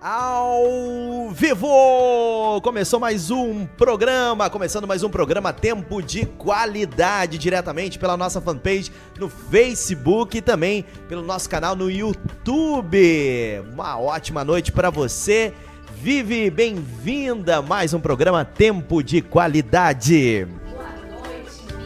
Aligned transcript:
Ao 0.00 1.28
vivo! 1.32 2.60
Começou 2.62 3.00
mais 3.00 3.32
um 3.32 3.66
programa, 3.66 4.48
começando 4.48 4.86
mais 4.86 5.02
um 5.02 5.10
programa 5.10 5.52
Tempo 5.52 6.00
de 6.00 6.24
Qualidade, 6.24 7.36
diretamente 7.36 7.98
pela 7.98 8.16
nossa 8.16 8.40
fanpage 8.40 8.92
no 9.18 9.28
Facebook 9.28 10.38
e 10.38 10.40
também 10.40 10.84
pelo 11.08 11.22
nosso 11.22 11.50
canal 11.50 11.74
no 11.74 11.90
YouTube. 11.90 13.60
Uma 13.72 13.98
ótima 13.98 14.44
noite 14.44 14.70
para 14.70 14.88
você. 14.88 15.52
Vive, 16.00 16.48
bem-vinda! 16.48 17.60
Mais 17.60 17.92
um 17.92 17.98
programa 17.98 18.44
Tempo 18.44 19.02
de 19.02 19.20
Qualidade. 19.20 20.46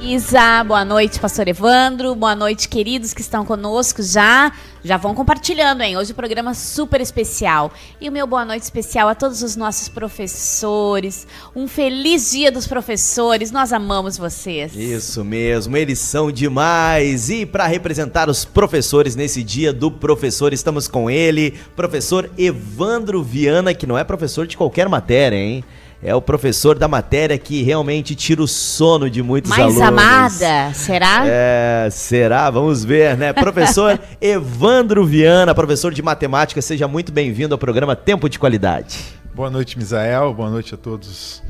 Isa, 0.05 0.65
boa 0.65 0.85
noite, 0.85 1.21
pastor 1.21 1.47
Evandro, 1.47 2.13
boa 2.17 2.35
noite, 2.35 2.69
queridos 2.69 3.15
que 3.15 3.21
estão 3.21 3.45
conosco 3.45 4.03
já. 4.03 4.53
Já 4.83 4.97
vão 4.97 5.15
compartilhando, 5.15 5.81
hein? 5.81 5.97
Hoje 5.97 6.11
o 6.11 6.15
programa 6.15 6.51
é 6.51 6.55
super 6.55 7.01
especial. 7.01 7.73
E 8.01 8.09
o 8.09 8.13
meu 8.13 8.27
boa 8.27 8.45
noite 8.45 8.65
especial 8.65 9.09
a 9.09 9.15
todos 9.15 9.45
os 9.45 9.55
nossos 9.55 9.89
professores. 9.89 11.25
Um 11.55 11.69
feliz 11.69 12.33
dia 12.33 12.51
dos 12.51 12.67
professores. 12.67 13.53
Nós 13.53 13.73
amamos 13.73 14.19
vocês. 14.19 14.75
Isso 14.75 15.25
mesmo, 15.25 15.77
eles 15.77 16.01
são 16.01 16.33
demais. 16.33 17.31
E 17.31 17.47
para 17.47 17.69
representar 17.69 18.29
os 18.29 18.45
professores 18.45 19.15
nesse 19.15 19.45
dia 19.45 19.73
do 19.73 19.89
professor, 19.89 20.53
estamos 20.53 20.89
com 20.89 21.09
ele, 21.09 21.53
professor 21.77 22.29
Evandro 22.37 23.23
Viana, 23.23 23.73
que 23.73 23.87
não 23.87 23.97
é 23.97 24.03
professor 24.03 24.49
de 24.49 24.57
qualquer 24.57 24.89
matéria, 24.89 25.37
hein? 25.37 25.65
É 26.03 26.15
o 26.15 26.21
professor 26.21 26.77
da 26.77 26.89
matéria 26.89 27.39
que 27.39 27.63
realmente 27.63 28.15
tira 28.17 28.43
o 28.43 28.49
sono 28.49 29.09
de 29.09 29.23
muitos 29.23 29.51
Mais 29.51 29.63
alunos. 29.63 29.79
Mais 29.79 30.43
amada, 30.43 30.75
será? 30.75 31.23
É, 31.25 31.89
será? 31.93 32.51
Vamos 32.51 32.85
ver, 32.85 33.17
né? 33.17 33.33
Professor 33.33 34.01
Evandro 34.21 35.07
Viana, 35.07 35.55
professor 35.55 35.95
de 35.95 36.03
matemática, 36.03 36.61
seja 36.61 36.89
muito 36.89 37.13
bem-vindo 37.13 37.55
ao 37.55 37.59
programa 37.59 37.95
Tempo 37.95 38.29
de 38.29 38.37
Qualidade. 38.39 38.99
Boa 39.33 39.49
noite, 39.49 39.79
Misael. 39.79 40.35
Boa 40.35 40.51
noite 40.51 40.75
a 40.75 40.77
todos 40.77 41.41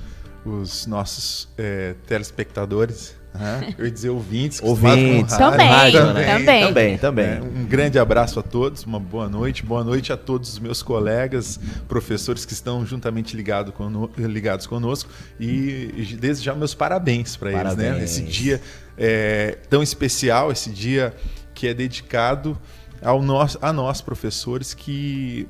os 0.45 0.87
nossos 0.87 1.49
é, 1.57 1.95
telespectadores. 2.07 3.22
Uhum. 3.35 3.75
Eu 3.79 3.85
ia 3.87 3.91
dizer 3.91 4.11
ouvintes. 4.11 4.61
Ouvintes. 4.63 5.37
Também, 5.37 5.69
rádio, 5.69 6.01
também, 6.01 6.15
né? 6.15 6.39
também. 6.39 6.67
Também, 6.67 6.99
também. 6.99 7.27
É, 7.27 7.41
um 7.41 7.65
grande 7.65 7.99
abraço 7.99 8.39
a 8.39 8.43
todos, 8.43 8.85
uma 8.85 9.01
boa 9.01 9.29
noite. 9.29 9.65
Boa 9.65 9.83
noite 9.83 10.13
a 10.13 10.17
todos 10.17 10.53
os 10.53 10.59
meus 10.59 10.83
colegas, 10.83 11.59
professores 11.89 12.45
que 12.45 12.53
estão 12.53 12.85
juntamente 12.85 13.37
ligado 13.37 13.73
cono 13.73 14.11
ligados 14.17 14.67
conosco. 14.67 15.11
E 15.41 16.17
desde 16.21 16.45
já 16.45 16.55
meus 16.55 16.75
parabéns 16.75 17.37
para 17.37 17.53
eles, 17.53 17.77
né? 17.77 18.05
Esse 18.05 18.23
dia 18.23 18.61
é, 18.99 19.59
tão 19.71 19.83
especial, 19.83 20.53
esse 20.53 20.71
dia 20.71 21.15
que 21.55 21.67
é 21.67 21.75
dedicado 21.75 22.59
ao 23.01 23.23
nosso, 23.23 23.59
a 23.63 23.73
nós, 23.73 24.01
professores, 24.01 24.75
que 24.75 25.49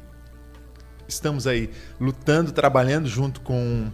estamos 1.06 1.46
aí 1.46 1.70
lutando, 2.00 2.52
trabalhando 2.52 3.08
junto 3.08 3.40
com 3.40 3.90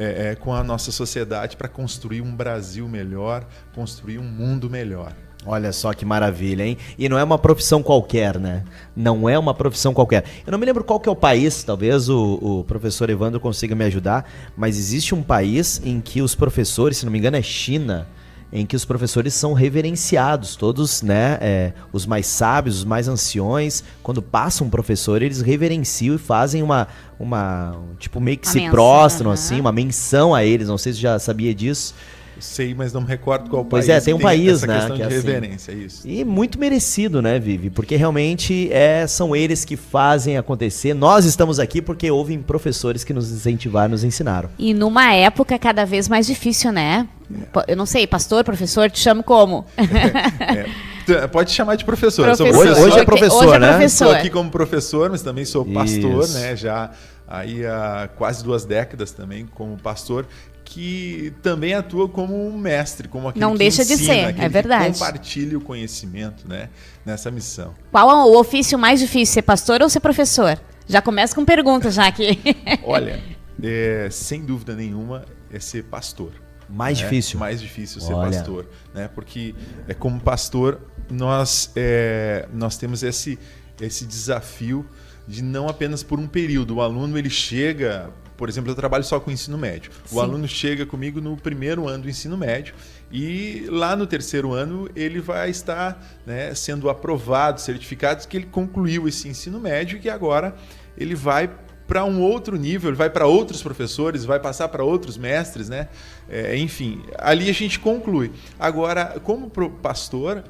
é, 0.00 0.30
é, 0.30 0.34
com 0.34 0.54
a 0.54 0.64
nossa 0.64 0.90
sociedade 0.90 1.58
para 1.58 1.68
construir 1.68 2.22
um 2.22 2.34
Brasil 2.34 2.88
melhor, 2.88 3.46
construir 3.74 4.18
um 4.18 4.24
mundo 4.24 4.70
melhor. 4.70 5.12
Olha 5.44 5.72
só 5.72 5.92
que 5.92 6.06
maravilha, 6.06 6.64
hein? 6.64 6.78
E 6.98 7.06
não 7.06 7.18
é 7.18 7.24
uma 7.24 7.38
profissão 7.38 7.82
qualquer, 7.82 8.38
né? 8.38 8.64
Não 8.96 9.28
é 9.28 9.38
uma 9.38 9.52
profissão 9.52 9.92
qualquer. 9.92 10.24
Eu 10.46 10.52
não 10.52 10.58
me 10.58 10.64
lembro 10.64 10.84
qual 10.84 10.98
que 10.98 11.08
é 11.08 11.12
o 11.12 11.16
país, 11.16 11.62
talvez 11.62 12.08
o, 12.08 12.38
o, 12.40 12.64
professor 12.64 13.10
Evandro 13.10 13.38
consiga 13.38 13.74
me 13.74 13.84
ajudar, 13.84 14.26
mas 14.56 14.78
existe 14.78 15.14
um 15.14 15.22
país 15.22 15.82
em 15.84 16.00
que 16.00 16.22
os 16.22 16.34
professores, 16.34 16.98
se 16.98 17.04
não 17.04 17.12
me 17.12 17.18
engano 17.18 17.36
é 17.36 17.42
China, 17.42 18.06
em 18.52 18.66
que 18.66 18.74
os 18.74 18.84
professores 18.84 19.32
são 19.34 19.52
reverenciados, 19.52 20.56
todos, 20.56 21.02
né, 21.02 21.38
é, 21.40 21.72
os 21.92 22.04
mais 22.04 22.26
sábios, 22.26 22.78
os 22.78 22.84
mais 22.84 23.06
anciões, 23.06 23.84
quando 24.02 24.20
passa 24.20 24.64
um 24.64 24.70
professor, 24.70 25.22
eles 25.22 25.40
reverenciam 25.40 26.16
e 26.16 26.18
fazem 26.18 26.62
uma, 26.62 26.88
uma 27.18 27.76
tipo, 27.98 28.20
meio 28.20 28.38
que 28.38 28.46
uma 28.46 28.52
se 28.52 28.58
menção, 28.58 28.72
prostram, 28.72 29.30
assim, 29.30 29.60
uma 29.60 29.72
menção 29.72 30.34
a 30.34 30.44
eles, 30.44 30.66
não 30.66 30.78
sei 30.78 30.92
se 30.92 31.00
já 31.00 31.18
sabia 31.18 31.54
disso. 31.54 31.94
Sei, 32.40 32.74
mas 32.74 32.92
não 32.92 33.00
me 33.00 33.06
recordo 33.06 33.48
qual 33.48 33.64
pois 33.64 33.86
país. 33.86 33.94
Pois 33.94 34.02
é, 34.02 34.04
tem 34.04 34.14
um 34.14 34.18
tem 34.18 34.26
país, 34.26 34.62
né? 34.62 34.90
que 34.94 35.02
é 35.02 35.06
de 35.06 35.14
reverência, 35.14 35.74
assim. 35.74 35.84
isso. 35.84 36.08
E 36.08 36.24
muito 36.24 36.58
merecido, 36.58 37.20
né, 37.22 37.38
Vivi? 37.38 37.70
Porque 37.70 37.96
realmente 37.96 38.72
é, 38.72 39.06
são 39.06 39.34
eles 39.36 39.64
que 39.64 39.76
fazem 39.76 40.36
acontecer. 40.36 40.94
Nós 40.94 41.24
estamos 41.24 41.58
aqui 41.58 41.80
porque 41.80 42.10
houve 42.10 42.36
professores 42.38 43.04
que 43.04 43.12
nos 43.12 43.30
incentivaram, 43.30 43.90
nos 43.90 44.04
ensinaram. 44.04 44.50
E 44.58 44.74
numa 44.74 45.12
época 45.12 45.58
cada 45.58 45.84
vez 45.84 46.08
mais 46.08 46.26
difícil, 46.26 46.72
né? 46.72 47.08
É. 47.56 47.72
Eu 47.72 47.76
não 47.76 47.86
sei, 47.86 48.06
pastor, 48.06 48.44
professor, 48.44 48.90
te 48.90 48.98
chamo 48.98 49.22
como? 49.22 49.64
é. 49.76 51.26
Pode 51.28 51.50
chamar 51.50 51.76
de 51.76 51.84
professor. 51.84 52.24
professor. 52.24 52.56
Hoje, 52.56 52.80
hoje, 52.80 52.98
é 52.98 53.04
professor, 53.04 53.46
hoje 53.46 53.54
é 53.54 53.58
né? 53.58 53.68
Professor. 53.70 54.04
Estou 54.06 54.18
aqui 54.20 54.30
como 54.30 54.50
professor, 54.50 55.10
mas 55.10 55.22
também 55.22 55.44
sou 55.44 55.64
pastor, 55.64 56.24
Isso. 56.24 56.38
né? 56.38 56.56
Já 56.56 56.90
aí 57.26 57.64
há 57.64 58.08
quase 58.16 58.42
duas 58.42 58.64
décadas 58.64 59.12
também 59.12 59.46
como 59.54 59.76
pastor 59.76 60.26
que 60.70 61.32
também 61.42 61.74
atua 61.74 62.08
como 62.08 62.46
um 62.46 62.56
mestre, 62.56 63.08
como 63.08 63.26
aquele 63.28 63.44
Não 63.44 63.52
que 63.52 63.58
deixa 63.58 63.82
ensina, 63.82 63.98
de 63.98 64.04
ser, 64.04 64.40
é 64.40 64.48
verdade. 64.48 64.92
compartilha 64.92 65.58
o 65.58 65.60
conhecimento, 65.60 66.48
né, 66.48 66.68
nessa 67.04 67.28
missão. 67.28 67.74
Qual 67.90 68.08
é 68.08 68.14
o 68.14 68.38
ofício 68.38 68.78
mais 68.78 69.00
difícil, 69.00 69.34
ser 69.34 69.42
pastor 69.42 69.82
ou 69.82 69.88
ser 69.88 69.98
professor? 69.98 70.60
Já 70.86 71.02
começa 71.02 71.34
com 71.34 71.44
pergunta 71.44 71.90
já 71.90 72.06
aqui. 72.06 72.38
Olha, 72.84 73.20
é, 73.60 74.08
sem 74.12 74.44
dúvida 74.44 74.76
nenhuma 74.76 75.24
é 75.52 75.58
ser 75.58 75.82
pastor. 75.82 76.30
Mais 76.68 76.98
né? 76.98 77.04
difícil. 77.04 77.40
Mais 77.40 77.60
difícil 77.60 78.00
ser 78.00 78.12
Olha. 78.12 78.30
pastor, 78.30 78.70
né? 78.94 79.10
Porque 79.12 79.56
é 79.88 79.94
como 79.94 80.20
pastor 80.20 80.80
nós 81.10 81.72
é, 81.74 82.48
nós 82.54 82.76
temos 82.76 83.02
esse 83.02 83.36
esse 83.80 84.06
desafio 84.06 84.86
de 85.26 85.42
não 85.42 85.68
apenas 85.68 86.04
por 86.04 86.20
um 86.20 86.28
período. 86.28 86.76
O 86.76 86.80
aluno 86.80 87.18
ele 87.18 87.30
chega 87.30 88.10
por 88.40 88.48
exemplo, 88.48 88.70
eu 88.70 88.74
trabalho 88.74 89.04
só 89.04 89.20
com 89.20 89.30
ensino 89.30 89.58
médio. 89.58 89.92
Sim. 90.06 90.16
O 90.16 90.18
aluno 90.18 90.48
chega 90.48 90.86
comigo 90.86 91.20
no 91.20 91.36
primeiro 91.36 91.86
ano 91.86 92.04
do 92.04 92.08
ensino 92.08 92.38
médio 92.38 92.74
e 93.12 93.66
lá 93.68 93.94
no 93.94 94.06
terceiro 94.06 94.54
ano 94.54 94.88
ele 94.96 95.20
vai 95.20 95.50
estar 95.50 96.02
né, 96.24 96.54
sendo 96.54 96.88
aprovado, 96.88 97.60
certificado 97.60 98.26
que 98.26 98.38
ele 98.38 98.46
concluiu 98.46 99.06
esse 99.06 99.28
ensino 99.28 99.60
médio 99.60 99.98
e 99.98 100.00
que 100.00 100.08
agora 100.08 100.56
ele 100.96 101.14
vai 101.14 101.50
para 101.86 102.02
um 102.06 102.22
outro 102.22 102.56
nível, 102.56 102.88
ele 102.88 102.96
vai 102.96 103.10
para 103.10 103.26
outros 103.26 103.62
professores, 103.62 104.24
vai 104.24 104.40
passar 104.40 104.68
para 104.68 104.82
outros 104.82 105.18
mestres, 105.18 105.68
né? 105.68 105.88
É, 106.26 106.56
enfim, 106.56 107.02
ali 107.18 107.50
a 107.50 107.52
gente 107.52 107.78
conclui. 107.78 108.32
Agora, 108.58 109.20
como 109.22 109.50
pastor, 109.50 110.44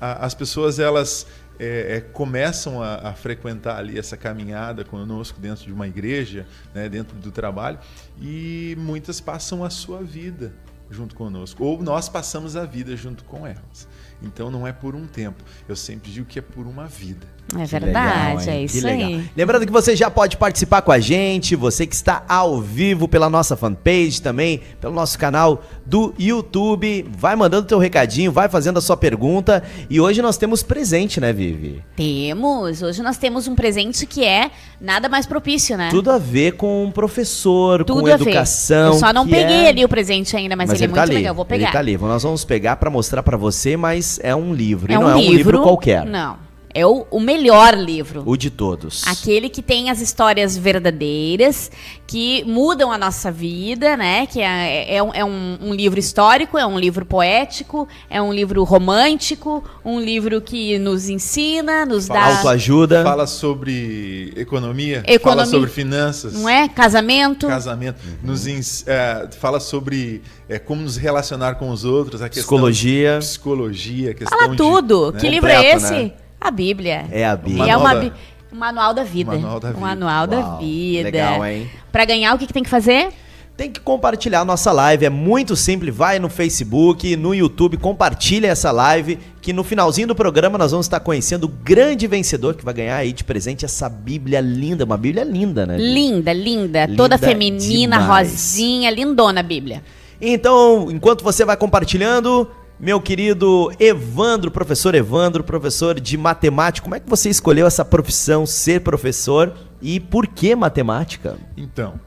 as 0.00 0.32
pessoas 0.32 0.78
elas 0.78 1.26
é, 1.58 1.96
é, 1.96 2.00
começam 2.00 2.82
a, 2.82 3.10
a, 3.10 3.14
frequentar 3.14 3.78
ali 3.78 3.98
essa 3.98 4.16
caminhada 4.16 4.84
conosco 4.84 5.40
dentro 5.40 5.64
de 5.64 5.72
uma 5.72 5.86
igreja, 5.86 6.46
né, 6.74 6.88
dentro 6.88 7.16
do 7.18 7.30
trabalho, 7.30 7.78
e 8.20 8.76
muitas 8.78 9.20
passam 9.20 9.64
a 9.64 9.70
sua 9.70 10.02
vida 10.02 10.52
junto 10.90 11.14
conosco, 11.14 11.64
ou 11.64 11.82
nós 11.82 12.08
passamos 12.08 12.54
a 12.56 12.66
vida 12.66 12.96
junto 12.96 13.24
com 13.24 13.46
elas. 13.46 13.88
Então 14.20 14.50
não 14.50 14.66
é 14.66 14.72
por 14.72 14.94
um 14.94 15.06
tempo, 15.06 15.42
eu 15.68 15.74
sempre 15.74 16.10
digo 16.10 16.26
que 16.26 16.38
é 16.38 16.42
por 16.42 16.66
uma 16.66 16.86
vida. 16.86 17.26
É 17.58 17.66
verdade, 17.66 18.46
legal, 18.46 18.54
é 18.54 18.62
isso 18.62 18.86
aí. 18.86 19.24
Lembrando 19.36 19.66
que 19.66 19.72
você 19.72 19.94
já 19.94 20.10
pode 20.10 20.36
participar 20.38 20.80
com 20.80 20.90
a 20.90 20.98
gente, 20.98 21.54
você 21.54 21.86
que 21.86 21.94
está 21.94 22.24
ao 22.26 22.60
vivo 22.60 23.06
pela 23.06 23.28
nossa 23.28 23.56
fanpage 23.56 24.22
também, 24.22 24.60
pelo 24.80 24.94
nosso 24.94 25.18
canal 25.18 25.62
do 25.84 26.14
YouTube, 26.18 27.06
vai 27.16 27.36
mandando 27.36 27.66
teu 27.66 27.78
recadinho, 27.78 28.32
vai 28.32 28.48
fazendo 28.48 28.78
a 28.78 28.80
sua 28.80 28.96
pergunta. 28.96 29.62
E 29.90 30.00
hoje 30.00 30.22
nós 30.22 30.38
temos 30.38 30.62
presente, 30.62 31.20
né, 31.20 31.32
Vivi? 31.32 31.82
Temos. 31.94 32.82
Hoje 32.82 33.02
nós 33.02 33.18
temos 33.18 33.46
um 33.46 33.54
presente 33.54 34.06
que 34.06 34.24
é 34.24 34.50
nada 34.80 35.08
mais 35.08 35.26
propício, 35.26 35.76
né? 35.76 35.90
Tudo 35.90 36.10
a 36.10 36.18
ver 36.18 36.52
com 36.52 36.84
um 36.84 36.90
professor, 36.90 37.84
Tudo 37.84 38.00
com 38.00 38.08
educação. 38.08 38.94
Eu 38.94 38.98
só 38.98 39.12
não 39.12 39.28
peguei 39.28 39.66
é... 39.66 39.68
ali 39.68 39.84
o 39.84 39.88
presente 39.88 40.34
ainda, 40.36 40.56
mas, 40.56 40.70
mas 40.70 40.80
ele, 40.80 40.90
ele, 40.90 40.92
é 40.92 40.96
muito 40.96 41.08
tá 41.08 41.14
legal. 41.14 41.30
Eu 41.32 41.34
vou 41.34 41.44
pegar. 41.44 41.64
Ele 41.64 41.72
tá 41.72 41.78
ali. 41.78 41.98
Nós 41.98 42.22
vamos 42.22 42.44
pegar 42.44 42.76
para 42.76 42.88
mostrar 42.88 43.22
para 43.22 43.36
você, 43.36 43.76
mas 43.76 44.18
é 44.22 44.34
um 44.34 44.54
livro. 44.54 44.90
É 44.90 44.94
e 44.94 44.98
não 44.98 45.04
um 45.04 45.10
é 45.10 45.16
um 45.16 45.20
livro 45.20 45.60
qualquer. 45.60 46.06
Não. 46.06 46.51
É 46.74 46.86
o, 46.86 47.06
o 47.10 47.20
melhor 47.20 47.74
livro. 47.74 48.22
O 48.24 48.36
de 48.36 48.50
todos. 48.50 49.02
Aquele 49.06 49.48
que 49.48 49.60
tem 49.60 49.90
as 49.90 50.00
histórias 50.00 50.56
verdadeiras, 50.56 51.70
que 52.06 52.44
mudam 52.44 52.90
a 52.90 52.98
nossa 52.98 53.30
vida, 53.30 53.96
né? 53.96 54.26
Que 54.26 54.40
é, 54.40 54.96
é, 54.96 55.02
um, 55.02 55.14
é 55.14 55.24
um, 55.24 55.58
um, 55.60 55.74
livro 55.74 55.98
histórico, 55.98 56.56
é 56.58 56.66
um 56.66 56.78
livro 56.78 57.04
poético, 57.04 57.88
é 58.08 58.20
um 58.20 58.32
livro 58.32 58.64
romântico, 58.64 59.62
um 59.84 60.00
livro 60.00 60.40
que 60.40 60.78
nos 60.78 61.08
ensina, 61.08 61.84
nos 61.84 62.06
fala 62.06 62.20
dá. 62.20 62.36
Autoajuda. 62.38 63.02
Fala 63.02 63.26
sobre 63.26 64.32
economia, 64.36 64.98
economia, 65.06 65.20
fala 65.20 65.46
sobre 65.46 65.70
finanças. 65.70 66.34
Não 66.34 66.48
é? 66.48 66.68
Casamento. 66.68 67.46
Casamento. 67.46 67.98
Uhum. 68.04 68.30
Nos, 68.30 68.86
é, 68.86 69.28
fala 69.38 69.60
sobre 69.60 70.22
é, 70.48 70.58
como 70.58 70.82
nos 70.82 70.96
relacionar 70.96 71.54
com 71.54 71.70
os 71.70 71.84
outros, 71.84 72.20
a 72.22 72.28
questão 72.28 72.42
psicologia. 72.42 73.18
Psicologia, 73.20 74.14
questão 74.14 74.38
Fala 74.38 74.56
tudo. 74.56 75.08
De, 75.08 75.14
né? 75.14 75.20
Que 75.20 75.28
livro 75.28 75.48
é 75.48 75.54
Completo, 75.54 75.74
é 75.74 75.76
esse? 75.76 75.92
Né? 75.92 76.12
A 76.42 76.50
Bíblia. 76.50 77.06
É 77.10 77.24
a 77.24 77.36
Bíblia. 77.36 77.66
E 77.66 77.70
é 77.70 77.76
uma, 77.76 77.94
da... 77.94 78.12
um 78.52 78.56
manual 78.56 78.92
da 78.92 79.04
vida. 79.04 79.32
Manual 79.32 79.60
da 79.60 79.68
vida. 79.68 79.78
Um 79.78 79.82
manual 79.82 80.18
Uau, 80.18 80.26
da 80.26 80.56
vida. 80.56 81.04
Legal, 81.04 81.46
hein? 81.46 81.70
Para 81.92 82.04
ganhar, 82.04 82.34
o 82.34 82.38
que, 82.38 82.46
que 82.46 82.52
tem 82.52 82.62
que 82.62 82.70
fazer? 82.70 83.10
tem 83.56 83.70
que 83.70 83.80
compartilhar 83.80 84.40
a 84.40 84.44
nossa 84.44 84.72
live. 84.72 85.04
É 85.04 85.10
muito 85.10 85.54
simples. 85.54 85.94
Vai 85.94 86.18
no 86.18 86.28
Facebook, 86.28 87.14
no 87.16 87.34
YouTube, 87.34 87.76
compartilha 87.76 88.48
essa 88.48 88.72
live. 88.72 89.18
Que 89.40 89.52
no 89.52 89.62
finalzinho 89.62 90.08
do 90.08 90.14
programa 90.14 90.58
nós 90.58 90.70
vamos 90.72 90.86
estar 90.86 91.00
conhecendo 91.00 91.44
o 91.44 91.48
grande 91.48 92.06
vencedor 92.06 92.54
que 92.54 92.64
vai 92.64 92.74
ganhar 92.74 92.96
aí 92.96 93.12
de 93.12 93.22
presente 93.22 93.64
essa 93.64 93.88
Bíblia 93.88 94.40
linda. 94.40 94.84
Uma 94.84 94.96
Bíblia 94.96 95.22
linda, 95.22 95.66
né? 95.66 95.76
Linda, 95.78 96.32
linda. 96.32 96.86
linda 96.86 96.96
toda 96.96 97.18
feminina, 97.18 97.98
demais. 97.98 98.30
rosinha, 98.30 98.90
lindona 98.90 99.40
a 99.40 99.42
Bíblia. 99.44 99.82
Então, 100.20 100.88
enquanto 100.90 101.22
você 101.22 101.44
vai 101.44 101.56
compartilhando, 101.56 102.48
meu 102.82 103.00
querido 103.00 103.72
Evandro, 103.78 104.50
professor 104.50 104.92
Evandro, 104.92 105.44
professor 105.44 106.00
de 106.00 106.18
matemática, 106.18 106.82
como 106.82 106.96
é 106.96 107.00
que 107.00 107.08
você 107.08 107.30
escolheu 107.30 107.64
essa 107.64 107.84
profissão, 107.84 108.44
ser 108.44 108.80
professor 108.80 109.56
e 109.80 110.00
por 110.00 110.26
que 110.26 110.56
matemática? 110.56 111.38
Então, 111.56 112.00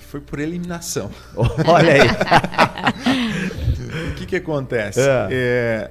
foi 0.00 0.20
por 0.20 0.40
eliminação. 0.40 1.08
Olha 1.68 1.92
aí. 1.92 2.08
o 4.10 4.14
que, 4.16 4.26
que 4.26 4.34
acontece? 4.34 4.98
É. 4.98 5.28
É, 5.30 5.90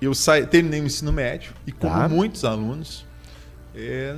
eu 0.00 0.14
saí, 0.14 0.46
terminei 0.46 0.80
o 0.80 0.86
ensino 0.86 1.10
médio 1.10 1.52
e, 1.66 1.72
como 1.72 1.92
tá. 1.92 2.08
muitos 2.08 2.44
alunos, 2.44 3.04
é, 3.74 4.14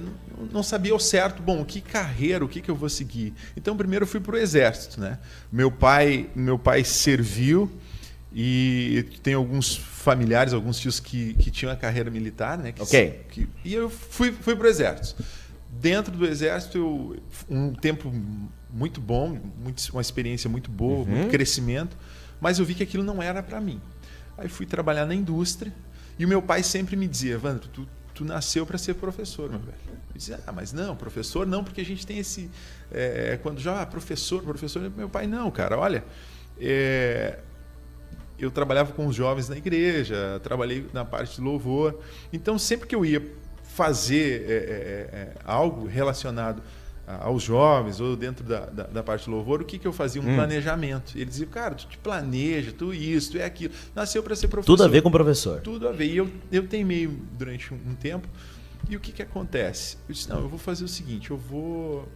não 0.52 0.62
sabia 0.62 0.92
ao 0.92 1.00
certo, 1.00 1.42
bom, 1.42 1.64
que 1.64 1.80
carreira, 1.80 2.44
o 2.44 2.48
que, 2.48 2.60
que 2.60 2.70
eu 2.70 2.76
vou 2.76 2.90
seguir. 2.90 3.32
Então, 3.56 3.74
primeiro 3.74 4.02
eu 4.02 4.06
fui 4.06 4.20
para 4.20 4.34
o 4.34 4.38
exército, 4.38 5.00
né? 5.00 5.18
Meu 5.50 5.70
pai, 5.70 6.28
meu 6.34 6.58
pai 6.58 6.84
serviu 6.84 7.79
e 8.32 9.04
tem 9.22 9.34
alguns 9.34 9.76
familiares, 9.76 10.52
alguns 10.52 10.78
tios 10.78 11.00
que, 11.00 11.34
que 11.34 11.50
tinham 11.50 11.72
a 11.72 11.76
carreira 11.76 12.10
militar, 12.10 12.56
né? 12.56 12.72
Que, 12.72 12.82
ok. 12.82 13.26
Que, 13.30 13.48
e 13.64 13.74
eu 13.74 13.90
fui, 13.90 14.30
fui 14.30 14.54
para 14.54 14.66
o 14.66 14.68
exército. 14.68 15.22
Dentro 15.68 16.16
do 16.16 16.26
exército, 16.26 16.78
eu, 16.78 17.16
um 17.48 17.72
tempo 17.72 18.12
muito 18.72 19.00
bom, 19.00 19.38
muito, 19.58 19.82
uma 19.92 20.00
experiência 20.00 20.48
muito 20.48 20.70
boa, 20.70 21.00
uhum. 21.00 21.06
muito 21.06 21.30
crescimento, 21.30 21.96
mas 22.40 22.58
eu 22.58 22.64
vi 22.64 22.74
que 22.74 22.82
aquilo 22.82 23.02
não 23.02 23.20
era 23.20 23.42
para 23.42 23.60
mim. 23.60 23.80
Aí 24.38 24.48
fui 24.48 24.64
trabalhar 24.64 25.06
na 25.06 25.14
indústria 25.14 25.72
e 26.18 26.24
o 26.24 26.28
meu 26.28 26.40
pai 26.40 26.62
sempre 26.62 26.96
me 26.96 27.08
dizia, 27.08 27.34
Evandro, 27.34 27.68
tu, 27.68 27.88
tu 28.14 28.24
nasceu 28.24 28.64
para 28.64 28.78
ser 28.78 28.94
professor, 28.94 29.50
meu 29.50 29.58
velho. 29.58 29.76
Eu 29.88 30.16
dizia, 30.16 30.40
ah, 30.46 30.52
mas 30.52 30.72
não, 30.72 30.94
professor 30.94 31.46
não, 31.46 31.64
porque 31.64 31.80
a 31.80 31.84
gente 31.84 32.06
tem 32.06 32.18
esse... 32.18 32.48
É, 32.92 33.38
quando 33.42 33.60
já, 33.60 33.82
ah, 33.82 33.86
professor, 33.86 34.42
professor, 34.42 34.90
meu 34.96 35.08
pai, 35.08 35.26
não, 35.26 35.50
cara, 35.50 35.78
olha, 35.78 36.04
é, 36.60 37.38
eu 38.40 38.50
trabalhava 38.50 38.92
com 38.92 39.06
os 39.06 39.14
jovens 39.14 39.48
na 39.48 39.56
igreja, 39.56 40.40
trabalhei 40.42 40.86
na 40.92 41.04
parte 41.04 41.36
de 41.36 41.40
louvor, 41.40 41.98
então 42.32 42.58
sempre 42.58 42.86
que 42.86 42.94
eu 42.94 43.04
ia 43.04 43.22
fazer 43.62 44.44
é, 44.48 44.52
é, 44.52 44.56
é 45.12 45.34
algo 45.44 45.86
relacionado 45.86 46.62
aos 47.18 47.42
jovens 47.42 48.00
ou 48.00 48.14
dentro 48.14 48.44
da, 48.44 48.66
da, 48.66 48.82
da, 48.84 49.02
parte 49.02 49.24
do 49.24 49.32
louvor, 49.32 49.60
o 49.60 49.64
que, 49.64 49.78
que 49.78 49.86
eu 49.86 49.92
fazia? 49.92 50.22
Um 50.22 50.30
hum. 50.30 50.36
planejamento. 50.36 51.16
Eles 51.16 51.30
diziam, 51.30 51.50
cara, 51.50 51.74
tu 51.74 51.86
te 51.86 51.98
planeja, 51.98 52.72
tu 52.72 52.94
isso, 52.94 53.32
tu 53.32 53.38
é 53.38 53.44
aquilo. 53.44 53.74
Nasceu 53.94 54.22
para 54.22 54.36
ser 54.36 54.48
professor. 54.48 54.72
Tudo 54.72 54.84
a 54.84 54.88
ver 54.88 55.02
com 55.02 55.10
professor. 55.10 55.60
Tudo 55.60 55.88
a 55.88 55.92
ver. 55.92 56.06
E 56.06 56.16
eu, 56.16 56.30
eu 56.52 56.66
teimei 56.66 57.08
durante 57.36 57.72
um, 57.74 57.78
um 57.88 57.94
tempo. 57.94 58.28
E 58.88 58.96
o 58.96 59.00
que, 59.00 59.12
que 59.12 59.22
acontece? 59.22 59.96
Eu 60.08 60.14
disse, 60.14 60.28
não, 60.28 60.40
eu 60.40 60.48
vou 60.48 60.58
fazer 60.58 60.84
o 60.84 60.88
seguinte, 60.88 61.30
eu 61.30 61.36
vou. 61.36 62.08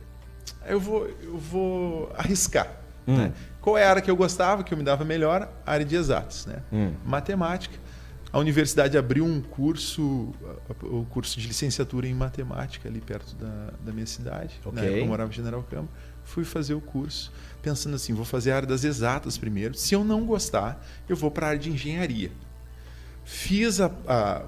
Eu 0.66 0.78
vou, 0.78 1.06
eu 1.22 1.38
vou 1.38 2.12
arriscar. 2.16 2.80
Hum. 3.06 3.16
Né? 3.16 3.32
Qual 3.64 3.78
é 3.78 3.84
a 3.84 3.88
área 3.88 4.02
que 4.02 4.10
eu 4.10 4.16
gostava, 4.16 4.62
que 4.62 4.74
eu 4.74 4.76
me 4.76 4.84
dava 4.84 5.06
melhor? 5.06 5.50
A 5.64 5.72
área 5.72 5.86
de 5.86 5.96
exatos. 5.96 6.44
Né? 6.44 6.56
Hum. 6.70 6.92
Matemática 7.02 7.78
a 8.34 8.38
universidade 8.40 8.98
abriu 8.98 9.24
um 9.24 9.40
curso, 9.40 10.32
o 10.82 11.06
curso 11.08 11.38
de 11.38 11.46
licenciatura 11.46 12.08
em 12.08 12.12
matemática 12.12 12.88
ali 12.88 13.00
perto 13.00 13.32
da, 13.36 13.70
da 13.78 13.92
minha 13.92 14.06
cidade. 14.06 14.60
Okay. 14.64 14.90
Né? 14.90 15.00
Eu 15.02 15.06
morava 15.06 15.30
em 15.30 15.32
General 15.32 15.62
Câmara. 15.62 15.88
Fui 16.24 16.42
fazer 16.42 16.74
o 16.74 16.80
curso, 16.80 17.32
pensando 17.62 17.94
assim, 17.94 18.12
vou 18.12 18.24
fazer 18.24 18.50
a 18.50 18.56
área 18.56 18.66
das 18.66 18.82
exatas 18.82 19.38
primeiro. 19.38 19.74
Se 19.74 19.94
eu 19.94 20.02
não 20.02 20.26
gostar, 20.26 20.84
eu 21.08 21.14
vou 21.14 21.30
para 21.30 21.46
a 21.46 21.48
área 21.50 21.60
de 21.60 21.70
engenharia. 21.70 22.32
Fiz 23.24 23.80
a, 23.80 23.88
a 24.08 24.42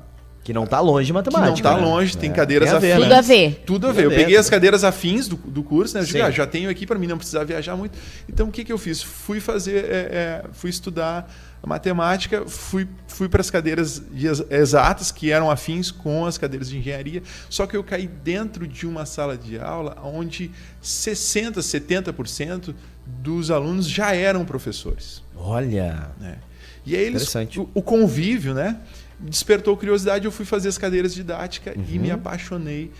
que 0.46 0.52
não 0.52 0.62
está 0.62 0.78
longe 0.78 1.08
de 1.08 1.12
matemática. 1.12 1.56
Que 1.56 1.60
não 1.60 1.70
está 1.72 1.76
né? 1.76 1.84
longe, 1.84 2.16
tem 2.16 2.30
é. 2.30 2.32
cadeiras 2.32 2.68
tem 2.68 2.76
a 2.76 2.78
ver, 2.78 2.92
afins. 2.92 3.02
Tudo 3.02 3.14
a 3.14 3.20
ver. 3.20 3.62
Tudo 3.66 3.86
a 3.88 3.92
ver. 3.92 4.04
Eu 4.04 4.10
peguei 4.10 4.36
as 4.36 4.48
cadeiras 4.48 4.84
afins 4.84 5.26
do, 5.26 5.34
do 5.34 5.60
curso, 5.60 5.96
né? 5.96 6.02
Eu 6.02 6.06
digo, 6.06 6.22
ah, 6.22 6.30
já 6.30 6.46
tenho 6.46 6.70
aqui 6.70 6.86
para 6.86 6.96
mim 6.96 7.08
não 7.08 7.18
precisar 7.18 7.42
viajar 7.42 7.74
muito. 7.74 7.98
Então 8.28 8.46
o 8.46 8.52
que, 8.52 8.64
que 8.64 8.72
eu 8.72 8.78
fiz? 8.78 9.02
Fui 9.02 9.40
fazer, 9.40 9.84
é, 9.86 9.88
é, 9.90 10.44
fui 10.52 10.70
estudar 10.70 11.28
matemática, 11.66 12.46
fui, 12.46 12.86
fui 13.08 13.28
para 13.28 13.40
as 13.40 13.50
cadeiras 13.50 14.00
exatas, 14.48 15.10
que 15.10 15.32
eram 15.32 15.50
afins 15.50 15.90
com 15.90 16.24
as 16.24 16.38
cadeiras 16.38 16.70
de 16.70 16.78
engenharia, 16.78 17.24
só 17.50 17.66
que 17.66 17.76
eu 17.76 17.82
caí 17.82 18.06
dentro 18.06 18.68
de 18.68 18.86
uma 18.86 19.04
sala 19.04 19.36
de 19.36 19.58
aula 19.58 19.96
onde 20.04 20.52
60%, 20.80 21.56
70% 21.56 22.72
dos 23.04 23.50
alunos 23.50 23.88
já 23.88 24.14
eram 24.14 24.44
professores. 24.44 25.24
Olha! 25.34 26.12
Né? 26.20 26.38
E 26.86 26.94
aí 26.94 27.02
eles, 27.02 27.34
o, 27.34 27.68
o, 27.74 27.82
convívio, 27.82 28.54
né? 28.54 28.78
Despertou 29.18 29.76
curiosidade, 29.76 30.24
eu 30.26 30.32
fui 30.32 30.44
fazer 30.44 30.68
as 30.68 30.76
cadeiras 30.76 31.14
de 31.14 31.22
didática 31.22 31.72
uhum. 31.76 31.84
e 31.88 31.98
me 31.98 32.10
apaixonei 32.10 32.92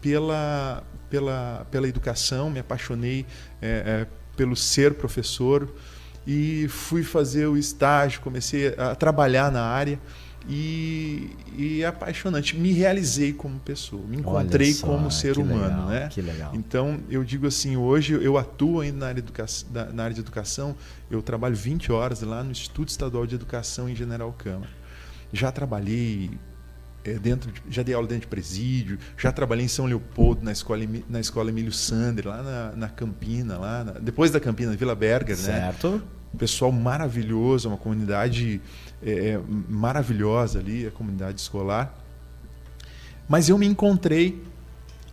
pela, 0.00 0.82
pela, 1.08 1.66
pela 1.70 1.88
educação, 1.88 2.50
me 2.50 2.58
apaixonei 2.58 3.24
é, 3.60 3.68
é, 4.02 4.06
pelo 4.36 4.56
ser 4.56 4.94
professor, 4.94 5.68
e 6.26 6.66
fui 6.68 7.02
fazer 7.02 7.46
o 7.46 7.56
estágio, 7.56 8.20
comecei 8.20 8.74
a 8.78 8.94
trabalhar 8.94 9.50
na 9.50 9.62
área 9.62 9.98
e, 10.48 11.30
e 11.56 11.82
é 11.82 11.86
apaixonante. 11.86 12.56
Me 12.56 12.72
realizei 12.72 13.32
como 13.32 13.58
pessoa, 13.60 14.02
me 14.06 14.16
encontrei 14.18 14.72
só, 14.72 14.86
como 14.86 15.10
ser 15.10 15.38
humano, 15.38 15.62
legal, 15.62 15.86
né? 15.88 16.08
Que 16.08 16.20
legal. 16.20 16.52
Então 16.54 17.00
eu 17.08 17.24
digo 17.24 17.46
assim, 17.46 17.76
hoje 17.76 18.12
eu 18.12 18.36
atuo 18.38 18.80
ainda 18.80 18.98
na 18.98 19.06
área, 19.06 19.24
na 19.92 20.04
área 20.04 20.14
de 20.14 20.20
educação, 20.20 20.76
eu 21.10 21.22
trabalho 21.22 21.54
20 21.54 21.92
horas 21.92 22.22
lá 22.22 22.42
no 22.42 22.50
Instituto 22.50 22.88
Estadual 22.88 23.26
de 23.26 23.34
Educação 23.34 23.88
em 23.88 23.94
General 23.94 24.32
Câmara. 24.32 24.70
Já 25.32 25.50
trabalhei 25.50 26.30
é, 27.04 27.14
dentro 27.14 27.50
de, 27.50 27.62
já 27.68 27.82
dei 27.82 27.94
aula 27.94 28.06
dentro 28.06 28.22
de 28.22 28.26
presídio, 28.28 28.98
já 29.16 29.32
trabalhei 29.32 29.64
em 29.64 29.68
São 29.68 29.86
Leopoldo, 29.86 30.44
na 30.44 30.52
escola, 30.52 30.80
na 31.08 31.20
escola 31.20 31.50
Emílio 31.50 31.72
Sander, 31.72 32.28
lá 32.28 32.42
na, 32.42 32.72
na 32.76 32.88
Campina, 32.88 33.58
lá 33.58 33.84
na, 33.84 33.92
depois 33.92 34.30
da 34.30 34.38
Campina, 34.38 34.74
Vila 34.76 34.94
Berger, 34.94 35.36
certo. 35.36 35.50
né? 35.56 35.72
Certo. 35.72 36.02
Pessoal 36.38 36.72
maravilhoso, 36.72 37.68
uma 37.68 37.76
comunidade 37.76 38.60
é, 39.02 39.10
é, 39.10 39.40
maravilhosa 39.68 40.60
ali, 40.60 40.86
a 40.86 40.90
comunidade 40.90 41.40
escolar. 41.40 41.98
Mas 43.28 43.48
eu 43.48 43.58
me 43.58 43.66
encontrei, 43.66 44.42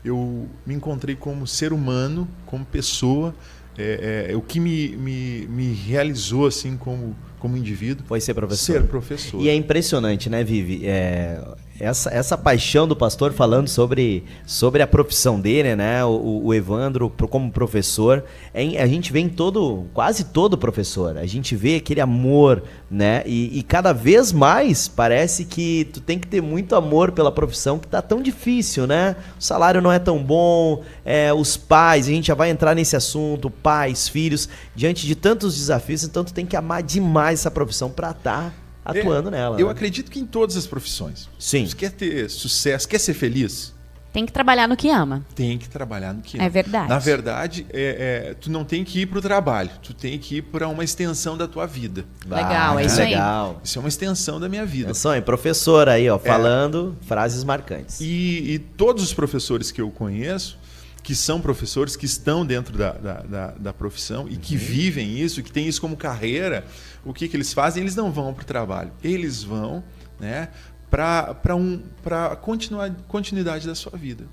eu 0.04 0.48
me 0.65 0.74
encontrei 0.74 1.15
como 1.15 1.45
ser 1.45 1.74
humano, 1.74 2.27
como 2.45 2.63
pessoa, 2.63 3.36
é, 3.77 4.30
é, 4.31 4.36
o 4.36 4.42
que 4.42 4.60
me, 4.60 4.95
me, 4.95 5.48
me 5.48 5.74
realizou 5.74 6.48
assim 6.48 6.77
como 6.77 7.15
como 7.39 7.57
indivíduo. 7.57 8.06
Foi 8.07 8.21
ser 8.21 8.33
professor. 8.33 8.74
Ser 8.74 8.83
professor. 8.88 9.41
E 9.41 9.50
é 9.50 9.56
impressionante, 9.56 10.30
né, 10.30 10.44
Vivi? 10.44 10.86
É, 10.86 11.41
essa, 11.79 12.09
essa 12.09 12.37
paixão 12.37 12.87
do 12.87 12.95
pastor 12.95 13.31
falando 13.31 13.67
sobre, 13.67 14.24
sobre 14.45 14.81
a 14.81 14.88
profissão 14.88 15.39
dele, 15.39 15.75
né? 15.75 16.03
O, 16.03 16.41
o 16.45 16.53
Evandro 16.53 17.09
como 17.29 17.51
professor, 17.51 18.24
é, 18.53 18.81
a 18.81 18.88
gente 18.88 19.13
vê 19.13 19.19
em 19.19 19.29
todo, 19.29 19.86
quase 19.93 20.25
todo 20.25 20.57
professor, 20.57 21.17
a 21.17 21.25
gente 21.25 21.55
vê 21.55 21.77
aquele 21.77 22.01
amor, 22.01 22.63
né? 22.91 23.24
E, 23.25 23.57
e, 23.57 23.63
cada 23.63 23.93
vez 23.93 24.31
mais 24.31 24.88
parece 24.88 25.45
que 25.45 25.86
tu 25.93 26.01
tem 26.01 26.19
que 26.19 26.27
ter 26.27 26.41
muito 26.41 26.75
amor 26.75 27.12
pela 27.12 27.31
profissão 27.31 27.79
que 27.79 27.88
tá 27.88 28.01
tão 28.01 28.21
difícil, 28.21 28.86
né? 28.86 29.15
O 29.39 29.43
salário 29.43 29.81
não 29.81 29.91
é 29.91 30.00
tão 30.00 30.21
bom, 30.21 30.83
é, 31.05 31.33
os 31.33 31.55
pais, 31.55 32.07
a 32.07 32.12
gente 32.12 32.27
já 32.27 32.36
vai 32.36 32.50
entrar 32.50 32.75
nesse 32.75 32.95
assunto, 32.95 33.50
pais, 33.50 34.07
filhos, 34.07 34.50
diante 34.75 35.07
de 35.07 35.15
tantos 35.15 35.55
desafios, 35.55 36.03
então 36.03 36.24
tu 36.24 36.33
tem 36.33 36.45
que 36.45 36.55
amar 36.55 36.83
demais 36.83 37.39
essa 37.39 37.51
profissão 37.51 37.89
para 37.89 38.12
estar 38.12 38.50
tá 38.50 38.68
atuando 38.89 39.29
é, 39.29 39.31
nela. 39.31 39.60
Eu 39.60 39.67
né? 39.67 39.72
acredito 39.72 40.10
que 40.10 40.19
em 40.19 40.25
todas 40.25 40.55
as 40.58 40.67
profissões. 40.67 41.29
Sim. 41.38 41.65
Se 41.65 41.75
quer 41.75 41.91
ter 41.91 42.29
sucesso, 42.29 42.88
quer 42.88 43.00
ser 43.00 43.13
feliz, 43.13 43.74
tem 44.12 44.25
que 44.25 44.31
trabalhar 44.31 44.67
no 44.67 44.75
que 44.75 44.89
ama. 44.89 45.24
Tem 45.36 45.58
que 45.58 45.69
trabalhar 45.69 46.13
no 46.13 46.22
que 46.22 46.38
é 46.38 46.39
ama. 46.39 46.48
É 46.48 46.50
verdade. 46.50 46.89
Na 46.89 47.00
verdade, 47.00 47.65
é, 47.69 48.29
é, 48.29 48.34
tu 48.34 48.50
não 48.50 48.65
tem 48.65 48.84
que 48.84 49.01
ir 49.01 49.05
para 49.05 49.19
o 49.19 49.22
trabalho, 49.22 49.69
tu 49.84 49.93
tem 49.93 50.17
que 50.17 50.38
ir 50.38 50.41
para 50.41 50.67
uma 50.67 50.84
extensão 50.84 51.38
da 51.38 51.48
tua 51.48 51.67
vida. 51.67 52.05
Legal, 52.25 52.77
ah, 52.77 52.81
é 52.81 52.86
isso 52.86 53.00
legal. 53.00 53.51
aí. 53.51 53.55
Isso 53.63 53.77
é 53.77 53.79
uma 53.79 53.89
extensão 53.89 54.39
da 54.39 54.50
minha 54.50 54.65
vida. 54.65 54.88
Atenção, 54.89 55.13
é 55.13 55.22
professor 55.22 55.88
aí, 55.88 56.10
ó, 56.10 56.15
é. 56.15 56.19
falando 56.19 56.98
frases 57.01 57.43
marcantes. 57.43 58.01
E, 58.01 58.53
e, 58.53 58.60
todos 58.60 59.03
os 59.03 59.13
professores 59.13 59.72
que 59.72 59.79
eu 59.79 59.91
conheço, 59.91 60.58
que 61.03 61.15
são 61.15 61.39
professores, 61.41 61.96
que 61.96 62.06
estão 62.06 62.46
dentro 62.46 62.77
da, 62.77 62.91
da, 62.94 63.13
da, 63.22 63.48
da 63.51 63.74
profissão 63.74 64.27
e 64.29 64.38
que 64.38 64.56
uhum. 64.56 64.62
vivem 64.62 65.20
isso, 65.20 65.41
que 65.41 65.51
têm 65.51 65.68
isso 65.68 65.79
como 65.79 65.96
carreira, 65.96 66.65
o 67.03 67.13
que, 67.13 67.27
que 67.27 67.36
eles 67.36 67.53
fazem? 67.53 67.82
Eles 67.82 67.96
não 67.96 68.12
vão 68.12 68.34
para 68.34 68.44
o 68.44 68.46
trabalho, 68.46 68.91
eles 69.03 69.44
vão 69.44 69.84
né, 70.20 70.50
para 70.89 71.56
um, 71.56 71.82
a 72.06 72.36
continuidade 72.36 73.65
da 73.68 73.75
sua 73.75 73.98
vida. 73.98 74.25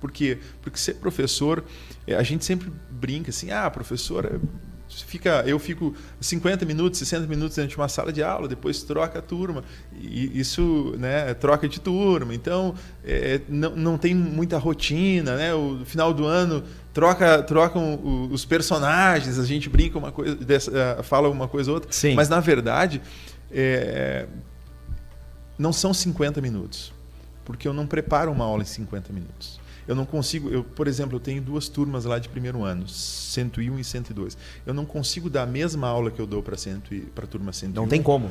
Por 0.00 0.10
quê? 0.10 0.38
Porque 0.62 0.78
ser 0.78 0.94
professor, 0.94 1.62
é, 2.06 2.14
a 2.14 2.22
gente 2.22 2.44
sempre 2.44 2.72
brinca 2.90 3.30
assim, 3.30 3.50
ah, 3.50 3.70
professor, 3.70 4.40
fica, 5.06 5.42
eu 5.46 5.58
fico 5.58 5.94
50 6.20 6.64
minutos, 6.64 6.98
60 6.98 7.26
minutos 7.26 7.56
dentro 7.56 7.70
de 7.70 7.76
uma 7.76 7.88
sala 7.88 8.12
de 8.12 8.22
aula, 8.22 8.48
depois 8.48 8.82
troca 8.82 9.18
a 9.18 9.22
turma. 9.22 9.62
E 9.92 10.38
isso, 10.38 10.94
né, 10.98 11.32
troca 11.34 11.68
de 11.68 11.80
turma. 11.80 12.34
Então, 12.34 12.74
é, 13.04 13.40
não, 13.48 13.76
não 13.76 13.98
tem 13.98 14.14
muita 14.14 14.58
rotina, 14.58 15.36
né? 15.36 15.54
O 15.54 15.84
final 15.84 16.12
do 16.12 16.26
ano 16.26 16.62
troca, 16.92 17.42
trocam 17.42 18.28
os 18.30 18.44
personagens, 18.44 19.38
a 19.38 19.44
gente 19.44 19.68
brinca 19.68 19.98
uma 19.98 20.12
coisa, 20.12 20.34
dessa, 20.36 20.70
eh, 20.70 21.02
fala 21.02 21.28
uma 21.28 21.46
coisa 21.46 21.70
ou 21.70 21.76
outra. 21.76 21.92
Sim. 21.92 22.14
Mas, 22.14 22.28
na 22.28 22.40
verdade, 22.40 23.00
é, 23.50 24.26
não 25.58 25.72
são 25.72 25.92
50 25.92 26.40
minutos. 26.40 26.92
Porque 27.44 27.66
eu 27.66 27.72
não 27.72 27.86
preparo 27.86 28.30
uma 28.30 28.44
aula 28.44 28.62
em 28.62 28.66
50 28.66 29.12
minutos. 29.12 29.59
Eu 29.90 29.96
não 29.96 30.06
consigo, 30.06 30.48
eu, 30.50 30.62
por 30.62 30.86
exemplo, 30.86 31.16
eu 31.16 31.20
tenho 31.20 31.42
duas 31.42 31.68
turmas 31.68 32.04
lá 32.04 32.20
de 32.20 32.28
primeiro 32.28 32.62
ano, 32.62 32.86
101 32.86 33.76
e 33.76 33.82
102. 33.82 34.38
Eu 34.64 34.72
não 34.72 34.86
consigo 34.86 35.28
dar 35.28 35.42
a 35.42 35.46
mesma 35.46 35.88
aula 35.88 36.12
que 36.12 36.20
eu 36.20 36.28
dou 36.28 36.40
para 36.44 36.54
a 36.54 37.26
turma 37.26 37.52
101. 37.52 37.74
Não 37.74 37.88
tem 37.88 38.00
como. 38.00 38.30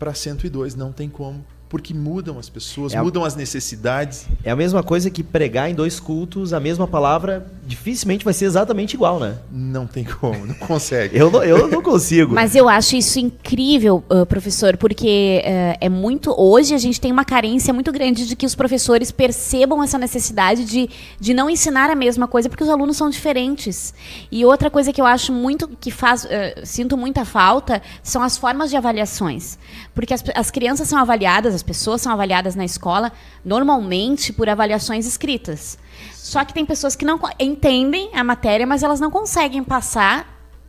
Para 0.00 0.12
102, 0.12 0.74
não 0.74 0.90
tem 0.90 1.08
como 1.08 1.44
porque 1.68 1.92
mudam 1.92 2.38
as 2.38 2.48
pessoas, 2.48 2.94
é 2.94 3.02
mudam 3.02 3.24
a... 3.24 3.26
as 3.26 3.34
necessidades. 3.34 4.26
É 4.44 4.50
a 4.50 4.56
mesma 4.56 4.82
coisa 4.82 5.10
que 5.10 5.22
pregar 5.22 5.68
em 5.70 5.74
dois 5.74 5.98
cultos 5.98 6.52
a 6.52 6.60
mesma 6.60 6.86
palavra, 6.86 7.46
dificilmente 7.66 8.24
vai 8.24 8.32
ser 8.32 8.44
exatamente 8.44 8.94
igual, 8.94 9.18
né? 9.18 9.38
Não 9.50 9.86
tem 9.86 10.04
como, 10.04 10.46
não 10.46 10.54
consegue. 10.54 11.18
eu, 11.18 11.30
não, 11.30 11.42
eu 11.42 11.68
não 11.68 11.82
consigo. 11.82 12.34
Mas 12.34 12.54
eu 12.54 12.68
acho 12.68 12.96
isso 12.96 13.18
incrível, 13.18 14.04
uh, 14.10 14.24
professor, 14.26 14.76
porque 14.76 15.42
uh, 15.44 15.78
é 15.80 15.88
muito. 15.88 16.32
Hoje 16.38 16.74
a 16.74 16.78
gente 16.78 17.00
tem 17.00 17.10
uma 17.10 17.24
carência 17.24 17.74
muito 17.74 17.90
grande 17.90 18.26
de 18.26 18.36
que 18.36 18.46
os 18.46 18.54
professores 18.54 19.10
percebam 19.10 19.82
essa 19.82 19.98
necessidade 19.98 20.64
de, 20.64 20.88
de 21.18 21.34
não 21.34 21.50
ensinar 21.50 21.90
a 21.90 21.94
mesma 21.94 22.28
coisa, 22.28 22.48
porque 22.48 22.62
os 22.62 22.70
alunos 22.70 22.96
são 22.96 23.10
diferentes. 23.10 23.92
E 24.30 24.44
outra 24.44 24.70
coisa 24.70 24.92
que 24.92 25.00
eu 25.00 25.06
acho 25.06 25.32
muito, 25.32 25.68
que 25.80 25.90
faz. 25.90 26.24
Uh, 26.24 26.28
sinto 26.64 26.96
muita 26.96 27.24
falta, 27.24 27.82
são 28.02 28.22
as 28.22 28.36
formas 28.36 28.70
de 28.70 28.76
avaliações. 28.76 29.58
Porque 29.94 30.14
as, 30.14 30.22
as 30.34 30.50
crianças 30.50 30.88
são 30.88 30.98
avaliadas 30.98 31.54
as 31.54 31.62
pessoas 31.66 32.00
são 32.00 32.12
avaliadas 32.12 32.54
na 32.54 32.64
escola 32.64 33.12
normalmente 33.44 34.32
por 34.32 34.48
avaliações 34.48 35.06
escritas. 35.06 35.78
Só 36.14 36.44
que 36.44 36.54
tem 36.54 36.64
pessoas 36.64 36.96
que 36.96 37.04
não 37.04 37.20
entendem 37.38 38.10
a 38.14 38.24
matéria, 38.24 38.66
mas 38.66 38.82
elas 38.82 39.00
não 39.00 39.10
conseguem 39.10 39.62
passar 39.62 40.26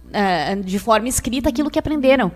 uh, 0.08 0.62
de 0.64 0.80
forma 0.80 1.08
escrita 1.08 1.50
aquilo 1.50 1.70
que 1.70 1.80
aprenderam. 1.80 2.32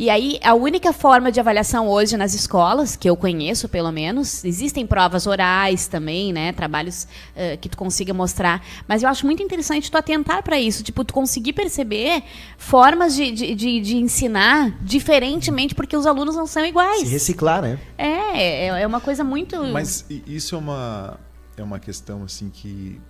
E 0.00 0.08
aí, 0.08 0.38
a 0.44 0.54
única 0.54 0.92
forma 0.92 1.32
de 1.32 1.40
avaliação 1.40 1.88
hoje 1.88 2.16
nas 2.16 2.32
escolas, 2.32 2.94
que 2.94 3.10
eu 3.10 3.16
conheço 3.16 3.68
pelo 3.68 3.90
menos, 3.90 4.44
existem 4.44 4.86
provas 4.86 5.26
orais 5.26 5.88
também, 5.88 6.32
né? 6.32 6.52
Trabalhos 6.52 7.02
uh, 7.02 7.58
que 7.60 7.68
tu 7.68 7.76
consiga 7.76 8.14
mostrar. 8.14 8.64
Mas 8.86 9.02
eu 9.02 9.08
acho 9.08 9.26
muito 9.26 9.42
interessante 9.42 9.90
tu 9.90 9.98
atentar 9.98 10.44
para 10.44 10.56
isso, 10.56 10.84
tipo, 10.84 11.04
tu 11.04 11.12
conseguir 11.12 11.52
perceber 11.52 12.22
formas 12.56 13.16
de, 13.16 13.32
de, 13.32 13.54
de, 13.56 13.80
de, 13.80 13.96
ensinar 13.96 14.70
diferentemente, 14.80 15.74
porque 15.74 15.96
os 15.96 16.06
alunos 16.06 16.36
não 16.36 16.46
são 16.46 16.64
iguais. 16.64 17.00
Se 17.00 17.06
reciclar, 17.08 17.60
né? 17.60 17.76
É, 17.98 18.66
é, 18.66 18.82
é 18.82 18.86
uma 18.86 19.00
coisa 19.00 19.24
muito. 19.24 19.60
Mas 19.64 20.06
isso 20.08 20.54
é 20.54 20.58
uma, 20.58 21.18
é 21.56 21.62
uma 21.64 21.80
questão 21.80 22.22
assim 22.22 22.50
que 22.50 23.00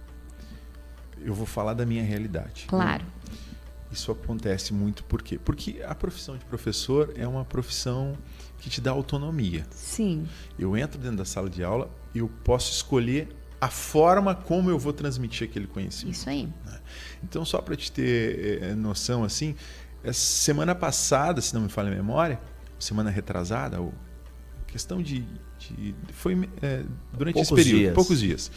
eu 1.22 1.34
vou 1.34 1.44
falar 1.44 1.74
da 1.74 1.84
minha 1.84 2.02
realidade. 2.02 2.64
Claro. 2.66 3.04
Isso 3.90 4.12
acontece 4.12 4.74
muito 4.74 5.02
por 5.04 5.22
quê? 5.22 5.38
Porque 5.38 5.82
a 5.86 5.94
profissão 5.94 6.36
de 6.36 6.44
professor 6.44 7.12
é 7.16 7.26
uma 7.26 7.44
profissão 7.44 8.16
que 8.58 8.68
te 8.68 8.80
dá 8.80 8.90
autonomia. 8.90 9.66
Sim. 9.70 10.26
Eu 10.58 10.76
entro 10.76 11.00
dentro 11.00 11.16
da 11.16 11.24
sala 11.24 11.48
de 11.48 11.64
aula 11.64 11.90
e 12.14 12.18
eu 12.18 12.28
posso 12.44 12.72
escolher 12.72 13.28
a 13.60 13.68
forma 13.68 14.34
como 14.34 14.70
eu 14.70 14.78
vou 14.78 14.92
transmitir 14.92 15.48
aquele 15.48 15.66
conhecimento. 15.66 16.14
Isso 16.14 16.28
aí. 16.28 16.46
Né? 16.64 16.80
Então, 17.24 17.44
só 17.44 17.60
para 17.60 17.74
te 17.76 17.90
ter 17.90 18.62
é, 18.62 18.74
noção, 18.74 19.24
assim, 19.24 19.54
semana 20.12 20.74
passada, 20.74 21.40
se 21.40 21.54
não 21.54 21.62
me 21.62 21.68
falha 21.68 21.88
a 21.88 21.94
memória, 21.94 22.40
semana 22.78 23.10
retrasada, 23.10 23.80
ou 23.80 23.92
questão 24.66 25.02
de, 25.02 25.24
de 25.58 25.94
foi 26.12 26.48
é, 26.62 26.84
durante 27.12 27.34
poucos 27.34 27.52
esse 27.52 27.54
período, 27.54 27.78
dias. 27.80 27.94
poucos 27.94 28.20
dias. 28.20 28.50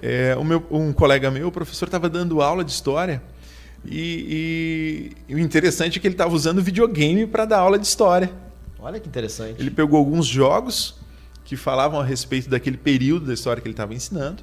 É, 0.00 0.36
o 0.36 0.44
meu, 0.44 0.64
um 0.70 0.92
colega 0.92 1.30
meu, 1.30 1.48
o 1.48 1.52
professor, 1.52 1.86
estava 1.86 2.08
dando 2.08 2.40
aula 2.40 2.64
de 2.64 2.70
história 2.70 3.22
e, 3.88 5.12
e, 5.28 5.34
o 5.34 5.38
interessante 5.38 5.98
é 5.98 6.00
que 6.00 6.06
ele 6.06 6.14
estava 6.14 6.34
usando 6.34 6.62
videogame 6.62 7.26
para 7.26 7.44
dar 7.44 7.58
aula 7.58 7.78
de 7.78 7.86
história. 7.86 8.30
Olha 8.78 9.00
que 9.00 9.08
interessante. 9.08 9.60
Ele 9.60 9.70
pegou 9.70 9.98
alguns 9.98 10.26
jogos 10.26 10.96
que 11.44 11.56
falavam 11.56 12.00
a 12.00 12.04
respeito 12.04 12.48
daquele 12.50 12.76
período 12.76 13.26
da 13.26 13.34
história 13.34 13.60
que 13.60 13.68
ele 13.68 13.74
estava 13.74 13.94
ensinando 13.94 14.42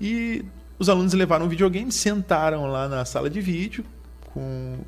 e 0.00 0.44
os 0.78 0.88
alunos 0.88 1.12
levaram 1.14 1.46
um 1.46 1.48
videogame, 1.48 1.90
sentaram 1.90 2.66
lá 2.66 2.88
na 2.88 3.04
sala 3.04 3.30
de 3.30 3.40
vídeo 3.40 3.84
com 4.32 4.78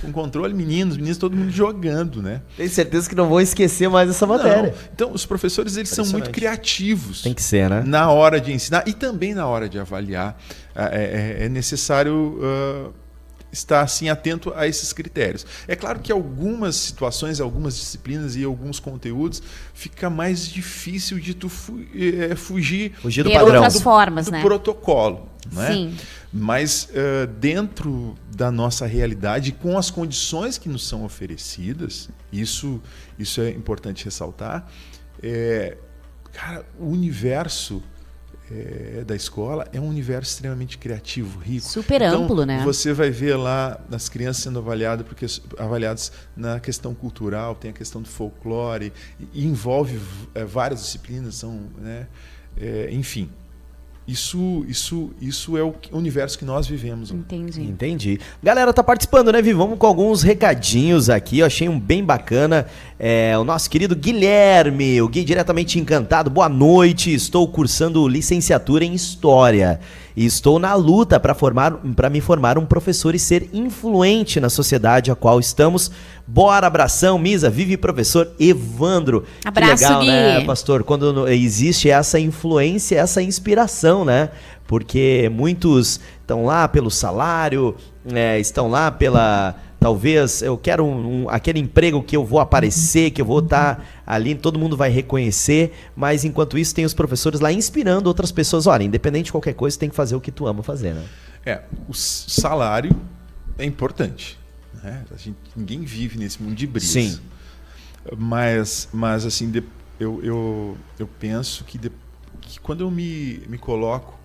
com 0.00 0.10
controle, 0.12 0.52
meninos, 0.54 0.96
meninos, 0.96 1.18
todo 1.18 1.36
mundo 1.36 1.50
jogando, 1.50 2.20
né? 2.20 2.42
Tenho 2.56 2.68
certeza 2.68 3.08
que 3.08 3.14
não 3.14 3.28
vou 3.28 3.40
esquecer 3.40 3.88
mais 3.88 4.10
essa 4.10 4.26
matéria. 4.26 4.70
Não. 4.70 4.88
Então, 4.92 5.12
os 5.12 5.24
professores 5.24 5.76
eles 5.76 5.90
são 5.90 6.04
muito 6.06 6.30
criativos. 6.30 7.22
Tem 7.22 7.32
que 7.32 7.42
ser, 7.42 7.70
né? 7.70 7.82
Na 7.86 8.10
hora 8.10 8.40
de 8.40 8.52
ensinar 8.52 8.82
e 8.86 8.92
também 8.92 9.34
na 9.34 9.46
hora 9.46 9.68
de 9.68 9.78
avaliar. 9.78 10.36
É, 10.74 11.38
é, 11.40 11.44
é 11.44 11.48
necessário 11.48 12.40
uh, 12.40 12.92
estar 13.54 13.80
assim 13.80 14.08
atento 14.08 14.52
a 14.54 14.66
esses 14.66 14.92
critérios. 14.92 15.46
É 15.66 15.74
claro 15.76 16.00
que 16.00 16.12
algumas 16.12 16.76
situações, 16.76 17.40
algumas 17.40 17.76
disciplinas 17.76 18.36
e 18.36 18.44
alguns 18.44 18.78
conteúdos 18.80 19.42
fica 19.72 20.10
mais 20.10 20.46
difícil 20.48 21.18
de 21.18 21.34
tu 21.34 21.48
fu 21.48 21.80
é, 21.94 22.34
fugir, 22.34 22.92
fugir 23.00 23.22
do 23.22 23.30
padrão, 23.30 23.62
outras 23.62 23.80
formas, 23.80 24.26
do 24.26 24.32
né? 24.32 24.42
protocolo, 24.42 25.28
né? 25.52 25.72
Sim. 25.72 25.96
Mas 26.32 26.88
uh, 26.90 27.28
dentro 27.38 28.16
da 28.34 28.50
nossa 28.50 28.86
realidade, 28.86 29.52
com 29.52 29.78
as 29.78 29.88
condições 29.88 30.58
que 30.58 30.68
nos 30.68 30.86
são 30.86 31.04
oferecidas, 31.04 32.10
isso 32.32 32.82
isso 33.16 33.40
é 33.40 33.50
importante 33.50 34.04
ressaltar. 34.04 34.66
É, 35.22 35.78
cara, 36.32 36.66
o 36.78 36.88
universo 36.88 37.80
é, 38.54 39.04
da 39.04 39.16
escola 39.16 39.66
é 39.72 39.80
um 39.80 39.88
universo 39.88 40.32
extremamente 40.32 40.78
criativo, 40.78 41.40
rico. 41.40 41.66
Super 41.66 42.02
então, 42.02 42.24
amplo, 42.24 42.46
né? 42.46 42.62
Você 42.64 42.92
vai 42.92 43.10
ver 43.10 43.36
lá 43.36 43.80
as 43.90 44.08
crianças 44.08 44.42
sendo 44.44 44.58
avaliadas 44.58 45.06
porque 45.06 45.26
avaliadas 45.58 46.12
na 46.36 46.60
questão 46.60 46.94
cultural, 46.94 47.54
tem 47.54 47.70
a 47.70 47.74
questão 47.74 48.00
do 48.00 48.08
folclore, 48.08 48.92
e 49.32 49.44
envolve 49.44 50.00
é, 50.34 50.44
várias 50.44 50.80
disciplinas, 50.82 51.34
são, 51.36 51.68
né, 51.78 52.06
é, 52.56 52.88
enfim. 52.92 53.28
Isso, 54.06 54.66
isso, 54.68 55.10
isso 55.18 55.56
é 55.56 55.62
o 55.62 55.74
universo 55.92 56.38
que 56.38 56.44
nós 56.44 56.66
vivemos. 56.66 57.10
Entendi. 57.10 57.62
Entendi. 57.62 58.20
Galera, 58.42 58.70
tá 58.70 58.84
participando, 58.84 59.32
né, 59.32 59.40
Vi? 59.40 59.54
Vamos 59.54 59.78
com 59.78 59.86
alguns 59.86 60.22
recadinhos 60.22 61.08
aqui. 61.08 61.38
Eu 61.38 61.46
achei 61.46 61.70
um 61.70 61.80
bem 61.80 62.04
bacana. 62.04 62.66
É, 62.98 63.36
o 63.38 63.44
nosso 63.44 63.70
querido 63.70 63.96
Guilherme, 63.96 65.00
o 65.00 65.08
Gui 65.08 65.24
diretamente 65.24 65.78
encantado. 65.78 66.28
Boa 66.28 66.50
noite. 66.50 67.14
Estou 67.14 67.48
cursando 67.48 68.06
licenciatura 68.06 68.84
em 68.84 68.92
História. 68.92 69.80
E 70.16 70.24
estou 70.24 70.58
na 70.58 70.74
luta 70.74 71.18
para 71.18 71.34
formar 71.34 71.72
para 71.96 72.08
me 72.08 72.20
formar 72.20 72.56
um 72.56 72.64
professor 72.64 73.14
e 73.14 73.18
ser 73.18 73.50
influente 73.52 74.38
na 74.38 74.48
sociedade 74.48 75.10
a 75.10 75.16
qual 75.16 75.40
estamos. 75.40 75.90
Bora, 76.26 76.66
abração, 76.66 77.18
Misa, 77.18 77.50
vive 77.50 77.76
professor 77.76 78.30
Evandro. 78.38 79.24
Abraço, 79.44 79.76
que 79.76 79.82
legal, 79.82 80.00
Gui. 80.00 80.06
né, 80.06 80.44
pastor? 80.44 80.84
Quando 80.84 81.28
existe 81.28 81.90
essa 81.90 82.20
influência, 82.20 82.96
essa 82.96 83.20
inspiração, 83.20 84.04
né? 84.04 84.30
Porque 84.66 85.30
muitos 85.34 86.00
estão 86.20 86.44
lá 86.44 86.68
pelo 86.68 86.90
salário, 86.90 87.74
é, 88.12 88.38
estão 88.38 88.70
lá 88.70 88.90
pela 88.90 89.56
Talvez 89.84 90.40
eu 90.40 90.56
quero 90.56 90.82
um, 90.82 91.24
um, 91.24 91.28
aquele 91.28 91.58
emprego 91.58 92.02
que 92.02 92.16
eu 92.16 92.24
vou 92.24 92.40
aparecer, 92.40 93.10
que 93.10 93.20
eu 93.20 93.26
vou 93.26 93.40
estar 93.40 93.76
tá 93.76 93.84
ali, 94.06 94.34
todo 94.34 94.58
mundo 94.58 94.78
vai 94.78 94.88
reconhecer, 94.88 95.74
mas 95.94 96.24
enquanto 96.24 96.56
isso 96.56 96.74
tem 96.74 96.86
os 96.86 96.94
professores 96.94 97.38
lá 97.38 97.52
inspirando 97.52 98.06
outras 98.06 98.32
pessoas. 98.32 98.66
Olha, 98.66 98.82
independente 98.82 99.26
de 99.26 99.32
qualquer 99.32 99.52
coisa, 99.52 99.78
tem 99.78 99.90
que 99.90 99.94
fazer 99.94 100.16
o 100.16 100.22
que 100.22 100.32
tu 100.32 100.46
ama 100.46 100.62
fazer, 100.62 100.94
né? 100.94 101.04
É, 101.44 101.64
o 101.86 101.92
salário 101.92 102.98
é 103.58 103.66
importante. 103.66 104.38
Né? 104.82 105.04
A 105.14 105.18
gente, 105.18 105.36
ninguém 105.54 105.82
vive 105.82 106.18
nesse 106.18 106.42
mundo 106.42 106.54
de 106.54 106.66
brigas. 106.66 106.88
Sim. 106.88 107.20
Mas, 108.16 108.88
mas 108.90 109.26
assim, 109.26 109.50
de, 109.50 109.62
eu, 110.00 110.18
eu, 110.24 110.78
eu 110.98 111.06
penso 111.20 111.62
que, 111.62 111.76
de, 111.76 111.92
que 112.40 112.58
quando 112.58 112.80
eu 112.80 112.90
me, 112.90 113.42
me 113.50 113.58
coloco 113.58 114.18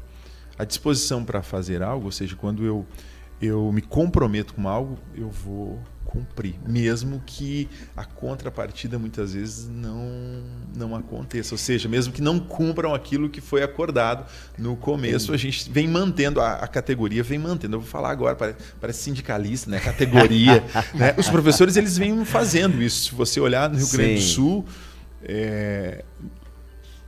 à 0.57 0.63
disposição 0.63 1.25
para 1.25 1.41
fazer 1.41 1.83
algo, 1.83 2.05
ou 2.05 2.11
seja, 2.13 2.33
quando 2.37 2.63
eu 2.63 2.85
eu 3.41 3.71
me 3.71 3.81
comprometo 3.81 4.53
com 4.53 4.67
algo, 4.67 4.97
eu 5.15 5.29
vou 5.29 5.79
cumprir, 6.09 6.55
mesmo 6.65 7.21
que 7.23 7.69
a 7.95 8.03
contrapartida 8.03 8.97
muitas 8.97 9.33
vezes 9.33 9.69
não 9.69 10.41
não 10.75 10.95
aconteça, 10.95 11.53
ou 11.53 11.57
seja, 11.57 11.87
mesmo 11.87 12.11
que 12.11 12.21
não 12.21 12.39
cumpram 12.39 12.95
aquilo 12.95 13.29
que 13.29 13.39
foi 13.39 13.61
acordado 13.61 14.25
no 14.57 14.75
começo, 14.75 15.27
Sim. 15.27 15.33
a 15.33 15.37
gente 15.37 15.69
vem 15.69 15.87
mantendo 15.87 16.41
a, 16.41 16.53
a, 16.53 16.67
categoria, 16.67 17.21
vem 17.21 17.37
mantendo. 17.37 17.75
Eu 17.75 17.81
vou 17.81 17.89
falar 17.89 18.09
agora, 18.09 18.35
parece, 18.35 18.57
parece 18.81 19.03
sindicalista, 19.03 19.69
né? 19.69 19.79
Categoria, 19.79 20.63
né? 20.95 21.13
Os 21.15 21.29
professores 21.29 21.77
eles 21.77 21.97
vêm 21.97 22.25
fazendo 22.25 22.81
isso. 22.81 23.09
Se 23.09 23.15
você 23.15 23.39
olhar 23.39 23.69
no 23.69 23.77
Rio 23.77 23.89
Grande 23.89 24.15
do 24.15 24.21
Sul, 24.21 24.65
é, 25.21 26.03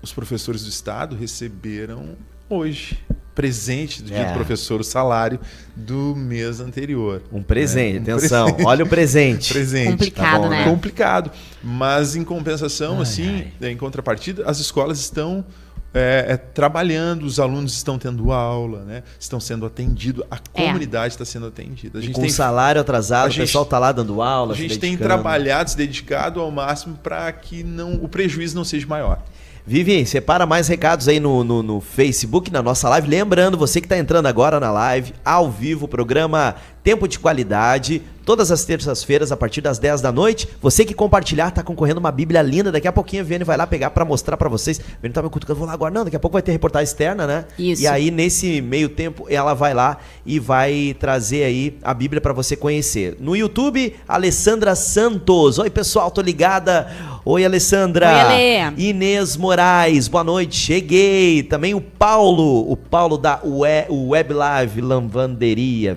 os 0.01 0.13
professores 0.13 0.63
do 0.63 0.69
estado 0.69 1.15
receberam 1.15 2.15
hoje 2.47 2.99
presente 3.33 4.01
do 4.01 4.07
dia 4.07 4.17
é. 4.17 4.27
do 4.27 4.33
professor, 4.33 4.81
o 4.81 4.83
salário 4.83 5.39
do 5.75 6.15
mês 6.15 6.59
anterior. 6.59 7.21
Um 7.31 7.41
presente, 7.41 7.99
né? 7.99 8.13
um 8.13 8.17
atenção, 8.17 8.45
presente. 8.45 8.67
olha 8.67 8.83
o 8.83 8.87
presente. 8.87 9.53
presente. 9.53 9.91
Complicado, 9.91 10.31
tá 10.31 10.39
bom, 10.39 10.49
né? 10.49 10.63
Complicado. 10.63 11.31
Mas 11.63 12.15
em 12.15 12.23
compensação, 12.23 12.97
ai, 12.97 13.01
assim, 13.01 13.47
ai. 13.61 13.71
em 13.71 13.77
contrapartida, 13.77 14.43
as 14.45 14.59
escolas 14.59 14.99
estão 14.99 15.45
é, 15.93 16.25
é, 16.29 16.37
trabalhando, 16.37 17.23
os 17.23 17.39
alunos 17.39 17.73
estão 17.73 17.99
tendo 17.99 18.31
aula, 18.31 18.83
né? 18.83 19.03
estão 19.19 19.39
sendo 19.39 19.65
atendidos, 19.65 20.23
a 20.31 20.35
é. 20.35 20.39
comunidade 20.51 21.13
está 21.13 21.25
sendo 21.25 21.47
atendida. 21.47 21.99
A 21.99 22.01
gente 22.01 22.13
com 22.13 22.21
tem, 22.21 22.29
salário 22.29 22.79
atrasado, 22.79 23.31
o 23.31 23.35
pessoal 23.35 23.65
está 23.65 23.77
lá 23.77 23.91
dando 23.91 24.21
aula. 24.21 24.53
A 24.53 24.57
gente 24.57 24.79
tem 24.79 24.95
trabalhado, 24.95 25.69
se 25.69 25.77
dedicado 25.77 26.39
ao 26.39 26.49
máximo 26.49 26.97
para 27.01 27.31
que 27.33 27.63
não, 27.63 27.95
o 27.95 28.07
prejuízo 28.07 28.55
não 28.55 28.63
seja 28.63 28.87
maior. 28.87 29.21
Vivi, 29.65 30.05
separa 30.07 30.45
mais 30.45 30.67
recados 30.67 31.07
aí 31.07 31.19
no, 31.19 31.43
no, 31.43 31.61
no, 31.61 31.79
Facebook, 31.79 32.51
na 32.51 32.63
nossa 32.63 32.89
live. 32.89 33.07
Lembrando, 33.07 33.57
você 33.57 33.79
que 33.79 33.85
está 33.85 33.97
entrando 33.97 34.25
agora 34.25 34.59
na 34.59 34.71
live, 34.71 35.13
ao 35.23 35.51
vivo, 35.51 35.87
programa 35.87 36.55
Tempo 36.83 37.07
de 37.07 37.19
Qualidade, 37.19 38.01
todas 38.25 38.51
as 38.51 38.63
terças-feiras, 38.65 39.31
a 39.31 39.37
partir 39.37 39.61
das 39.61 39.77
10 39.77 40.01
da 40.01 40.11
noite. 40.11 40.47
Você 40.61 40.85
que 40.85 40.93
compartilhar, 40.93 41.49
está 41.49 41.61
concorrendo 41.61 41.99
uma 41.99 42.11
Bíblia 42.11 42.41
linda. 42.41 42.71
Daqui 42.71 42.87
a 42.87 42.91
pouquinho 42.91 43.21
a 43.21 43.25
Viane 43.25 43.43
vai 43.43 43.57
lá 43.57 43.67
pegar 43.67 43.89
para 43.91 44.05
mostrar 44.05 44.37
para 44.37 44.49
vocês. 44.49 44.79
A 44.79 45.01
Viane 45.01 45.13
tá 45.13 45.21
me 45.21 45.29
cutucando, 45.29 45.59
vou 45.59 45.67
lá 45.67 45.73
agora. 45.73 45.93
Não, 45.93 46.03
daqui 46.03 46.15
a 46.15 46.19
pouco 46.19 46.33
vai 46.33 46.41
ter 46.41 46.51
reportagem 46.51 46.83
externa, 46.83 47.27
né? 47.27 47.45
Isso. 47.57 47.83
E 47.83 47.87
aí, 47.87 48.09
nesse 48.09 48.61
meio 48.61 48.89
tempo, 48.89 49.25
ela 49.29 49.53
vai 49.53 49.73
lá 49.73 49.97
e 50.25 50.39
vai 50.39 50.95
trazer 50.99 51.43
aí 51.43 51.77
a 51.83 51.93
Bíblia 51.93 52.21
para 52.21 52.33
você 52.33 52.55
conhecer. 52.55 53.17
No 53.19 53.35
YouTube, 53.35 53.95
Alessandra 54.07 54.75
Santos. 54.75 55.59
Oi, 55.59 55.69
pessoal, 55.69 56.09
tô 56.09 56.21
ligada. 56.21 56.87
Oi, 57.23 57.45
Alessandra. 57.45 58.07
Oi, 58.07 58.59
Ale. 58.59 58.81
Inês 58.81 59.37
Moraes, 59.37 60.07
boa 60.07 60.23
noite, 60.23 60.55
cheguei. 60.55 61.43
Também 61.43 61.75
o 61.75 61.81
Paulo, 61.81 62.71
o 62.71 62.75
Paulo 62.75 63.17
da 63.17 63.39
Web 63.43 64.33
Live 64.33 64.81
Lavanderia, 64.81 65.93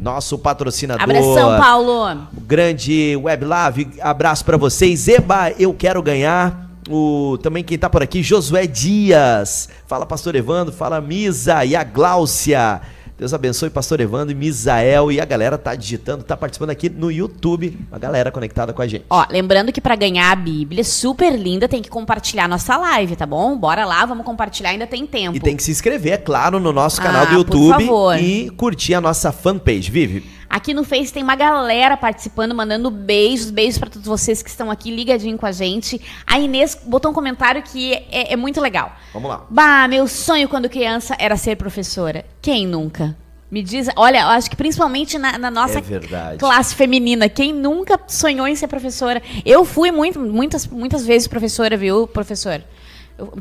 Nosso 0.00 0.38
patrocinador. 0.38 1.02
Abração, 1.02 1.58
Paulo. 1.58 2.28
Grande 2.32 3.16
Web 3.16 3.44
Live, 3.44 3.88
abraço 4.00 4.44
para 4.44 4.56
vocês. 4.56 5.08
Eba, 5.08 5.50
eu 5.58 5.74
quero 5.74 6.02
ganhar. 6.02 6.66
O, 6.88 7.36
também 7.42 7.64
quem 7.64 7.76
tá 7.76 7.90
por 7.90 8.02
aqui, 8.02 8.22
Josué 8.22 8.66
Dias. 8.66 9.68
Fala, 9.86 10.06
pastor 10.06 10.36
Evandro. 10.36 10.72
Fala, 10.72 11.00
Misa 11.00 11.64
e 11.64 11.74
a 11.74 11.82
Gláucia. 11.82 12.80
Deus 13.18 13.32
abençoe 13.32 13.70
pastor 13.70 13.98
Evandro 13.98 14.32
e 14.32 14.34
Misael 14.34 15.10
e 15.10 15.18
a 15.18 15.24
galera 15.24 15.56
tá 15.56 15.74
digitando, 15.74 16.22
tá 16.22 16.36
participando 16.36 16.68
aqui 16.68 16.90
no 16.90 17.10
YouTube, 17.10 17.78
a 17.90 17.98
galera 17.98 18.30
conectada 18.30 18.74
com 18.74 18.82
a 18.82 18.86
gente. 18.86 19.06
Ó, 19.08 19.24
lembrando 19.30 19.72
que 19.72 19.80
para 19.80 19.96
ganhar 19.96 20.30
a 20.30 20.36
Bíblia 20.36 20.84
super 20.84 21.34
linda 21.34 21.66
tem 21.66 21.80
que 21.80 21.88
compartilhar 21.88 22.46
nossa 22.46 22.76
live, 22.76 23.16
tá 23.16 23.24
bom? 23.24 23.56
Bora 23.56 23.86
lá, 23.86 24.04
vamos 24.04 24.26
compartilhar, 24.26 24.68
ainda 24.68 24.86
tem 24.86 25.06
tempo. 25.06 25.34
E 25.34 25.40
tem 25.40 25.56
que 25.56 25.62
se 25.62 25.70
inscrever, 25.70 26.12
é 26.12 26.18
claro, 26.18 26.60
no 26.60 26.74
nosso 26.74 27.00
canal 27.00 27.22
ah, 27.22 27.24
do 27.24 27.34
YouTube 27.36 27.88
e 28.20 28.50
curtir 28.50 28.92
a 28.92 29.00
nossa 29.00 29.32
fanpage, 29.32 29.90
Vive. 29.90 30.36
Aqui 30.48 30.72
no 30.72 30.84
Face 30.84 31.12
tem 31.12 31.22
uma 31.22 31.36
galera 31.36 31.96
participando, 31.96 32.54
mandando 32.54 32.90
beijos, 32.90 33.50
beijos 33.50 33.78
para 33.78 33.90
todos 33.90 34.06
vocês 34.06 34.42
que 34.42 34.48
estão 34.48 34.70
aqui 34.70 34.90
ligadinho 34.90 35.36
com 35.36 35.46
a 35.46 35.52
gente. 35.52 36.00
A 36.26 36.38
Inês 36.38 36.78
botou 36.86 37.10
um 37.10 37.14
comentário 37.14 37.62
que 37.62 37.94
é, 37.94 38.32
é 38.32 38.36
muito 38.36 38.60
legal. 38.60 38.92
Vamos 39.12 39.28
lá. 39.28 39.46
Bah, 39.50 39.88
meu 39.88 40.06
sonho 40.06 40.48
quando 40.48 40.68
criança 40.68 41.16
era 41.18 41.36
ser 41.36 41.56
professora. 41.56 42.24
Quem 42.40 42.66
nunca? 42.66 43.16
Me 43.48 43.62
diz, 43.62 43.88
olha, 43.94 44.22
eu 44.22 44.28
acho 44.28 44.50
que 44.50 44.56
principalmente 44.56 45.18
na, 45.18 45.38
na 45.38 45.50
nossa 45.50 45.78
é 45.78 46.36
classe 46.36 46.74
feminina, 46.74 47.28
quem 47.28 47.52
nunca 47.52 47.98
sonhou 48.08 48.48
em 48.48 48.56
ser 48.56 48.66
professora? 48.66 49.22
Eu 49.44 49.64
fui 49.64 49.92
muito, 49.92 50.18
muitas, 50.18 50.66
muitas 50.66 51.06
vezes 51.06 51.28
professora, 51.28 51.76
viu, 51.76 52.08
professor? 52.08 52.60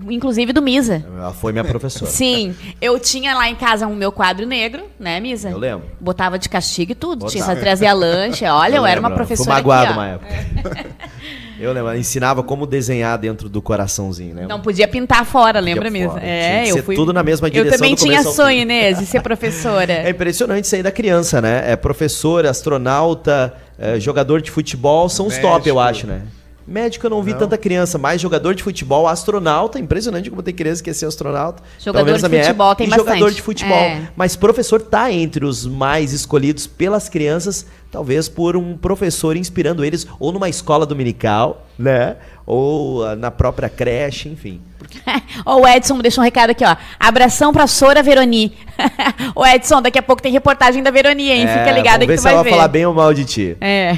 Inclusive 0.09 0.53
do 0.53 0.61
Misa. 0.61 1.05
Ela 1.17 1.33
foi 1.33 1.51
minha 1.51 1.63
professora. 1.63 2.09
Sim. 2.09 2.55
Eu 2.81 2.99
tinha 2.99 3.35
lá 3.35 3.49
em 3.49 3.55
casa 3.55 3.87
um 3.87 3.95
meu 3.95 4.11
quadro 4.11 4.45
negro, 4.45 4.83
né, 4.99 5.19
Misa? 5.19 5.49
Eu 5.49 5.57
lembro. 5.57 5.85
Botava 5.99 6.39
de 6.39 6.47
castigo 6.47 6.93
e 6.93 6.95
tudo. 6.95 7.25
Botava. 7.25 7.31
Tinha 7.31 7.55
que 7.55 7.61
trazer 7.61 7.91
lanche. 7.93 8.45
Olha, 8.47 8.75
eu, 8.75 8.81
eu 8.81 8.85
era 8.85 8.99
uma 8.99 9.11
professora. 9.11 9.45
Fui 9.45 9.53
magoado 9.53 9.85
aqui, 9.85 9.93
uma 9.93 10.07
época. 10.07 10.85
Eu 11.57 11.71
lembro, 11.71 11.89
ela 11.89 11.97
ensinava 11.97 12.43
como 12.43 12.67
desenhar 12.67 13.17
dentro 13.17 13.47
do 13.47 13.61
coraçãozinho, 13.61 14.35
né? 14.35 14.45
Não 14.47 14.59
podia 14.59 14.87
pintar 14.87 15.25
fora, 15.25 15.59
lembra 15.59 15.89
mesmo? 15.89 16.17
É, 16.17 16.69
eu 16.69 16.83
fui 16.83 16.95
tudo 16.95 17.13
na 17.13 17.23
mesma 17.23 17.49
direção. 17.49 17.71
Eu 17.71 17.77
também 17.77 17.95
tinha 17.95 18.21
sonho, 18.23 18.59
Inês, 18.59 18.99
de 18.99 19.05
ser 19.05 19.21
professora. 19.21 19.93
é 20.03 20.09
impressionante 20.09 20.65
isso 20.65 20.75
aí 20.75 20.83
da 20.83 20.91
criança, 20.91 21.41
né? 21.41 21.63
É 21.71 21.75
professora, 21.77 22.49
astronauta, 22.49 23.53
é, 23.79 23.99
jogador 23.99 24.41
de 24.41 24.51
futebol, 24.51 25.07
são 25.07 25.27
os 25.27 25.37
top, 25.37 25.67
eu 25.67 25.79
acho, 25.79 26.05
né? 26.05 26.23
Médico 26.67 27.05
eu 27.05 27.09
não 27.09 27.21
vi 27.21 27.31
não. 27.31 27.39
tanta 27.39 27.57
criança, 27.57 27.97
mais 27.97 28.19
jogador 28.19 28.55
de 28.55 28.63
futebol, 28.63 29.07
astronauta, 29.07 29.79
impressionante 29.79 30.29
como 30.29 30.41
tem 30.41 30.53
criança 30.53 30.81
que 30.81 30.89
quer 30.89 30.95
ser 30.95 31.05
astronauta. 31.05 31.61
Jogador 31.79 32.17
de 32.17 32.21
futebol 32.21 32.67
época, 32.67 32.75
tem 32.75 32.87
e 32.87 32.89
bastante. 32.89 33.07
jogador 33.07 33.31
de 33.31 33.41
futebol. 33.41 33.77
É. 33.77 34.09
Mas 34.15 34.35
professor 34.35 34.81
tá 34.81 35.11
entre 35.11 35.45
os 35.45 35.65
mais 35.67 36.11
escolhidos 36.11 36.65
pelas 36.65 37.07
crianças, 37.07 37.65
talvez 37.91 38.27
por 38.27 38.57
um 38.57 38.75
professor 38.75 39.37
inspirando 39.37 39.85
eles 39.85 40.07
ou 40.19 40.31
numa 40.31 40.49
escola 40.49 40.85
dominical, 40.85 41.67
né? 41.77 42.17
Ou 42.45 43.03
uh, 43.03 43.15
na 43.15 43.31
própria 43.31 43.67
creche, 43.69 44.29
enfim. 44.29 44.61
Porque... 44.77 44.99
o 45.45 45.67
Edson 45.67 45.97
deixou 45.97 46.21
um 46.21 46.25
recado 46.25 46.51
aqui, 46.51 46.63
ó. 46.63 46.75
Abração 46.99 47.51
pra 47.51 47.65
Sora 47.65 48.03
Veroni. 48.03 48.55
o 49.35 49.45
Edson, 49.45 49.81
daqui 49.81 49.97
a 49.97 50.03
pouco 50.03 50.21
tem 50.21 50.31
reportagem 50.31 50.83
da 50.83 50.91
Veroni, 50.91 51.31
hein? 51.31 51.45
É, 51.45 51.57
Fica 51.57 51.71
ligado 51.71 52.01
tu 52.01 52.07
vai 52.07 52.15
ver. 52.15 52.21
se 52.21 52.27
ela 52.27 52.43
falar 52.43 52.67
bem 52.67 52.85
ou 52.85 52.93
mal 52.93 53.13
de 53.13 53.25
ti. 53.25 53.57
É. 53.59 53.97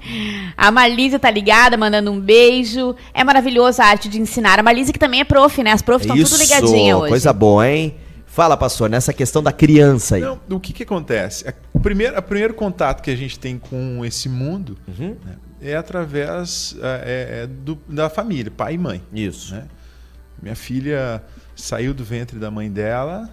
a 0.56 0.70
Marlise 0.70 1.18
tá 1.18 1.30
ligada, 1.30 1.76
mandando 1.76 2.10
um 2.10 2.18
beijo. 2.18 2.94
É 3.12 3.22
maravilhosa 3.22 3.84
a 3.84 3.88
arte 3.88 4.08
de 4.08 4.18
ensinar. 4.20 4.58
A 4.58 4.62
Marlise 4.62 4.92
que 4.92 4.98
também 4.98 5.20
é 5.20 5.24
prof, 5.24 5.62
né? 5.62 5.72
As 5.72 5.82
profs 5.82 6.06
estão 6.06 6.16
tudo 6.16 6.38
ligadinhas 6.38 6.98
hoje. 6.98 7.08
coisa 7.10 7.32
boa, 7.32 7.68
hein? 7.68 7.94
Fala, 8.26 8.56
pastor, 8.56 8.90
nessa 8.90 9.12
questão 9.12 9.40
da 9.40 9.52
criança 9.52 10.16
aí. 10.16 10.20
Não, 10.20 10.40
o 10.50 10.58
que 10.58 10.72
que 10.72 10.82
acontece? 10.82 11.44
O 11.72 11.78
primeiro, 11.78 12.18
o 12.18 12.22
primeiro 12.22 12.52
contato 12.52 13.00
que 13.00 13.10
a 13.10 13.16
gente 13.16 13.38
tem 13.38 13.58
com 13.58 14.04
esse 14.04 14.28
mundo 14.28 14.76
uhum. 14.88 15.16
né, 15.24 15.36
é 15.64 15.76
através 15.76 16.76
é, 16.80 17.42
é, 17.42 17.46
do, 17.46 17.76
da 17.88 18.10
família, 18.10 18.50
pai 18.50 18.74
e 18.74 18.78
mãe. 18.78 19.02
Isso. 19.12 19.54
Né? 19.54 19.66
Minha 20.42 20.54
filha 20.54 21.22
saiu 21.56 21.94
do 21.94 22.04
ventre 22.04 22.38
da 22.38 22.50
mãe 22.50 22.70
dela, 22.70 23.30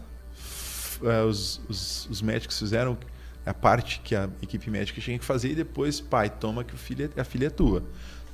é, 1.03 1.23
os, 1.23 1.61
os, 1.67 2.07
os, 2.09 2.21
médicos 2.21 2.57
fizeram 2.57 2.97
a 3.45 3.53
parte 3.53 3.99
que 4.01 4.15
a 4.15 4.29
equipe 4.41 4.69
médica 4.69 5.01
tinha 5.01 5.17
que 5.17 5.25
fazer 5.25 5.49
e 5.49 5.55
depois, 5.55 5.99
pai, 5.99 6.29
toma 6.29 6.63
que 6.63 6.75
o 6.75 6.77
filho 6.77 7.11
é, 7.15 7.19
a 7.21 7.23
filha 7.23 7.47
é 7.47 7.49
tua. 7.49 7.83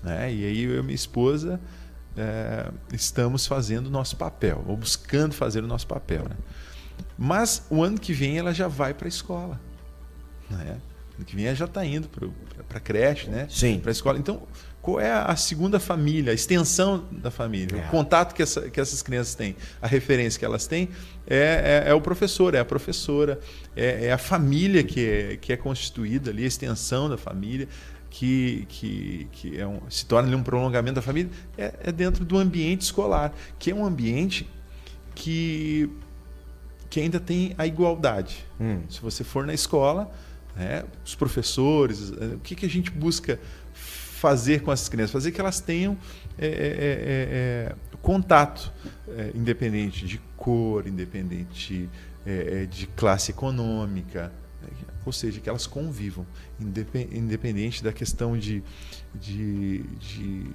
Né? 0.04 0.34
E 0.34 0.46
aí 0.46 0.64
eu 0.64 0.80
e 0.80 0.84
minha 0.84 0.94
esposa 0.94 1.60
é, 2.16 2.70
estamos 2.92 3.48
fazendo 3.48 3.88
o 3.88 3.90
nosso 3.90 4.16
papel, 4.18 4.64
ou 4.68 4.76
buscando 4.76 5.34
fazer 5.34 5.64
o 5.64 5.68
nosso 5.68 5.88
papel. 5.88 6.24
Né? 6.30 6.36
Mas 7.18 7.66
o 7.70 7.84
ano 7.84 8.00
que 8.00 8.14
vem 8.14 8.38
ela 8.38 8.54
já 8.54 8.68
vai 8.68 8.94
para 8.94 9.08
a 9.08 9.10
escola. 9.10 9.60
Né? 10.50 10.78
Ano 11.18 11.26
que 11.26 11.36
vem 11.36 11.54
já 11.56 11.66
está 11.66 11.84
indo 11.84 12.08
para 12.08 12.78
a 12.78 12.80
creche, 12.80 13.30
né? 13.30 13.48
Sim. 13.50 13.80
Para 13.80 13.90
a 13.90 13.92
escola. 13.92 14.20
Então, 14.20 14.44
qual 14.88 15.02
é 15.02 15.12
a 15.12 15.36
segunda 15.36 15.80
família, 15.80 16.32
a 16.32 16.34
extensão 16.34 17.04
da 17.12 17.30
família, 17.30 17.78
é. 17.78 17.88
o 17.88 17.90
contato 17.90 18.34
que, 18.34 18.42
essa, 18.42 18.70
que 18.70 18.80
essas 18.80 19.02
crianças 19.02 19.36
têm, 19.36 19.56
a 19.82 19.88
referência 19.88 20.40
que 20.40 20.46
elas 20.46 20.66
têm 20.66 20.90
é, 21.28 21.84
é, 21.86 21.90
é 21.90 21.94
o 21.94 22.00
professor, 22.00 22.56
é 22.56 22.60
a 22.60 22.66
professora, 22.66 23.38
é, 23.76 24.06
é, 24.06 24.14
a 24.14 24.18
família 24.18 24.84
que 24.84 25.06
é, 25.06 25.38
que 25.38 25.52
é 25.52 25.58
constituída 25.58 26.32
ali, 26.32 26.46
a 26.46 26.48
extensão 26.48 27.10
da 27.10 27.18
família, 27.18 27.68
que, 28.10 28.66
que, 28.70 29.28
que 29.34 29.60
é 29.60 29.68
um, 29.68 29.82
se 29.90 30.06
torna 30.06 30.34
um 30.38 30.42
prolongamento 30.42 30.96
da 30.96 31.02
família, 31.02 31.32
é, 31.58 31.74
é 31.84 31.92
dentro 31.92 32.24
do 32.24 32.38
ambiente 32.38 32.84
escolar, 32.84 33.34
que 33.60 33.72
é 33.72 33.76
um 33.76 33.86
ambiente 33.86 34.48
que, 35.14 35.90
que 36.90 37.02
ainda 37.02 37.20
tem 37.20 37.54
a 37.58 37.68
igualdade. 37.68 38.46
Hum. 38.58 38.84
Se 38.90 39.02
você 39.02 39.24
for 39.24 39.46
na 39.46 39.54
escola, 39.54 40.10
né, 40.58 40.84
os 41.06 41.16
professores, 41.16 42.12
eh, 42.12 42.36
o 42.36 42.40
que, 42.40 42.56
que 42.56 42.66
a 42.66 42.70
gente 42.70 42.92
busca 42.92 43.40
fazer 43.74 44.62
com 44.62 44.72
essas 44.72 44.90
crianças? 44.90 45.12
Fazer 45.12 45.32
que 45.32 45.40
elas 45.40 45.60
tenham 45.60 45.98
é, 46.38 46.48
é, 46.48 46.54
é, 47.72 47.76
contato, 48.02 48.72
independente 49.36 50.06
de 50.06 50.18
cor, 50.36 50.88
independente 50.88 51.90
de 52.70 52.88
classe 52.88 53.32
econômica, 53.32 54.32
ou 55.06 55.14
seja, 55.14 55.40
que 55.40 55.48
elas 55.48 55.66
convivam, 55.66 56.26
independente 56.60 57.84
da 57.84 57.94
questão 57.94 58.38
de, 58.38 58.64
de, 59.16 59.84
de 59.84 60.52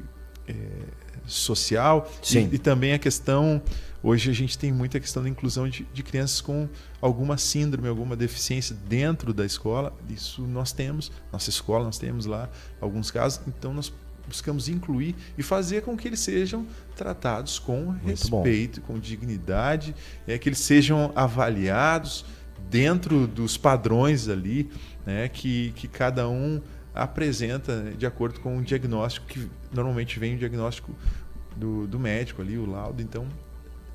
social 1.27 2.11
e, 2.31 2.39
e, 2.39 2.59
também 2.59 2.93
a 2.93 2.99
questão 2.99 3.63
hoje 4.03 4.31
a 4.31 4.33
gente 4.33 4.59
tem 4.59 4.73
muita 4.73 4.99
questão 4.99 5.23
da 5.23 5.29
inclusão 5.29 5.69
de, 5.69 5.87
de, 5.93 6.03
crianças 6.03 6.41
com 6.41 6.69
alguma 7.01 7.37
síndrome 7.37 7.89
alguma 7.89 8.17
deficiência 8.17 8.77
dentro 8.89 9.33
da 9.33 9.45
escola 9.45 9.93
isso 10.09 10.43
nós 10.43 10.73
temos 10.73 11.13
nossa 11.33 11.51
escola 11.51 11.85
nós 11.85 11.99
temos 11.99 12.27
lá 12.27 12.51
alguns 12.81 13.11
casos 13.11 13.41
então 13.47 13.73
nós 13.73 13.93
buscamos 14.27 14.69
incluir 14.69 15.15
e 15.37 15.43
fazer 15.43 15.83
com 15.83 15.97
que 15.97 16.09
eles 16.09 16.21
sejam 16.21 16.67
tratados 16.97 17.59
com 17.59 17.87
Muito 17.87 18.07
respeito 18.07 18.81
bom. 18.81 18.95
com 18.95 18.99
dignidade 18.99 19.95
é 20.27 20.39
que 20.39 20.49
eles 20.49 20.61
sejam 20.61 21.13
avaliados 21.15 22.25
dentro 22.71 23.27
dos 23.27 23.57
padrões 23.57 24.29
ali 24.29 24.71
né 25.05 25.29
que, 25.29 25.73
que 25.77 25.89
cada 25.89 26.29
um 26.29 26.61
apresenta 26.95 27.83
né, 27.83 27.93
de 27.97 28.07
acordo 28.07 28.41
com 28.41 28.59
o 28.59 28.63
diagnóstico 28.63 29.27
que 29.27 29.51
normalmente 29.73 30.19
vem 30.19 30.35
o 30.35 30.39
diagnóstico 30.39 30.95
do, 31.57 31.87
do 31.87 31.99
médico 31.99 32.43
ali, 32.43 32.59
o 32.59 32.67
laudo. 32.67 33.03
Então, 33.03 33.27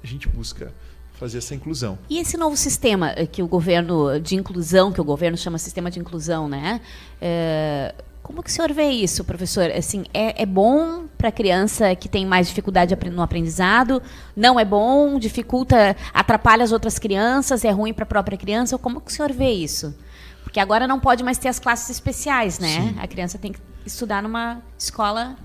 a 0.03 0.07
gente 0.07 0.27
busca 0.27 0.73
fazer 1.13 1.39
essa 1.39 1.55
inclusão. 1.55 1.97
E 2.09 2.19
esse 2.19 2.37
novo 2.37 2.55
sistema 2.55 3.11
eh, 3.15 3.25
que 3.25 3.41
o 3.41 3.47
governo 3.47 4.19
de 4.19 4.35
inclusão, 4.35 4.91
que 4.91 5.01
o 5.01 5.03
governo 5.03 5.37
chama 5.37 5.57
sistema 5.57 5.89
de 5.89 5.99
inclusão, 5.99 6.47
né? 6.47 6.79
É, 7.19 7.95
como 8.21 8.43
que 8.43 8.49
o 8.49 8.53
senhor 8.53 8.71
vê 8.73 8.89
isso, 8.89 9.23
professor? 9.23 9.71
Assim, 9.71 10.03
é, 10.13 10.43
é 10.43 10.45
bom 10.45 11.07
para 11.17 11.29
a 11.29 11.31
criança 11.31 11.95
que 11.95 12.09
tem 12.09 12.25
mais 12.25 12.47
dificuldade 12.47 12.95
no 13.09 13.21
aprendizado? 13.21 14.03
Não 14.35 14.59
é 14.59 14.65
bom? 14.65 15.17
Dificulta, 15.17 15.95
atrapalha 16.13 16.63
as 16.63 16.73
outras 16.73 16.99
crianças? 16.99 17.63
É 17.63 17.71
ruim 17.71 17.93
para 17.93 18.03
a 18.03 18.05
própria 18.05 18.37
criança? 18.37 18.77
Como 18.77 18.99
que 18.99 19.09
o 19.09 19.13
senhor 19.13 19.31
vê 19.31 19.51
isso? 19.51 19.95
Porque 20.43 20.59
agora 20.59 20.85
não 20.87 20.99
pode 20.99 21.23
mais 21.23 21.37
ter 21.37 21.47
as 21.47 21.57
classes 21.57 21.89
especiais, 21.89 22.59
né? 22.59 22.67
Sim. 22.67 22.95
A 22.99 23.07
criança 23.07 23.37
tem 23.37 23.53
que 23.53 23.59
estudar 23.85 24.21
numa 24.21 24.61
escola. 24.77 25.37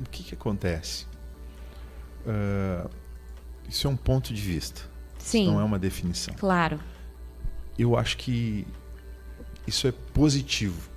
O 0.00 0.08
que, 0.10 0.22
que 0.22 0.34
acontece? 0.34 1.04
Uh, 2.26 2.88
isso 3.68 3.86
é 3.86 3.90
um 3.90 3.96
ponto 3.96 4.32
de 4.32 4.40
vista. 4.40 4.82
Sim. 5.18 5.42
Isso 5.42 5.52
não 5.52 5.60
é 5.60 5.64
uma 5.64 5.78
definição. 5.78 6.34
Claro. 6.34 6.78
Eu 7.78 7.96
acho 7.96 8.16
que 8.16 8.66
isso 9.66 9.86
é 9.86 9.92
positivo. 9.92 10.90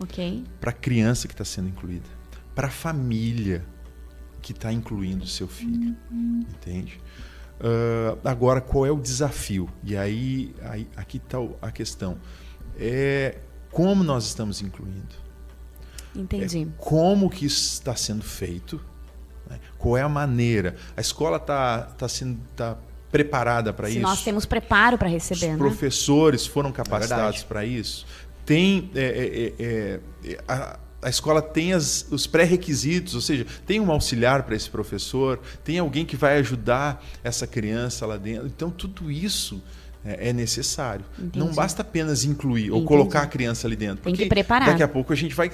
Ok. 0.00 0.44
Para 0.60 0.70
a 0.70 0.74
criança 0.74 1.28
que 1.28 1.34
está 1.34 1.44
sendo 1.44 1.68
incluída, 1.68 2.08
para 2.54 2.68
a 2.68 2.70
família 2.70 3.64
que 4.40 4.52
está 4.52 4.72
incluindo 4.72 5.24
o 5.24 5.28
seu 5.28 5.46
filho, 5.46 5.96
uhum. 6.10 6.44
entende? 6.50 7.00
Uh, 7.60 8.18
agora, 8.24 8.60
qual 8.60 8.84
é 8.84 8.90
o 8.90 8.98
desafio? 8.98 9.68
E 9.84 9.96
aí, 9.96 10.52
aí 10.62 10.88
aqui 10.96 11.18
está 11.18 11.38
a 11.60 11.70
questão. 11.70 12.18
É 12.76 13.38
como 13.70 14.02
nós 14.02 14.24
estamos 14.24 14.60
incluindo. 14.60 15.14
Entendi. 16.14 16.64
É 16.64 16.66
como 16.76 17.30
que 17.30 17.46
isso 17.46 17.74
está 17.74 17.94
sendo 17.94 18.24
feito 18.24 18.80
né? 19.48 19.58
Qual 19.78 19.96
é 19.96 20.02
a 20.02 20.08
maneira? 20.08 20.76
A 20.96 21.00
escola 21.00 21.36
está 21.36 21.82
tá 21.82 22.08
sendo 22.08 22.38
tá 22.56 22.76
preparada 23.10 23.72
para 23.72 23.90
isso? 23.90 24.00
Nós 24.00 24.22
temos 24.22 24.46
preparo 24.46 24.96
para 24.96 25.08
receber, 25.08 25.46
Os 25.46 25.52
né? 25.52 25.58
professores 25.58 26.46
foram 26.46 26.70
é 26.70 26.72
capacitados 26.72 27.42
é 27.42 27.44
para 27.44 27.64
isso? 27.64 28.06
Tem 28.44 28.90
é, 28.94 29.00
é, 29.00 29.64
é, 29.64 30.00
é, 30.32 30.38
a, 30.48 30.78
a 31.02 31.10
escola 31.10 31.42
tem 31.42 31.72
as, 31.72 32.06
os 32.10 32.26
pré-requisitos, 32.26 33.14
ou 33.14 33.20
seja, 33.20 33.44
tem 33.66 33.80
um 33.80 33.90
auxiliar 33.90 34.44
para 34.44 34.54
esse 34.54 34.70
professor, 34.70 35.40
tem 35.64 35.78
alguém 35.78 36.06
que 36.06 36.16
vai 36.16 36.38
ajudar 36.38 37.04
essa 37.24 37.46
criança 37.46 38.06
lá 38.06 38.16
dentro. 38.16 38.46
Então, 38.46 38.70
tudo 38.70 39.10
isso 39.10 39.62
é, 40.04 40.30
é, 40.30 40.32
necessário. 40.32 41.04
Entendi. 41.18 41.38
Não 41.38 41.52
basta 41.54 41.82
apenas 41.82 42.24
incluir 42.24 42.66
Entendi. 42.66 42.76
ou 42.76 42.84
colocar 42.84 43.22
a 43.22 43.26
criança 43.26 43.66
ali 43.66 43.76
dentro. 43.76 44.04
Tem 44.04 44.14
que 44.14 44.26
preparar. 44.26 44.68
Daqui 44.68 44.82
a 44.82 44.88
pouco 44.88 45.12
a 45.12 45.16
gente 45.16 45.34
vai 45.34 45.50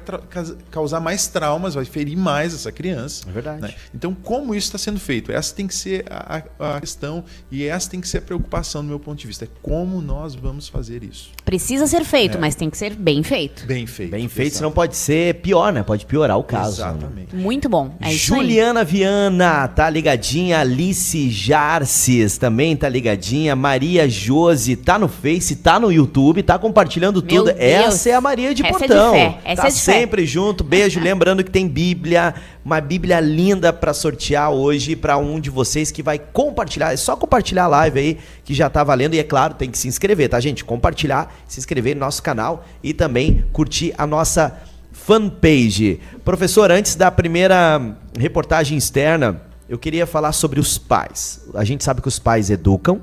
causar 0.71 1.01
mais 1.01 1.27
traumas, 1.27 1.75
vai 1.75 1.85
ferir 1.85 2.17
mais 2.17 2.55
essa 2.55 2.73
criança. 2.73 3.25
É 3.29 3.33
verdade. 3.33 3.63
Né? 3.63 3.75
Então, 3.95 4.15
como 4.15 4.55
isso 4.55 4.69
está 4.69 4.79
sendo 4.79 4.99
feito? 4.99 5.31
Essa 5.31 5.55
tem 5.55 5.67
que 5.67 5.75
ser 5.75 6.05
a, 6.09 6.43
a, 6.59 6.81
questão 6.81 7.25
e 7.51 7.65
essa 7.65 7.91
tem 7.91 8.01
que 8.01 8.09
ser 8.09 8.19
a 8.19 8.23
preocupação 8.23 8.83
do 8.83 8.89
meu 8.89 8.99
ponto 8.99 9.19
de 9.19 9.27
vista. 9.27 9.45
É 9.45 9.49
como 9.63 10.01
nós 10.01 10.35
vamos 10.35 10.69
fazer 10.69 11.03
isso. 11.03 11.31
Precisa 11.45 11.87
ser 11.87 12.05
feito, 12.05 12.39
é. 12.39 12.41
mas 12.41 12.55
tem 12.55 12.71
que 12.71 12.79
ser 12.79 12.95
bem 12.95 13.23
feito. 13.23 13.67
Bem 13.67 13.87
feito. 13.87 14.11
Bem 14.11 14.29
feito, 14.29 14.57
senão 14.57 14.71
pode 14.71 14.97
ser 14.97 15.35
pior, 15.37 15.73
né? 15.73 15.83
Pode 15.83 16.07
piorar 16.07 16.39
o 16.39 16.45
caso. 16.45 16.81
Né? 16.81 16.89
Exatamente. 16.89 17.37
Né? 17.37 17.43
Muito 17.43 17.69
bom. 17.69 17.97
É 18.01 18.11
Juliana 18.11 18.83
Viana, 18.85 19.69
tá 19.69 19.91
ligadinha. 19.91 20.61
Alice 20.61 21.31
Jarces 21.31 22.39
também 22.39 22.77
tá 22.77 22.89
ligadinha. 22.89 23.55
Maria 23.55 24.09
Jose 24.47 24.77
tá 24.77 24.99
no 24.99 25.09
Face, 25.09 25.57
tá 25.57 25.79
no 25.81 25.91
YouTube, 25.91 26.43
tá 26.43 26.59
compartilhando 26.59 27.23
Meu 27.23 27.29
tudo. 27.29 27.53
Deus. 27.53 27.59
Essa 27.59 28.11
é 28.11 28.15
a 28.15 28.21
Maria 28.21 28.55
de 28.55 28.63
Essa 28.63 28.79
Portão. 28.79 29.15
É 29.15 29.29
de 29.29 29.33
fé. 29.35 29.41
Essa 29.45 29.63
tá 29.63 29.69
é 29.69 29.71
de 29.71 29.77
sempre 29.77 30.23
fé. 30.23 30.27
junto. 30.27 30.63
Beijo. 30.65 31.01
Lembrando 31.03 31.43
que 31.43 31.51
tem 31.51 31.67
Bíblia, 31.67 32.35
uma 32.65 32.81
Bíblia 32.81 33.21
linda 33.21 33.73
para 33.73 33.93
sortear 33.93 34.51
hoje 34.51 34.95
para 34.95 35.17
um 35.17 35.41
de 35.41 35.51
vocês 35.51 35.91
que 35.91 36.03
vai 36.03 36.19
compartilhar. 36.19 36.93
É 36.93 36.97
só 36.97 37.17
compartilhar 37.17 37.65
a 37.65 37.69
live 37.69 37.99
aí 37.99 38.19
que 38.45 38.55
já 38.55 38.71
tá 38.71 38.85
valendo. 38.85 39.15
E 39.15 39.19
é 39.19 39.25
claro, 39.25 39.55
tem 39.55 39.71
que 39.71 39.79
se 39.79 39.89
inscrever, 39.89 40.29
tá, 40.29 40.39
gente? 40.41 40.65
Compartilhar, 40.65 41.35
se 41.47 41.59
inscrever 41.59 41.95
no 41.95 42.01
nosso 42.01 42.23
canal 42.23 42.65
e 42.83 42.93
também 42.95 43.45
curtir 43.53 43.95
a 43.99 44.07
nossa 44.07 44.61
fanpage. 44.93 46.01
Professor, 46.25 46.71
antes 46.71 46.95
da 46.95 47.11
primeira 47.11 47.97
reportagem 48.19 48.77
externa, 48.77 49.41
eu 49.69 49.79
queria 49.79 50.07
falar 50.07 50.33
sobre 50.33 50.59
os 50.59 50.79
pais. 50.79 51.47
A 51.55 51.65
gente 51.65 51.85
sabe 51.85 52.01
que 52.01 52.09
os 52.09 52.19
pais 52.19 52.51
educam, 52.51 53.01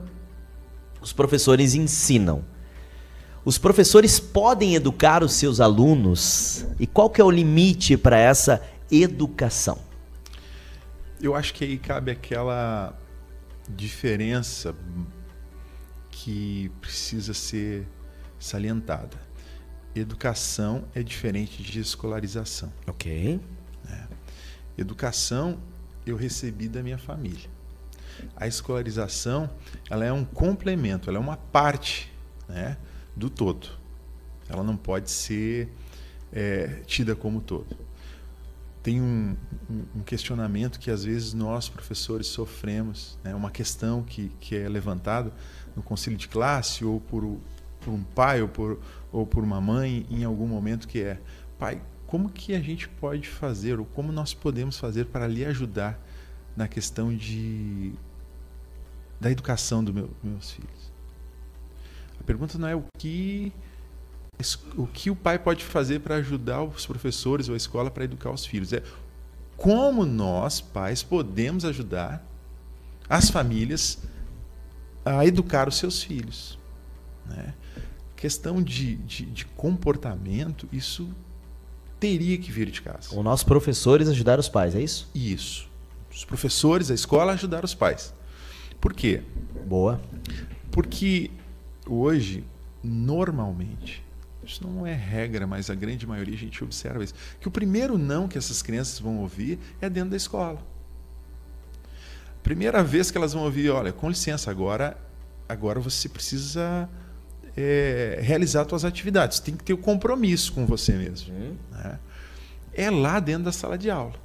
os 1.05 1.13
professores 1.13 1.75
ensinam. 1.75 2.43
Os 3.45 3.59
professores 3.59 4.19
podem 4.19 4.73
educar 4.73 5.23
os 5.23 5.33
seus 5.33 5.59
alunos? 5.59 6.65
E 6.79 6.87
qual 6.87 7.11
que 7.11 7.21
é 7.21 7.23
o 7.23 7.29
limite 7.29 7.95
para 7.95 8.17
essa 8.17 8.59
educação? 8.91 9.77
Eu 11.21 11.35
acho 11.35 11.53
que 11.53 11.63
aí 11.63 11.77
cabe 11.77 12.09
aquela 12.09 12.97
diferença 13.69 14.75
que 16.09 16.71
precisa 16.81 17.35
ser 17.35 17.87
salientada. 18.39 19.21
Educação 19.93 20.85
é 20.95 21.03
diferente 21.03 21.61
de 21.61 21.79
escolarização. 21.79 22.73
Ok. 22.87 23.39
É. 23.87 24.07
Educação 24.75 25.59
eu 26.03 26.15
recebi 26.15 26.67
da 26.67 26.81
minha 26.81 26.97
família. 26.97 27.54
A 28.35 28.47
escolarização 28.47 29.49
ela 29.89 30.05
é 30.05 30.11
um 30.11 30.23
complemento, 30.23 31.09
ela 31.09 31.17
é 31.17 31.21
uma 31.21 31.37
parte 31.37 32.11
né, 32.47 32.77
do 33.15 33.29
todo. 33.29 33.67
Ela 34.47 34.63
não 34.63 34.77
pode 34.77 35.09
ser 35.09 35.69
é, 36.31 36.81
tida 36.85 37.15
como 37.15 37.41
todo. 37.41 37.77
Tem 38.83 39.01
um, 39.01 39.35
um, 39.95 40.03
questionamento 40.03 40.79
que 40.79 40.91
às 40.91 41.03
vezes 41.03 41.33
nós 41.33 41.67
professores 41.67 42.27
sofremos, 42.27 43.17
né, 43.23 43.33
uma 43.33 43.49
questão 43.49 44.03
que, 44.03 44.31
que 44.39 44.55
é 44.55 44.69
levantada 44.69 45.31
no 45.75 45.81
conselho 45.81 46.15
de 46.15 46.27
classe 46.27 46.85
ou 46.85 47.01
por, 47.01 47.39
por 47.79 47.91
um 47.91 48.03
pai 48.03 48.43
ou 48.43 48.47
por, 48.47 48.79
ou 49.11 49.25
por 49.25 49.43
uma 49.43 49.59
mãe 49.59 50.05
em 50.09 50.23
algum 50.23 50.47
momento 50.47 50.87
que 50.87 51.01
é 51.01 51.19
pai 51.57 51.81
como 52.07 52.29
que 52.29 52.53
a 52.53 52.61
gente 52.61 52.87
pode 52.87 53.27
fazer 53.27 53.79
ou 53.79 53.85
como 53.85 54.11
nós 54.11 54.33
podemos 54.33 54.77
fazer 54.77 55.05
para 55.05 55.27
lhe 55.27 55.43
ajudar 55.43 55.99
na 56.55 56.67
questão 56.67 57.15
de 57.15 57.93
da 59.19 59.31
educação 59.31 59.83
dos 59.83 59.93
meu, 59.93 60.09
meus 60.23 60.51
filhos. 60.51 60.91
A 62.19 62.23
pergunta 62.23 62.57
não 62.57 62.67
é 62.67 62.75
o 62.75 62.83
que 62.97 63.51
o 64.75 64.85
que 64.85 65.09
o 65.09 65.15
pai 65.15 65.39
pode 65.39 65.63
fazer 65.63 65.99
para 65.99 66.15
ajudar 66.15 66.61
os 66.61 66.85
professores 66.85 67.47
ou 67.47 67.53
a 67.53 67.57
escola 67.57 67.89
para 67.89 68.03
educar 68.03 68.31
os 68.31 68.45
filhos. 68.45 68.73
É 68.73 68.83
como 69.55 70.05
nós, 70.05 70.59
pais, 70.59 71.01
podemos 71.01 71.63
ajudar 71.63 72.25
as 73.09 73.29
famílias 73.29 73.99
a 75.05 75.25
educar 75.25 75.67
os 75.69 75.77
seus 75.77 76.03
filhos. 76.03 76.59
Né? 77.25 77.53
Questão 78.15 78.61
de, 78.61 78.95
de, 78.97 79.25
de 79.25 79.45
comportamento, 79.45 80.67
isso 80.71 81.09
teria 81.99 82.37
que 82.37 82.51
vir 82.51 82.69
de 82.69 82.81
casa. 82.81 83.15
Ou 83.15 83.23
nós, 83.23 83.43
professores, 83.43 84.09
ajudar 84.09 84.39
os 84.39 84.49
pais, 84.49 84.75
é 84.75 84.81
isso? 84.81 85.09
Isso. 85.13 85.69
Os 86.15 86.23
professores, 86.23 86.89
a 86.89 86.93
escola, 86.93 87.33
ajudar 87.33 87.65
os 87.65 87.75
pais. 87.75 88.13
Por 88.79 88.93
quê? 88.93 89.21
Boa. 89.67 90.01
Porque 90.71 91.29
hoje, 91.85 92.45
normalmente, 92.81 94.01
isso 94.41 94.65
não 94.65 94.87
é 94.87 94.93
regra, 94.93 95.45
mas 95.45 95.69
a 95.69 95.75
grande 95.75 96.07
maioria 96.07 96.33
a 96.33 96.37
gente 96.37 96.63
observa 96.63 97.03
isso, 97.03 97.13
que 97.41 97.49
o 97.49 97.51
primeiro 97.51 97.97
não 97.97 98.29
que 98.29 98.37
essas 98.37 98.61
crianças 98.61 98.97
vão 98.97 99.17
ouvir 99.17 99.59
é 99.81 99.89
dentro 99.89 100.11
da 100.11 100.15
escola. 100.15 100.65
Primeira 102.41 102.81
vez 102.81 103.11
que 103.11 103.17
elas 103.17 103.33
vão 103.33 103.43
ouvir, 103.43 103.69
olha, 103.69 103.91
com 103.91 104.07
licença, 104.07 104.49
agora, 104.49 104.95
agora 105.49 105.81
você 105.81 106.07
precisa 106.07 106.87
é, 107.57 108.19
realizar 108.21 108.65
suas 108.69 108.85
atividades, 108.85 109.39
tem 109.39 109.55
que 109.55 109.65
ter 109.65 109.73
o 109.73 109.77
um 109.77 109.81
compromisso 109.81 110.53
com 110.53 110.65
você 110.65 110.93
mesmo. 110.93 111.33
Uhum. 111.33 111.57
Né? 111.71 111.99
É 112.71 112.89
lá 112.89 113.19
dentro 113.19 113.43
da 113.43 113.51
sala 113.51 113.77
de 113.77 113.89
aula 113.89 114.24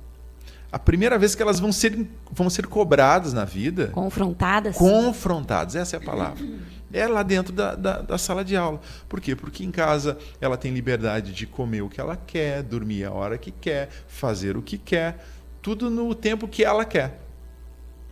a 0.72 0.78
primeira 0.78 1.18
vez 1.18 1.34
que 1.34 1.42
elas 1.42 1.58
vão 1.58 1.72
ser, 1.72 2.06
vão 2.30 2.48
ser 2.48 2.66
cobradas 2.66 3.32
na 3.32 3.44
vida. 3.44 3.88
Confrontadas? 3.88 4.76
Confrontadas, 4.76 5.74
essa 5.74 5.96
é 5.96 5.98
a 5.98 6.02
palavra. 6.02 6.44
É 6.92 7.06
lá 7.06 7.22
dentro 7.22 7.52
da, 7.52 7.74
da, 7.74 8.02
da, 8.02 8.18
sala 8.18 8.44
de 8.44 8.56
aula. 8.56 8.80
Por 9.08 9.20
quê? 9.20 9.34
Porque 9.34 9.64
em 9.64 9.70
casa 9.70 10.18
ela 10.40 10.56
tem 10.56 10.72
liberdade 10.72 11.32
de 11.32 11.46
comer 11.46 11.82
o 11.82 11.88
que 11.88 12.00
ela 12.00 12.16
quer, 12.16 12.62
dormir 12.62 13.04
a 13.04 13.12
hora 13.12 13.38
que 13.38 13.50
quer, 13.50 13.88
fazer 14.08 14.56
o 14.56 14.62
que 14.62 14.76
quer, 14.76 15.24
tudo 15.62 15.90
no 15.90 16.14
tempo 16.14 16.48
que 16.48 16.64
ela 16.64 16.84
quer. 16.84 17.20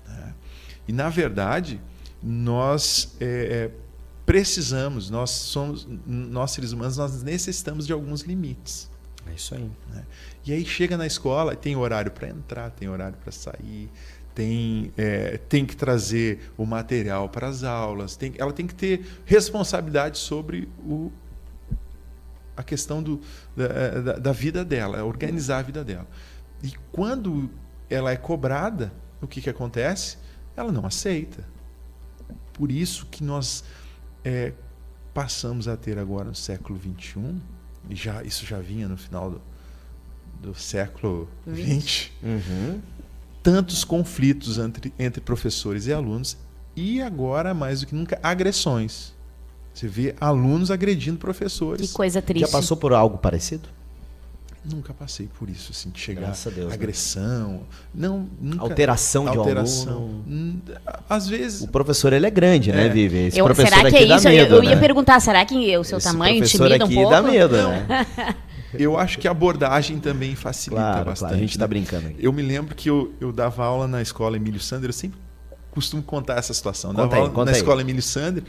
Né? 0.06 0.34
E, 0.86 0.92
na 0.92 1.08
verdade, 1.08 1.80
nós 2.22 3.16
é, 3.20 3.24
é, 3.24 3.70
precisamos, 4.26 5.10
nós 5.10 5.30
somos, 5.30 5.86
nós 6.06 6.50
seres 6.52 6.72
humanos, 6.72 6.96
nós 6.96 7.22
necessitamos 7.22 7.86
de 7.86 7.92
alguns 7.92 8.22
limites. 8.22 8.88
É 9.26 9.34
isso 9.34 9.54
aí. 9.54 9.70
Né? 9.92 10.04
E 10.48 10.52
aí 10.54 10.64
chega 10.64 10.96
na 10.96 11.06
escola, 11.06 11.54
tem 11.54 11.76
horário 11.76 12.10
para 12.10 12.26
entrar, 12.26 12.70
tem 12.70 12.88
horário 12.88 13.18
para 13.18 13.30
sair, 13.30 13.90
tem, 14.34 14.90
é, 14.96 15.36
tem 15.36 15.66
que 15.66 15.76
trazer 15.76 16.50
o 16.56 16.64
material 16.64 17.28
para 17.28 17.48
as 17.48 17.62
aulas, 17.62 18.16
tem, 18.16 18.32
ela 18.38 18.50
tem 18.50 18.66
que 18.66 18.74
ter 18.74 19.04
responsabilidade 19.26 20.16
sobre 20.16 20.66
o, 20.78 21.12
a 22.56 22.62
questão 22.62 23.02
do, 23.02 23.20
da, 23.54 24.00
da, 24.00 24.12
da 24.14 24.32
vida 24.32 24.64
dela, 24.64 25.04
organizar 25.04 25.58
a 25.58 25.62
vida 25.62 25.84
dela. 25.84 26.06
E 26.62 26.72
quando 26.90 27.50
ela 27.90 28.10
é 28.10 28.16
cobrada, 28.16 28.90
o 29.20 29.26
que, 29.26 29.42
que 29.42 29.50
acontece? 29.50 30.16
Ela 30.56 30.72
não 30.72 30.86
aceita. 30.86 31.44
por 32.54 32.72
isso 32.72 33.04
que 33.04 33.22
nós 33.22 33.62
é, 34.24 34.54
passamos 35.12 35.68
a 35.68 35.76
ter 35.76 35.98
agora 35.98 36.30
no 36.30 36.34
século 36.34 36.80
XXI, 36.80 37.38
e 37.90 37.94
já, 37.94 38.22
isso 38.22 38.46
já 38.46 38.60
vinha 38.60 38.88
no 38.88 38.96
final 38.96 39.32
do, 39.32 39.42
do 40.40 40.54
século 40.54 41.28
XX, 41.46 42.10
uhum. 42.22 42.80
tantos 43.42 43.84
conflitos 43.84 44.58
entre, 44.58 44.92
entre 44.98 45.20
professores 45.20 45.86
e 45.86 45.92
alunos, 45.92 46.36
e 46.76 47.02
agora, 47.02 47.52
mais 47.52 47.80
do 47.80 47.86
que 47.86 47.94
nunca, 47.94 48.18
agressões. 48.22 49.12
Você 49.74 49.86
vê 49.86 50.14
alunos 50.20 50.70
agredindo 50.70 51.18
professores. 51.18 51.88
Que 51.88 51.94
coisa 51.94 52.20
triste. 52.22 52.46
Já 52.46 52.52
passou 52.52 52.76
por 52.76 52.92
algo 52.92 53.18
parecido? 53.18 53.68
Nunca 54.64 54.92
passei 54.92 55.28
por 55.38 55.48
isso, 55.48 55.70
assim, 55.70 55.88
de 55.88 55.98
chegar 55.98 56.30
a 56.30 56.50
Deus, 56.50 56.68
né? 56.68 56.74
agressão, 56.74 57.52
né? 57.52 57.58
não, 57.94 58.28
nunca, 58.40 58.62
alteração 58.64 59.24
de 59.24 59.38
alteração. 59.38 59.92
aluno. 59.94 60.24
Hum, 60.28 60.60
às 61.08 61.28
vezes. 61.28 61.62
O 61.62 61.68
professor 61.68 62.12
ele 62.12 62.26
é 62.26 62.30
grande, 62.30 62.70
né, 62.70 62.82
é. 62.82 62.88
né, 62.88 62.92
Vivi? 62.92 63.18
Esse 63.28 63.38
eu, 63.38 63.44
professor 63.44 63.76
será 63.76 63.88
que 63.88 63.96
é 63.96 64.02
isso? 64.02 64.28
Medo, 64.28 64.54
eu, 64.56 64.58
eu, 64.58 64.64
ia 64.64 64.74
né? 64.74 64.80
perguntar, 64.80 65.20
será 65.20 65.44
que 65.44 65.78
o 65.78 65.84
seu 65.84 65.98
Esse 65.98 66.08
tamanho 66.08 66.44
intimida 66.44 66.84
um 66.84 66.92
pouco? 66.92 67.10
dá 67.10 67.22
medo, 67.22 67.56
né? 67.56 68.06
Eu 68.74 68.98
acho 68.98 69.18
que 69.18 69.26
a 69.26 69.30
abordagem 69.30 69.98
também 69.98 70.34
facilita 70.34 70.82
claro, 70.82 71.04
bastante. 71.04 71.18
Claro, 71.20 71.34
a 71.34 71.38
gente 71.38 71.50
está 71.50 71.64
né? 71.64 71.68
brincando 71.68 72.08
aqui. 72.08 72.16
Eu 72.24 72.32
me 72.32 72.42
lembro 72.42 72.74
que 72.74 72.90
eu, 72.90 73.12
eu 73.20 73.32
dava 73.32 73.64
aula 73.64 73.86
na 73.86 74.02
escola 74.02 74.36
Emílio 74.36 74.60
Sander, 74.60 74.88
eu 74.88 74.92
sempre 74.94 75.18
costumo 75.70 76.02
contar 76.02 76.36
essa 76.36 76.52
situação. 76.52 76.90
Eu 76.90 76.96
dava 76.96 77.16
aí, 77.16 77.20
aula 77.22 77.44
na 77.44 77.50
aí. 77.52 77.56
escola 77.56 77.80
Emílio 77.80 78.02
Sander 78.02 78.42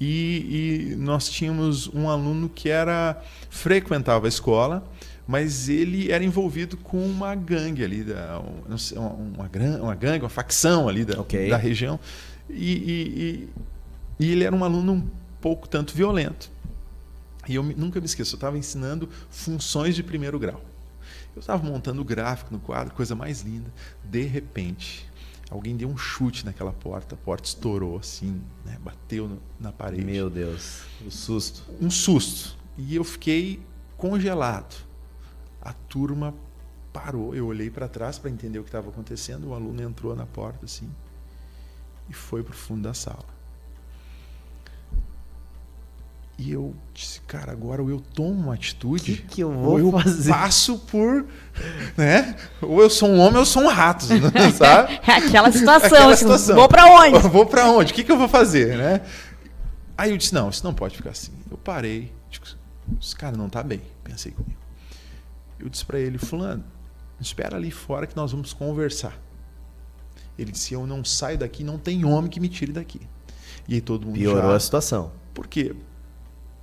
e, 0.00 0.92
e 0.92 0.96
nós 0.96 1.28
tínhamos 1.28 1.88
um 1.94 2.08
aluno 2.08 2.48
que 2.48 2.68
era 2.68 3.20
frequentava 3.50 4.26
a 4.26 4.28
escola 4.28 4.82
mas 5.26 5.68
ele 5.68 6.10
era 6.10 6.22
envolvido 6.22 6.76
com 6.76 6.98
uma 6.98 7.34
gangue 7.34 7.82
ali, 7.82 8.04
uma, 8.94 9.10
uma, 9.38 9.48
uma 9.80 9.94
gangue, 9.94 10.24
uma 10.24 10.28
facção 10.28 10.88
ali 10.88 11.06
da, 11.06 11.18
okay. 11.20 11.48
da 11.48 11.56
região. 11.56 11.98
E, 12.50 12.72
e, 12.72 13.48
e, 14.20 14.26
e, 14.26 14.32
ele 14.32 14.44
era 14.44 14.54
um 14.54 14.62
aluno 14.62 14.92
um 14.92 15.08
pouco 15.40 15.68
tanto 15.68 15.94
violento. 15.94 16.50
E 17.48 17.54
eu 17.54 17.62
nunca 17.62 18.00
me 18.00 18.06
esqueço, 18.06 18.34
eu 18.34 18.36
estava 18.36 18.56
ensinando 18.56 19.08
funções 19.30 19.94
de 19.94 20.02
primeiro 20.02 20.38
grau. 20.38 20.60
Eu 21.34 21.40
estava 21.40 21.62
montando 21.62 22.00
o 22.00 22.04
gráfico 22.04 22.52
no 22.52 22.60
quadro, 22.60 22.94
coisa 22.94 23.14
mais 23.14 23.40
linda. 23.40 23.72
De 24.04 24.22
repente, 24.22 25.08
alguém 25.50 25.76
deu 25.76 25.88
um 25.88 25.96
chute 25.96 26.44
naquela 26.44 26.72
porta, 26.72 27.14
a 27.14 27.18
porta 27.18 27.48
estourou 27.48 27.98
assim, 27.98 28.40
né? 28.64 28.76
bateu 28.82 29.28
no, 29.28 29.42
na 29.58 29.72
parede. 29.72 30.04
Meu 30.04 30.28
Deus, 30.30 30.82
um 31.04 31.10
susto. 31.10 31.64
Um 31.80 31.90
susto. 31.90 32.56
E 32.76 32.94
eu 32.94 33.04
fiquei 33.04 33.60
congelado 33.96 34.74
a 35.60 35.72
turma 35.72 36.34
parou. 36.92 37.34
Eu 37.34 37.46
olhei 37.46 37.70
para 37.70 37.88
trás 37.88 38.18
para 38.18 38.30
entender 38.30 38.58
o 38.58 38.62
que 38.62 38.68
estava 38.68 38.90
acontecendo. 38.90 39.48
O 39.48 39.54
aluno 39.54 39.80
entrou 39.82 40.14
na 40.14 40.26
porta 40.26 40.64
assim 40.64 40.90
e 42.08 42.12
foi 42.12 42.42
para 42.42 42.52
o 42.52 42.56
fundo 42.56 42.82
da 42.82 42.94
sala. 42.94 43.31
E 46.38 46.50
eu 46.50 46.74
disse, 46.94 47.20
cara, 47.20 47.52
agora 47.52 47.82
ou 47.82 47.90
eu 47.90 48.00
tomo 48.00 48.32
uma 48.32 48.54
atitude, 48.54 49.16
que, 49.16 49.22
que 49.22 49.40
eu 49.42 49.52
vou 49.52 49.72
ou 49.72 49.78
eu 49.78 49.92
fazer? 49.92 50.30
passo 50.30 50.78
por, 50.78 51.26
né? 51.96 52.34
Ou 52.60 52.80
eu 52.80 52.90
sou 52.90 53.08
um 53.08 53.18
homem 53.20 53.34
ou 53.34 53.42
eu 53.42 53.46
sou 53.46 53.62
um 53.62 53.68
rato, 53.68 54.04
sabe? 54.56 55.00
É 55.06 55.12
aquela 55.12 55.52
situação, 55.52 55.86
aquela 55.86 56.12
assim, 56.12 56.22
situação. 56.22 56.56
vou 56.56 56.68
para 56.68 56.86
onde? 56.86 57.18
vou 57.28 57.46
para 57.46 57.70
onde? 57.70 57.92
O 57.92 57.94
que, 57.94 58.02
que 58.02 58.10
eu 58.10 58.18
vou 58.18 58.28
fazer, 58.28 58.76
né? 58.76 59.02
Aí 59.96 60.10
eu 60.10 60.16
disse, 60.16 60.34
não, 60.34 60.48
isso 60.48 60.64
não 60.64 60.74
pode 60.74 60.96
ficar 60.96 61.10
assim. 61.10 61.32
Eu 61.50 61.58
parei, 61.58 62.12
esse 63.00 63.14
cara 63.14 63.36
não 63.36 63.48
tá 63.48 63.62
bem, 63.62 63.82
pensei 64.02 64.32
comigo. 64.32 64.58
Eu 65.60 65.68
disse 65.68 65.84
para 65.84 66.00
ele, 66.00 66.18
fulano, 66.18 66.64
espera 67.20 67.56
ali 67.56 67.70
fora 67.70 68.06
que 68.06 68.16
nós 68.16 68.32
vamos 68.32 68.52
conversar. 68.52 69.16
Ele 70.38 70.50
disse, 70.50 70.74
eu 70.74 70.86
não 70.86 71.04
saio 71.04 71.38
daqui, 71.38 71.62
não 71.62 71.78
tem 71.78 72.04
homem 72.04 72.30
que 72.30 72.40
me 72.40 72.48
tire 72.48 72.72
daqui. 72.72 73.00
E 73.68 73.74
aí 73.74 73.80
todo 73.80 74.06
mundo 74.06 74.18
Piorou 74.18 74.50
já... 74.50 74.56
a 74.56 74.60
situação. 74.60 75.12
Por 75.32 75.46
quê? 75.46 75.76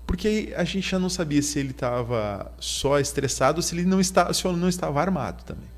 Porque 0.10 0.52
a 0.58 0.64
gente 0.64 0.90
já 0.90 0.98
não 0.98 1.08
sabia 1.08 1.40
se 1.40 1.60
ele 1.60 1.70
estava 1.70 2.52
só 2.60 3.00
estressado 3.00 3.60
ou 3.60 3.62
se 3.62 3.76
ele 3.76 3.86
não 3.86 4.02
estava, 4.02 4.34
se 4.34 4.48
ele 4.48 4.58
não 4.58 4.68
estava 4.68 5.00
armado 5.00 5.44
também. 5.44 5.70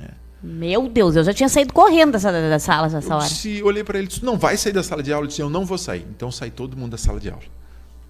É. 0.00 0.10
Meu 0.40 0.88
Deus, 0.88 1.16
eu 1.16 1.24
já 1.24 1.34
tinha 1.34 1.48
saído 1.48 1.72
correndo 1.72 2.12
dessa, 2.12 2.30
da 2.30 2.58
sala 2.60 2.88
nessa 2.88 3.16
hora. 3.16 3.26
Se 3.26 3.60
olhei 3.64 3.82
para 3.82 3.98
ele 3.98 4.06
e 4.06 4.08
disse, 4.08 4.24
não 4.24 4.38
vai 4.38 4.56
sair 4.56 4.72
da 4.72 4.84
sala 4.84 5.02
de 5.02 5.12
aula. 5.12 5.24
Ele 5.24 5.30
disse, 5.30 5.42
eu 5.42 5.50
não 5.50 5.66
vou 5.66 5.76
sair. 5.76 6.06
Então 6.08 6.30
sai 6.30 6.52
todo 6.52 6.76
mundo 6.76 6.92
da 6.92 6.98
sala 6.98 7.18
de 7.18 7.30
aula. 7.30 7.42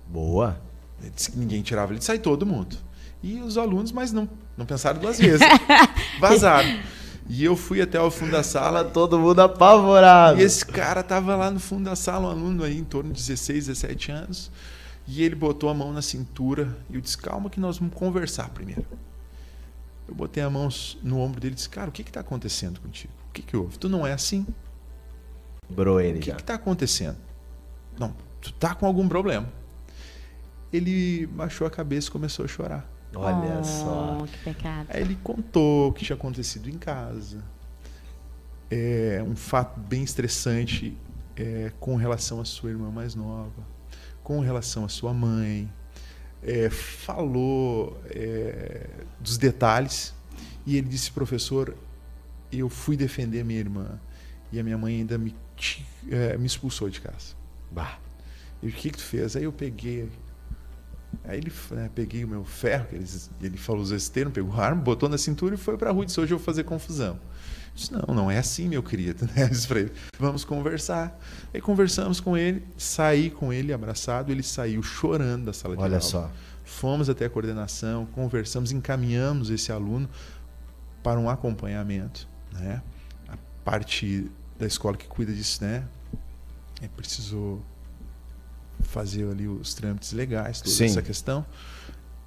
Boa. 0.06 0.60
Ele 1.00 1.12
disse 1.16 1.30
que 1.30 1.38
ninguém 1.38 1.62
tirava. 1.62 1.92
Ele 1.92 1.98
disse, 1.98 2.08
sai 2.08 2.18
todo 2.18 2.44
mundo. 2.44 2.76
E 3.22 3.40
os 3.40 3.56
alunos, 3.56 3.90
mas 3.90 4.12
não, 4.12 4.28
não 4.58 4.66
pensaram 4.66 5.00
duas 5.00 5.18
vezes. 5.18 5.40
Vazaram. 6.20 6.78
E 7.26 7.42
eu 7.42 7.56
fui 7.56 7.80
até 7.80 7.98
o 7.98 8.10
fundo 8.10 8.32
da 8.32 8.42
sala. 8.42 8.84
Todo 8.84 9.18
mundo 9.18 9.40
apavorado. 9.40 10.38
E 10.38 10.42
esse 10.42 10.66
cara 10.66 11.02
tava 11.02 11.34
lá 11.36 11.50
no 11.50 11.58
fundo 11.58 11.84
da 11.84 11.96
sala, 11.96 12.28
um 12.28 12.32
aluno 12.32 12.64
aí 12.64 12.76
em 12.76 12.84
torno 12.84 13.14
de 13.14 13.18
16, 13.18 13.68
17 13.68 14.12
anos. 14.12 14.50
E 15.12 15.24
ele 15.24 15.34
botou 15.34 15.68
a 15.68 15.74
mão 15.74 15.92
na 15.92 16.00
cintura 16.00 16.78
e 16.88 16.94
eu 16.94 17.00
disse: 17.00 17.18
Calma, 17.18 17.50
que 17.50 17.58
nós 17.58 17.78
vamos 17.78 17.94
conversar 17.94 18.48
primeiro. 18.50 18.86
Eu 20.06 20.14
botei 20.14 20.40
a 20.40 20.48
mão 20.48 20.68
no 21.02 21.18
ombro 21.18 21.40
dele 21.40 21.54
e 21.54 21.56
disse: 21.56 21.68
Cara, 21.68 21.88
o 21.88 21.92
que 21.92 22.02
está 22.02 22.20
acontecendo 22.20 22.80
contigo? 22.80 23.12
O 23.28 23.32
que, 23.32 23.42
que 23.42 23.56
houve? 23.56 23.76
Tu 23.76 23.88
não 23.88 24.06
é 24.06 24.12
assim? 24.12 24.46
Bro, 25.68 26.00
ele 26.00 26.20
o 26.20 26.22
que 26.22 26.30
está 26.30 26.54
acontecendo? 26.54 27.16
Não, 27.98 28.14
tu 28.40 28.52
tá 28.52 28.72
com 28.72 28.86
algum 28.86 29.08
problema. 29.08 29.52
Ele 30.72 31.26
baixou 31.26 31.66
a 31.66 31.70
cabeça 31.70 32.06
e 32.06 32.12
começou 32.12 32.44
a 32.44 32.48
chorar. 32.48 32.88
Olha 33.12 33.58
oh, 33.58 33.64
só. 33.64 34.26
Que 34.30 34.38
pecado. 34.38 34.86
Aí 34.90 35.00
ele 35.00 35.18
contou 35.24 35.88
o 35.88 35.92
que 35.92 36.04
tinha 36.04 36.14
acontecido 36.14 36.70
em 36.70 36.78
casa. 36.78 37.42
É 38.70 39.20
um 39.26 39.34
fato 39.34 39.80
bem 39.80 40.04
estressante 40.04 40.96
é, 41.34 41.72
com 41.80 41.96
relação 41.96 42.40
à 42.40 42.44
sua 42.44 42.70
irmã 42.70 42.92
mais 42.92 43.16
nova, 43.16 43.66
com 44.30 44.38
relação 44.38 44.84
à 44.84 44.88
sua 44.88 45.12
mãe. 45.12 45.68
É, 46.40 46.70
falou 46.70 48.00
é, 48.10 48.88
dos 49.18 49.36
detalhes 49.36 50.14
e 50.64 50.76
ele 50.76 50.88
disse, 50.88 51.10
professor, 51.10 51.76
eu 52.52 52.68
fui 52.68 52.96
defender 52.96 53.44
minha 53.44 53.58
irmã 53.58 54.00
e 54.52 54.60
a 54.60 54.62
minha 54.62 54.78
mãe 54.78 54.98
ainda 54.98 55.18
me, 55.18 55.34
é, 56.08 56.38
me 56.38 56.46
expulsou 56.46 56.88
de 56.88 57.00
casa. 57.00 57.34
Bah. 57.72 57.98
E 58.62 58.68
o 58.68 58.72
que, 58.72 58.90
que 58.90 58.98
tu 58.98 59.02
fez? 59.02 59.34
Aí 59.34 59.42
eu 59.42 59.52
peguei 59.52 60.08
Aí 61.24 61.38
ele, 61.38 61.52
né, 61.72 61.90
peguei 61.92 62.24
o 62.24 62.28
meu 62.28 62.44
ferro, 62.44 62.86
ele, 62.92 63.04
ele 63.42 63.56
falou 63.56 63.82
os 63.82 64.08
termo, 64.08 64.30
pegou 64.30 64.54
a 64.54 64.64
arma, 64.64 64.80
botou 64.80 65.08
na 65.08 65.18
cintura 65.18 65.56
e 65.56 65.58
foi 65.58 65.76
para 65.76 65.90
a 65.90 65.92
rua 65.92 66.06
disse, 66.06 66.20
hoje 66.20 66.32
eu 66.32 66.38
vou 66.38 66.44
fazer 66.44 66.62
confusão. 66.62 67.18
Disse, 67.80 67.92
não, 67.94 68.14
não 68.14 68.30
é 68.30 68.38
assim, 68.38 68.68
meu 68.68 68.82
querido. 68.82 69.28
Né? 69.34 69.48
disse 69.48 69.66
para 69.66 69.80
ele, 69.80 69.92
vamos 70.18 70.44
conversar. 70.44 71.18
Aí 71.52 71.60
conversamos 71.60 72.20
com 72.20 72.36
ele, 72.36 72.62
saí 72.76 73.30
com 73.30 73.52
ele 73.52 73.72
abraçado, 73.72 74.30
ele 74.30 74.42
saiu 74.42 74.82
chorando 74.82 75.46
da 75.46 75.52
sala 75.52 75.76
de 75.76 75.82
Olha 75.82 75.96
aula. 75.96 75.96
Olha 75.96 76.00
só. 76.02 76.30
Fomos 76.64 77.08
até 77.08 77.24
a 77.24 77.30
coordenação, 77.30 78.06
conversamos, 78.06 78.70
encaminhamos 78.70 79.50
esse 79.50 79.72
aluno 79.72 80.08
para 81.02 81.18
um 81.18 81.30
acompanhamento. 81.30 82.28
Né? 82.52 82.82
A 83.28 83.36
parte 83.64 84.30
da 84.58 84.66
escola 84.66 84.96
que 84.96 85.08
cuida 85.08 85.32
disso, 85.32 85.64
né? 85.64 85.84
É, 86.82 86.88
precisou 86.88 87.62
fazer 88.82 89.28
ali 89.28 89.48
os 89.48 89.74
trâmites 89.74 90.12
legais, 90.12 90.60
toda 90.60 90.74
Sim. 90.74 90.84
essa 90.84 91.02
questão. 91.02 91.46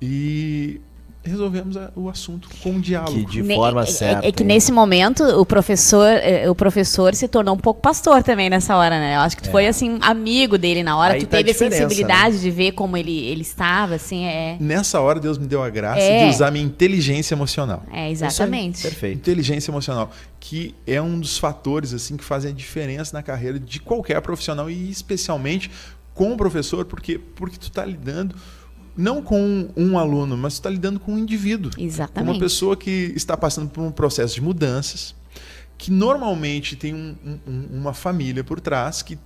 E 0.02 0.82
resolvemos 1.24 1.78
a, 1.78 1.92
o 1.96 2.10
assunto 2.10 2.50
com 2.62 2.72
um 2.72 2.80
diálogo. 2.80 3.26
Que 3.26 3.42
de 3.42 3.56
forma 3.56 3.84
é, 3.84 3.86
certa. 3.86 4.26
É, 4.26 4.30
é, 4.30 4.32
que 4.32 4.44
nesse 4.44 4.72
momento 4.72 5.24
o 5.24 5.46
professor, 5.46 6.06
é, 6.06 6.50
o 6.50 6.56
professor 6.56 7.16
se 7.16 7.28
tornou 7.28 7.56
um 7.56 7.58
pouco 7.58 7.82
pastor 7.82 8.22
também 8.22 8.50
nessa 8.50 8.76
hora, 8.76 9.00
né? 9.00 9.16
Eu 9.16 9.22
acho 9.22 9.38
que 9.38 9.44
tu 9.44 9.50
é. 9.50 9.52
foi 9.52 9.68
assim 9.68 9.98
amigo 10.02 10.58
dele 10.58 10.84
na 10.84 10.98
hora, 10.98 11.14
Aí 11.14 11.22
tu 11.22 11.28
tá 11.28 11.38
teve 11.38 11.52
a, 11.52 11.54
a 11.54 11.56
sensibilidade 11.56 12.36
né? 12.36 12.42
de 12.42 12.52
ver 12.52 12.74
como 12.74 12.98
ele, 12.98 13.18
ele 13.26 13.42
estava, 13.42 13.96
assim, 13.96 14.26
é. 14.26 14.58
Nessa 14.60 15.00
hora 15.00 15.20
Deus 15.20 15.38
me 15.38 15.48
deu 15.48 15.64
a 15.64 15.70
graça 15.70 16.02
é. 16.02 16.26
de 16.26 16.36
usar 16.36 16.52
minha 16.52 16.66
inteligência 16.66 17.34
emocional. 17.34 17.84
É 17.92 18.12
exatamente. 18.12 18.82
Perfeito. 18.82 19.18
Inteligência 19.18 19.72
emocional, 19.72 20.12
que 20.40 20.76
é 20.86 21.02
um 21.02 21.20
dos 21.20 21.38
fatores 21.38 21.94
assim 21.94 22.18
que 22.18 22.24
fazem 22.24 22.52
a 22.52 22.54
diferença 22.54 23.16
na 23.16 23.24
carreira 23.24 23.58
de 23.58 23.80
qualquer 23.80 24.22
profissional 24.22 24.70
e 24.70 24.90
especialmente 24.90 25.72
com 26.14 26.34
o 26.34 26.38
professor, 26.38 26.86
porque, 26.86 27.18
porque 27.18 27.58
tu 27.58 27.68
está 27.68 27.86
lidando 27.86 28.36
não 28.96 29.22
com 29.22 29.70
um 29.76 29.98
aluno, 29.98 30.38
mas 30.38 30.54
está 30.54 30.70
lidando 30.70 31.00
com 31.00 31.14
um 31.14 31.18
indivíduo. 31.18 31.72
Exatamente. 31.78 32.28
Com 32.28 32.34
uma 32.34 32.40
pessoa 32.40 32.78
que 32.78 33.14
está 33.16 33.36
passando 33.36 33.70
por 33.70 33.82
um 33.82 33.92
processo 33.92 34.36
de 34.36 34.42
mudanças, 34.42 35.16
que 35.78 35.92
normalmente 35.92 36.76
tem 36.76 36.94
um, 36.94 37.16
um, 37.26 37.68
uma 37.80 37.94
família 37.94 38.44
por 38.44 38.62
trás, 38.62 39.02
que, 39.02 39.18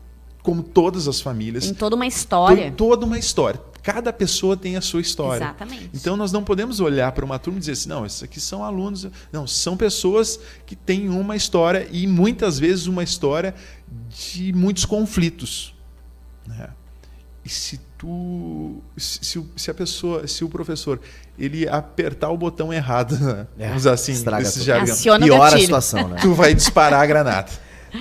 como 0.42 0.64
todas 0.64 1.08
as 1.08 1.22
famílias. 1.22 1.66
Tem 1.66 1.74
toda 1.74 1.96
uma 1.96 2.08
história. 2.08 2.64
Tem 2.64 2.72
toda 2.72 3.06
uma 3.06 3.20
história. 3.20 3.62
Cada 3.84 4.12
pessoa 4.12 4.58
tem 4.58 4.76
a 4.76 4.82
sua 4.82 5.00
história. 5.00 5.44
Exatamente. 5.46 5.90
Então 5.94 6.18
nós 6.18 6.32
não 6.32 6.44
podemos 6.44 6.80
olhar 6.80 7.12
para 7.12 7.24
uma 7.24 7.40
turma 7.40 7.58
e 7.58 7.60
dizer 7.60 7.74
assim, 7.74 7.90
não, 7.90 8.06
esses 8.06 8.24
aqui 8.24 8.40
são 8.40 8.64
alunos. 8.64 9.08
Não, 9.32 9.46
são 9.46 9.78
pessoas 9.78 10.40
que 10.66 10.76
têm 10.76 11.10
uma 11.10 11.36
história 11.36 11.88
e 11.92 12.08
muitas 12.08 12.60
vezes 12.60 12.88
uma 12.88 13.04
história 13.04 13.54
de 14.10 14.52
muitos 14.52 14.84
conflitos. 14.84 15.74
Né? 16.46 16.70
E 17.48 17.50
se 17.50 17.80
tu, 17.98 18.84
se, 18.98 19.42
se, 19.56 19.72
a 19.72 19.74
pessoa, 19.74 20.28
se 20.28 20.44
o 20.44 20.50
professor, 20.50 21.00
ele 21.40 21.66
apertar 21.66 22.30
o 22.30 22.38
botão 22.38 22.74
errado, 22.74 23.18
né? 23.18 23.48
é, 23.58 23.70
vamos 23.70 23.88
assim, 23.88 24.12
desse 24.12 24.62
jargão, 24.64 24.94
piora 25.18 25.56
a 25.56 25.58
situação, 25.58 26.10
né? 26.10 26.20
Tu 26.22 26.34
vai 26.34 26.54
disparar 26.54 27.02
a 27.02 27.06
granada. 27.06 27.50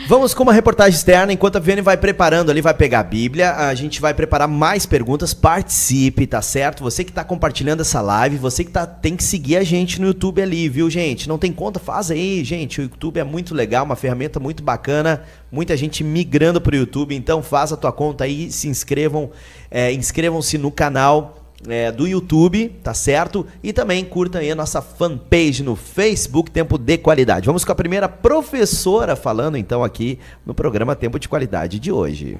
Vamos 0.08 0.34
com 0.34 0.42
uma 0.42 0.52
reportagem 0.52 0.96
externa. 0.96 1.32
Enquanto 1.32 1.56
a 1.56 1.60
Viane 1.60 1.80
vai 1.80 1.96
preparando 1.96 2.50
ali, 2.50 2.60
vai 2.60 2.74
pegar 2.74 3.00
a 3.00 3.04
Bíblia, 3.04 3.54
a 3.54 3.74
gente 3.74 4.00
vai 4.00 4.12
preparar 4.12 4.48
mais 4.48 4.84
perguntas. 4.84 5.32
Participe, 5.32 6.26
tá 6.26 6.42
certo? 6.42 6.82
Você 6.82 7.04
que 7.04 7.12
tá 7.12 7.22
compartilhando 7.24 7.80
essa 7.80 8.00
live, 8.00 8.36
você 8.36 8.64
que 8.64 8.70
tá, 8.70 8.86
tem 8.86 9.16
que 9.16 9.22
seguir 9.22 9.56
a 9.56 9.64
gente 9.64 10.00
no 10.00 10.08
YouTube 10.08 10.42
ali, 10.42 10.68
viu, 10.68 10.90
gente? 10.90 11.28
Não 11.28 11.38
tem 11.38 11.52
conta? 11.52 11.78
Faz 11.78 12.10
aí, 12.10 12.42
gente. 12.44 12.80
O 12.80 12.82
YouTube 12.82 13.18
é 13.18 13.24
muito 13.24 13.54
legal, 13.54 13.84
uma 13.84 13.96
ferramenta 13.96 14.40
muito 14.40 14.62
bacana. 14.62 15.22
Muita 15.50 15.76
gente 15.76 16.02
migrando 16.02 16.60
pro 16.60 16.74
YouTube, 16.74 17.14
então 17.14 17.42
faz 17.42 17.72
a 17.72 17.76
tua 17.76 17.92
conta 17.92 18.24
aí, 18.24 18.50
se 18.50 18.68
inscrevam, 18.68 19.30
é, 19.70 19.92
inscrevam-se 19.92 20.58
no 20.58 20.70
canal 20.70 21.35
é, 21.66 21.90
do 21.90 22.06
YouTube, 22.06 22.68
tá 22.82 22.92
certo? 22.92 23.46
E 23.62 23.72
também 23.72 24.04
curta 24.04 24.38
aí 24.38 24.50
a 24.50 24.54
nossa 24.54 24.82
fanpage 24.82 25.62
no 25.62 25.76
Facebook 25.76 26.50
Tempo 26.50 26.76
de 26.76 26.98
Qualidade. 26.98 27.46
Vamos 27.46 27.64
com 27.64 27.72
a 27.72 27.76
primeira 27.76 28.08
professora 28.08 29.16
falando 29.16 29.56
então 29.56 29.82
aqui 29.82 30.18
no 30.44 30.54
programa 30.54 30.94
Tempo 30.94 31.18
de 31.18 31.28
Qualidade 31.28 31.78
de 31.78 31.90
hoje. 31.90 32.36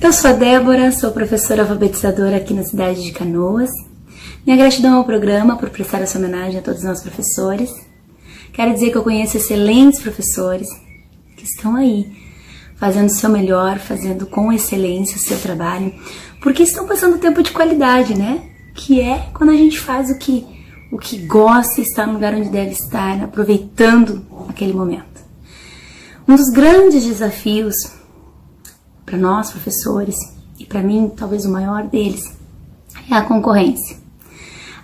Eu 0.00 0.12
sou 0.12 0.30
a 0.30 0.34
Débora, 0.34 0.92
sou 0.92 1.10
professora 1.10 1.62
alfabetizadora 1.62 2.36
aqui 2.36 2.54
na 2.54 2.62
cidade 2.62 3.02
de 3.02 3.12
Canoas. 3.12 3.70
Minha 4.46 4.56
gratidão 4.56 4.96
ao 4.96 5.04
programa 5.04 5.56
por 5.56 5.68
prestar 5.70 6.00
essa 6.00 6.18
homenagem 6.18 6.60
a 6.60 6.62
todos 6.62 6.80
os 6.80 6.86
nossos 6.86 7.02
professores. 7.02 7.70
Quero 8.52 8.72
dizer 8.72 8.90
que 8.90 8.96
eu 8.96 9.02
conheço 9.02 9.36
excelentes 9.36 10.00
professores 10.00 10.68
que 11.36 11.44
estão 11.44 11.76
aí, 11.76 12.10
fazendo 12.76 13.06
o 13.06 13.12
seu 13.12 13.28
melhor, 13.28 13.78
fazendo 13.78 14.26
com 14.26 14.52
excelência 14.52 15.16
o 15.16 15.20
seu 15.20 15.38
trabalho, 15.38 15.92
porque 16.40 16.62
estão 16.62 16.86
passando 16.86 17.18
tempo 17.18 17.42
de 17.42 17.52
qualidade, 17.52 18.16
né? 18.16 18.50
Que 18.74 19.00
é 19.00 19.30
quando 19.34 19.50
a 19.50 19.56
gente 19.56 19.78
faz 19.78 20.10
o 20.10 20.18
que 20.18 20.46
o 20.90 20.96
que 20.96 21.18
gosta 21.18 21.82
está 21.82 22.06
no 22.06 22.14
lugar 22.14 22.34
onde 22.34 22.48
deve 22.48 22.70
estar, 22.70 23.22
aproveitando 23.22 24.24
aquele 24.48 24.72
momento. 24.72 25.22
Um 26.26 26.34
dos 26.34 26.48
grandes 26.50 27.04
desafios 27.04 27.74
para 29.04 29.18
nós 29.18 29.50
professores 29.50 30.16
e 30.58 30.64
para 30.64 30.82
mim 30.82 31.12
talvez 31.14 31.44
o 31.44 31.50
maior 31.50 31.86
deles 31.86 32.22
é 33.10 33.14
a 33.14 33.22
concorrência. 33.22 33.96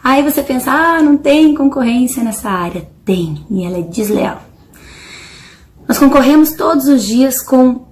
Aí 0.03 0.23
você 0.23 0.43
pensa, 0.43 0.71
ah, 0.71 1.03
não 1.03 1.17
tem 1.17 1.55
concorrência 1.55 2.23
nessa 2.23 2.51
área. 2.51 2.87
Tem, 3.07 3.45
e 3.51 3.65
ela 3.65 3.79
é 3.79 3.83
desleal. 3.83 4.43
Nós 5.89 5.99
concorremos 5.99 6.53
todos 6.53 6.87
os 6.87 7.05
dias 7.05 7.43
com 7.43 7.87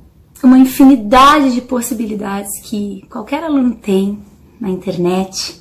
uma 0.47 0.59
infinidade 0.59 1.53
de 1.53 1.61
possibilidades 1.61 2.61
que 2.63 3.07
qualquer 3.11 3.45
aluno 3.45 3.75
tem 3.75 4.19
na 4.61 4.69
internet. 4.69 5.61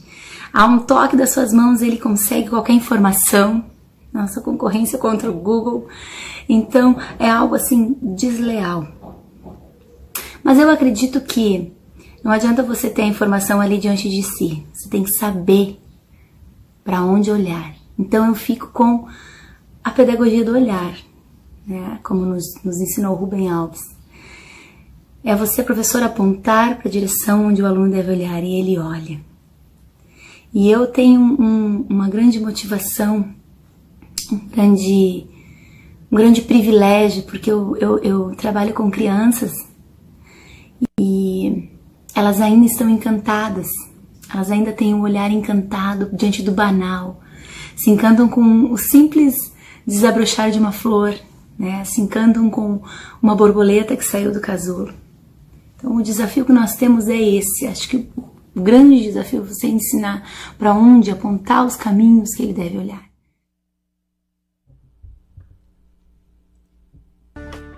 A 0.54 0.65
um 0.65 0.80
toque 0.80 1.15
das 1.15 1.30
suas 1.32 1.54
mãos 1.54 1.82
ele 1.82 1.98
consegue 1.98 2.50
qualquer 2.50 2.74
informação. 2.74 3.65
Nossa 4.12 4.41
concorrência 4.41 4.98
contra 4.98 5.30
o 5.30 5.34
Google. 5.34 5.88
Então 6.48 6.98
é 7.17 7.30
algo 7.30 7.56
assim 7.56 7.96
desleal. 8.02 8.88
Mas 10.44 10.60
eu 10.60 10.70
acredito 10.70 11.22
que 11.22 11.74
não 12.24 12.32
adianta 12.32 12.63
você 12.63 12.89
ter 12.89 13.04
a 13.04 13.08
informação 13.08 13.62
ali 13.62 13.78
diante 13.78 14.10
de 14.10 14.22
si. 14.24 14.65
Você 14.74 14.89
tem 14.89 15.04
que 15.04 15.12
saber 15.12 15.80
para 16.84 17.04
onde 17.04 17.32
olhar. 17.32 17.76
Então 17.98 18.28
eu 18.28 18.36
fico 18.36 18.67
com 18.67 19.08
a 19.84 19.91
pedagogia 19.91 20.44
do 20.44 20.54
olhar, 20.54 20.96
né? 21.65 22.00
como 22.04 22.26
nos, 22.26 22.44
nos 22.63 22.80
ensinou 22.80 23.15
Rubem 23.15 23.50
Alves. 23.50 24.01
É 25.24 25.36
você, 25.36 25.62
professor, 25.62 26.02
apontar 26.02 26.78
para 26.78 26.88
a 26.88 26.92
direção 26.92 27.46
onde 27.46 27.62
o 27.62 27.66
aluno 27.66 27.92
deve 27.92 28.12
olhar 28.12 28.44
e 28.44 28.60
ele 28.60 28.80
olha. 28.80 29.20
E 30.54 30.70
eu 30.70 30.88
tenho 30.88 31.22
um, 31.22 31.86
uma 31.88 32.10
grande 32.10 32.40
motivação, 32.40 33.30
um 34.32 34.38
grande, 34.50 35.28
um 36.12 36.18
grande 36.18 36.42
privilégio, 36.42 37.24
porque 37.24 37.52
eu, 37.52 37.78
eu, 37.78 37.98
eu 38.00 38.36
trabalho 38.36 38.74
com 38.74 38.90
crianças 38.90 39.54
e 41.00 41.70
elas 42.16 42.42
ainda 42.42 42.66
estão 42.66 42.90
encantadas, 42.90 43.68
elas 44.34 44.52
ainda 44.52 44.74
têm 44.74 44.94
um 44.94 45.02
olhar 45.02 45.32
encantado 45.32 46.10
diante 46.12 46.42
do 46.42 46.52
banal, 46.52 47.22
se 47.76 47.90
encantam 47.90 48.28
com 48.28 48.72
o 48.72 48.78
simples 48.78 49.54
desabrochar 49.86 50.52
de 50.52 50.60
uma 50.60 50.72
flor, 50.72 51.14
né? 51.58 51.84
se 51.86 52.02
encantam 52.02 52.50
com 52.50 52.82
uma 53.22 53.36
borboleta 53.36 53.96
que 53.96 54.04
saiu 54.04 54.34
do 54.34 54.42
casulo. 54.42 55.01
Então, 55.82 55.96
o 55.96 56.04
desafio 56.04 56.46
que 56.46 56.52
nós 56.54 56.76
temos 56.76 57.08
é 57.08 57.20
esse. 57.20 57.65
Acho 57.65 57.89
que 57.89 58.08
o 58.56 58.62
grande 58.62 59.02
desafio 59.02 59.41
é 59.41 59.46
você 59.46 59.67
ensinar 59.67 60.30
para 60.56 60.76
onde 60.76 61.10
apontar 61.10 61.65
os 61.65 61.76
caminhos 61.76 62.36
que 62.36 62.44
ele 62.44 62.54
deve 62.54 62.78
olhar. 62.78 63.04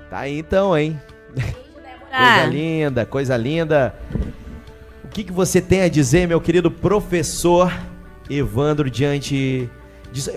Tá 0.09 0.19
aí 0.19 0.37
então, 0.37 0.77
hein? 0.77 0.99
coisa 2.11 2.45
linda, 2.45 3.05
coisa 3.05 3.37
linda. 3.37 3.95
O 5.05 5.07
que, 5.07 5.23
que 5.23 5.31
você 5.31 5.61
tem 5.61 5.81
a 5.81 5.87
dizer, 5.87 6.27
meu 6.27 6.41
querido 6.41 6.69
professor 6.69 7.71
Evandro, 8.29 8.89
diante 8.89 9.69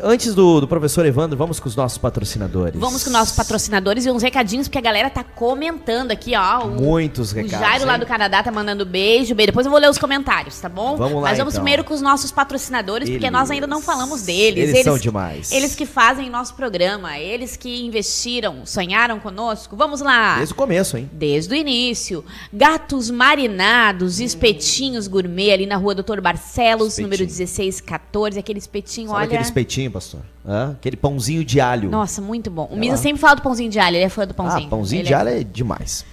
Antes 0.03 0.35
do, 0.35 0.61
do, 0.61 0.69
professor 0.69 1.05
Evandro, 1.05 1.37
vamos 1.37 1.61
com 1.61 1.69
os 1.69 1.77
nossos 1.77 1.99
patrocinadores. 1.99 2.81
Vamos 2.81 3.03
com 3.03 3.11
os 3.11 3.13
nossos 3.13 3.37
patrocinadores 3.37 4.07
e 4.07 4.11
uns 4.11 4.23
recadinhos, 4.23 4.69
porque 4.69 4.79
a 4.79 4.83
galera 4.83 5.11
tá 5.11 5.23
comentando 5.23 6.11
aqui, 6.13 6.35
ó. 6.35 6.65
O, 6.67 6.71
Muitos 6.71 7.33
recados. 7.33 7.59
O 7.59 7.61
Jairo 7.61 7.83
hein? 7.83 7.87
lá 7.87 7.97
do 7.99 8.07
Canadá 8.07 8.43
tá 8.43 8.51
mandando 8.51 8.87
beijo, 8.87 9.35
beijo. 9.35 9.49
Depois 9.49 9.67
eu 9.67 9.71
vou 9.71 9.79
ler 9.79 9.91
os 9.91 9.99
comentários, 9.99 10.59
tá 10.59 10.69
bom? 10.69 10.97
Vamos 10.97 11.23
lá, 11.23 11.29
Mas 11.29 11.39
vamos 11.39 11.55
então. 11.55 11.63
primeiro 11.63 11.85
com 11.85 11.93
os 11.93 12.01
nossos 12.01 12.33
patrocinadores, 12.33 13.09
eles, 13.09 13.21
porque 13.21 13.31
nós 13.31 13.51
ainda 13.51 13.67
não 13.67 13.83
falamos 13.83 14.23
deles. 14.23 14.65
Eles, 14.65 14.75
eles 14.75 14.85
são 14.85 14.99
demais. 14.99 15.53
Eles 15.53 15.75
que 15.75 15.85
fazem 15.85 16.31
nosso 16.31 16.55
programa, 16.55 17.19
eles 17.19 17.57
que 17.57 17.85
investiram, 17.85 18.65
sonharam 18.65 19.21
conosco. 19.21 19.77
Vamos 19.77 20.01
lá. 20.01 20.37
Desde 20.37 20.55
o 20.55 20.57
começo, 20.57 20.97
hein? 20.97 21.11
Desde 21.13 21.53
o 21.53 21.57
início. 21.57 22.25
Gatos 22.53 23.11
marinados, 23.11 24.21
espetinhos 24.21 25.07
gourmet 25.07 25.53
ali 25.53 25.67
na 25.67 25.77
rua 25.77 25.95
Doutor 25.95 26.21
Barcelos, 26.21 26.89
Espetinho. 26.89 27.09
número 27.09 27.25
1614. 27.25 28.39
Aquele 28.39 28.59
espetinho, 28.59 29.09
Sabe 29.09 29.19
olha... 29.19 29.27
aquele 29.27 29.43
espetinho, 29.43 29.66
pastor? 29.91 30.21
Ah, 30.47 30.71
aquele 30.73 30.97
pãozinho 30.97 31.45
de 31.45 31.61
alho. 31.61 31.91
Nossa, 31.91 32.23
muito 32.23 32.51
bom. 32.51 32.69
O 32.71 32.77
Misa 32.77 32.97
sempre 32.97 33.21
fala 33.21 33.37
do 33.37 33.43
pãozinho 33.43 33.71
de 33.71 33.79
alho, 33.79 33.97
ele 33.97 34.05
é 34.05 34.09
fã 34.09 34.27
do 34.27 34.35
pãozinho. 34.35 34.67
Ah, 34.67 34.71
pãozinho 34.71 35.01
ele 35.01 35.09
de 35.09 35.13
é 35.13 35.17
alho 35.17 35.29
é 35.31 35.43
demais. 35.45 36.05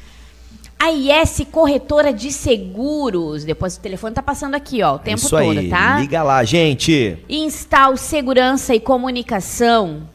A 0.80 0.92
IS 0.92 1.46
Corretora 1.50 2.12
de 2.12 2.30
Seguros. 2.32 3.46
Depois 3.46 3.78
o 3.78 3.80
telefone 3.80 4.13
tá 4.13 4.22
passando 4.22 4.56
aqui, 4.56 4.84
ó, 4.84 4.96
o 4.96 5.00
tempo 5.00 5.18
Isso 5.18 5.30
todo, 5.30 5.58
aí. 5.58 5.70
tá? 5.70 6.00
Liga 6.00 6.22
lá, 6.24 6.44
gente. 6.44 7.18
Instal 7.30 7.96
Segurança 7.96 8.76
e 8.76 8.82
Comunicação. 8.82 10.10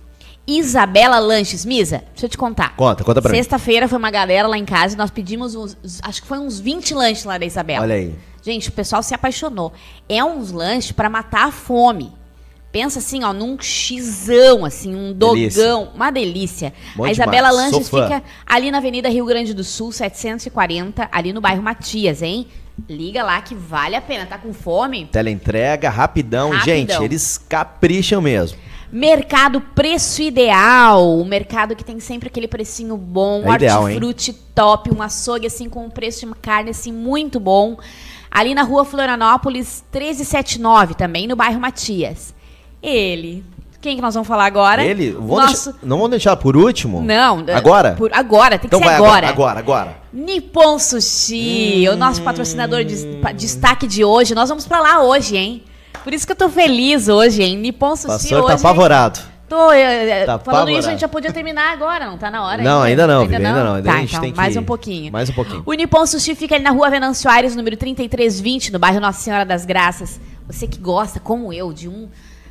Isabela 0.47 1.19
Lanches. 1.19 1.65
Misa, 1.65 2.03
deixa 2.13 2.27
eu 2.27 2.29
te 2.31 2.37
contar. 2.39 2.75
Conta, 2.77 3.05
conta 3.05 3.23
pra 3.23 3.31
mim. 3.31 3.37
Sexta-feira 3.39 3.89
foi 3.89 3.99
uma 3.99 4.11
galera 4.11 4.49
lá 4.49 4.59
em 4.59 4.65
casa 4.65 4.95
e 4.95 4.99
nós 4.99 5.11
pedimos, 5.11 5.55
uns, 5.55 5.77
acho 6.03 6.23
que 6.23 6.29
foi 6.29 6.39
uns 6.39 6.59
20 6.59 6.95
lanches 6.95 7.25
lá 7.25 7.39
da 7.39 7.47
Isabela. 7.47 7.83
Olha 7.83 7.95
aí. 7.95 8.15
Gente, 8.43 8.69
o 8.69 8.73
pessoal 8.73 9.03
se 9.03 9.15
apaixonou. 9.15 9.73
É 10.09 10.23
uns 10.25 10.51
lanches 10.51 10.93
para 10.93 11.09
matar 11.11 11.49
a 11.49 11.51
fome. 11.53 12.13
Pensa 12.71 12.99
assim, 12.99 13.25
ó, 13.25 13.33
num 13.33 13.59
xizão, 13.59 14.65
assim, 14.65 14.95
um 14.95 15.13
dogão, 15.13 15.35
Delícia. 15.35 15.79
uma 15.95 16.11
delícia. 16.11 16.75
Bom 16.95 17.05
a 17.05 17.11
Isabela 17.11 17.49
demais. 17.49 17.73
Lanches 17.73 17.89
Sou 17.89 17.99
fã. 18.01 18.09
fica 18.09 18.23
ali 18.47 18.71
na 18.71 18.79
Avenida 18.79 19.09
Rio 19.09 19.25
Grande 19.25 19.55
do 19.55 19.65
Sul, 19.65 19.91
740, 19.91 21.09
ali 21.11 21.33
no 21.33 21.41
bairro 21.41 21.63
Matias, 21.63 22.21
hein? 22.21 22.47
Liga 22.89 23.25
lá 23.25 23.41
que 23.41 23.55
vale 23.55 23.97
a 23.97 24.01
pena. 24.01 24.27
Tá 24.27 24.39
com 24.39 24.53
fome? 24.53 25.07
Teleentrega, 25.07 25.89
rapidão. 25.89 26.51
Rapidão. 26.51 26.77
Gente, 26.77 27.03
eles 27.03 27.39
capricham 27.39 28.21
mesmo. 28.21 28.59
Mercado 28.93 29.61
Preço 29.61 30.23
Ideal. 30.23 31.19
O 31.19 31.25
mercado 31.25 31.75
que 31.75 31.85
tem 31.85 31.99
sempre 32.01 32.29
aquele 32.29 32.47
precinho 32.47 32.97
bom. 32.97 33.43
É 33.51 33.57
ideal, 33.57 33.83
hortifruti 33.83 34.33
top. 34.33 34.91
Um 34.95 35.03
açougue, 35.03 35.47
assim, 35.47 35.69
com 35.69 35.87
um 35.87 35.91
preço 35.91 36.27
de 36.27 36.35
carne, 36.35 36.71
assim, 36.71 36.93
muito 36.93 37.41
bom. 37.41 37.77
Ali 38.31 38.55
na 38.55 38.63
rua 38.63 38.85
Florianópolis, 38.85 39.83
1379, 39.93 40.95
também 40.95 41.27
no 41.27 41.35
bairro 41.35 41.59
Matias. 41.59 42.35
Ele. 42.83 43.45
Quem 43.81 43.95
que 43.95 44.03
nós 44.03 44.13
vamos 44.15 44.27
falar 44.27 44.47
agora? 44.47 44.83
Ele, 44.85 45.13
vamos 45.13 45.29
Nosso... 45.37 45.71
deixar- 45.73 45.87
não 45.87 45.97
vamos 45.99 46.11
deixar 46.11 46.37
por 46.37 46.57
último? 46.57 47.01
Não. 47.01 47.45
Agora? 47.55 47.93
por- 47.93 48.13
agora, 48.13 48.59
tem 48.59 48.61
que 48.61 48.67
Então 48.67 48.81
ser 48.81 48.85
vai 48.87 48.95
agora. 48.97 49.29
agora, 49.29 49.59
agora. 49.61 49.97
Nippon 50.13 50.79
Sushi, 50.81 51.89
o 51.89 51.97
nosso 51.97 52.21
patrocinador 52.23 52.83
de 52.85 52.97
destaque 53.37 53.87
de 53.87 54.05
hoje. 54.05 54.35
Nós 54.35 54.49
vamos 54.49 54.67
pra 54.67 54.81
lá 54.81 55.03
hoje, 55.03 55.37
hein? 55.37 55.63
Por 56.03 56.13
isso 56.13 56.27
que 56.27 56.33
eu 56.33 56.37
tô 56.37 56.49
feliz 56.49 57.09
hoje, 57.09 57.43
hein? 57.43 57.57
Nippon 57.57 57.95
Sushi 57.95 58.09
pastor 58.09 58.39
hoje. 58.45 58.49
tá 58.49 58.55
apavorado. 58.55 59.21
Tô, 59.49 59.71
eh, 59.73 59.81
eh, 59.81 60.27
Tá 60.27 60.39
falando 60.39 60.41
apavorado. 60.41 60.71
isso, 60.79 60.89
a 60.89 60.91
gente 60.91 61.01
já 61.01 61.09
podia 61.09 61.33
terminar 61.33 61.73
agora, 61.73 62.05
não 62.07 62.19
tá 62.19 62.31
na 62.31 62.45
hora 62.45 62.63
Não, 62.63 62.83
ainda 62.83 63.07
não, 63.07 63.23
Vivi, 63.23 63.37
ainda 63.37 63.65
não. 63.65 63.75
Ainda 63.77 63.91
tá, 63.91 63.97
a 63.97 64.01
gente 64.01 64.09
então, 64.11 64.21
tem 64.21 64.31
que- 64.33 64.37
mais 64.37 64.57
um 64.57 64.63
pouquinho. 64.65 65.13
Mais 65.13 65.31
um 65.31 65.33
pouquinho. 65.33 65.63
O 65.65 65.73
Nippon 65.73 66.05
Sushi 66.05 66.35
fica 66.35 66.55
ali 66.57 66.65
na 66.65 66.71
rua 66.71 66.91
Venâncio 66.91 67.31
Aires, 67.31 67.55
número 67.57 67.77
3320, 67.77 68.73
no 68.73 68.79
bairro 68.79 69.01
Nossa 69.01 69.21
Senhora 69.21 69.47
das 69.47 69.65
Graças. 69.65 70.21
Você 70.49 70.67
que 70.67 70.79
gosta, 70.79 71.19
como 71.21 71.51
eu, 71.53 71.73
de 71.73 71.89
um, 71.89 72.09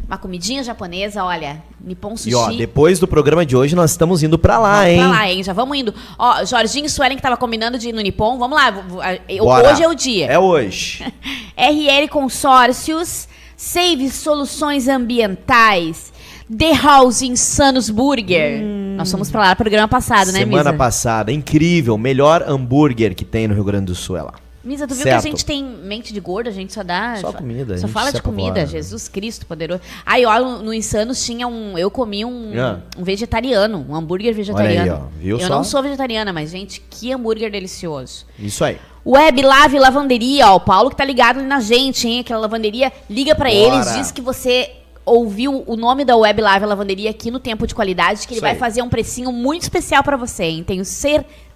uma 0.08 0.18
comidinha 0.18 0.64
japonesa, 0.64 1.24
olha, 1.24 1.62
Nippon 1.82 2.16
Sushi. 2.16 2.30
E 2.30 2.36
ó, 2.36 2.50
depois 2.50 2.98
do 2.98 3.08
programa 3.08 3.46
de 3.46 3.58
hoje, 3.58 3.76
nós 3.76 3.92
estamos 3.92 4.24
indo 4.24 4.40
pra 4.40 4.58
lá, 4.58 4.76
Vamos 4.80 4.90
hein? 4.90 4.98
pra 5.00 5.08
lá, 5.10 5.30
hein? 5.30 5.44
Já 5.44 5.52
vamos 5.54 5.78
indo. 5.78 5.94
Ó, 6.18 6.46
Jorginho 6.46 6.86
e 6.86 6.90
Suelen 6.90 7.18
que 7.18 7.22
tava 7.22 7.36
combinando 7.36 7.78
de 7.78 7.90
ir 7.90 7.94
no 7.94 8.00
Nippon. 8.02 8.38
Vamos 8.38 8.58
lá. 8.58 8.72
Bora. 8.72 9.74
Hoje 9.74 9.84
é 9.84 9.88
o 9.88 9.94
dia. 9.94 10.28
É 10.28 10.40
hoje. 10.40 11.04
RL 11.58 12.08
Consórcios, 12.10 13.28
Save 13.58 14.10
Soluções 14.10 14.88
Ambientais, 14.88 16.14
The 16.56 16.74
House 16.74 17.22
Insanos 17.22 17.90
Burger. 17.90 18.62
Nós 18.96 19.12
fomos 19.12 19.30
pra 19.30 19.42
lá 19.42 19.50
no 19.50 19.56
programa 19.58 19.88
passado, 19.90 20.32
né, 20.32 20.40
Semana 20.40 20.72
Misa? 20.72 20.74
passada, 20.78 21.32
incrível, 21.34 21.98
melhor 21.98 22.44
hambúrguer 22.48 23.14
que 23.14 23.26
tem 23.26 23.48
no 23.48 23.54
Rio 23.54 23.66
Grande 23.66 23.88
do 23.88 23.96
Sul 23.96 24.16
é 24.16 24.22
lá. 24.22 24.34
Misa, 24.68 24.86
tu 24.86 24.94
viu 24.94 25.04
Certo. 25.04 25.22
que 25.22 25.28
a 25.28 25.32
gente 25.32 25.46
tem 25.46 25.64
mente 25.64 26.14
de 26.14 26.20
gordo, 26.20 26.48
a 26.50 26.52
gente 26.52 26.74
só 26.74 26.84
dá. 26.84 27.16
Só 27.16 27.32
comida, 27.32 27.78
Só 27.78 27.88
fala 27.88 28.12
de 28.12 28.22
comida, 28.22 28.50
apavora. 28.62 28.68
Jesus 28.68 29.08
Cristo 29.08 29.46
poderoso. 29.46 29.82
Aí, 30.06 30.26
ó, 30.26 30.40
no, 30.40 30.64
no 30.64 30.74
Insanos 30.74 31.24
tinha 31.26 31.48
um. 31.48 31.78
Eu 31.78 31.90
comi 31.90 32.26
um, 32.26 32.52
Ah. 32.60 32.80
um 32.98 33.04
vegetariano, 33.04 33.86
um 33.90 33.96
hambúrguer 33.96 34.34
vegetariano. 34.34 35.06
ó, 35.06 35.18
viu 35.20 35.40
eu 35.40 35.48
só? 35.48 35.56
não 35.56 35.64
sou 35.64 35.82
vegetariana, 35.82 36.34
mas, 36.34 36.52
gente, 36.52 36.82
que 36.90 37.12
hambúrguer 37.14 37.50
delicioso. 37.50 38.26
Isso 38.38 38.64
aí. 38.64 38.78
Web 39.06 39.42
Lave 39.42 39.80
Lavanderia, 39.80 40.48
ó, 40.52 40.56
o 40.58 40.60
Paulo 40.60 40.90
que 40.90 40.98
tá 40.98 41.06
ligado 41.06 41.40
ali 41.40 41.48
na 41.48 41.62
gente, 41.62 42.06
hein? 42.08 42.20
Aquela 42.20 42.42
lavanderia, 42.42 42.92
liga 43.10 43.34
pra 43.36 43.50
Bora. 43.50 43.76
eles, 43.76 43.94
diz 43.96 44.12
que 44.12 44.20
você 44.20 44.70
ouviu 45.06 45.64
o 45.66 45.78
nome 45.78 46.04
da 46.04 46.18
Web 46.18 46.42
Lave 46.42 46.66
Lavanderia 46.66 47.10
aqui 47.10 47.32
no 47.32 47.40
Tempo 47.40 47.66
de 47.66 47.74
Qualidade, 47.74 48.28
que 48.28 48.34
ele 48.34 48.40
Isso 48.40 48.42
vai 48.42 48.52
aí. 48.52 48.58
fazer 48.58 48.82
um 48.82 48.90
precinho 48.90 49.32
muito 49.32 49.62
especial 49.62 50.04
pra 50.04 50.18
você, 50.18 50.44
hein? 50.44 50.64
Tenho 50.68 50.84
certeza. 50.84 51.47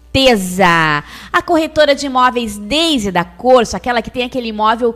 A 1.34 1.41
corretora 1.41 1.95
de 1.95 2.05
imóveis 2.05 2.57
Daisy 2.57 3.12
da 3.12 3.24
Corso, 3.24 3.78
aquela 3.78 4.01
que 4.01 4.12
tem 4.12 4.24
aquele 4.24 4.49
imóvel 4.49 4.95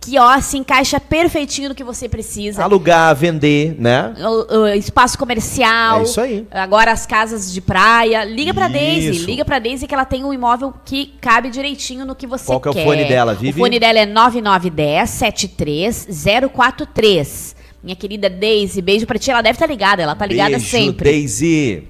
que, 0.00 0.18
ó, 0.18 0.38
se 0.38 0.58
encaixa 0.58 1.00
perfeitinho 1.00 1.70
no 1.70 1.74
que 1.74 1.82
você 1.82 2.06
precisa. 2.10 2.62
Alugar, 2.62 3.16
vender, 3.16 3.74
né? 3.78 4.12
O- 4.20 4.58
o 4.60 4.68
espaço 4.68 5.16
comercial. 5.16 6.00
É 6.00 6.02
isso 6.02 6.20
aí. 6.20 6.46
Agora 6.50 6.92
as 6.92 7.06
casas 7.06 7.50
de 7.50 7.58
praia. 7.62 8.22
Liga 8.22 8.52
pra 8.52 8.68
Daisy. 8.68 9.24
Liga 9.24 9.46
pra 9.46 9.58
Daisy 9.58 9.86
que 9.86 9.94
ela 9.94 10.04
tem 10.04 10.22
um 10.22 10.34
imóvel 10.34 10.74
que 10.84 11.14
cabe 11.22 11.48
direitinho 11.48 12.04
no 12.04 12.14
que 12.14 12.26
você 12.26 12.44
Qual 12.44 12.60
que 12.60 12.68
é 12.68 12.70
o 12.70 12.74
quer. 12.74 12.84
fone 12.84 13.04
dela, 13.06 13.32
Vivi? 13.34 13.58
O 13.58 13.62
fone 13.64 13.80
dela 13.80 13.98
é 13.98 14.04
9910 14.04 15.08
73043. 15.08 17.56
Minha 17.82 17.96
querida 17.96 18.30
Daisy, 18.30 18.80
beijo 18.80 19.06
pra 19.06 19.18
ti. 19.18 19.30
Ela 19.30 19.42
deve 19.42 19.56
estar 19.56 19.66
ligada, 19.66 20.02
ela 20.02 20.14
tá 20.14 20.24
ligada 20.26 20.50
Beijo, 20.50 20.66
sempre. 20.70 21.10
Daisy. 21.10 21.88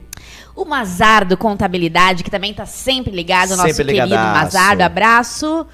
O 0.55 0.65
Mazardo 0.65 1.37
Contabilidade, 1.37 2.23
que 2.23 2.31
também 2.31 2.55
tá 2.55 2.65
sempre 2.67 3.13
ligado, 3.13 3.53
o 3.53 3.57
nosso 3.57 3.69
Sempre 3.75 3.95
querido 3.95 4.07
ligadaço. 4.07 4.45
Mazardo. 4.45 4.83
Abraço. 4.83 5.67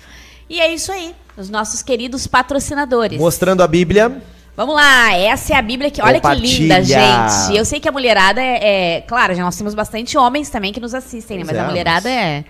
E 0.49 0.61
é 0.61 0.73
isso 0.73 0.91
aí. 0.91 1.15
Os 1.37 1.51
nossos 1.51 1.83
queridos 1.83 2.27
patrocinadores. 2.27 3.21
Mostrando 3.21 3.63
a 3.63 3.69
Bíblia. 3.69 4.23
Vamos 4.57 4.75
lá, 4.75 5.15
essa 5.15 5.55
é 5.55 5.57
a 5.57 5.63
Bíblia 5.63 5.91
que. 5.91 6.03
Olha 6.03 6.21
que 6.21 6.35
linda, 6.35 6.83
gente. 6.83 7.57
Eu 7.57 7.65
sei 7.65 7.81
que 7.81 7.89
a 7.89 7.93
mulherada 7.93 8.43
é. 8.43 8.97
é- 8.97 9.01
claro, 9.03 9.35
já 9.35 9.43
nós 9.43 9.57
temos 9.57 9.75
bastante 9.75 10.19
homens 10.19 10.51
também 10.51 10.73
que 10.73 10.81
nos 10.81 10.93
assistem, 10.93 11.39
né? 11.39 11.45
Pois 11.45 11.57
Mas 11.57 11.65
é, 11.65 11.67
a 11.67 11.71
mulherada 11.71 12.11
é. 12.11 12.45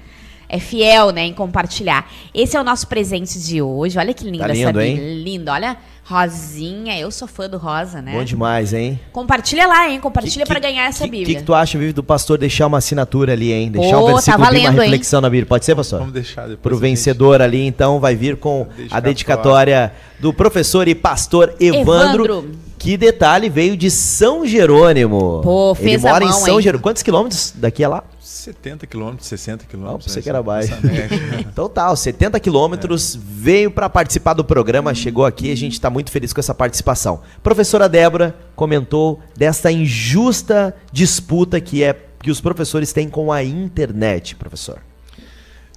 É 0.53 0.59
fiel, 0.59 1.11
né, 1.13 1.25
em 1.27 1.33
compartilhar. 1.33 2.11
Esse 2.35 2.57
é 2.57 2.61
o 2.61 2.65
nosso 2.65 2.89
presente 2.89 3.39
de 3.41 3.63
hoje. 3.63 3.97
Olha 3.99 4.13
que 4.13 4.25
linda 4.25 4.47
Tá 4.47 4.51
essa 4.53 4.55
lindo, 4.73 4.79
Bíblia. 4.81 5.15
Linda. 5.15 5.53
Olha, 5.53 5.77
rosinha. 6.05 6.99
Eu 6.99 7.11
sou 7.11 7.29
fã 7.29 7.49
do 7.49 7.57
rosa, 7.57 8.03
né? 8.03 8.13
Bom 8.13 8.25
demais, 8.25 8.73
hein? 8.75 8.99
Compartilha 9.13 9.67
lá, 9.67 9.89
hein? 9.89 10.01
Compartilha 10.01 10.45
pra 10.45 10.59
ganhar 10.59 10.87
essa 10.89 11.05
que, 11.05 11.11
Bíblia. 11.11 11.27
que, 11.27 11.41
que 11.41 11.43
tu 11.47 11.55
acha, 11.55 11.79
Vivi, 11.79 11.93
do 11.93 12.03
pastor 12.03 12.37
deixar 12.37 12.67
uma 12.67 12.79
assinatura 12.79 13.33
ali, 13.33 13.53
hein? 13.53 13.71
Deixar 13.71 13.97
Pô, 13.97 14.03
um 14.03 14.07
tá 14.07 14.13
versículo 14.15 14.37
de 14.37 14.43
uma 14.43 14.47
valendo, 14.51 14.83
hein? 14.83 14.89
reflexão 14.91 15.21
na 15.21 15.31
Bíblia. 15.31 15.47
Pode 15.47 15.65
ser, 15.65 15.77
pastor? 15.77 15.99
Vamos 16.01 16.15
deixar 16.15 16.43
depois. 16.43 16.59
Pro 16.61 16.73
a 16.73 16.75
gente- 16.75 16.81
vencedor 16.83 17.41
ali, 17.41 17.65
então, 17.65 18.01
vai 18.01 18.17
vir 18.17 18.37
com 18.37 18.63
a 18.63 18.65
Dedicatória. 19.01 19.01
dedicatória 19.03 19.93
do 20.19 20.33
professor 20.33 20.89
e 20.89 20.95
pastor 20.95 21.55
Evandro. 21.61 22.25
Evandro. 22.25 22.51
Que 22.81 22.97
detalhe, 22.97 23.51
veio 23.51 23.77
de 23.77 23.91
São 23.91 24.47
Jerônimo. 24.47 25.43
Pô, 25.43 25.73
Ele 25.79 25.91
fez 25.91 26.03
a 26.03 26.13
mora 26.13 26.25
em 26.25 26.29
mão, 26.29 26.41
São 26.41 26.57
hein? 26.57 26.63
Jerônimo. 26.63 26.83
Quantos 26.83 27.03
quilômetros 27.03 27.53
daqui 27.55 27.85
a 27.85 27.89
lá? 27.91 28.05
70 28.19 28.87
quilômetros, 28.87 29.29
60 29.29 29.65
Não, 29.65 29.69
quilômetros. 29.69 30.07
pensei 30.07 30.21
né? 30.21 30.23
que 30.23 30.29
era 30.31 30.43
baixo. 30.43 30.75
Média. 30.83 31.11
Então 31.53 31.69
tá, 31.69 31.93
os 31.93 32.01
70 32.01 32.41
quilômetros, 32.41 33.15
veio 33.21 33.71
para 33.71 33.91
participar 33.91 34.33
do 34.33 34.43
programa, 34.43 34.95
chegou 34.95 35.27
aqui, 35.27 35.53
a 35.53 35.57
gente 35.57 35.75
está 35.75 35.91
muito 35.91 36.11
feliz 36.11 36.33
com 36.33 36.41
essa 36.41 36.55
participação. 36.55 37.21
Professora 37.43 37.87
Débora 37.87 38.35
comentou 38.57 39.21
dessa 39.37 39.71
injusta 39.71 40.75
disputa 40.91 41.61
que 41.61 41.85
é 41.85 41.95
que 42.23 42.31
os 42.31 42.41
professores 42.41 42.95
têm 42.95 43.11
com 43.11 43.31
a 43.31 43.45
internet, 43.45 44.35
professor. 44.37 44.79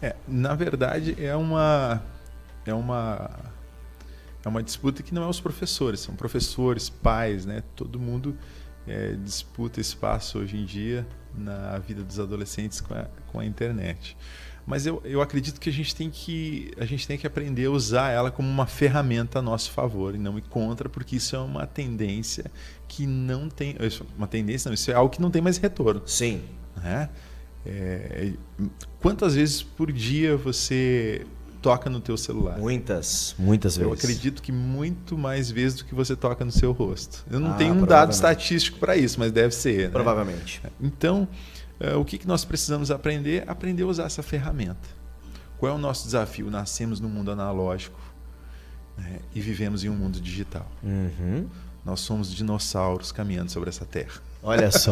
É, 0.02 0.16
na 0.26 0.56
verdade, 0.56 1.18
é 1.20 1.36
uma, 1.36 2.02
é 2.66 2.74
uma 2.74 3.30
é 4.44 4.50
uma 4.50 4.62
disputa 4.62 5.02
que 5.02 5.14
não 5.14 5.24
é 5.24 5.28
os 5.28 5.40
professores, 5.40 6.02
são 6.02 6.16
professores, 6.16 6.90
pais, 6.90 7.46
né? 7.46 7.64
Todo 7.76 8.00
mundo 8.00 8.38
é, 8.88 9.14
disputa 9.14 9.80
espaço 9.80 10.40
hoje 10.40 10.58
em 10.58 10.66
dia 10.66 11.08
na 11.36 11.78
vida 11.80 12.04
dos 12.04 12.20
adolescentes 12.20 12.82
com 12.82 12.94
a, 12.94 13.08
com 13.32 13.40
a 13.40 13.46
internet. 13.46 14.18
Mas 14.66 14.86
eu, 14.86 15.02
eu 15.04 15.22
acredito 15.22 15.60
que 15.60 15.70
a 15.70 15.74
gente 15.74 15.94
tem 15.94 16.10
que 16.10 16.72
a 16.78 16.86
gente 16.86 17.06
tem 17.06 17.18
que 17.18 17.28
aprender 17.28 17.66
a 17.66 17.72
usar 17.72 18.12
ela 18.12 18.32
como 18.32 18.48
uma 18.48 18.66
ferramenta 18.66 19.40
a 19.40 19.42
nosso 19.42 19.72
favor 19.72 20.16
e 20.16 20.18
não 20.18 20.40
contra, 20.42 20.88
porque 20.88 21.18
isso 21.18 21.36
é 21.36 21.40
uma 21.40 21.68
tendência 21.68 22.50
que 22.88 23.06
não 23.06 23.50
tem 23.50 23.76
isso 23.82 24.04
é 24.04 24.18
uma 24.18 24.28
tendência, 24.28 24.70
não, 24.70 24.74
isso 24.74 24.90
é 24.90 24.94
algo 24.94 25.14
que 25.14 25.22
não 25.22 25.30
tem 25.30 25.42
mais 25.42 25.58
retorno 25.58 26.02
Sim. 26.06 26.44
né? 26.78 27.10
É, 27.66 28.34
quantas 29.00 29.36
vezes 29.36 29.64
por 29.64 29.92
dia 29.92 30.36
você 30.36 31.26
toca 31.64 31.90
no 31.90 32.02
teu 32.02 32.18
celular? 32.18 32.60
Muitas, 32.60 33.34
muitas 33.40 33.78
vezes. 33.78 33.88
Eu 33.88 33.94
acredito 33.94 34.42
que 34.42 34.52
muito 34.52 35.18
mais 35.18 35.50
vezes 35.50 35.78
do 35.78 35.86
que 35.86 35.96
você 35.96 36.14
toca 36.16 36.44
no 36.44 36.52
seu 36.52 36.74
rosto. 36.74 37.26
Eu 37.32 37.40
não 37.40 37.52
Ah, 37.52 37.56
tenho 37.56 37.74
um 37.74 37.86
dado 37.86 38.12
estatístico 38.12 38.78
para 38.78 38.98
isso, 38.98 39.18
mas 39.18 39.32
deve 39.32 39.56
ser. 39.56 39.84
né? 39.86 39.90
Provavelmente. 39.90 40.62
Então, 40.82 41.26
eh, 41.80 41.96
o 41.96 42.04
que, 42.04 42.28
nós 42.28 42.44
precisamos 42.44 42.92
aprender? 42.92 43.46
Aprender 43.48 43.84
a 43.84 43.88
usar 43.88 44.04
essa 44.04 44.22
ferramenta. 44.22 44.90
Qual 45.58 45.72
é 45.72 45.76
o 45.76 45.78
nosso 45.78 46.04
desafio? 46.06 46.52
Nascemos 46.52 47.00
num 47.00 47.08
mundo 47.08 47.32
analógico 47.32 47.98
né, 48.98 49.20
e 49.34 49.40
vivemos 49.40 49.86
em 49.86 49.90
um 49.90 49.96
mundo 49.96 50.20
digital. 50.20 50.70
Uhum. 50.84 51.48
Nós 51.86 52.02
somos 52.02 52.30
dinossauros 52.34 53.14
caminhando 53.14 53.50
sobre 53.50 53.70
essa 53.70 53.86
terra. 53.86 54.22
Olha 54.44 54.70
só. 54.70 54.92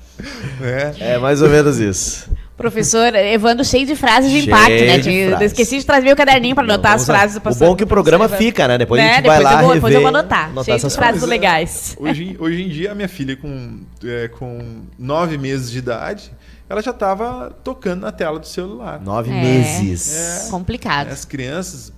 né? 0.60 0.94
é 0.98 1.18
mais 1.18 1.42
ou 1.42 1.50
menos 1.50 1.78
isso. 1.78 2.30
Professor 2.56 3.14
Evandro 3.14 3.62
cheio 3.64 3.86
de 3.86 3.94
frases 3.94 4.30
de 4.30 4.38
Cheio 4.40 4.48
impacto, 4.48 4.70
né? 4.84 4.98
de 4.98 5.28
frases. 5.28 5.52
esqueci 5.52 5.78
de 5.78 5.84
trazer 5.84 6.04
meu 6.06 6.16
caderninho 6.16 6.54
para 6.54 6.64
anotar 6.64 6.94
as 6.94 7.06
lá. 7.06 7.14
frases 7.14 7.34
do 7.34 7.38
O 7.38 7.42
pastor. 7.42 7.68
bom 7.68 7.74
é 7.74 7.76
que 7.76 7.84
o 7.84 7.86
programa 7.86 8.26
professor 8.28 8.46
fica, 8.46 8.66
né? 8.68 8.78
Depois 8.78 9.00
a 9.00 9.04
Né? 9.04 9.14
gente 9.16 9.26
vai 9.26 9.36
Depois 9.38 9.54
lá 9.54 9.60
eu 9.60 9.66
vou, 9.66 9.74
depois 9.74 9.94
eu 9.94 10.00
vou 10.00 10.08
rever, 10.10 10.20
anotar. 10.20 10.44
anotar 10.46 10.64
cheio 10.64 10.76
de 10.78 10.80
essas 10.86 10.96
frases 10.96 11.20
frases. 11.20 11.28
legais. 11.28 11.96
Hoje, 12.00 12.36
hoje 12.40 12.62
em 12.62 12.68
dia, 12.70 12.92
a 12.92 12.94
minha 12.94 13.08
filha, 13.08 13.36
com, 13.36 13.80
é, 14.04 14.28
com 14.28 14.82
nove 14.98 15.36
meses 15.36 15.70
de 15.70 15.78
idade, 15.78 16.32
ela 16.68 16.80
já 16.82 16.92
estava 16.92 17.54
tocando 17.62 18.00
na 18.00 18.10
tela 18.12 18.38
do 18.38 18.46
celular. 18.46 19.00
Nove 19.00 19.30
É. 19.30 19.34
meses. 19.40 20.48
Complicado. 20.50 21.08
As 21.12 21.24
crianças 21.26 21.92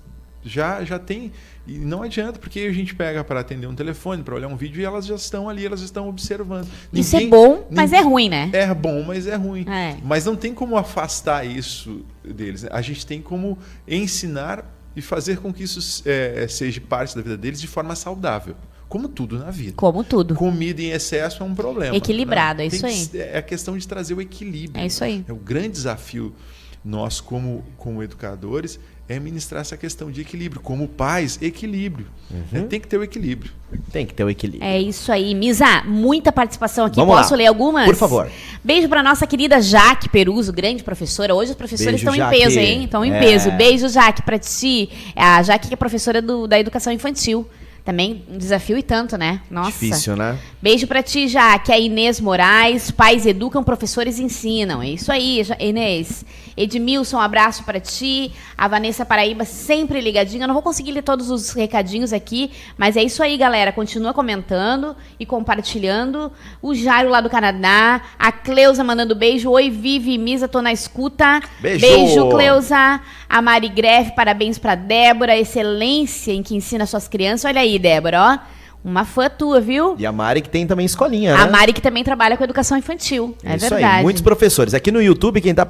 já, 0.44 0.82
já 0.84 0.98
têm. 0.98 1.32
E 1.68 1.78
não 1.78 2.02
adianta, 2.02 2.38
porque 2.38 2.60
a 2.60 2.72
gente 2.72 2.94
pega 2.94 3.22
para 3.22 3.40
atender 3.40 3.66
um 3.66 3.74
telefone, 3.74 4.22
para 4.22 4.34
olhar 4.34 4.48
um 4.48 4.56
vídeo, 4.56 4.80
e 4.80 4.84
elas 4.84 5.04
já 5.04 5.14
estão 5.16 5.48
ali, 5.50 5.66
elas 5.66 5.82
estão 5.82 6.08
observando. 6.08 6.66
Isso 6.92 7.14
é 7.14 7.20
Ninguém- 7.20 7.30
bom, 7.30 7.68
mas 7.70 7.92
é 7.92 7.96
ninguém- 7.96 8.10
ruim, 8.10 8.28
né? 8.30 8.50
É 8.54 8.72
bom, 8.74 9.02
mas 9.02 9.26
é 9.26 9.36
ruim. 9.36 9.66
É. 9.68 9.98
Mas 10.02 10.24
não 10.24 10.34
tem 10.34 10.54
como 10.54 10.78
afastar 10.78 11.44
isso 11.46 12.04
deles. 12.24 12.64
A 12.70 12.80
gente 12.80 13.04
tem 13.04 13.20
como 13.20 13.58
ensinar 13.86 14.64
e 14.96 15.02
fazer 15.02 15.38
com 15.38 15.52
que 15.52 15.62
isso 15.62 16.02
é, 16.06 16.46
seja 16.48 16.80
parte 16.80 17.14
da 17.14 17.20
vida 17.22 17.36
deles 17.36 17.60
de 17.60 17.66
forma 17.66 17.94
saudável. 17.94 18.54
Como 18.88 19.06
tudo 19.06 19.38
na 19.38 19.50
vida. 19.50 19.74
Como 19.76 20.02
tudo. 20.02 20.34
Comida 20.34 20.80
em 20.80 20.90
excesso 20.92 21.42
é 21.42 21.46
um 21.46 21.54
problema. 21.54 21.94
Equilibrado, 21.94 22.58
né? 22.58 22.64
é 22.64 22.66
isso 22.68 23.10
que- 23.10 23.18
É 23.18 23.36
a 23.36 23.42
questão 23.42 23.76
de 23.76 23.86
trazer 23.86 24.14
o 24.14 24.20
equilíbrio. 24.22 24.82
É 24.82 24.86
isso 24.86 25.04
aí. 25.04 25.22
É 25.28 25.32
o 25.32 25.36
grande 25.36 25.68
desafio 25.68 26.34
nós, 26.82 27.20
como, 27.20 27.62
como 27.76 28.02
educadores, 28.02 28.80
é 29.08 29.18
ministrar 29.18 29.62
essa 29.62 29.76
questão 29.76 30.10
de 30.10 30.20
equilíbrio. 30.20 30.60
Como 30.60 30.86
pais, 30.86 31.38
equilíbrio. 31.40 32.06
Uhum. 32.30 32.44
É, 32.52 32.60
tem 32.62 32.78
que 32.78 32.86
ter 32.86 32.98
o 32.98 33.02
equilíbrio. 33.02 33.50
Tem 33.90 34.04
que 34.04 34.12
ter 34.12 34.22
o 34.24 34.28
equilíbrio. 34.30 34.68
É 34.68 34.78
isso 34.80 35.10
aí. 35.10 35.34
Misa, 35.34 35.82
muita 35.84 36.30
participação 36.30 36.84
aqui. 36.84 36.96
Vamos 36.96 37.14
Posso 37.16 37.30
lá. 37.32 37.36
ler 37.38 37.46
algumas? 37.46 37.86
Por 37.86 37.94
favor. 37.96 38.30
Beijo 38.62 38.88
pra 38.88 39.02
nossa 39.02 39.26
querida 39.26 39.60
Jaque 39.62 40.08
Peruso, 40.08 40.52
grande 40.52 40.82
professora. 40.82 41.34
Hoje 41.34 41.52
os 41.52 41.56
professores 41.56 42.02
Beijo, 42.02 42.10
estão 42.10 42.26
em 42.26 42.30
peso, 42.30 42.58
hein? 42.58 42.84
Estão 42.84 43.04
em 43.04 43.12
É. 43.12 43.18
peso. 43.18 43.50
Beijo, 43.52 43.88
Jaque, 43.88 44.22
pra 44.22 44.38
ti. 44.38 44.90
A 45.16 45.42
Jaque 45.42 45.68
que 45.68 45.74
é 45.74 45.76
professora 45.76 46.20
do- 46.20 46.46
da 46.46 46.58
educação 46.58 46.92
infantil. 46.92 47.48
Também 47.88 48.22
um 48.28 48.36
desafio 48.36 48.76
e 48.76 48.82
tanto, 48.82 49.16
né? 49.16 49.40
Nossa. 49.50 49.70
Difícil, 49.70 50.14
né? 50.14 50.38
Beijo 50.60 50.86
pra 50.86 51.02
ti, 51.02 51.26
Jaque. 51.26 51.72
A 51.72 51.78
Inês 51.78 52.20
Moraes. 52.20 52.90
Pais 52.90 53.24
educam, 53.24 53.64
professores 53.64 54.18
ensinam. 54.18 54.82
É 54.82 54.90
isso 54.90 55.10
aí, 55.10 55.40
Inês. 55.58 56.22
Edmilson, 56.54 57.16
um 57.16 57.20
abraço 57.20 57.64
pra 57.64 57.80
ti. 57.80 58.30
A 58.58 58.68
Vanessa 58.68 59.06
Paraíba, 59.06 59.46
sempre 59.46 60.02
ligadinha. 60.02 60.42
Eu 60.42 60.48
não 60.48 60.54
vou 60.54 60.62
conseguir 60.62 60.92
ler 60.92 61.00
todos 61.00 61.30
os 61.30 61.52
recadinhos 61.52 62.12
aqui, 62.12 62.50
mas 62.76 62.94
é 62.94 63.02
isso 63.02 63.22
aí, 63.22 63.38
galera. 63.38 63.72
Continua 63.72 64.12
comentando 64.12 64.94
e 65.18 65.24
compartilhando. 65.24 66.30
O 66.60 66.74
Jairo 66.74 67.08
lá 67.08 67.22
do 67.22 67.30
Canadá. 67.30 68.02
A 68.18 68.30
Cleusa 68.30 68.84
mandando 68.84 69.14
beijo. 69.14 69.48
Oi, 69.48 69.70
Vivi 69.70 70.12
e 70.12 70.18
Misa, 70.18 70.46
tô 70.46 70.60
na 70.60 70.74
escuta. 70.74 71.40
Beijo. 71.58 71.86
Beijo, 71.86 72.28
Cleusa. 72.28 73.00
A 73.28 73.42
Mari 73.42 73.68
Greff, 73.68 74.14
parabéns 74.14 74.58
pra 74.58 74.74
Débora. 74.74 75.36
Excelência 75.36 76.32
em 76.32 76.42
que 76.42 76.56
ensina 76.56 76.86
suas 76.86 77.06
crianças. 77.06 77.44
Olha 77.44 77.60
aí, 77.60 77.78
Débora, 77.78 78.22
ó. 78.22 78.58
Uma 78.82 79.04
fã 79.04 79.28
tua, 79.28 79.60
viu? 79.60 79.96
E 79.98 80.06
a 80.06 80.12
Mari 80.12 80.40
que 80.40 80.48
tem 80.48 80.66
também 80.66 80.86
escolinha, 80.86 81.36
né? 81.36 81.42
A 81.42 81.46
Mari 81.46 81.72
que 81.72 81.80
também 81.82 82.02
trabalha 82.04 82.36
com 82.36 82.44
educação 82.44 82.78
infantil. 82.78 83.36
É 83.44 83.56
Isso 83.56 83.68
verdade. 83.68 83.84
aí, 83.84 84.02
muitos 84.02 84.22
professores. 84.22 84.72
Aqui 84.72 84.90
no 84.90 85.02
YouTube, 85.02 85.40
quem 85.40 85.50
está 85.50 85.66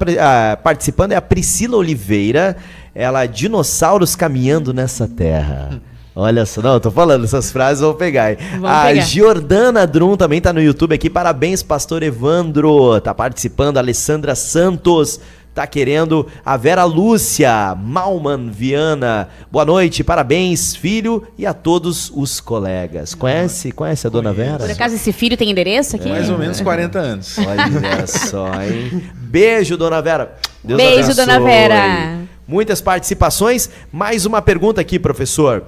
participando 0.63 1.11
é 1.11 1.15
a 1.15 1.21
Priscila 1.21 1.75
Oliveira. 1.75 2.55
Ela, 2.93 3.25
dinossauros 3.25 4.15
caminhando 4.15 4.73
nessa 4.73 5.07
terra. 5.07 5.81
Olha 6.15 6.45
só, 6.45 6.61
não, 6.61 6.73
eu 6.73 6.79
tô 6.79 6.91
falando, 6.91 7.23
essas 7.23 7.51
frases 7.51 7.81
vou 7.81 7.93
pegar. 7.93 8.35
Vamos 8.35 8.69
a 8.69 8.85
pegar. 8.87 9.01
Jordana 9.05 9.87
Drum 9.87 10.15
também 10.17 10.41
tá 10.41 10.51
no 10.51 10.61
YouTube 10.61 10.93
aqui. 10.93 11.09
Parabéns, 11.09 11.63
pastor 11.63 12.03
Evandro. 12.03 12.99
Tá 13.01 13.13
participando. 13.13 13.77
A 13.77 13.79
Alessandra 13.79 14.35
Santos 14.35 15.19
tá 15.53 15.65
querendo. 15.67 16.27
A 16.45 16.55
Vera 16.57 16.83
Lúcia, 16.83 17.75
Malman 17.75 18.49
Viana. 18.49 19.29
Boa 19.51 19.65
noite, 19.65 20.03
parabéns, 20.03 20.75
filho, 20.75 21.27
e 21.37 21.45
a 21.45 21.53
todos 21.53 22.11
os 22.15 22.39
colegas. 22.39 23.13
Conhece? 23.13 23.71
Conhece 23.71 24.07
a 24.07 24.09
dona. 24.09 24.31
Vera? 24.33 24.59
Por 24.59 24.71
acaso 24.71 24.95
esse 24.95 25.11
filho 25.11 25.35
tem 25.35 25.49
endereço 25.49 25.95
aqui? 25.95 26.09
Mais 26.09 26.29
ou 26.29 26.37
menos 26.37 26.61
40 26.61 26.99
anos. 26.99 27.37
Olha 27.37 28.07
só, 28.07 28.47
hein? 28.61 29.03
Beijo, 29.15 29.75
dona 29.75 30.01
Vera. 30.01 30.37
Deus 30.63 30.77
Beijo, 30.77 31.03
abençoe. 31.11 31.25
dona 31.25 31.39
Vera. 31.39 32.19
Muitas 32.47 32.81
participações. 32.81 33.69
Mais 33.91 34.25
uma 34.25 34.41
pergunta 34.41 34.81
aqui, 34.81 34.97
professor. 34.97 35.63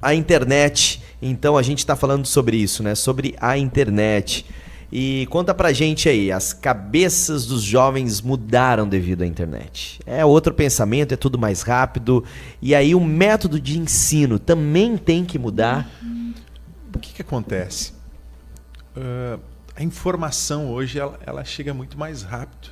A 0.00 0.14
internet. 0.14 1.02
Então 1.20 1.56
a 1.56 1.62
gente 1.62 1.78
está 1.78 1.96
falando 1.96 2.26
sobre 2.26 2.56
isso, 2.56 2.82
né? 2.82 2.94
Sobre 2.94 3.34
a 3.40 3.56
internet. 3.56 4.44
E 4.96 5.26
conta 5.28 5.52
pra 5.52 5.72
gente 5.72 6.08
aí, 6.08 6.30
as 6.30 6.52
cabeças 6.52 7.46
dos 7.46 7.64
jovens 7.64 8.20
mudaram 8.20 8.86
devido 8.88 9.22
à 9.22 9.26
internet. 9.26 9.98
É 10.06 10.24
outro 10.24 10.54
pensamento, 10.54 11.12
é 11.12 11.16
tudo 11.16 11.36
mais 11.36 11.62
rápido. 11.62 12.22
E 12.62 12.76
aí 12.76 12.94
o 12.94 13.00
método 13.00 13.58
de 13.58 13.76
ensino 13.76 14.38
também 14.38 14.96
tem 14.96 15.24
que 15.24 15.36
mudar. 15.36 15.90
O 16.94 16.98
que, 17.00 17.12
que 17.12 17.22
acontece? 17.22 17.92
Ah, 18.96 19.40
a 19.74 19.82
informação 19.82 20.70
hoje 20.70 21.00
ela, 21.00 21.18
ela 21.26 21.44
chega 21.44 21.74
muito 21.74 21.98
mais 21.98 22.22
rápido. 22.22 22.70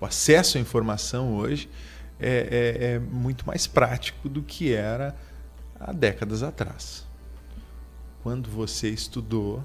O 0.00 0.06
acesso 0.06 0.56
à 0.56 0.60
informação 0.62 1.34
hoje 1.34 1.68
é, 2.18 2.78
é- 2.80 2.84
é 2.94 2.98
muito 2.98 3.46
mais 3.46 3.66
prático 3.66 4.30
do 4.30 4.40
que 4.42 4.72
era 4.72 5.14
há 5.78 5.92
décadas 5.92 6.42
atrás. 6.42 7.06
Quando 8.22 8.48
você 8.48 8.88
estudou, 8.88 9.62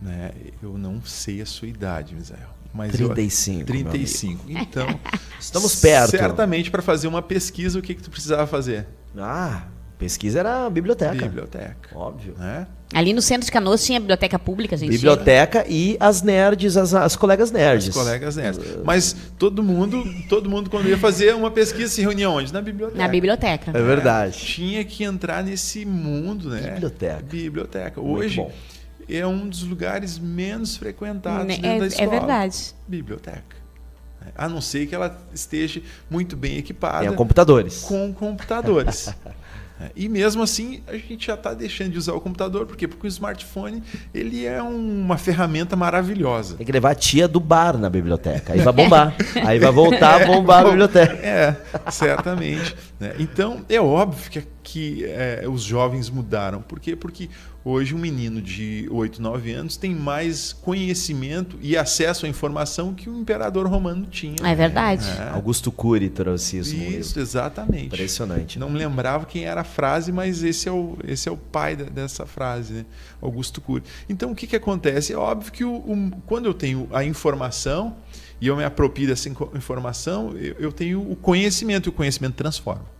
né, 0.00 0.30
eu 0.62 0.76
não 0.78 1.02
sei 1.02 1.40
a 1.40 1.46
sua 1.46 1.68
idade, 1.68 2.14
Misael. 2.14 2.58
Mas 2.72 2.98
eu- 3.00 3.08
35, 3.08 3.56
meu 3.56 3.66
35. 3.66 4.44
Então, 4.48 4.86
Estamos 5.40 5.76
perto. 5.76 6.10
Certamente 6.10 6.70
para 6.70 6.82
fazer 6.82 7.08
uma 7.08 7.22
pesquisa, 7.22 7.78
o 7.78 7.82
que, 7.82 7.94
que 7.94 8.02
tu 8.02 8.10
precisava 8.10 8.46
fazer? 8.46 8.86
Ah, 9.16 9.62
pesquisa 9.98 10.40
era 10.40 10.66
a 10.66 10.70
biblioteca. 10.70 11.14
Biblioteca. 11.14 11.88
Óbvio. 11.94 12.34
Né? 12.38 12.66
Ali 12.94 13.12
no 13.12 13.20
centro 13.20 13.44
de 13.44 13.52
Canoas 13.52 13.84
tinha 13.84 14.00
biblioteca 14.00 14.38
pública, 14.38 14.76
gente. 14.76 14.90
Biblioteca 14.90 15.64
e 15.68 15.96
as 16.00 16.22
nerds, 16.22 16.76
as, 16.76 16.94
as 16.94 17.16
colegas 17.16 17.50
nerds. 17.50 17.88
Os 17.88 17.94
colegas 17.94 18.36
nerds. 18.36 18.60
Mas 18.84 19.14
todo 19.38 19.62
mundo, 19.62 20.04
todo 20.28 20.48
mundo 20.48 20.70
quando 20.70 20.88
ia 20.88 20.96
fazer 20.96 21.34
uma 21.34 21.50
pesquisa 21.50 21.92
se 21.92 22.00
reunia 22.00 22.30
onde? 22.30 22.52
Na 22.52 22.62
biblioteca. 22.62 22.98
Na 22.98 23.08
biblioteca. 23.08 23.70
É 23.74 23.82
verdade. 23.82 24.38
Tinha 24.38 24.84
que 24.84 25.04
entrar 25.04 25.44
nesse 25.44 25.84
mundo, 25.84 26.48
né? 26.48 26.72
Biblioteca. 26.72 27.22
Biblioteca. 27.22 28.00
Muito 28.00 28.24
Hoje 28.24 28.36
bom. 28.36 28.52
É 29.08 29.26
um 29.26 29.48
dos 29.48 29.62
lugares 29.62 30.18
menos 30.18 30.76
frequentados 30.76 31.46
Né, 31.46 31.56
dentro 31.56 31.78
da 31.78 31.84
É, 31.84 31.88
escola. 31.88 32.06
é 32.06 32.18
verdade. 32.18 32.74
Biblioteca. 32.86 33.56
A 34.36 34.48
não 34.48 34.60
ser 34.60 34.86
que 34.86 34.94
ela 34.94 35.16
esteja 35.32 35.80
muito 36.10 36.36
bem 36.36 36.58
equipada 36.58 37.06
Tem 37.06 37.14
computadores. 37.14 37.82
com 37.82 38.12
computadores. 38.12 39.08
É, 39.80 39.92
E 39.94 40.08
mesmo 40.08 40.42
assim, 40.42 40.82
a 40.88 40.94
gente 40.94 41.24
já 41.28 41.34
está 41.34 41.54
deixando 41.54 41.92
de 41.92 41.98
usar 41.98 42.12
o 42.12 42.20
computador, 42.20 42.66
por 42.66 42.76
quê? 42.76 42.88
Porque 42.88 43.06
o 43.06 43.08
smartphone 43.08 43.80
ele 44.12 44.44
é 44.44 44.60
um- 44.60 45.02
uma 45.04 45.16
ferramenta 45.16 45.76
maravilhosa. 45.76 46.56
Tem 46.56 46.66
que 46.66 46.72
levar 46.72 46.90
a 46.90 46.94
tia 46.96 47.28
do 47.28 47.38
bar 47.38 47.78
na 47.78 47.88
biblioteca. 47.88 48.54
Aí 48.54 48.58
vai 48.60 48.72
bombar. 48.72 49.14
Aí 49.46 49.60
vai 49.60 49.70
voltar 49.70 50.20
a 50.22 50.26
bombar 50.26 50.62
a 50.62 50.64
bom, 50.64 50.70
biblioteca. 50.70 51.12
É, 51.24 51.56
certamente. 51.92 52.74
né? 52.98 53.14
Então, 53.20 53.64
é 53.68 53.80
óbvio 53.80 54.28
que, 54.32 54.42
que 54.70 55.04
é, 55.04 55.44
os 55.48 55.62
jovens 55.62 56.10
mudaram. 56.10 56.60
Por 56.60 56.78
quê? 56.78 56.94
Porque 56.94 57.30
hoje 57.64 57.94
um 57.94 57.98
menino 57.98 58.40
de 58.42 58.86
8, 58.90 59.20
9 59.22 59.52
anos 59.52 59.76
tem 59.78 59.94
mais 59.94 60.52
conhecimento 60.52 61.58
e 61.62 61.76
acesso 61.76 62.26
à 62.26 62.28
informação 62.28 62.92
que 62.92 63.08
o 63.08 63.18
imperador 63.18 63.66
romano 63.66 64.04
tinha. 64.06 64.36
É 64.44 64.54
verdade. 64.54 65.06
É. 65.08 65.30
Augusto 65.30 65.72
Cury 65.72 66.10
trouxe 66.10 66.58
isso. 66.58 66.76
Isso, 66.76 67.18
exatamente. 67.18 67.86
Impressionante. 67.86 68.58
Não 68.58 68.68
me 68.68 68.78
lembrava 68.78 69.24
quem 69.24 69.44
era 69.44 69.62
a 69.62 69.64
frase, 69.64 70.12
mas 70.12 70.42
esse 70.42 70.68
é 70.68 70.72
o, 70.72 70.98
esse 71.06 71.28
é 71.28 71.32
o 71.32 71.36
pai 71.36 71.74
da- 71.74 71.84
dessa 71.84 72.26
frase, 72.26 72.72
né? 72.74 72.84
Augusto 73.22 73.60
Cury. 73.60 73.82
Então, 74.08 74.32
o 74.32 74.34
que, 74.34 74.46
que 74.46 74.56
acontece? 74.56 75.12
É 75.12 75.16
óbvio 75.16 75.50
que 75.50 75.64
o, 75.64 75.74
o- 75.76 76.10
quando 76.26 76.44
eu 76.46 76.52
tenho 76.54 76.86
a 76.92 77.02
informação 77.04 77.96
e 78.40 78.46
eu 78.46 78.56
me 78.56 78.64
aproprio 78.64 79.08
dessa 79.08 79.28
informação, 79.28 80.32
eu, 80.36 80.54
eu 80.58 80.72
tenho 80.72 81.00
o 81.10 81.16
conhecimento, 81.16 81.86
e 81.86 81.90
o 81.90 81.92
conhecimento 81.92 82.34
transforma. 82.34 82.97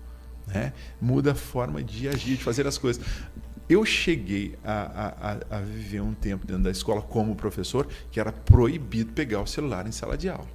Né? 0.49 0.72
Muda 1.01 1.32
a 1.32 1.34
forma 1.34 1.82
de 1.82 2.09
agir, 2.09 2.36
de 2.36 2.42
fazer 2.44 2.66
as 2.66 2.78
coisas. 2.78 3.05
Eu 3.68 3.84
cheguei 3.84 4.55
a, 4.64 5.36
a- 5.51 5.57
a- 5.59 5.61
viver 5.61 6.01
um 6.01 6.14
tempo 6.14 6.46
dentro 6.46 6.62
da 6.62 6.70
escola 6.70 7.03
como 7.03 7.36
professor 7.36 7.86
que 8.11 8.18
era 8.18 8.32
proibido 8.32 9.12
pegar 9.12 9.42
o 9.42 9.46
celular 9.46 9.86
em 9.86 9.92
sala 9.92 10.16
de 10.16 10.28
aula. 10.28 10.46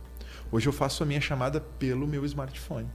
Hoje 0.51 0.67
eu 0.67 0.73
faço 0.73 1.03
a 1.03 1.05
minha 1.05 1.21
chamada 1.21 1.59
pelo 1.61 2.07
meu 2.07 2.25
smartphone, 2.25 2.87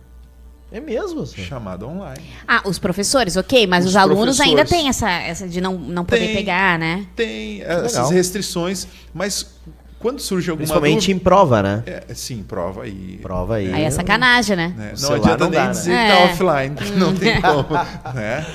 É 0.73 0.81
mesmo? 0.81 1.25
senhor? 1.25 1.47
chamada 1.47 1.87
online. 1.87 2.23
Ah, 2.47 2.63
os 2.67 2.79
professores, 2.81 3.37
ok, 3.37 3.67
mas 3.69 3.85
os, 3.85 3.93
Os 3.93 3.97
alunos 3.97 4.41
ainda 4.41 4.65
têm 4.65 4.89
essa, 4.89 5.09
essa 5.11 5.47
de 5.49 5.61
não, 5.61 5.79
não 5.79 6.05
poder 6.05 6.27
Tem. 6.27 6.35
pegar, 6.37 6.79
né? 6.79 7.07
Tem 7.15 7.59
legal. 7.61 7.85
essas 7.85 8.11
restrições, 8.11 8.87
mas 9.15 9.57
quando 9.99 10.21
surge 10.21 10.51
alguma 10.51 10.65
Principalmente 10.67 11.11
em 11.11 11.15
dúvida, 11.15 11.25
prova, 11.31 11.63
né? 11.63 11.83
é, 11.87 12.15
sim, 12.15 12.43
prova 12.43 12.85
aí. 12.85 13.19
Prova 13.21 13.57
aí. 13.57 13.73
Aí 13.73 13.83
é 13.83 13.91
sacanagem, 13.91 14.57
né? 14.57 14.75
né? 14.77 14.95
Não 15.01 15.13
adianta 15.15 15.45
não 15.45 15.51
nem 15.51 15.59
dá, 15.61 15.65
né? 15.67 15.71
dizer 15.73 15.93
É. 15.93 16.07
que 16.07 16.13
tá 16.17 16.25
offline, 16.25 16.75
porque 16.77 16.93
não 16.93 17.15
tem 17.15 17.41
como. 17.43 17.75
né? 18.15 18.47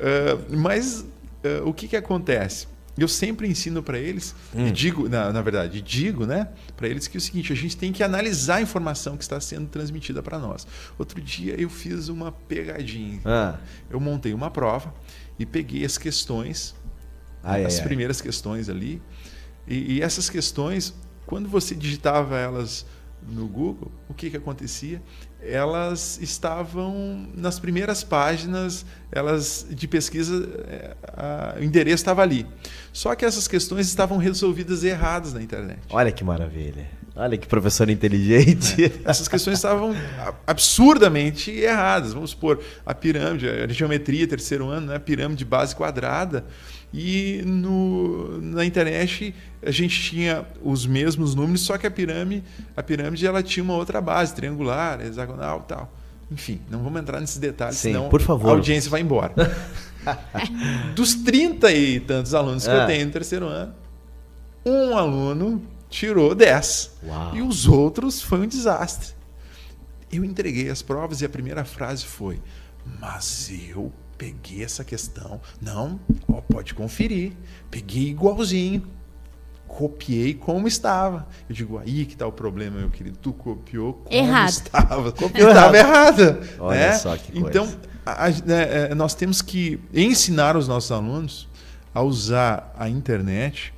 Ah, 0.00 0.38
mas 0.50 1.04
ah, 1.44 1.62
o 1.64 1.72
que, 1.74 1.88
que 1.88 1.96
acontece? 1.96 2.68
Eu 2.98 3.08
sempre 3.08 3.46
ensino 3.46 3.82
para 3.82 3.98
eles, 3.98 4.34
Hum. 4.54 4.68
e 4.68 4.70
digo, 4.70 5.06
na, 5.06 5.30
na 5.30 5.42
verdade, 5.42 5.82
digo 5.82 6.24
né, 6.24 6.48
para 6.78 6.88
eles 6.88 7.06
que 7.06 7.16
é 7.16 7.18
o 7.18 7.20
seguinte: 7.20 7.52
a 7.52 7.56
gente 7.56 7.76
tem 7.76 7.92
que 7.92 8.02
analisar 8.02 8.56
a 8.56 8.62
informação 8.62 9.18
que 9.18 9.22
está 9.22 9.38
sendo 9.38 9.66
transmitida 9.66 10.22
para 10.22 10.38
nós. 10.38 10.66
Outro 10.98 11.20
dia 11.20 11.60
eu 11.60 11.68
fiz 11.68 12.08
uma 12.08 12.32
pegadinha. 12.32 13.20
Ah, 13.24 13.56
Eu 13.90 14.00
montei 14.00 14.32
uma 14.32 14.50
prova 14.50 14.94
e 15.38 15.44
peguei 15.44 15.84
as 15.84 15.98
questões 15.98 16.74
ai, 17.44 17.66
as 17.66 17.74
ai, 17.74 17.80
ai. 17.80 17.84
primeiras 17.86 18.20
questões 18.22 18.70
ali. 18.70 19.02
E, 19.66 19.94
e 19.96 20.02
essas 20.02 20.28
questões, 20.30 20.94
quando 21.26 21.48
você 21.48 21.74
digitava 21.74 22.38
elas 22.38 22.86
no 23.28 23.48
Google, 23.48 23.90
o 24.08 24.14
que, 24.14 24.30
que 24.30 24.36
acontecia? 24.36 25.02
Elas 25.42 26.18
estavam 26.22 27.28
nas 27.34 27.58
primeiras 27.58 28.04
páginas, 28.04 28.86
elas 29.10 29.66
de 29.68 29.88
pesquisa, 29.88 30.48
é, 30.68 30.96
a- 31.08 31.56
o 31.58 31.62
endereço 31.64 31.96
estava 31.96 32.22
ali. 32.22 32.46
Só 32.92 33.14
que 33.16 33.24
essas 33.24 33.48
questões 33.48 33.88
estavam 33.88 34.16
resolvidas 34.18 34.84
erradas 34.84 35.32
na 35.32 35.42
internet. 35.42 35.80
Olha 35.90 36.12
que 36.12 36.22
maravilha. 36.22 36.86
Olha 37.16 37.36
que 37.38 37.46
professor 37.46 37.88
inteligente. 37.88 38.92
Essas 39.04 39.26
questões 39.26 39.58
estavam 39.58 39.94
absurdamente 40.46 41.50
erradas. 41.50 42.12
Vamos 42.12 42.30
supor, 42.30 42.60
a 42.84 42.94
pirâmide, 42.94 43.48
a 43.48 43.66
geometria, 43.68 44.26
terceiro 44.26 44.68
ano, 44.68 44.88
né? 44.88 44.96
a 44.96 45.00
pirâmide 45.00 45.38
de 45.38 45.44
base 45.44 45.74
quadrada. 45.74 46.44
E 46.94 47.42
no, 47.44 48.40
na 48.40 48.64
internet 48.64 49.34
a 49.62 49.70
gente 49.70 50.00
tinha 50.00 50.46
os 50.62 50.86
mesmos 50.86 51.34
números, 51.34 51.60
só 51.62 51.76
que 51.76 51.86
a 51.86 51.90
pirâmide, 51.90 52.44
a 52.76 52.82
pirâmide 52.82 53.26
ela 53.26 53.42
tinha 53.42 53.62
uma 53.62 53.74
outra 53.74 54.00
base, 54.00 54.34
triangular, 54.34 55.00
hexagonal 55.04 55.62
e 55.64 55.68
tal. 55.68 55.92
Enfim, 56.30 56.60
não 56.70 56.82
vamos 56.82 57.00
entrar 57.00 57.20
nesses 57.20 57.38
detalhes, 57.38 57.76
Sim, 57.76 57.92
senão 57.92 58.08
por 58.08 58.20
favor. 58.20 58.48
a 58.48 58.52
audiência 58.52 58.90
vai 58.90 59.00
embora. 59.00 59.32
Dos 60.94 61.14
30 61.14 61.70
e 61.72 62.00
tantos 62.00 62.34
alunos 62.34 62.64
que 62.64 62.70
Ah. 62.70 62.82
eu 62.82 62.86
tenho 62.86 63.06
no 63.06 63.12
terceiro 63.12 63.46
ano, 63.46 63.74
um 64.64 64.96
aluno 64.96 65.62
tirou 65.88 66.34
10. 66.34 66.90
Uau. 67.04 67.36
E 67.36 67.42
os 67.42 67.66
outros 67.66 68.22
foi 68.22 68.40
um 68.40 68.46
desastre. 68.46 69.14
Eu 70.12 70.24
entreguei 70.24 70.70
as 70.70 70.82
provas 70.82 71.20
e 71.20 71.24
a 71.24 71.28
primeira 71.28 71.64
frase 71.64 72.04
foi: 72.04 72.40
Mas 73.00 73.50
eu 73.68 73.92
peguei 74.18 74.62
essa 74.64 74.84
questão. 74.84 75.40
Não, 75.60 75.98
ó, 76.28 76.40
pode 76.40 76.74
conferir. 76.74 77.32
Peguei 77.70 78.08
igualzinho. 78.08 78.82
Copiei 79.66 80.32
como 80.32 80.68
estava. 80.68 81.26
Eu 81.48 81.54
digo, 81.54 81.78
aí 81.78 82.06
que 82.06 82.12
está 82.14 82.26
o 82.26 82.32
problema, 82.32 82.78
meu 82.78 82.88
querido. 82.90 83.18
Tu 83.20 83.32
copiou 83.32 83.94
como 83.94 84.14
Errado. 84.14 84.48
estava. 84.48 85.12
Copiou 85.12 85.48
Estava 85.48 85.76
errada. 85.76 86.40
Olha 86.60 86.78
né? 86.78 86.92
só 86.92 87.16
que 87.16 87.32
coisa. 87.32 87.48
Então, 87.48 87.68
a- 88.04 88.26
a- 88.26 88.30
né, 88.30 88.90
é, 88.90 88.94
nós 88.94 89.14
temos 89.14 89.42
que 89.42 89.80
ensinar 89.92 90.56
os 90.56 90.68
nossos 90.68 90.92
alunos 90.92 91.48
a 91.92 92.00
usar 92.00 92.72
a 92.78 92.88
internet 92.88 93.74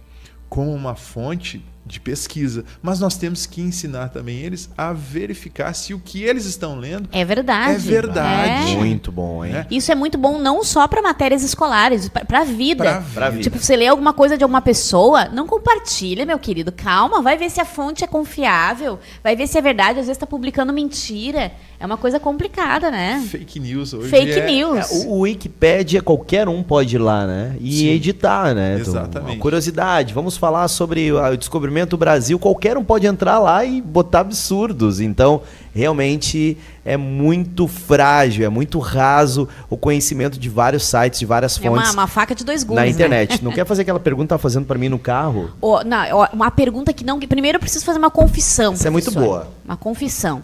como 0.48 0.72
uma 0.74 0.94
fonte 0.94 1.64
de 1.88 1.98
pesquisa, 2.00 2.64
mas 2.82 3.00
nós 3.00 3.16
temos 3.16 3.46
que 3.46 3.60
ensinar 3.60 4.10
também 4.10 4.38
eles 4.38 4.70
a 4.76 4.92
verificar 4.92 5.72
se 5.74 5.92
o 5.94 5.98
que 5.98 6.22
eles 6.22 6.44
estão 6.44 6.78
lendo 6.78 7.08
É 7.10 7.24
verdade. 7.24 7.74
É 7.74 7.78
verdade. 7.78 8.72
É. 8.72 8.76
Muito 8.76 9.10
bom, 9.10 9.44
hein? 9.44 9.56
É. 9.56 9.66
Isso 9.70 9.90
é 9.90 9.94
muito 9.94 10.16
bom 10.16 10.38
não 10.38 10.62
só 10.62 10.86
para 10.86 11.02
matérias 11.02 11.42
escolares, 11.42 12.08
para 12.08 12.40
a 12.40 12.44
vida. 12.44 12.84
Pra 12.84 13.02
Pra 13.14 13.30
vida. 13.30 13.42
Tipo, 13.42 13.58
você 13.58 13.76
lê 13.76 13.86
alguma 13.86 14.12
coisa 14.12 14.36
de 14.36 14.44
alguma 14.44 14.60
pessoa, 14.60 15.26
não 15.26 15.46
compartilha, 15.46 16.24
meu 16.24 16.38
querido. 16.38 16.70
Calma, 16.70 17.22
vai 17.22 17.36
ver 17.36 17.50
se 17.50 17.60
a 17.60 17.64
fonte 17.64 18.04
é 18.04 18.06
confiável, 18.06 18.98
vai 19.22 19.34
ver 19.34 19.46
se 19.46 19.58
é 19.58 19.60
verdade. 19.60 20.00
Às 20.00 20.06
vezes 20.06 20.18
tá 20.18 20.26
publicando 20.26 20.72
mentira. 20.72 21.52
É 21.80 21.86
uma 21.86 21.96
coisa 21.96 22.18
complicada, 22.18 22.90
né? 22.90 23.24
fake 23.30 23.60
news 23.60 23.94
hoje. 23.94 24.08
Fake 24.08 24.32
é- 24.32 24.46
news. 24.46 24.90
É, 24.90 25.06
o, 25.06 25.10
o 25.12 25.20
Wikipédia, 25.20 26.02
qualquer 26.02 26.48
um 26.48 26.60
pode 26.60 26.96
ir 26.96 26.98
lá, 26.98 27.24
né? 27.24 27.54
E 27.60 27.72
Sim. 27.78 27.88
editar, 27.90 28.52
né? 28.52 28.78
Então, 28.80 28.94
Exatamente. 28.94 29.32
uma 29.34 29.40
curiosidade, 29.40 30.12
vamos 30.12 30.36
falar 30.36 30.66
sobre 30.66 31.12
o 31.12 31.36
descobrimento 31.36 31.90
do 31.90 31.96
Brasil. 31.96 32.36
Qualquer 32.36 32.76
um 32.76 32.82
pode 32.82 33.06
entrar 33.06 33.38
lá 33.38 33.64
e 33.64 33.80
botar 33.80 34.20
absurdos. 34.20 34.98
Então, 35.00 35.40
realmente 35.72 36.56
é 36.84 36.96
muito 36.96 37.68
frágil, 37.68 38.44
é 38.44 38.48
muito 38.48 38.80
raso 38.80 39.48
o 39.70 39.76
conhecimento 39.76 40.36
de 40.36 40.48
vários 40.48 40.84
sites, 40.84 41.20
de 41.20 41.26
várias 41.26 41.60
É 41.62 41.70
uma, 41.70 41.78
fontes 41.78 41.94
uma 41.94 42.08
faca 42.08 42.34
de 42.34 42.44
dois 42.44 42.64
gumes. 42.64 42.76
na 42.76 42.86
né? 42.86 42.90
internet. 42.90 43.38
Não 43.44 43.52
quer 43.52 43.64
fazer 43.64 43.82
aquela 43.82 44.00
pergunta 44.00 44.26
que 44.26 44.28
tá 44.30 44.38
fazendo 44.38 44.66
para 44.66 44.76
mim 44.78 44.88
no 44.88 44.98
carro? 44.98 45.50
Ó, 45.62 45.84
não, 45.84 46.28
uma 46.32 46.50
pergunta 46.50 46.92
que 46.92 47.04
não. 47.04 47.20
Primeiro 47.20 47.56
eu 47.56 47.60
preciso 47.60 47.84
fazer 47.84 47.98
uma 47.98 48.10
confissão. 48.10 48.72
Isso 48.74 48.86
é 48.86 48.90
muito 48.90 49.04
professor. 49.12 49.24
boa. 49.28 49.48
Uma 49.64 49.76
confissão. 49.76 50.42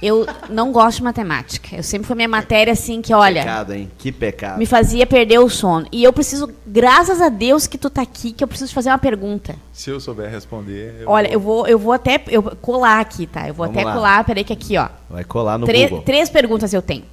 Eu 0.00 0.26
não 0.48 0.72
gosto 0.72 0.98
de 0.98 1.04
matemática. 1.04 1.76
Eu 1.76 1.82
sempre 1.82 2.06
foi 2.06 2.16
minha 2.16 2.28
matéria 2.28 2.72
assim 2.72 3.00
que, 3.00 3.12
olha, 3.14 3.42
Pecado, 3.42 3.72
hein? 3.74 3.90
Que 3.98 4.10
pecado. 4.10 4.58
me 4.58 4.66
fazia 4.66 5.06
perder 5.06 5.38
o 5.38 5.48
sono. 5.48 5.86
E 5.92 6.02
eu 6.02 6.12
preciso, 6.12 6.50
graças 6.66 7.20
a 7.20 7.28
Deus 7.28 7.66
que 7.66 7.78
tu 7.78 7.88
tá 7.88 8.02
aqui, 8.02 8.32
que 8.32 8.42
eu 8.42 8.48
preciso 8.48 8.70
te 8.70 8.74
fazer 8.74 8.90
uma 8.90 8.98
pergunta. 8.98 9.54
Se 9.72 9.90
eu 9.90 10.00
souber 10.00 10.30
responder. 10.30 10.96
eu 11.00 11.08
Olha, 11.08 11.28
vou- 11.28 11.34
eu 11.34 11.40
vou, 11.40 11.66
eu 11.68 11.78
vou 11.78 11.92
até 11.92 12.22
eu 12.28 12.42
colar 12.42 13.00
aqui, 13.00 13.26
tá? 13.26 13.46
Eu 13.48 13.54
vou 13.54 13.66
Vamos 13.66 13.78
até 13.80 13.86
lá. 13.88 13.94
colar, 13.94 14.24
peraí 14.24 14.44
que 14.44 14.52
aqui, 14.52 14.76
ó. 14.76 14.88
Vai 15.08 15.24
colar 15.24 15.58
no 15.58 15.66
Três- 15.66 15.88
Google. 15.90 16.04
três 16.04 16.28
perguntas 16.28 16.72
eu 16.72 16.82
tenho. 16.82 17.04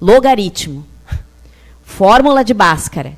Logaritmo. 0.00 0.84
Fórmula 1.82 2.44
de 2.44 2.54
Bhaskara. 2.54 3.12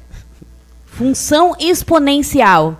Função 0.86 1.54
exponencial. 1.58 2.78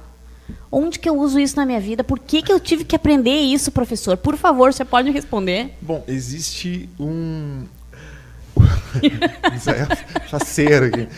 Onde 0.71 0.99
que 0.99 1.09
eu 1.09 1.19
uso 1.19 1.39
isso 1.39 1.57
na 1.57 1.67
minha 1.67 1.81
vida? 1.81 2.03
Por 2.05 2.19
que, 2.19 2.43
que 2.43 2.53
eu 2.53 2.59
tive 2.61 2.85
que 2.85 2.97
aprender 2.97 3.39
isso, 3.41 3.71
professor? 3.71 4.17
Por 4.17 4.37
favor, 4.37 4.73
você 4.73 4.85
pode 4.85 5.11
responder? 5.11 5.75
Bom, 5.81 6.03
existe 6.09 6.89
um. 6.99 7.65
É 9.03 10.29
faceiro 10.29 10.87
aqui. 10.87 11.09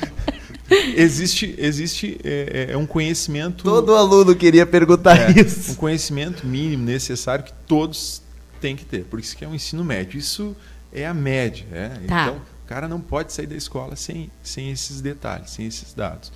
Existe, 0.96 1.54
existe 1.58 2.18
é, 2.24 2.66
é- 2.70 2.72
é 2.72 2.76
um 2.76 2.86
conhecimento. 2.86 3.64
Todo 3.64 3.94
aluno 3.94 4.34
queria 4.34 4.64
perguntar 4.64 5.16
é, 5.18 5.28
um 5.28 5.30
isso. 5.44 5.76
conhecimento 5.76 6.46
mínimo 6.46 6.84
necessário 6.84 7.44
que 7.44 7.52
todos 7.66 8.22
têm 8.60 8.74
que 8.76 8.84
ter. 8.84 9.04
Por 9.04 9.20
isso 9.20 9.36
que 9.36 9.44
é 9.44 9.48
um 9.48 9.54
ensino 9.54 9.84
médio. 9.84 10.18
Isso 10.18 10.56
é 10.92 11.06
a 11.06 11.12
média. 11.12 11.66
é. 11.72 11.88
Tá. 12.06 12.22
Então, 12.22 12.36
o 12.36 12.66
cara 12.66 12.88
não 12.88 12.98
pode 13.00 13.32
sair 13.32 13.46
da 13.46 13.56
escola 13.56 13.94
sem, 13.94 14.30
sem 14.42 14.70
esses 14.70 15.00
detalhes, 15.02 15.50
sem 15.50 15.66
esses 15.66 15.92
dados. 15.92 16.32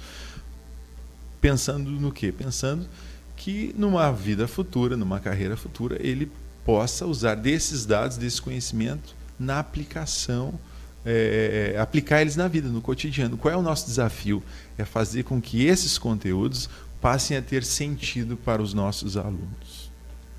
Pensando 1.41 1.91
no 1.91 2.12
quê? 2.12 2.32
Pensando 2.32 2.89
que 3.36 3.74
numa 3.76 4.11
vida 4.11 4.49
futura, 4.49 4.97
numa 4.97 5.20
carreira 5.20 5.57
futura, 5.57 5.97
ele 6.01 6.30
possa 6.64 7.07
usar 7.07 7.34
desses 7.34 7.86
dados, 7.86 8.16
desse 8.16 8.43
conhecimento 8.43 9.14
na 9.39 9.59
aplicação, 9.59 10.59
é, 11.07 11.72
é, 11.74 11.80
aplicar 11.80 12.20
eles 12.20 12.36
na 12.36 12.49
vida, 12.49 12.68
no 12.68 12.82
cotidiano. 12.82 13.36
Qual 13.36 13.53
é 13.53 13.57
o 13.57 13.62
nosso 13.62 13.86
desafio? 13.86 14.43
É 14.76 14.84
fazer 14.84 15.22
com 15.22 15.41
que 15.41 15.64
esses 15.64 15.97
conteúdos 15.97 16.68
passem 17.01 17.36
a 17.36 17.43
ter 17.43 17.64
sentido 17.64 18.36
para 18.36 18.61
os 18.61 18.74
nossos 18.74 19.16
alunos. 19.16 19.91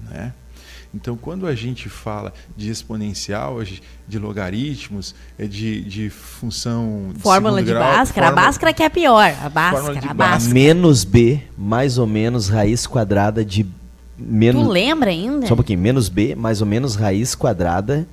Né? 0.01 0.33
Então, 0.93 1.15
quando 1.15 1.45
a 1.45 1.53
gente 1.53 1.87
fala 1.87 2.33
de 2.57 2.69
exponencial, 2.71 3.59
a 3.59 3.63
de 4.07 4.17
logaritmos, 4.17 5.13
é 5.37 5.45
de, 5.45 5.81
de 5.81 6.09
função 6.09 7.11
de 7.13 7.19
Fórmula 7.21 7.57
segundo 7.57 7.67
de 7.67 7.73
grau, 7.73 7.83
Bhaskara. 7.97 8.25
A 8.25 8.29
fórmula- 8.29 8.47
Bhaskara 8.47 8.73
que 8.73 8.83
é 8.83 8.85
a 8.87 8.89
pior. 8.89 9.29
A 9.29 9.33
Fórmula 9.33 9.49
Bhaskara, 9.51 9.99
de 10.01 10.07
a 10.07 10.13
Bhaskara. 10.15 10.53
Menos 10.53 11.03
B, 11.03 11.41
mais 11.55 11.97
ou 11.99 12.07
menos 12.07 12.49
raiz 12.49 12.87
quadrada 12.87 13.45
de 13.45 13.67
menos. 14.17 14.63
Tu 14.63 14.69
lembra 14.69 15.11
ainda? 15.11 15.45
Só 15.45 15.53
um 15.53 15.57
pouquinho. 15.57 15.79
Menos 15.79 16.09
B, 16.09 16.33
mais 16.33 16.59
ou 16.59 16.65
menos 16.65 16.95
raiz 16.95 17.35
quadrada 17.35 18.07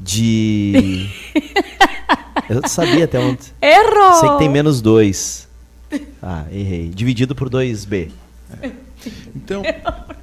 de. 0.00 1.06
Eu 2.48 2.66
sabia 2.66 3.04
até 3.04 3.18
ontem. 3.20 3.48
Errou! 3.62 4.14
Sei 4.14 4.28
que 4.30 4.38
tem 4.38 4.48
menos 4.48 4.80
2. 4.82 5.48
Ah, 6.22 6.44
errei. 6.50 6.88
Dividido 6.88 7.34
por 7.34 7.48
2B. 7.48 8.10
Então, 9.34 9.62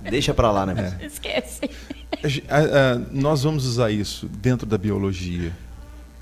Deixa 0.10 0.34
pra 0.34 0.52
lá, 0.52 0.66
né? 0.66 0.98
Esquece. 1.04 1.62
a- 2.50 2.58
a- 2.94 2.96
nós 3.12 3.44
vamos 3.44 3.66
usar 3.66 3.92
isso 3.92 4.28
dentro 4.28 4.66
da 4.66 4.78
biologia. 4.78 5.52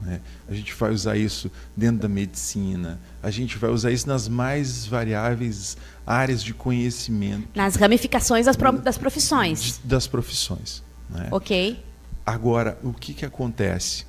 né? 0.01 0.21
A 0.49 0.53
gente 0.53 0.73
vai 0.73 0.91
usar 0.91 1.15
isso 1.17 1.51
dentro 1.75 2.01
da 2.01 2.07
medicina. 2.07 2.99
A 3.23 3.29
gente 3.31 3.57
vai 3.57 3.69
usar 3.69 3.91
isso 3.91 4.07
nas 4.07 4.27
mais 4.27 4.85
variáveis 4.85 5.77
áreas 6.05 6.43
de 6.43 6.53
conhecimento 6.53 7.47
Nas 7.55 7.75
ramificações 7.75 8.45
das, 8.45 8.55
pro- 8.55 8.73
das 8.73 8.95
de- 8.95 8.99
profissões. 9.01 9.79
das 9.83 10.05
profissões. 10.07 10.83
né? 11.09 11.27
Ok? 11.31 11.83
Agora, 12.25 12.77
o 12.83 12.91
que, 12.93 13.13
que 13.13 13.25
acontece? 13.25 14.05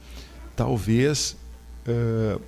Talvez. 0.55 1.36
ah, 1.86 2.38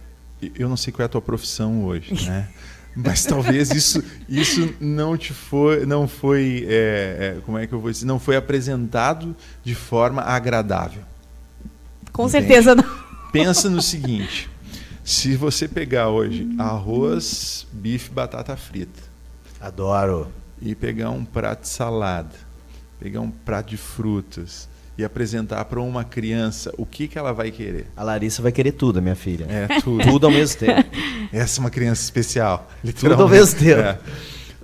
eu 0.55 0.69
não 0.69 0.77
sei 0.77 0.93
qual 0.93 1.03
é 1.03 1.07
a 1.07 1.09
tua 1.09 1.21
profissão 1.23 1.85
hoje, 1.85 2.15
né? 2.27 2.49
Mas 3.01 3.25
talvez 3.25 3.71
isso, 3.71 4.03
isso 4.29 4.75
não 4.81 5.17
te 5.17 5.33
foi, 5.33 5.87
não 5.87 6.09
foi, 6.09 6.67
é, 6.69 7.37
é, 7.37 7.41
como 7.47 7.57
é 7.57 7.65
que 7.65 7.73
eu 7.73 7.81
vou 7.81 7.93
dizer, 7.93 8.05
não 8.05 8.19
foi 8.19 8.35
apresentado 8.35 9.37
de 9.63 9.73
forma 9.73 10.21
agradável. 10.23 11.03
Com 12.13 12.27
Entende? 12.27 12.47
certeza 12.49 12.75
não. 12.75 12.85
Pensa 13.31 13.71
no 13.71 13.81
seguinte: 13.81 14.51
se 15.05 15.37
você 15.37 15.69
pegar 15.69 16.09
hoje 16.09 16.49
arroz, 16.59 17.69
bife, 17.73 18.11
batata 18.11 18.57
frita 18.57 19.01
Adoro. 19.61 20.33
e 20.61 20.75
pegar 20.75 21.11
um 21.11 21.25
prato 21.25 21.63
de 21.63 21.69
salada, 21.69 22.35
pegar 22.99 23.21
um 23.21 23.31
prato 23.31 23.71
de 23.71 23.77
frutas 23.77 24.69
e 24.99 25.05
apresentar 25.05 25.65
para 25.67 25.81
uma 25.81 26.03
criança, 26.03 26.75
o 26.77 26.85
que, 26.85 27.07
que 27.07 27.17
ela 27.17 27.33
vai 27.33 27.53
querer? 27.53 27.87
A 27.97 28.03
Larissa 28.03 28.43
vai 28.43 28.51
querer 28.51 28.73
tudo, 28.73 29.01
minha 29.01 29.15
filha. 29.15 29.47
É 29.49 29.81
tudo. 29.81 30.03
Tudo 30.03 30.27
ao 30.27 30.33
mesmo 30.33 30.59
tempo. 30.59 30.91
Essa 31.33 31.61
é 31.61 31.61
uma 31.61 31.71
criança 31.71 32.03
especial. 32.03 32.69
Tudo 32.99 33.15
ao 33.23 33.29
mesmo 33.29 33.59
tempo. 33.61 33.81
É. 33.81 33.99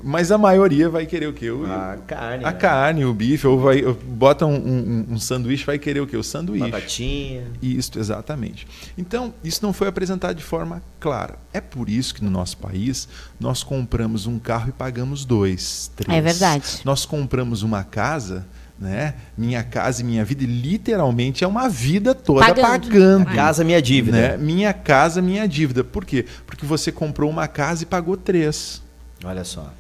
Mas 0.07 0.31
a 0.31 0.37
maioria 0.37 0.91
vai 0.91 1.07
querer 1.07 1.29
o 1.29 1.33
quê? 1.33 1.51
O- 1.51 1.65
A 1.65 1.97
carne. 2.07 2.45
a 2.45 2.51
né? 2.51 2.59
carne, 2.59 3.05
o 3.07 3.15
bife, 3.15 3.47
ou 3.47 3.59
vai, 3.59 3.83
ou 3.85 3.95
bota 3.95 4.45
um, 4.45 4.55
um- 4.55 5.07
um 5.15 5.19
sanduíche, 5.19 5.65
vai 5.65 5.79
querer 5.79 6.01
o 6.01 6.07
quê? 6.07 6.15
O 6.17 6.23
sanduíche. 6.23 6.69
Batatinha. 6.71 7.45
Isso, 7.63 7.93
exatamente. 7.99 8.67
Então, 8.99 9.33
isso 9.43 9.61
não 9.63 9.73
foi 9.73 9.89
apresentado 9.89 10.37
de 10.37 10.43
forma 10.43 10.83
clara. 11.01 11.39
É 11.55 11.61
por 11.61 11.89
isso 11.89 12.15
que 12.15 12.23
no 12.23 12.31
nosso 12.31 12.59
país 12.59 13.09
nós 13.41 13.63
compramos 13.63 14.27
um 14.27 14.39
carro 14.39 14.69
e 14.69 14.73
pagamos 14.73 15.25
dois, 15.25 15.91
três. 15.97 16.19
É 16.19 16.21
verdade. 16.21 16.81
Nós 16.85 17.07
compramos 17.07 17.63
uma 17.63 17.83
casa, 17.83 18.45
né? 18.85 19.15
Minha 19.37 19.65
casa 19.65 20.03
e 20.03 20.05
minha 20.05 20.23
vida, 20.25 20.45
e 20.45 20.47
literalmente 20.47 21.43
é 21.43 21.47
uma 21.47 21.71
vida 21.71 22.15
toda 22.15 22.41
Pagando. 22.41 22.89
pagando. 22.89 23.27
Casa, 23.35 23.65
minha 23.65 23.81
dívida. 23.81 24.17
Né? 24.17 24.37
Minha 24.37 24.75
casa, 24.75 25.23
minha 25.23 25.49
dívida. 25.49 25.83
Por 25.83 26.05
quê? 26.05 26.27
Porque 26.47 26.67
você 26.67 26.93
comprou 26.93 27.31
uma 27.31 27.49
casa 27.49 27.83
e 27.83 27.87
pagou 27.87 28.15
três. 28.15 28.83
Olha 29.25 29.43
só. 29.43 29.73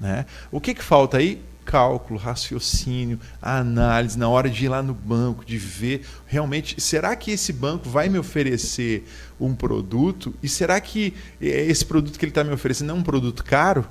Né? 0.00 0.24
O 0.50 0.60
que, 0.60 0.74
que 0.74 0.82
falta 0.82 1.18
aí? 1.18 1.42
Cálculo, 1.64 2.18
raciocínio, 2.18 3.20
análise, 3.40 4.18
na 4.18 4.28
hora 4.28 4.48
de 4.48 4.64
ir 4.64 4.68
lá 4.68 4.82
no 4.82 4.94
banco, 4.94 5.44
de 5.44 5.58
ver 5.58 6.04
realmente, 6.26 6.80
será 6.80 7.14
que 7.14 7.30
esse 7.30 7.52
banco 7.52 7.88
vai 7.88 8.08
me 8.08 8.18
oferecer 8.18 9.06
um 9.38 9.54
produto? 9.54 10.34
E 10.42 10.48
será 10.48 10.80
que 10.80 11.14
eh, 11.40 11.66
esse 11.66 11.84
produto 11.84 12.18
que 12.18 12.24
ele 12.24 12.30
está 12.30 12.42
me 12.42 12.52
oferecendo 12.52 12.90
é 12.90 12.94
um 12.94 13.02
produto 13.02 13.44
caro? 13.44 13.86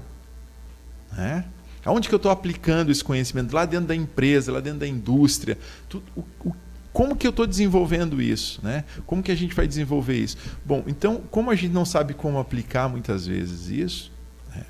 Né? 1.15 1.45
Aonde 1.83 2.07
que 2.07 2.13
eu 2.13 2.17
estou 2.17 2.31
aplicando 2.31 2.91
esse 2.91 3.03
conhecimento? 3.03 3.53
Lá 3.53 3.65
dentro 3.65 3.87
da 3.87 3.95
empresa, 3.95 4.51
lá 4.51 4.59
dentro 4.59 4.79
da 4.79 4.87
indústria. 4.87 5.57
Tu- 5.89 6.03
o- 6.15 6.23
o- 6.45 6.55
como 6.93 7.15
que 7.15 7.25
eu 7.25 7.29
estou 7.31 7.47
desenvolvendo 7.47 8.21
isso? 8.21 8.59
Né? 8.63 8.83
Como 9.05 9.23
que 9.23 9.31
a 9.31 9.35
gente 9.35 9.55
vai 9.55 9.67
desenvolver 9.67 10.17
isso? 10.17 10.37
Bom, 10.65 10.83
então, 10.87 11.21
como 11.31 11.49
a 11.49 11.55
gente 11.55 11.71
não 11.73 11.85
sabe 11.85 12.13
como 12.13 12.37
aplicar 12.37 12.87
muitas 12.89 13.25
vezes 13.25 13.67
isso, 13.69 14.11
né? 14.53 14.65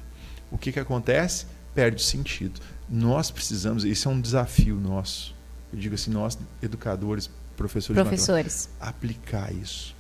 o 0.52 0.58
que, 0.58 0.72
que 0.72 0.80
acontece? 0.80 1.46
Perde 1.74 1.98
o 1.98 2.06
sentido. 2.06 2.60
Nós 2.90 3.32
precisamos, 3.32 3.84
isso 3.86 4.08
é 4.08 4.12
um 4.12 4.22
desafio 4.22 4.76
nosso. 4.76 5.34
Eu 5.74 5.80
digo 5.80 5.96
assim, 5.96 6.12
nós, 6.12 6.38
educadores, 6.62 7.30
professores, 7.58 8.02
Professores. 8.02 8.70
aplicar 8.80 9.54
isso. 9.54 9.96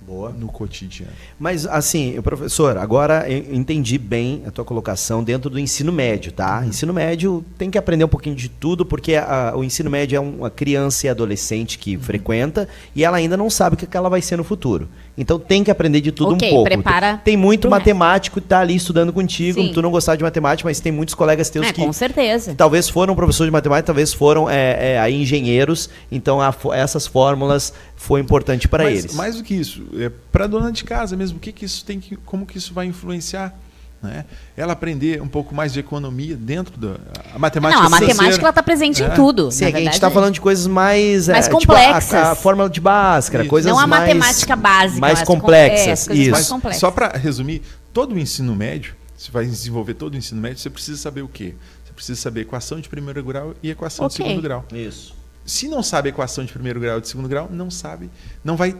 Boa. 0.00 0.30
no 0.30 0.48
cotidiano. 0.48 1.12
Mas, 1.38 1.66
assim, 1.66 2.20
professor, 2.22 2.78
agora 2.78 3.28
eu 3.30 3.54
entendi 3.54 3.98
bem 3.98 4.42
a 4.46 4.50
tua 4.50 4.64
colocação 4.64 5.22
dentro 5.22 5.50
do 5.50 5.58
ensino 5.58 5.92
médio, 5.92 6.32
tá? 6.32 6.64
Ensino 6.64 6.94
médio 6.94 7.44
tem 7.58 7.70
que 7.70 7.76
aprender 7.76 8.04
um 8.04 8.08
pouquinho 8.08 8.34
de 8.34 8.48
tudo, 8.48 8.86
porque 8.86 9.14
a- 9.16 9.52
o 9.54 9.62
ensino 9.62 9.90
médio 9.90 10.16
é 10.16 10.20
uma 10.20 10.48
criança 10.50 11.06
e 11.06 11.10
adolescente 11.10 11.78
que 11.78 11.96
frequenta 11.98 12.66
e 12.96 13.04
ela 13.04 13.18
ainda 13.18 13.36
não 13.36 13.50
sabe 13.50 13.74
o 13.74 13.76
que 13.78 13.86
que 13.86 13.96
ela 13.96 14.08
vai 14.08 14.22
ser 14.22 14.36
no 14.36 14.44
futuro. 14.44 14.88
Então 15.16 15.38
tem 15.38 15.64
que 15.64 15.70
aprender 15.70 16.00
de 16.00 16.12
tudo 16.12 16.34
Ok, 16.34 16.48
um 16.48 16.52
pouco. 16.52 16.64
prepara 16.70 17.20
Tem 17.24 17.36
muito 17.36 17.68
matemático 17.68 18.40
que 18.40 18.46
tá 18.46 18.60
ali 18.60 18.76
estudando 18.76 19.12
contigo, 19.12 19.60
Sim. 19.60 19.72
tu 19.74 19.82
não 19.82 19.90
gostar 19.90 20.14
de 20.16 20.22
matemática, 20.22 20.66
mas 20.68 20.78
tem 20.80 20.92
muitos 20.92 21.14
colegas 21.14 21.50
teus 21.50 21.66
É, 21.66 21.72
que 21.72 21.84
com 21.84 21.92
certeza. 21.92 22.54
talvez 22.56 22.88
foram 22.88 23.14
professores 23.16 23.48
de 23.48 23.52
matemática, 23.52 23.86
talvez 23.86 24.12
foram 24.14 24.48
é, 24.48 24.96
é, 24.96 25.10
engenheiros, 25.10 25.90
então 26.10 26.40
a 26.40 26.54
essas 26.74 27.06
fórmulas 27.06 27.72
foi 27.98 28.20
importante 28.20 28.66
para 28.68 28.84
Mas, 28.84 28.98
eles. 29.00 29.14
Mais 29.14 29.36
do 29.36 29.42
que 29.42 29.54
isso, 29.54 29.84
é, 29.98 30.08
para 30.32 30.46
dona 30.46 30.72
de 30.72 30.84
casa 30.84 31.16
mesmo, 31.16 31.36
o 31.36 31.40
que, 31.40 31.52
que 31.52 31.64
isso 31.66 31.84
tem 31.84 31.98
que, 32.00 32.16
como 32.16 32.46
que 32.46 32.56
isso 32.56 32.72
vai 32.72 32.86
influenciar? 32.86 33.52
Né? 34.00 34.24
Ela 34.56 34.74
aprender 34.74 35.20
um 35.20 35.26
pouco 35.26 35.52
mais 35.52 35.72
de 35.72 35.80
economia 35.80 36.36
dentro 36.36 36.78
da 36.78 36.94
a 37.34 37.38
matemática. 37.38 37.80
Não, 37.80 37.86
a 37.86 37.90
financeira, 37.90 38.14
matemática 38.14 38.44
ela 38.44 38.52
tá 38.52 38.62
presente 38.62 39.02
É. 39.02 39.06
em 39.08 39.10
tudo. 39.10 39.50
Sim, 39.50 39.64
na 39.64 39.70
é 39.70 39.74
a 39.74 39.78
gente 39.80 39.92
está 39.94 40.08
falando 40.08 40.34
de 40.34 40.40
coisas 40.40 40.68
mais. 40.68 41.26
Mais 41.26 41.46
é, 41.48 41.50
tipo, 41.50 41.72
a- 41.72 41.76
complexas. 41.76 42.14
a, 42.14 42.30
a 42.30 42.34
fórmula 42.36 42.70
de 42.70 42.80
Bhaskara, 42.80 43.44
coisas 43.46 43.68
Não 43.72 43.76
a 43.76 43.88
mais. 43.88 44.02
matemática 44.04 44.54
básica, 44.54 45.00
Mais 45.00 45.18
mas 45.18 45.26
com- 45.26 45.32
é, 45.32 45.36
complexas. 45.40 46.06
coisas 46.06 46.22
isso. 46.22 46.30
mais 46.30 46.44
Mas 46.44 46.48
complexo. 46.48 46.80
só 46.80 46.92
para 46.92 47.18
resumir, 47.18 47.60
todo 47.92 48.14
o 48.14 48.18
ensino 48.20 48.54
médio, 48.54 48.94
você 49.16 49.32
vai 49.32 49.44
desenvolver 49.44 49.94
todo 49.94 50.14
o 50.14 50.16
ensino 50.16 50.40
médio, 50.40 50.58
você 50.58 50.70
precisa 50.70 50.96
saber 50.96 51.22
o 51.22 51.28
quê? 51.28 51.54
Você 51.84 51.92
precisa 51.92 52.20
saber 52.20 52.42
equação 52.42 52.78
de 52.80 52.88
primeiro 52.88 53.24
grau 53.24 53.52
e 53.60 53.68
equação 53.70 54.06
Ok. 54.06 54.16
de 54.16 54.22
segundo 54.30 54.40
grau. 54.40 54.64
Isso. 54.72 55.17
Se 55.48 55.66
não 55.68 55.82
sabe 55.82 56.10
equação 56.10 56.44
de 56.44 56.52
primeiro 56.52 56.78
grau 56.78 56.98
e 56.98 57.00
de 57.00 57.08
segundo 57.08 57.28
grau, 57.28 57.48
não 57.50 57.70
sabe, 57.70 58.10
não 58.44 58.56
vai, 58.56 58.76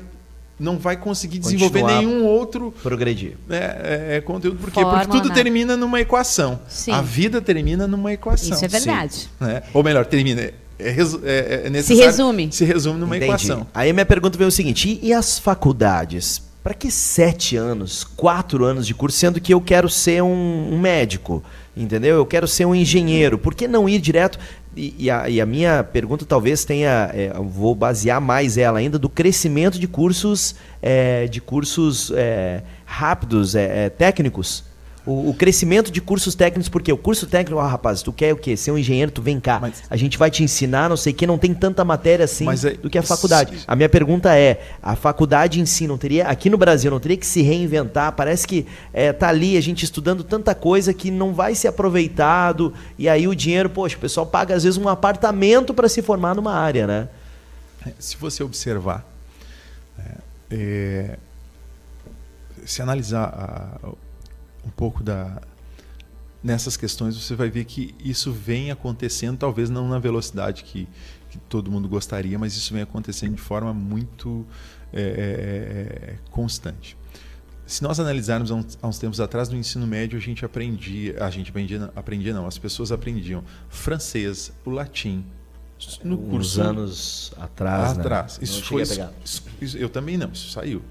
não 0.60 0.78
vai 0.78 0.96
conseguir 0.96 1.38
desenvolver 1.38 1.80
Continuar. 1.80 2.02
nenhum 2.02 2.24
outro 2.24 2.74
Progredir. 2.82 3.36
é, 3.48 4.16
é, 4.16 4.20
conteúdo. 4.20 4.58
Por 4.58 4.70
quê? 4.70 4.80
Fórmula, 4.80 4.98
Porque 5.04 5.16
tudo 5.18 5.28
né? 5.30 5.34
termina 5.34 5.76
numa 5.76 6.00
equação. 6.00 6.60
Sim. 6.68 6.92
A 6.92 7.00
vida 7.00 7.40
termina 7.40 7.86
numa 7.86 8.12
equação. 8.12 8.54
Isso 8.54 8.64
é 8.64 8.68
verdade. 8.68 9.28
né? 9.40 9.62
Ou 9.72 9.82
melhor, 9.82 10.04
termina. 10.06 10.50
É, 10.80 10.90
resu- 10.90 11.20
é- 11.24 11.62
é 11.66 11.70
necessário- 11.70 12.04
resume. 12.04 12.50
Se 12.52 12.64
resume 12.64 13.00
numa 13.00 13.16
Entendi. 13.16 13.32
equação. 13.32 13.66
Aí 13.74 13.92
minha 13.92 14.06
pergunta 14.06 14.36
veio 14.38 14.48
o 14.48 14.52
seguinte: 14.52 15.00
e, 15.02 15.08
e 15.08 15.12
as 15.12 15.38
faculdades? 15.38 16.46
Para 16.62 16.74
que 16.74 16.90
sete 16.90 17.56
anos, 17.56 18.04
quatro 18.04 18.64
anos 18.64 18.86
de 18.86 18.92
curso, 18.94 19.16
sendo 19.16 19.40
que 19.40 19.54
eu 19.54 19.60
quero 19.60 19.88
ser 19.88 20.22
um, 20.22 20.72
um 20.74 20.78
médico, 20.78 21.42
entendeu? 21.76 22.16
Eu 22.16 22.26
quero 22.26 22.46
ser 22.46 22.66
um 22.66 22.74
engenheiro. 22.74 23.38
Por 23.38 23.54
que 23.54 23.66
não 23.66 23.88
ir 23.88 24.00
direto? 24.00 24.38
E, 24.76 24.94
e 24.98 25.10
a, 25.10 25.28
e 25.28 25.40
a 25.40 25.46
minha 25.46 25.82
pergunta 25.82 26.24
talvez 26.24 26.64
tenha, 26.64 27.10
é, 27.12 27.32
vou 27.34 27.74
basear 27.74 28.20
mais 28.20 28.56
ela 28.56 28.78
ainda 28.78 28.98
do 28.98 29.08
crescimento 29.08 29.78
de 29.78 29.88
cursos, 29.88 30.54
é, 30.80 31.26
de 31.26 31.40
cursos 31.40 32.12
é, 32.14 32.62
rápidos, 32.84 33.54
é, 33.54 33.86
é, 33.86 33.90
técnicos. 33.90 34.64
O, 35.06 35.30
o 35.30 35.34
crescimento 35.34 35.90
de 35.90 36.00
cursos 36.02 36.34
técnicos, 36.34 36.68
porque 36.68 36.92
o 36.92 36.96
curso 36.98 37.26
técnico, 37.26 37.58
ah, 37.60 37.66
rapaz, 37.66 38.02
tu 38.02 38.12
quer 38.12 38.32
o 38.34 38.36
quê? 38.36 38.56
Ser 38.58 38.72
um 38.72 38.78
engenheiro, 38.78 39.10
tu 39.10 39.22
vem 39.22 39.40
cá. 39.40 39.58
Mas- 39.58 39.82
a 39.88 39.96
gente 39.96 40.18
vai 40.18 40.30
te 40.30 40.42
ensinar, 40.42 40.88
não 40.90 40.96
sei 40.98 41.12
o 41.12 41.16
que, 41.16 41.26
não 41.26 41.38
tem 41.38 41.54
tanta 41.54 41.82
matéria 41.84 42.24
assim 42.26 42.44
é- 42.64 42.72
do 42.72 42.90
que 42.90 42.98
a 42.98 43.02
faculdade. 43.02 43.58
A 43.66 43.74
minha 43.74 43.88
pergunta 43.88 44.36
é: 44.36 44.60
a 44.82 44.94
faculdade 44.94 45.60
em 45.60 45.66
si 45.66 45.86
não 45.86 45.96
teria, 45.96 46.26
aqui 46.26 46.50
no 46.50 46.58
Brasil, 46.58 46.90
não 46.90 47.00
teria 47.00 47.16
que 47.16 47.24
se 47.26 47.40
reinventar? 47.40 48.12
Parece 48.12 48.46
que 48.46 48.66
é, 48.92 49.12
tá 49.12 49.28
ali 49.28 49.56
a 49.56 49.60
gente 49.62 49.82
estudando 49.84 50.22
tanta 50.22 50.54
coisa 50.54 50.92
que 50.92 51.10
não 51.10 51.32
vai 51.32 51.54
ser 51.54 51.68
aproveitado, 51.68 52.74
e 52.98 53.08
aí 53.08 53.26
o 53.26 53.34
dinheiro, 53.34 53.70
poxa, 53.70 53.96
o 53.96 54.00
pessoal 54.00 54.26
paga 54.26 54.54
às 54.54 54.64
vezes 54.64 54.76
um 54.78 54.88
apartamento 54.88 55.72
para 55.72 55.88
se 55.88 56.02
formar 56.02 56.34
numa 56.34 56.52
área, 56.52 56.86
né? 56.86 57.08
Se 57.98 58.16
você 58.16 58.42
observar, 58.42 59.06
é, 59.98 60.12
é, 60.50 61.18
se 62.66 62.82
analisar 62.82 63.24
a- 63.82 63.88
um 64.64 64.70
pouco 64.70 65.02
da 65.02 65.40
nessas 66.42 66.76
questões, 66.76 67.16
você 67.16 67.34
vai 67.34 67.50
ver 67.50 67.64
que 67.64 67.94
isso 68.02 68.30
vem 68.32 68.70
acontecendo, 68.70 69.36
talvez 69.36 69.68
não 69.68 69.88
na 69.88 69.98
velocidade 69.98 70.62
que, 70.62 70.88
que 71.28 71.36
todo 71.36 71.70
mundo 71.70 71.88
gostaria, 71.88 72.38
mas 72.38 72.54
isso 72.54 72.72
vem 72.72 72.82
acontecendo 72.82 73.34
de 73.34 73.40
forma 73.42 73.74
muito 73.74 74.46
é, 74.92 75.00
é, 75.00 76.10
é, 76.12 76.18
constante. 76.30 76.96
Se 77.66 77.82
nós 77.82 77.98
analisarmos 78.00 78.50
há 78.50 78.54
uns, 78.54 78.78
há 78.80 78.86
uns 78.86 78.98
tempos 78.98 79.20
atrás 79.20 79.48
no 79.48 79.56
ensino 79.56 79.86
médio, 79.86 80.16
a 80.16 80.20
gente 80.20 80.44
aprendia, 80.44 81.22
a 81.22 81.28
gente 81.28 81.50
aprendia, 81.50 81.90
aprendia 81.94 82.32
não, 82.32 82.46
as 82.46 82.56
pessoas 82.56 82.92
aprendiam 82.92 83.42
francês, 83.68 84.52
o 84.64 84.70
latim, 84.70 85.24
no 86.02 86.16
Uns 86.18 86.30
curso 86.30 86.60
anos 86.62 87.32
atrás, 87.36 87.94
né? 87.96 88.00
atrás. 88.00 88.38
Não 88.38 88.44
Isso 88.44 88.62
foi. 88.64 88.82
isso- 89.60 89.76
eu 89.76 89.88
também 89.88 90.16
não, 90.16 90.30
isso 90.30 90.50
saiu. 90.50 90.82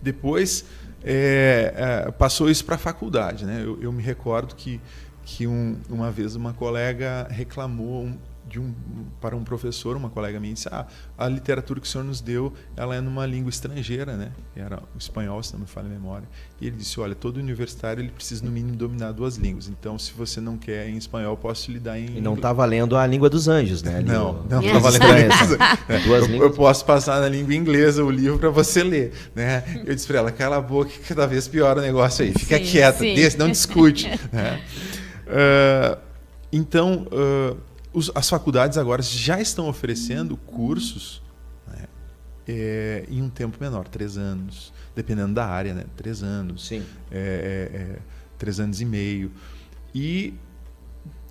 Depois 0.00 0.64
é, 1.04 1.74
é, 2.06 2.10
passou 2.12 2.50
isso 2.50 2.64
para 2.64 2.74
a 2.76 2.78
faculdade. 2.78 3.44
Né? 3.44 3.62
Eu, 3.64 3.80
eu 3.82 3.92
me 3.92 4.02
recordo 4.02 4.54
que, 4.54 4.80
que 5.24 5.46
um- 5.46 5.76
uma 5.88 6.10
vez 6.10 6.34
uma 6.36 6.52
colega 6.52 7.26
reclamou 7.30 8.08
de 8.52 8.60
um, 8.60 8.74
para 9.18 9.34
um 9.34 9.42
professor, 9.42 9.96
uma 9.96 10.10
colega 10.10 10.38
minha, 10.38 10.52
disse: 10.52 10.68
ah, 10.70 10.86
a 11.16 11.26
literatura 11.26 11.80
que 11.80 11.86
o 11.86 11.90
senhor 11.90 12.04
nos 12.04 12.20
deu 12.20 12.52
ela 12.76 12.94
é 12.94 13.00
numa 13.00 13.24
língua 13.24 13.48
estrangeira, 13.48 14.14
né? 14.14 14.30
Era 14.54 14.76
o 14.94 14.98
espanhol, 14.98 15.42
se 15.42 15.54
não 15.54 15.60
me 15.60 15.66
falha 15.66 15.86
a 15.86 15.90
memória. 15.90 16.28
E 16.60 16.66
ele 16.66 16.76
disse: 16.76 17.00
olha, 17.00 17.14
todo 17.14 17.38
universitário 17.38 18.02
ele 18.02 18.10
precisa 18.10 18.44
no 18.44 18.50
mínimo 18.50 18.76
dominar 18.76 19.12
duas 19.12 19.36
línguas. 19.36 19.68
Então, 19.68 19.98
se 19.98 20.12
você 20.12 20.40
não 20.40 20.58
quer 20.58 20.86
em 20.88 20.96
espanhol, 20.98 21.32
eu 21.32 21.36
posso 21.36 21.72
lhe 21.72 21.78
dar 21.78 21.98
em 21.98 22.18
E 22.18 22.20
não 22.20 22.36
tá 22.36 22.52
valendo 22.52 22.94
a 22.96 23.06
língua 23.06 23.30
dos 23.30 23.48
anjos, 23.48 23.82
né? 23.82 23.96
Ali, 23.96 24.08
não, 24.08 24.42
não 24.42 24.62
tá 24.62 24.78
valendo 24.78 25.02
Estranhas. 25.02 25.40
isso. 25.40 25.56
É, 25.88 25.98
Duas 26.00 26.22
eu, 26.22 26.28
línguas. 26.28 26.50
eu 26.50 26.56
posso 26.56 26.84
passar 26.84 27.20
na 27.20 27.28
língua 27.28 27.54
inglesa 27.54 28.04
o 28.04 28.10
livro 28.10 28.38
para 28.38 28.50
você 28.50 28.82
ler, 28.82 29.12
né? 29.34 29.64
Eu 29.86 29.94
disse 29.94 30.06
para 30.06 30.18
ela, 30.18 30.30
cala 30.30 30.56
a 30.56 30.60
boca 30.60 30.90
que 30.90 31.00
cada 31.00 31.26
vez 31.26 31.48
piora 31.48 31.80
o 31.80 31.82
negócio 31.82 32.24
aí. 32.24 32.32
Fica 32.32 32.58
Sim, 32.58 32.64
quieta, 32.64 32.98
sim. 32.98 33.14
desse, 33.14 33.38
não 33.38 33.50
discute. 33.50 34.08
né? 34.30 34.60
Ah, 35.26 35.98
então, 36.52 37.06
ah, 37.10 37.56
os- 37.92 38.10
as 38.14 38.28
faculdades 38.28 38.78
agora 38.78 39.02
já 39.02 39.40
estão 39.40 39.68
oferecendo 39.68 40.36
cursos 40.36 41.22
né, 41.68 41.84
é, 42.48 43.04
em 43.08 43.22
um 43.22 43.28
tempo 43.30 43.56
menor, 43.60 43.86
três 43.88 44.16
anos, 44.16 44.72
dependendo 44.94 45.34
da 45.34 45.46
área, 45.46 45.74
né? 45.74 45.84
Três 45.96 46.22
anos 46.22 46.66
Sim. 46.66 46.82
é, 47.10 47.70
é, 47.72 47.76
é, 47.78 47.98
três 48.38 48.58
anos 48.60 48.80
e 48.80 48.84
meio. 48.84 49.30
E 49.94 50.34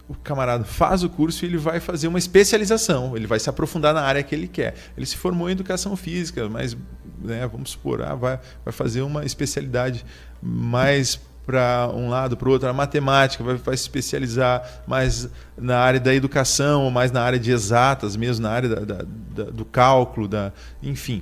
o 0.08 0.14
camarada 0.16 0.64
faz 0.66 1.04
o 1.04 1.10
curso 1.10 1.46
e 1.46 1.48
ele 1.48 1.58
vai 1.58 1.80
fazer 1.80 2.08
uma 2.08 2.20
especialização, 2.20 3.16
ele 3.16 3.26
vai 3.28 3.40
se 3.40 3.50
aprofundar 3.50 3.94
na 3.94 4.02
área 4.02 4.22
que 4.24 4.36
ele 4.36 4.48
quer. 4.48 4.76
Ele 4.98 5.06
se 5.06 5.16
formou 5.18 5.50
em 5.50 5.54
educação 5.54 5.96
física, 5.96 6.48
mas 6.50 6.76
né, 7.22 7.48
vamos 7.48 7.72
supor, 7.72 8.02
ah, 8.02 8.14
vai, 8.16 8.40
vai 8.66 8.74
fazer 8.74 9.02
uma 9.04 9.24
especialidade 9.26 10.06
mais 10.42 11.20
para 11.52 11.92
um 11.94 12.08
lado, 12.10 12.38
para 12.38 12.48
o 12.48 12.52
outro, 12.54 12.70
a 12.70 12.74
matemática, 12.74 13.44
vai, 13.44 13.56
vai 13.56 13.76
se 13.76 13.84
especializar 13.84 14.84
mais 14.88 15.28
na 15.58 15.78
área 15.78 16.00
da 16.00 16.16
educação, 16.16 16.86
ou 16.86 16.92
mais 16.92 17.12
na 17.12 17.22
área 17.22 17.38
de 17.38 17.52
exatas, 17.52 18.16
mesmo 18.16 18.44
na 18.44 18.52
área 18.52 18.70
da- 18.70 18.80
da- 18.96 19.06
da- 19.36 19.52
do 19.52 19.66
cálculo, 19.66 20.28
da, 20.30 20.54
enfim. 20.82 21.22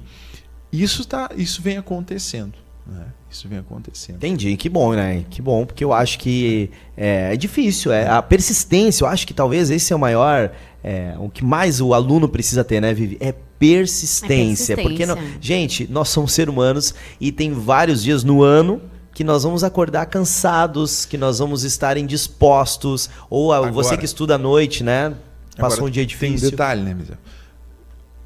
Isso, 0.72 1.04
tá, 1.08 1.32
isso 1.36 1.62
vem 1.64 1.78
acontecendo. 1.78 2.54
Né? 2.86 3.06
Isso 3.30 3.48
vem 3.48 3.58
acontecendo. 3.60 4.16
Entendi, 4.18 4.56
que 4.56 4.70
bom, 4.70 4.94
né? 4.94 5.24
Que 5.30 5.42
bom, 5.42 5.66
porque 5.66 5.84
eu 5.84 5.92
acho 5.94 6.18
que 6.20 6.70
é, 6.96 7.34
é 7.34 7.38
difícil, 7.38 7.92
é 7.92 8.08
a 8.08 8.22
persistência, 8.22 9.04
eu 9.04 9.08
acho 9.08 9.26
que 9.26 9.34
talvez 9.34 9.70
esse 9.72 9.92
é 9.92 9.96
o 9.96 10.00
maior, 10.00 10.52
é, 10.84 11.16
o 11.20 11.30
que 11.30 11.44
mais 11.44 11.82
o 11.82 11.94
aluno 11.94 12.30
precisa 12.30 12.64
ter, 12.64 12.80
né, 12.82 12.94
Vivi? 12.94 13.18
É 13.20 13.34
persistência. 13.60 14.74
É 14.74 14.76
persistência. 14.76 14.78
Porque, 14.84 15.06
não- 15.06 15.18
gente, 15.42 15.88
nós 15.92 16.10
somos 16.10 16.32
seres 16.34 16.52
humanos 16.54 16.94
e 17.20 17.32
tem 17.32 17.52
vários 17.52 18.02
dias 18.04 18.24
no 18.24 18.42
ano 18.42 18.82
que 19.20 19.24
nós 19.26 19.44
vamos 19.44 19.66
acordar 19.66 20.06
cansados, 20.06 21.04
que 21.04 21.18
nós 21.18 21.40
vamos 21.40 21.66
estar 21.66 21.98
indispostos, 21.98 23.10
ou 23.30 23.52
a- 23.52 23.58
Agora- 23.58 23.74
você 23.74 23.98
que 23.98 24.06
estuda 24.06 24.36
à 24.36 24.38
noite, 24.38 24.82
né? 24.82 25.14
Passou 25.58 25.88
um 25.88 25.90
dia 25.90 26.04
Tem 26.08 26.30
um 26.32 26.34
difícil. 26.36 26.52
detalhe, 26.52 26.82
né, 26.82 26.94
Mizel? 26.94 27.18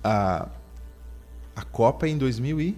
A, 0.03 0.47
a 1.55 1.63
Copa 1.63 2.05
é 2.05 2.09
em 2.11 2.17
2000 2.19 2.61
e 2.61 2.77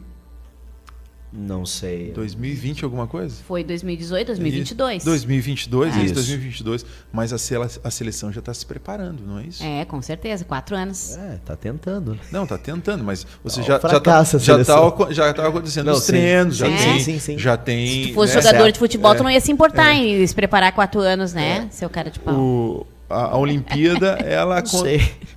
Não 1.37 1.65
sei. 1.65 2.11
2020 2.13 2.85
alguma 2.85 3.07
coisa? 3.07 3.35
Foi 3.47 3.63
2018, 3.63 4.27
2022. 4.27 4.97
Isso. 4.97 5.05
2022, 5.05 5.93
É. 5.93 5.97
isso, 5.97 6.05
Isso. 6.05 6.13
2022. 6.13 6.85
Mas 7.11 7.33
a, 7.33 7.37
sele- 7.37 7.67
a 7.83 7.91
seleção 7.91 8.31
já 8.31 8.39
está 8.39 8.53
se 8.53 8.65
preparando, 8.65 9.21
não 9.25 9.39
é 9.39 9.43
isso? 9.43 9.61
É, 9.63 9.83
com 9.85 10.01
certeza, 10.01 10.45
quatro 10.45 10.75
anos. 10.75 11.17
É, 11.17 11.39
tá 11.45 11.55
tentando. 11.55 12.17
Não, 12.31 12.47
tá 12.47 12.57
tentando, 12.57 13.03
mas 13.03 13.27
você 13.43 13.61
já, 13.61 13.77
tá, 13.77 13.87
a 13.89 13.91
já, 14.39 14.63
tá, 14.63 14.87
aco- 14.87 15.13
já 15.13 15.33
tá 15.33 15.47
acontecendo 15.47 15.87
Não, 15.87 15.93
os 15.93 16.03
sim. 16.03 16.13
treinos, 16.13 16.55
já 16.55 16.67
Sim, 16.67 16.77
tem. 16.77 16.99
sim, 17.01 17.19
sim. 17.19 17.37
Já 17.37 17.57
tem 17.57 18.03
Se 18.05 18.09
tu 18.09 18.13
fosse 18.15 18.35
né? 18.35 18.41
jogador 18.41 18.61
certo. 18.63 18.73
de 18.73 18.79
futebol, 18.79 19.13
É. 19.13 19.15
tu 19.17 19.23
não 19.23 19.29
ia 19.31 19.41
se 19.41 19.51
importar 19.51 19.93
em 19.93 20.25
se 20.25 20.33
preparar 20.33 20.71
quatro 20.71 21.01
anos, 21.01 21.33
né? 21.33 21.67
Seu 21.71 21.89
cara 21.89 22.09
de 22.09 22.19
pau. 22.19 22.33
O, 22.33 22.87
a, 23.09 23.31
a 23.31 23.37
Olimpíada, 23.37 24.17
ela, 24.23 24.63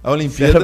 a 0.02 0.10
Olimpíada, 0.10 0.58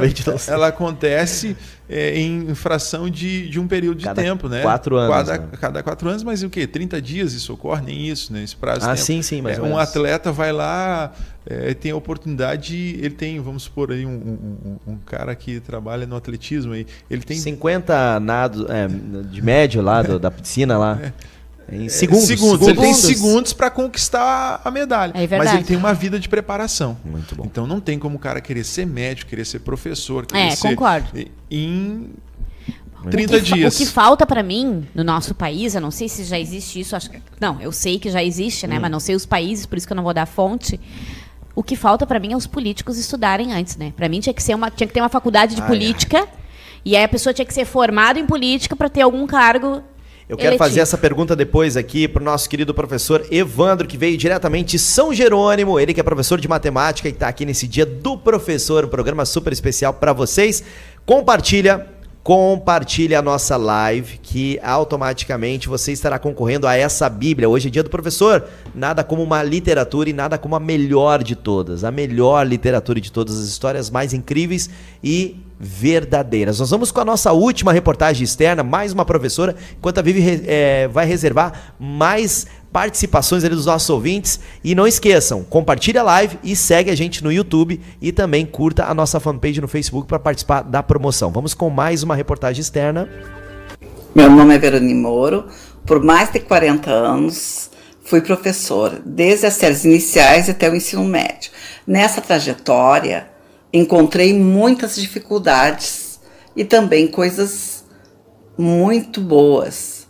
ela 0.48 0.68
acontece 0.68 1.57
é, 1.88 2.18
em 2.18 2.55
fração 2.55 3.11
de, 3.11 3.48
de 3.48 3.61
um 3.61 3.68
período 3.68 3.98
de 3.98 4.05
cada 4.05 4.22
tempo, 4.22 4.48
né? 4.48 4.62
Quatro 4.62 4.96
anos. 4.96 5.14
Cada, 5.14 5.38
né? 5.38 5.48
cada 5.61 5.82
quatro 5.82 6.09
anos, 6.09 6.22
mas 6.22 6.42
o 6.42 6.48
quê? 6.48 6.66
30 6.66 7.00
dias 7.00 7.32
isso 7.34 7.52
ocorre? 7.52 7.82
Nem 7.82 8.09
isso, 8.09 8.32
né? 8.32 8.42
Esse 8.42 8.57
prazo 8.57 8.88
ah, 8.88 8.96
sim, 8.96 9.20
sim, 9.20 9.42
mas 9.42 9.59
é, 9.59 9.62
Um 9.62 9.76
atleta 9.76 10.32
vai 10.32 10.52
lá, 10.52 11.12
é, 11.46 11.74
tem 11.74 11.92
a 11.92 11.96
oportunidade, 11.96 12.74
ele 12.74 13.14
tem, 13.14 13.38
vamos 13.40 13.64
supor 13.64 13.92
aí, 13.92 14.07
um, 14.07 14.11
um, 14.11 14.92
um, 14.92 14.96
cara 15.05 15.34
que 15.34 15.61
trabalha 15.61 16.07
no 16.07 16.16
atletismo 16.16 16.72
aí, 16.72 16.86
ele 17.11 17.22
tem... 17.22 17.36
50 17.36 18.20
nados 18.20 18.66
é, 18.70 18.88
de 19.30 19.42
médio 19.42 19.82
lá 19.82 20.02
do, 20.02 20.18
da 20.18 20.30
piscina 20.30 20.78
lá. 20.78 21.12
Em 21.70 21.88
segundos. 21.88 22.26
segundos. 22.26 22.26
segundos. 22.26 22.68
Ele 22.68 22.80
tem 22.80 22.94
segundos 22.94 23.52
para 23.52 23.70
conquistar 23.70 24.60
a 24.64 24.70
medalha. 24.70 25.12
É 25.14 25.26
mas 25.38 25.54
ele 25.54 25.64
tem 25.64 25.76
uma 25.76 25.94
vida 25.94 26.18
de 26.18 26.28
preparação. 26.28 26.96
Muito 27.04 27.34
bom. 27.34 27.44
Então 27.44 27.66
não 27.66 27.80
tem 27.80 27.98
como 27.98 28.16
o 28.16 28.18
cara 28.18 28.40
querer 28.40 28.64
ser 28.64 28.86
médico, 28.86 29.30
querer 29.30 29.44
ser 29.44 29.60
professor, 29.60 30.26
querer 30.26 30.48
é, 30.48 30.50
ser 30.50 30.68
concordo. 30.68 31.08
em 31.50 32.10
30 33.10 33.36
o 33.36 33.40
que, 33.40 33.54
dias. 33.54 33.74
O 33.74 33.78
que 33.78 33.86
falta 33.86 34.26
para 34.26 34.42
mim 34.42 34.86
no 34.94 35.04
nosso 35.04 35.34
país, 35.34 35.74
eu 35.74 35.80
não 35.80 35.90
sei 35.90 36.08
se 36.08 36.24
já 36.24 36.38
existe 36.38 36.80
isso, 36.80 36.96
acho 36.96 37.10
que, 37.10 37.20
não, 37.40 37.60
eu 37.60 37.72
sei 37.72 37.98
que 37.98 38.10
já 38.10 38.22
existe, 38.22 38.66
né, 38.66 38.78
hum. 38.78 38.80
mas 38.82 38.90
não 38.90 39.00
sei 39.00 39.14
os 39.14 39.26
países, 39.26 39.66
por 39.66 39.76
isso 39.76 39.86
que 39.86 39.92
eu 39.92 39.96
não 39.96 40.04
vou 40.04 40.14
dar 40.14 40.26
fonte. 40.26 40.80
O 41.54 41.62
que 41.62 41.76
falta 41.76 42.06
para 42.06 42.18
mim 42.18 42.32
é 42.32 42.36
os 42.36 42.46
políticos 42.46 42.98
estudarem 42.98 43.52
antes, 43.52 43.76
né? 43.76 43.92
Para 43.96 44.08
mim 44.08 44.18
tinha 44.18 44.34
que 44.34 44.42
ser 44.42 44.54
uma 44.54 44.70
tinha 44.70 44.88
que 44.88 44.92
ter 44.92 45.00
uma 45.00 45.08
faculdade 45.08 45.54
de 45.54 45.62
ah, 45.62 45.66
política. 45.66 46.18
É. 46.18 46.28
E 46.84 46.96
aí 46.96 47.04
a 47.04 47.08
pessoa 47.08 47.32
tinha 47.32 47.46
que 47.46 47.54
ser 47.54 47.64
formada 47.64 48.18
em 48.18 48.26
política 48.26 48.74
para 48.74 48.88
ter 48.88 49.02
algum 49.02 49.24
cargo 49.24 49.80
eu 50.26 50.38
quero 50.38 50.56
fazer 50.56 50.80
essa 50.80 50.96
pergunta 50.96 51.36
depois 51.36 51.76
aqui 51.76 52.08
para 52.08 52.22
o 52.22 52.24
nosso 52.24 52.48
querido 52.48 52.72
professor 52.72 53.26
Evandro, 53.30 53.86
que 53.86 53.98
veio 53.98 54.16
diretamente 54.16 54.72
de 54.72 54.78
São 54.78 55.12
Jerônimo, 55.12 55.78
ele 55.78 55.92
que 55.92 56.00
é 56.00 56.02
professor 56.02 56.40
de 56.40 56.48
matemática 56.48 57.08
e 57.08 57.12
está 57.12 57.28
aqui 57.28 57.44
nesse 57.44 57.68
dia 57.68 57.84
do 57.84 58.16
professor, 58.16 58.86
um 58.86 58.88
programa 58.88 59.26
super 59.26 59.52
especial 59.52 59.92
para 59.92 60.14
vocês. 60.14 60.64
Compartilha, 61.04 61.86
compartilha 62.22 63.18
a 63.18 63.22
nossa 63.22 63.58
live, 63.58 64.18
que 64.22 64.58
automaticamente 64.62 65.68
você 65.68 65.92
estará 65.92 66.18
concorrendo 66.18 66.66
a 66.66 66.74
essa 66.74 67.06
Bíblia. 67.10 67.46
Hoje 67.46 67.68
é 67.68 67.70
dia 67.70 67.82
do 67.82 67.90
professor, 67.90 68.48
nada 68.74 69.04
como 69.04 69.22
uma 69.22 69.42
literatura 69.42 70.08
e 70.08 70.14
nada 70.14 70.38
como 70.38 70.56
a 70.56 70.60
melhor 70.60 71.22
de 71.22 71.36
todas, 71.36 71.84
a 71.84 71.90
melhor 71.90 72.46
literatura 72.46 72.98
de 72.98 73.12
todas 73.12 73.38
as 73.38 73.46
histórias 73.46 73.90
mais 73.90 74.14
incríveis 74.14 74.70
e 75.02 75.43
verdadeiras. 75.64 76.60
Nós 76.60 76.70
vamos 76.70 76.92
com 76.92 77.00
a 77.00 77.04
nossa 77.04 77.32
última 77.32 77.72
reportagem 77.72 78.22
externa, 78.22 78.62
mais 78.62 78.92
uma 78.92 79.04
professora, 79.04 79.56
enquanto 79.78 79.98
a 79.98 80.02
Vivi 80.02 80.44
é, 80.46 80.86
vai 80.88 81.06
reservar 81.06 81.74
mais 81.80 82.46
participações 82.70 83.44
ali 83.44 83.54
dos 83.54 83.64
nossos 83.64 83.88
ouvintes. 83.88 84.38
E 84.62 84.74
não 84.74 84.86
esqueçam, 84.86 85.42
compartilhe 85.42 85.96
a 85.96 86.02
live 86.02 86.38
e 86.44 86.54
segue 86.54 86.90
a 86.90 86.94
gente 86.94 87.24
no 87.24 87.32
YouTube 87.32 87.80
e 88.00 88.12
também 88.12 88.44
curta 88.44 88.84
a 88.84 88.92
nossa 88.92 89.18
fanpage 89.18 89.60
no 89.60 89.68
Facebook 89.68 90.06
para 90.06 90.18
participar 90.18 90.62
da 90.62 90.82
promoção. 90.82 91.30
Vamos 91.30 91.54
com 91.54 91.70
mais 91.70 92.02
uma 92.02 92.14
reportagem 92.14 92.60
externa. 92.60 93.08
Meu 94.14 94.30
nome 94.30 94.54
é 94.54 94.58
Veroni 94.58 94.94
Moro, 94.94 95.46
por 95.86 96.02
mais 96.02 96.30
de 96.30 96.40
40 96.40 96.90
anos 96.90 97.70
fui 98.04 98.20
professora, 98.20 99.00
desde 99.04 99.46
as 99.46 99.54
séries 99.54 99.84
iniciais 99.84 100.48
até 100.50 100.68
o 100.68 100.76
ensino 100.76 101.02
médio. 101.04 101.50
Nessa 101.86 102.20
trajetória, 102.20 103.34
encontrei 103.74 104.32
muitas 104.32 104.94
dificuldades 104.94 106.20
e 106.54 106.64
também 106.64 107.08
coisas 107.08 107.84
muito 108.56 109.20
boas. 109.20 110.06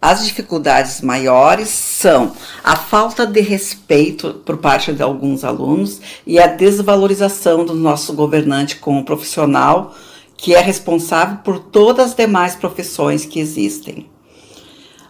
As 0.00 0.26
dificuldades 0.26 1.00
maiores 1.00 1.70
são 1.70 2.32
a 2.62 2.76
falta 2.76 3.26
de 3.26 3.40
respeito 3.40 4.34
por 4.44 4.58
parte 4.58 4.92
de 4.92 5.02
alguns 5.02 5.44
alunos 5.44 5.98
e 6.26 6.38
a 6.38 6.46
desvalorização 6.46 7.64
do 7.64 7.74
nosso 7.74 8.12
governante 8.12 8.76
como 8.76 9.02
profissional, 9.02 9.94
que 10.36 10.54
é 10.54 10.60
responsável 10.60 11.38
por 11.38 11.58
todas 11.58 12.10
as 12.10 12.14
demais 12.14 12.54
profissões 12.54 13.24
que 13.24 13.40
existem. 13.40 14.10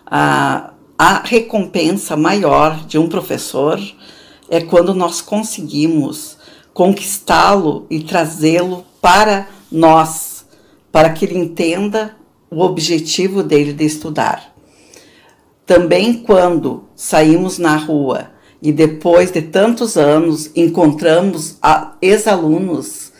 A, 0.07 0.71
a 0.97 1.23
recompensa 1.25 2.17
maior 2.17 2.87
de 2.87 2.97
um 2.99 3.09
professor 3.09 3.81
é 4.49 4.61
quando 4.61 4.95
nós 4.95 5.21
conseguimos 5.21 6.36
conquistá-lo 6.77 7.87
e 7.89 8.01
trazê-lo 8.01 8.85
para 9.01 9.49
nós, 9.73 10.45
para 10.93 11.09
que 11.09 11.25
ele 11.25 11.39
entenda 11.39 12.15
o 12.51 12.61
objetivo 12.61 13.43
dele 13.43 13.73
de 13.73 13.87
estudar. 13.87 14.55
Também 15.65 16.13
quando 16.13 16.85
saímos 16.95 17.57
na 17.57 17.77
rua 17.77 18.31
e 18.61 18.73
depois 18.73 19.31
de 19.31 19.41
tantos 19.41 19.97
anos 19.97 20.51
encontramos 20.55 21.59
ex-alunos 22.03 23.11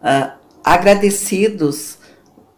uh, 0.00 0.38
agradecidos 0.62 1.98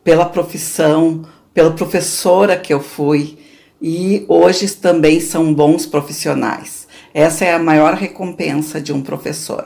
pela 0.04 0.26
profissão, 0.26 1.24
pela 1.54 1.70
professora 1.70 2.54
que 2.54 2.74
eu 2.74 2.80
fui 2.80 3.38
e 3.80 4.26
hoje 4.28 4.70
também 4.72 5.20
são 5.20 5.54
bons 5.54 5.86
profissionais. 5.86 6.86
Essa 7.14 7.46
é 7.46 7.54
a 7.54 7.58
maior 7.58 7.94
recompensa 7.94 8.78
de 8.78 8.92
um 8.92 9.00
professor. 9.00 9.64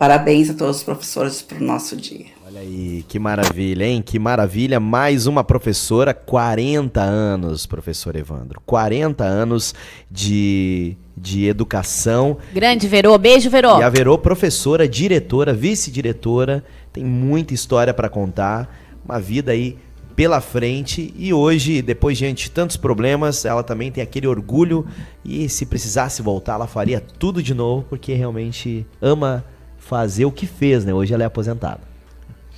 Parabéns 0.00 0.48
a 0.48 0.54
todos 0.54 0.78
os 0.78 0.82
professores 0.82 1.42
para 1.42 1.58
o 1.58 1.62
nosso 1.62 1.94
dia. 1.94 2.24
Olha 2.46 2.62
aí, 2.62 3.04
que 3.06 3.18
maravilha, 3.18 3.84
hein? 3.84 4.00
Que 4.00 4.18
maravilha. 4.18 4.80
Mais 4.80 5.26
uma 5.26 5.44
professora, 5.44 6.14
40 6.14 7.02
anos, 7.02 7.66
professor 7.66 8.16
Evandro. 8.16 8.62
40 8.64 9.22
anos 9.22 9.74
de, 10.10 10.96
de 11.14 11.44
educação. 11.46 12.38
Grande, 12.50 12.88
Verô. 12.88 13.18
Beijo, 13.18 13.50
Verô. 13.50 13.78
E 13.78 13.82
a 13.82 13.90
Verô, 13.90 14.16
professora, 14.16 14.88
diretora, 14.88 15.52
vice-diretora, 15.52 16.64
tem 16.94 17.04
muita 17.04 17.52
história 17.52 17.92
para 17.92 18.08
contar. 18.08 18.74
Uma 19.04 19.20
vida 19.20 19.52
aí 19.52 19.76
pela 20.16 20.40
frente 20.40 21.12
e 21.14 21.34
hoje, 21.34 21.82
depois 21.82 22.16
diante 22.16 22.44
de 22.44 22.52
tantos 22.52 22.78
problemas, 22.78 23.44
ela 23.44 23.62
também 23.62 23.92
tem 23.92 24.02
aquele 24.02 24.26
orgulho 24.26 24.86
e 25.22 25.46
se 25.50 25.66
precisasse 25.66 26.22
voltar, 26.22 26.54
ela 26.54 26.66
faria 26.66 27.00
tudo 27.00 27.42
de 27.42 27.52
novo 27.52 27.84
porque 27.86 28.14
realmente 28.14 28.86
ama 29.02 29.44
fazer 29.90 30.24
o 30.24 30.30
que 30.30 30.46
fez, 30.46 30.84
né? 30.84 30.94
Hoje 30.94 31.12
ela 31.12 31.24
é 31.24 31.26
aposentada. 31.26 31.80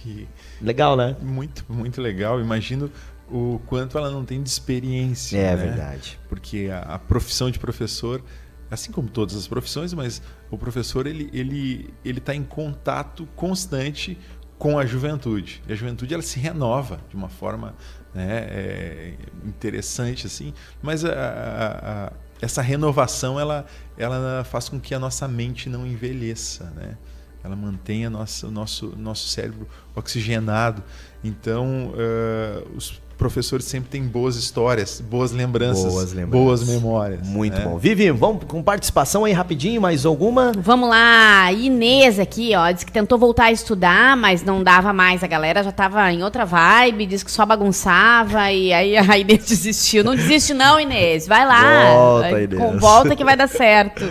E 0.05 0.29
legal, 0.61 0.95
né? 0.95 1.17
Muito, 1.23 1.65
muito 1.67 1.99
legal. 1.99 2.39
Imagino 2.39 2.93
o 3.27 3.59
quanto 3.67 3.97
ela 3.97 4.11
não 4.11 4.23
tem 4.23 4.43
de 4.43 4.51
experiência. 4.51 5.39
É 5.39 5.57
né? 5.57 5.57
verdade. 5.57 6.21
Porque 6.29 6.69
a, 6.71 6.81
a, 6.81 6.99
profissão 6.99 7.51
de 7.51 7.59
professor, 7.59 8.23
assim 8.71 8.93
como 8.93 9.09
todas 9.09 9.35
as 9.35 9.49
profissões, 9.49 9.95
mas 9.95 10.21
o 10.51 10.59
professor 10.59 11.07
ele 11.07 11.31
ele 11.33 11.89
ele 12.05 12.19
está 12.19 12.35
em 12.35 12.45
contato 12.45 13.27
constante 13.35 14.19
com 14.59 14.79
a 14.79 14.85
juventude. 14.85 15.63
E 15.67 15.73
a 15.73 15.75
juventude 15.75 16.13
ela 16.13 16.23
se 16.23 16.39
renova 16.39 17.01
de 17.09 17.17
uma 17.17 17.31
forma 17.31 17.75
né, 18.13 18.47
é, 18.51 19.15
interessante 19.43 20.27
assim, 20.27 20.53
mas 20.83 21.03
a, 21.03 21.11
a, 21.11 22.07
a, 22.09 22.13
essa 22.43 22.61
renovação 22.61 23.41
ela 23.41 23.65
ela 23.97 24.45
faz 24.45 24.69
com 24.69 24.79
que 24.79 24.95
a 24.95 24.99
nossa 24.99 25.27
mente 25.27 25.71
não 25.71 25.87
envelheça, 25.87 26.65
né? 26.77 26.99
Ela 27.45 27.57
mantém 27.57 28.07
a 28.07 28.11
nossa, 28.11 28.47
o 28.47 28.51
nosso, 28.51 28.95
nosso 28.97 29.29
cérebro 29.29 29.67
oxigenado. 29.95 30.83
Então, 31.25 31.93
uh, 31.95 32.77
os 32.77 33.01
professores 33.23 33.67
sempre 33.67 33.89
têm 33.89 34.03
boas 34.03 34.35
histórias, 34.35 35.01
boas 35.01 35.31
lembranças, 35.31 35.93
boas, 35.93 36.13
lembranças. 36.13 36.67
boas 36.67 36.69
memórias. 36.69 37.27
Muito 37.29 37.57
né? 37.57 37.65
bom. 37.65 37.79
Vivi, 37.79 38.11
vamos 38.11 38.45
com 38.45 38.61
participação 38.61 39.25
aí 39.25 39.33
rapidinho, 39.33 39.81
mais 39.81 40.05
alguma? 40.05 40.51
Vamos 40.59 40.89
lá, 40.89 41.53
Inês 41.53 42.19
aqui, 42.19 42.53
ó, 42.57 42.69
disse 42.73 42.85
que 42.85 42.91
tentou 42.91 43.17
voltar 43.17 43.45
a 43.45 43.53
estudar, 43.53 44.17
mas 44.17 44.43
não 44.43 44.63
dava 44.63 44.93
mais, 44.93 45.23
a 45.23 45.29
galera 45.29 45.63
já 45.63 45.71
estava 45.71 46.11
em 46.13 46.25
outra 46.25 46.45
vibe, 46.45 47.07
disse 47.07 47.25
que 47.25 47.31
só 47.31 47.47
bagunçava 47.47 48.51
e 48.51 48.73
aí 48.73 48.97
a 48.97 49.17
Inês 49.17 49.47
desistiu. 49.47 50.03
Não 50.03 50.17
desiste 50.17 50.53
não, 50.53 50.81
Inês, 50.81 51.27
vai 51.27 51.47
lá. 51.47 51.95
Volta, 51.95 52.41
Inês. 52.41 52.61
Com 52.61 52.79
volta 52.79 53.15
que 53.15 53.25
vai 53.25 53.37
dar 53.37 53.49
certo. 53.49 54.05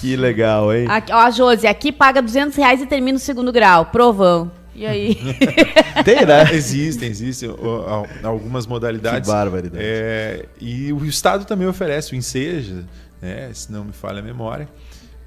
Que 0.00 0.16
legal, 0.16 0.74
hein? 0.74 0.86
Aqui, 0.88 1.12
ó, 1.12 1.30
Josi, 1.30 1.66
aqui 1.66 1.92
paga 1.92 2.20
200 2.20 2.56
reais 2.56 2.80
e 2.80 2.86
termina 2.86 3.16
o 3.16 3.20
segundo 3.20 3.52
grau. 3.52 3.86
Provão. 3.86 4.50
E 4.74 4.84
aí? 4.86 5.16
Tem, 6.04 6.26
né? 6.26 6.52
Existem, 6.52 7.08
existem 7.08 7.48
algumas 8.22 8.66
modalidades. 8.66 9.28
Que 9.28 9.34
barbaridade. 9.34 9.84
É, 9.84 10.46
e 10.60 10.92
o 10.92 11.04
Estado 11.04 11.44
também 11.44 11.68
oferece 11.68 12.12
o 12.12 12.16
Enseja, 12.16 12.84
né, 13.22 13.50
se 13.54 13.70
não 13.70 13.84
me 13.84 13.92
falha 13.92 14.18
a 14.18 14.22
memória. 14.22 14.68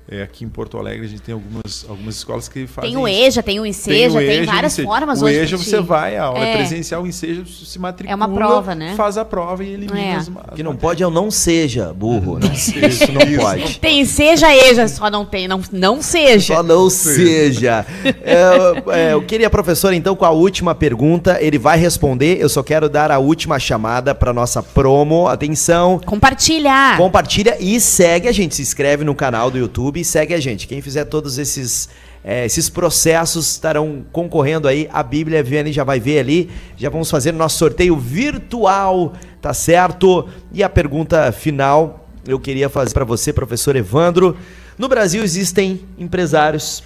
É, 0.10 0.22
aqui 0.24 0.46
em 0.46 0.50
Porto 0.50 0.78
Alegre 0.78 1.06
a 1.06 1.10
gente 1.10 1.22
tem 1.22 1.34
algumas, 1.34 1.86
algumas 1.88 2.16
escolas 2.16 2.48
que 2.48 2.66
fazem. 2.66 2.92
Tem 2.92 2.98
o 2.98 3.06
EJA, 3.06 3.44
tem 3.44 3.60
o 3.60 3.66
Enseja, 3.66 4.18
tem, 4.18 4.28
o 4.28 4.32
EJA, 4.32 4.38
tem 4.38 4.46
várias 4.46 4.80
formas 4.80 5.22
o 5.22 5.26
hoje. 5.26 5.40
O 5.40 5.44
EJA 5.44 5.58
você 5.58 5.82
vai, 5.82 6.16
a 6.16 6.24
aula 6.24 6.40
é. 6.40 6.56
presencial, 6.56 7.04
o 7.04 7.08
Enseja 7.08 7.44
se 7.46 7.78
matricula. 7.78 8.14
É 8.14 8.16
uma 8.16 8.30
prova, 8.30 8.74
né? 8.74 8.94
Faz 8.96 9.18
a 9.18 9.26
prova 9.26 9.66
e 9.66 9.74
elimina 9.74 10.00
é. 10.00 10.16
as, 10.16 10.30
as 10.30 10.56
que 10.56 10.64
não 10.64 10.78
pode 10.78 11.04
é 11.04 11.08
o 11.08 11.10
não 11.10 11.30
seja, 11.30 11.94
burro. 11.94 12.40
Não, 12.40 12.56
seja, 12.56 12.88
isso 12.88 13.12
não 13.12 13.38
pode. 13.38 13.80
Tem 13.80 14.06
seja, 14.06 14.56
EJA, 14.56 14.88
só 14.88 15.10
não 15.10 15.26
tem, 15.26 15.46
não, 15.46 15.62
não 15.74 16.02
seja. 16.02 16.56
Só 16.56 16.64
não 16.64 16.90
seja. 16.90 17.86
é, 18.24 19.10
é, 19.10 19.14
eu 19.14 19.22
queria, 19.24 19.50
professor, 19.50 19.92
então, 19.92 20.16
com 20.16 20.24
a 20.24 20.32
última 20.32 20.74
pergunta. 20.74 21.38
Ele 21.42 21.58
vai 21.58 21.78
responder. 21.78 22.40
Eu 22.40 22.48
só 22.48 22.64
quero 22.64 22.88
dar 22.88 23.12
a 23.12 23.20
última 23.20 23.60
chamada 23.60 24.16
para 24.16 24.32
nossa 24.32 24.64
promo. 24.64 25.28
Atenção. 25.28 26.00
Compartilha. 26.06 26.96
Compartilha 26.96 27.58
e 27.60 27.78
segue 27.82 28.30
a 28.30 28.32
gente. 28.32 28.56
Se 28.56 28.62
inscreve 28.62 29.04
no 29.04 29.14
canal 29.14 29.52
do 29.52 29.58
YouTube 29.58 29.97
YouTube 29.98 30.00
e 30.00 30.06
segue 30.06 30.34
a 30.34 30.40
gente. 30.40 30.68
Quem 30.68 30.82
fizer 30.82 31.06
todos 31.06 31.38
esses 31.38 31.90
é, 32.24 32.46
esses 32.46 32.70
processos 32.70 33.52
estarão 33.52 34.06
concorrendo 34.12 34.68
aí. 34.68 34.90
A 34.92 35.02
Bíblia, 35.02 35.44
Vianney 35.44 35.72
já 35.72 35.84
vai 35.84 36.00
ver 36.00 36.20
ali. 36.20 36.50
Já 36.76 36.90
vamos 36.90 37.10
fazer 37.10 37.34
o 37.34 37.38
nosso 37.38 37.58
sorteio 37.58 37.98
virtual, 37.98 39.14
tá 39.42 39.54
certo? 39.54 40.28
E 40.52 40.64
a 40.64 40.70
pergunta 40.70 41.32
final 41.32 42.08
eu 42.28 42.40
queria 42.40 42.70
fazer 42.70 42.94
para 42.94 43.06
você, 43.06 43.32
professor 43.32 43.76
Evandro. 43.76 44.36
No 44.78 44.88
Brasil 44.88 45.24
existem 45.24 45.82
empresários, 45.98 46.84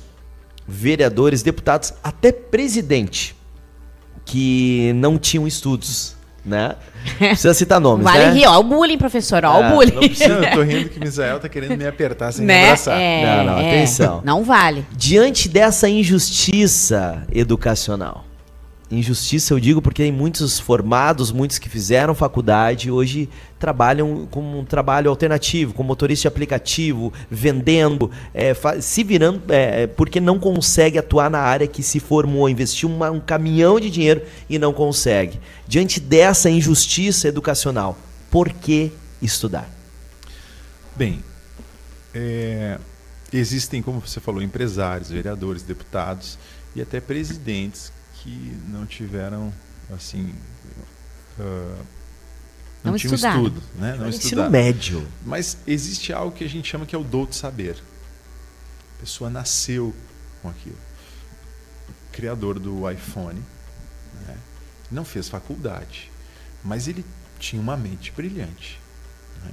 vereadores, 0.68 1.42
deputados, 1.42 1.94
até 2.04 2.32
presidente 2.32 3.36
que 4.24 4.94
não 4.96 5.18
tinham 5.18 5.48
estudos 5.48 6.16
né? 6.46 6.76
Precisa 7.18 7.54
citar 7.54 7.80
nomes, 7.80 8.04
vale 8.04 8.26
né? 8.26 8.32
rir, 8.32 8.48
ó, 8.48 8.60
o 8.60 8.64
bullying, 8.64 8.98
professor, 8.98 9.44
ó, 9.46 9.62
é, 9.62 9.68
o 9.68 9.76
bullying. 9.76 9.94
Não 9.94 10.02
precisa, 10.02 10.34
eu 10.34 10.52
tô 10.52 10.62
rindo 10.62 10.90
que 10.92 11.00
Misael 11.00 11.40
tá 11.40 11.48
querendo 11.48 11.78
me 11.78 11.86
apertar 11.86 12.32
sem 12.32 12.46
né? 12.46 12.54
me 12.54 12.64
abraçar. 12.66 13.00
É, 13.00 13.26
não, 13.26 13.44
não, 13.46 13.60
é, 13.60 13.70
atenção. 13.70 14.22
Não 14.24 14.44
vale. 14.44 14.86
Diante 14.92 15.48
dessa 15.48 15.88
injustiça 15.90 17.24
educacional, 17.32 18.26
Injustiça 18.92 19.54
eu 19.54 19.60
digo 19.60 19.82
porque 19.82 20.04
tem 20.04 20.12
muitos 20.12 20.60
formados, 20.60 21.32
muitos 21.32 21.58
que 21.58 21.70
fizeram 21.70 22.14
faculdade 22.14 22.92
hoje 22.92 23.30
trabalham 23.58 24.28
com 24.30 24.60
um 24.60 24.66
trabalho 24.66 25.10
alternativo, 25.10 25.74
como 25.74 25.88
motorista 25.88 26.24
de 26.24 26.28
aplicativo, 26.28 27.14
vendendo, 27.30 28.12
é, 28.34 28.54
se 28.82 29.02
virando, 29.04 29.42
é, 29.48 29.84
é, 29.84 29.88
porque 29.88 30.20
não 30.20 30.38
consegue 30.38 30.98
atuar 30.98 31.30
na 31.30 31.40
área 31.40 31.68
que 31.68 31.82
se 31.82 32.02
formou, 32.02 32.50
investiu 32.50 32.90
uma, 32.90 33.10
um 33.10 33.20
caminhão 33.22 33.80
de 33.80 33.90
dinheiro 33.90 34.24
e 34.50 34.60
não 34.60 34.74
consegue. 34.74 35.40
Diante 35.66 36.02
dessa 36.02 36.50
injustiça 36.50 37.30
educacional, 37.30 37.98
por 38.30 38.50
que 38.50 38.92
estudar? 39.22 39.70
Bem, 40.98 41.24
é, 42.14 42.78
existem, 43.32 43.82
como 43.82 44.02
você 44.02 44.20
falou, 44.20 44.42
empresários, 44.42 45.10
vereadores, 45.10 45.64
deputados 45.64 46.38
e 46.76 46.82
até 46.82 47.00
presidentes 47.00 47.94
que 48.22 48.58
não 48.68 48.86
tiveram 48.86 49.52
assim 49.90 50.34
uh, 51.40 51.86
não, 52.84 52.92
não 52.92 52.98
tinham 52.98 53.14
estudo, 53.14 53.62
né? 53.76 53.96
Não 53.96 54.10
ensino 54.10 54.50
médio. 54.50 55.08
Mas 55.26 55.58
existe 55.68 56.12
algo 56.12 56.36
que 56.36 56.44
a 56.44 56.50
gente 56.50 56.68
chama 56.68 56.86
que 56.86 56.96
é 56.96 56.98
o 56.98 57.04
dom 57.04 57.26
de 57.26 57.36
saber. 57.36 57.76
A 58.98 59.02
pessoa 59.02 59.30
nasceu 59.30 59.94
com 60.42 60.50
aquilo. 60.50 60.78
O 61.90 62.12
criador 62.12 62.60
do 62.60 62.90
iPhone 62.90 63.42
né? 64.28 64.38
não 64.92 65.06
fez 65.06 65.30
faculdade, 65.30 66.12
mas 66.64 66.88
ele 66.88 67.06
tinha 67.40 67.62
uma 67.62 67.78
mente 67.78 68.12
brilhante. 68.12 68.80
Né? 69.44 69.52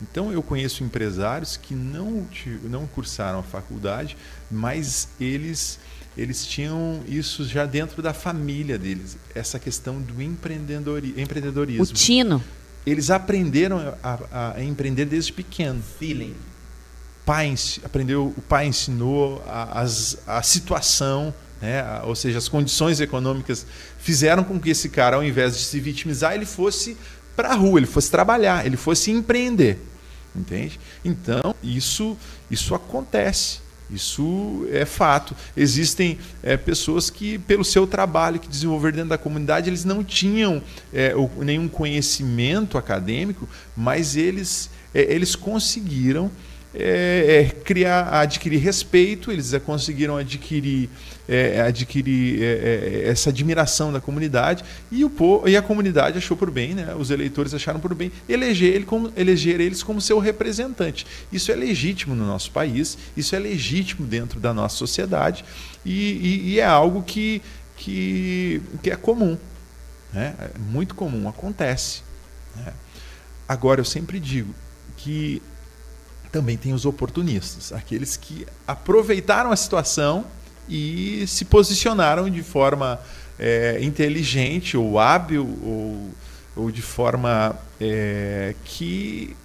Então 0.00 0.32
eu 0.32 0.42
conheço 0.42 0.82
empresários 0.82 1.56
que 1.56 1.74
não, 1.74 2.26
não 2.62 2.86
cursaram 2.86 3.38
a 3.38 3.42
faculdade, 3.42 4.16
mas 4.50 5.08
eles 5.20 5.78
eles 6.16 6.46
tinham 6.46 7.00
isso 7.08 7.44
já 7.44 7.64
dentro 7.64 8.02
da 8.02 8.12
família 8.12 8.78
deles, 8.78 9.16
essa 9.34 9.58
questão 9.58 10.00
do 10.00 10.20
empreendedorismo. 10.20 11.82
O 11.82 11.86
tino. 11.86 12.42
Eles 12.84 13.10
aprenderam 13.10 13.94
a, 14.02 14.54
a 14.56 14.62
empreender 14.62 15.04
desde 15.06 15.32
pequeno. 15.32 15.82
Feeling. 15.98 16.34
Pai, 17.24 17.54
aprendeu, 17.84 18.34
o 18.36 18.42
pai 18.42 18.66
ensinou 18.66 19.42
a, 19.46 19.82
a, 19.82 20.38
a 20.38 20.42
situação, 20.42 21.32
né? 21.60 21.84
Ou 22.02 22.16
seja, 22.16 22.38
as 22.38 22.48
condições 22.48 23.00
econômicas 23.00 23.64
fizeram 23.98 24.42
com 24.42 24.58
que 24.58 24.70
esse 24.70 24.88
cara, 24.88 25.16
ao 25.16 25.24
invés 25.24 25.56
de 25.56 25.62
se 25.62 25.78
vitimizar, 25.78 26.34
ele 26.34 26.44
fosse 26.44 26.96
para 27.36 27.50
a 27.50 27.54
rua, 27.54 27.78
ele 27.78 27.86
fosse 27.86 28.10
trabalhar, 28.10 28.66
ele 28.66 28.76
fosse 28.76 29.12
empreender. 29.12 29.78
Entende? 30.34 30.80
Então, 31.04 31.54
isso, 31.62 32.16
isso 32.50 32.74
acontece. 32.74 33.61
Isso 33.92 34.66
é 34.70 34.84
fato. 34.84 35.36
Existem 35.56 36.18
é, 36.42 36.56
pessoas 36.56 37.10
que, 37.10 37.38
pelo 37.38 37.64
seu 37.64 37.86
trabalho 37.86 38.40
que 38.40 38.48
desenvolveram 38.48 38.96
dentro 38.96 39.10
da 39.10 39.18
comunidade, 39.18 39.68
eles 39.68 39.84
não 39.84 40.02
tinham 40.02 40.62
é, 40.92 41.14
nenhum 41.38 41.68
conhecimento 41.68 42.78
acadêmico, 42.78 43.48
mas 43.76 44.16
eles, 44.16 44.70
é, 44.94 45.02
eles 45.12 45.36
conseguiram 45.36 46.30
é, 46.74 47.40
é, 47.40 47.44
criar, 47.62 48.08
adquirir 48.20 48.58
respeito, 48.58 49.30
eles 49.30 49.52
conseguiram 49.64 50.16
adquirir, 50.16 50.88
é, 51.28 51.60
adquirir 51.60 52.42
é, 52.42 52.46
é, 52.46 53.08
essa 53.10 53.30
admiração 53.30 53.92
da 53.92 54.00
comunidade 54.00 54.64
e, 54.90 55.04
o, 55.04 55.12
e 55.46 55.56
a 55.56 55.62
comunidade 55.62 56.16
achou 56.16 56.36
por 56.36 56.50
bem, 56.50 56.74
né, 56.74 56.94
os 56.94 57.10
eleitores 57.10 57.52
acharam 57.52 57.78
por 57.78 57.94
bem 57.94 58.10
eleger, 58.28 58.74
ele 58.74 58.84
como, 58.84 59.12
eleger 59.16 59.60
eles 59.60 59.82
como 59.82 60.00
seu 60.00 60.18
representante. 60.18 61.06
Isso 61.30 61.52
é 61.52 61.54
legítimo 61.54 62.14
no 62.14 62.26
nosso 62.26 62.50
país, 62.50 62.96
isso 63.16 63.36
é 63.36 63.38
legítimo 63.38 64.06
dentro 64.06 64.40
da 64.40 64.54
nossa 64.54 64.76
sociedade 64.76 65.44
e, 65.84 65.92
e, 65.92 66.50
e 66.52 66.60
é 66.60 66.64
algo 66.64 67.02
que, 67.02 67.42
que, 67.76 68.62
que 68.82 68.90
é 68.90 68.96
comum, 68.96 69.36
né, 70.12 70.34
é 70.38 70.58
muito 70.58 70.94
comum, 70.94 71.28
acontece. 71.28 72.02
Né. 72.56 72.72
Agora, 73.46 73.80
eu 73.80 73.84
sempre 73.84 74.18
digo 74.18 74.54
que 74.96 75.42
também 76.32 76.56
tem 76.56 76.72
os 76.72 76.86
oportunistas, 76.86 77.72
aqueles 77.72 78.16
que 78.16 78.46
aproveitaram 78.66 79.52
a 79.52 79.56
situação 79.56 80.24
e 80.66 81.26
se 81.26 81.44
posicionaram 81.44 82.30
de 82.30 82.42
forma 82.42 82.98
é, 83.38 83.78
inteligente 83.82 84.76
ou 84.76 84.98
hábil 84.98 85.46
ou, 85.62 86.10
ou 86.56 86.70
de 86.70 86.80
forma 86.80 87.54
é, 87.78 88.54
que 88.64 89.36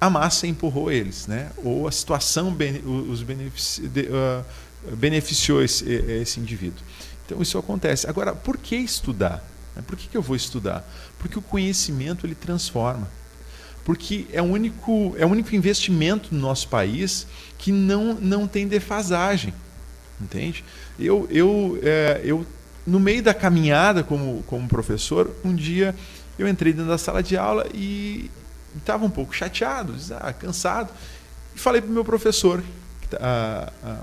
a 0.00 0.08
massa 0.08 0.46
empurrou 0.46 0.92
eles, 0.92 1.26
né? 1.26 1.50
ou 1.56 1.88
a 1.88 1.92
situação 1.92 2.56
os 3.10 3.22
benefici 3.22 3.82
uh, 3.82 4.44
beneficiou 4.94 5.62
esse, 5.62 5.84
esse 5.84 6.38
indivíduo. 6.38 6.84
Então 7.26 7.42
isso 7.42 7.58
acontece. 7.58 8.08
Agora, 8.08 8.32
por 8.32 8.56
que 8.56 8.76
estudar? 8.76 9.44
Por 9.86 9.96
que, 9.96 10.08
que 10.08 10.16
eu 10.16 10.22
vou 10.22 10.36
estudar? 10.36 10.88
Porque 11.18 11.38
o 11.38 11.42
conhecimento 11.42 12.26
ele 12.26 12.34
transforma 12.34 13.08
porque 13.88 14.26
é 14.34 14.42
o 14.42 14.44
único, 14.44 15.14
é 15.16 15.24
o 15.24 15.30
único 15.30 15.56
investimento 15.56 16.34
no 16.34 16.38
nosso 16.38 16.68
país 16.68 17.26
que 17.56 17.72
não, 17.72 18.12
não 18.20 18.46
tem 18.46 18.68
defasagem. 18.68 19.54
Entende? 20.20 20.62
Eu, 21.00 21.26
eu, 21.30 21.78
é, 21.82 22.20
eu, 22.22 22.46
no 22.86 23.00
meio 23.00 23.22
da 23.22 23.32
caminhada 23.32 24.04
como, 24.04 24.42
como 24.42 24.68
professor, 24.68 25.34
um 25.42 25.54
dia 25.54 25.94
eu 26.38 26.46
entrei 26.46 26.74
dentro 26.74 26.90
da 26.90 26.98
sala 26.98 27.22
de 27.22 27.34
aula 27.38 27.66
e 27.72 28.30
estava 28.76 29.06
um 29.06 29.10
pouco 29.10 29.34
chateado, 29.34 29.94
ah, 30.20 30.34
cansado, 30.34 30.90
e 31.56 31.58
falei 31.58 31.80
para 31.80 31.90
o 31.90 31.94
meu 31.94 32.04
professor, 32.04 32.62
a, 33.18 33.72
a, 33.82 33.94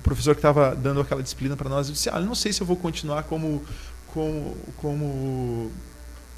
o 0.00 0.02
professor 0.02 0.34
que 0.34 0.38
estava 0.38 0.74
dando 0.74 1.02
aquela 1.02 1.22
disciplina 1.22 1.54
para 1.54 1.68
nós, 1.68 1.86
eu 1.86 1.92
disse, 1.92 2.08
ah, 2.08 2.18
não 2.18 2.34
sei 2.34 2.50
se 2.50 2.62
eu 2.62 2.66
vou 2.66 2.76
continuar 2.76 3.24
como, 3.24 3.62
como, 4.06 4.56
como 4.78 5.70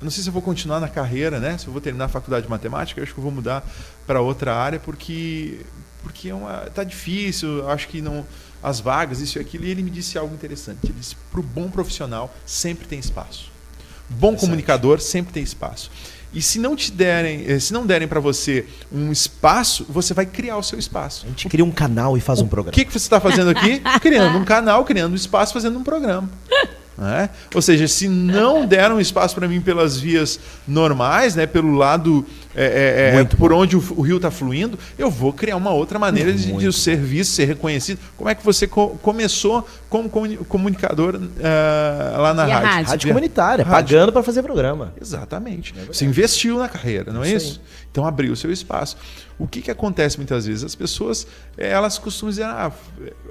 não 0.05 0.11
sei 0.11 0.23
se 0.23 0.29
eu 0.29 0.33
vou 0.33 0.43
continuar 0.43 0.79
na 0.79 0.89
carreira, 0.89 1.41
né? 1.41 1.57
Se 1.57 1.67
eu 1.67 1.73
vou 1.73 1.81
terminar 1.81 2.05
a 2.05 2.09
faculdade 2.09 2.45
de 2.45 2.51
matemática, 2.51 3.01
eu 3.01 3.05
acho 3.05 3.15
que 3.15 3.19
eu 3.19 3.25
vou 3.25 3.33
mudar 3.33 3.67
para 4.07 4.21
outra 4.21 4.55
área 4.55 4.79
porque 4.79 5.61
porque 6.03 6.29
é 6.29 6.35
uma 6.35 6.53
tá 6.75 6.85
difícil, 6.85 7.67
acho 7.69 7.89
que 7.89 8.03
não 8.03 8.27
as 8.63 8.79
vagas, 8.79 9.21
isso 9.21 9.39
e 9.39 9.41
aquilo. 9.41 9.65
E 9.65 9.71
ele 9.71 9.83
me 9.83 9.91
disse 9.91 10.19
algo 10.19 10.35
interessante. 10.35 10.81
Ele 10.85 10.95
disse: 10.99 11.17
"Para 11.31 11.41
o 11.41 11.43
bom 11.43 11.71
profissional 11.71 12.33
sempre 12.45 12.87
tem 12.87 12.99
espaço. 12.99 13.51
Bom 14.09 14.37
comunicador 14.37 15.01
sempre 15.01 15.33
tem 15.33 15.43
espaço. 15.43 15.91
E 16.35 16.43
se 16.43 16.59
não 16.59 16.75
te 16.75 16.91
derem, 16.91 17.45
eh, 17.47 17.59
se 17.61 17.73
não 17.73 17.87
derem 17.87 18.09
para 18.09 18.21
você 18.21 18.67
um 18.93 19.13
espaço, 19.13 19.87
você 19.89 20.13
vai 20.13 20.27
criar 20.27 20.57
o 20.57 20.63
seu 20.63 20.79
espaço. 20.79 21.25
A 21.25 21.29
gente 21.29 21.49
cria 21.49 21.65
um 21.65 21.71
canal 21.71 22.19
e 22.19 22.21
faz 22.21 22.41
um 22.41 22.49
programa. 22.49 22.73
O 22.73 22.75
que, 22.75 22.85
que 22.85 22.93
você 22.93 22.99
está 22.99 23.21
fazendo 23.21 23.51
aqui? 23.51 23.81
criando 24.03 24.37
um 24.37 24.45
canal, 24.45 24.85
criando 24.85 25.13
um 25.13 25.17
espaço, 25.17 25.53
fazendo 25.55 25.79
um 25.79 25.85
programa. 25.85 26.29
Né? 26.97 27.29
Ou 27.53 27.61
seja, 27.61 27.89
se 27.89 28.09
não 28.09 28.65
deram 28.65 29.01
espaço 29.01 29.35
para 29.35 29.49
mim 29.49 29.61
pelas 29.61 29.99
vias 29.99 30.39
normais, 30.67 31.35
né, 31.35 31.45
pelo 31.45 31.75
lado 31.75 32.25
é, 32.55 33.13
é, 33.17 33.21
é 33.21 33.25
por 33.25 33.53
onde 33.53 33.77
o, 33.77 33.81
o 33.97 34.03
rio 34.03 34.17
está 34.17 34.31
fluindo, 34.31 34.79
eu 34.97 35.11
vou 35.11 35.33
criar 35.33 35.57
uma 35.57 35.71
outra 35.71 35.99
maneira 35.99 36.33
de, 36.33 36.53
de, 36.53 36.69
o 36.69 36.73
serviço 36.73 37.33
ser 37.33 37.47
reconhecido. 37.47 37.99
Como 38.17 38.31
é 38.31 38.35
que 38.35 38.45
você 38.45 38.69
co 38.69 38.91
começou 39.03 39.67
como 39.91 40.09
comunicador 40.09 41.17
uh, 41.17 42.21
lá 42.21 42.33
na 42.33 42.47
e 42.47 42.51
rádio? 42.53 42.69
rádio? 42.69 42.91
Rádio 42.91 43.09
comunitária, 43.09 43.65
rádio. 43.65 43.89
pagando 43.89 44.13
para 44.13 44.23
fazer 44.23 44.43
programa. 44.43 44.93
Exatamente. 45.01 45.75
É 45.77 45.87
você 45.87 46.05
investiu 46.05 46.59
na 46.59 46.69
carreira, 46.69 47.13
não 47.13 47.25
é 47.25 47.33
isso? 47.33 47.47
isso? 47.47 47.61
Então 47.91 48.07
abriu 48.07 48.33
o 48.33 48.37
seu 48.37 48.53
espaço. 48.53 48.97
O 49.37 49.49
que, 49.49 49.61
que 49.61 49.71
acontece 49.71 50.17
muitas 50.17 50.47
vezes? 50.47 50.63
As 50.63 50.77
pessoas 50.77 51.27
elas 51.59 51.99
costumam 51.99 52.31
dizer, 52.31 52.45
ah, 52.45 52.71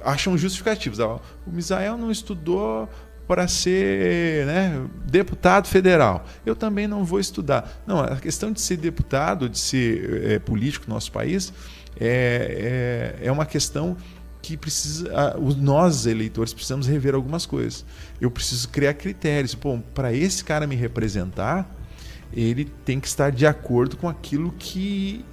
acham 0.04 0.38
justificativos. 0.38 1.00
Ah, 1.00 1.18
o 1.48 1.52
Misael 1.52 1.98
não 1.98 2.12
estudou 2.12 2.90
para 3.28 3.48
ser 3.48 4.46
né, 4.46 4.86
deputado 5.06 5.68
federal. 5.68 6.26
Eu 6.46 6.56
também 6.56 6.88
não 6.88 7.04
vou 7.06 7.20
estudar. 7.20 7.82
Não, 7.88 8.00
a 8.00 8.18
questão 8.18 8.52
de 8.52 8.60
ser 8.60 8.78
deputado, 8.78 9.50
de 9.50 9.58
ser 9.58 10.32
é, 10.32 10.40
político 10.40 10.86
no 10.88 10.94
nosso 10.94 11.12
país, 11.12 11.54
é, 12.00 13.16
é, 13.22 13.28
é 13.28 13.32
uma 13.32 13.46
questão 13.46 13.96
que 14.42 14.58
precisa, 14.58 15.10
nós 15.58 16.06
eleitores 16.06 16.54
precisamos 16.54 16.86
rever 16.86 17.16
algumas 17.16 17.46
coisas. 17.46 17.86
Eu 18.20 18.30
preciso 18.30 18.68
criar 18.68 18.94
critérios. 18.94 19.54
Bom, 19.54 19.80
para 19.80 20.12
esse 20.14 20.44
cara 20.44 20.68
me 20.68 20.76
representar, 20.76 21.66
ele 22.34 22.66
tem 22.66 23.00
que 23.00 23.08
estar 23.08 23.32
de 23.32 23.48
acordo 23.48 23.96
com 23.96 24.10
aquilo 24.10 24.54
que 24.60 25.24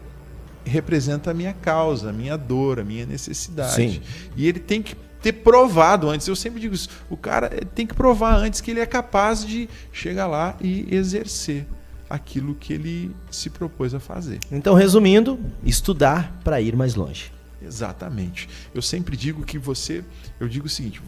representa 0.65 1.33
a 1.33 1.35
minha 1.35 1.53
causa, 1.53 2.11
a 2.11 2.13
minha 2.13 2.37
dor, 2.37 2.79
a 2.79 2.85
minha 2.85 3.05
necessidade. 3.05 3.75
Sim. 3.75 4.01
E 4.37 4.47
ele 4.47 4.61
tem 4.61 4.81
que 4.81 4.95
ter 5.23 5.33
provado 5.33 6.09
antes. 6.09 6.27
Eu 6.27 6.37
sempre 6.37 6.61
digo 6.61 6.75
isso. 6.75 6.89
O 7.09 7.17
cara 7.17 7.49
tem 7.75 7.87
que 7.87 7.95
provar 7.95 8.37
antes 8.37 8.61
que 8.61 8.71
ele 8.71 8.81
é 8.81 8.87
capaz 8.87 9.45
de 9.45 9.69
chegar 9.93 10.27
lá 10.27 10.57
e 10.61 10.87
exercer 10.95 11.67
aquilo 12.09 12.55
que 12.55 12.73
ele 12.73 13.15
se 13.31 13.49
propôs 13.49 13.95
a 13.95 14.01
fazer. 14.01 14.41
Então, 14.51 14.75
resumindo, 14.75 15.39
estudar 15.65 16.41
para 16.43 16.61
ir 16.61 16.75
mais 16.75 16.95
longe. 16.95 17.33
Exatamente. 17.63 18.49
Eu 18.75 18.83
sempre 18.83 19.17
digo 19.17 19.45
que 19.45 19.59
você. 19.59 20.05
Eu 20.41 20.49
digo 20.49 20.67
o 20.67 20.69
seguinte: 20.69 21.01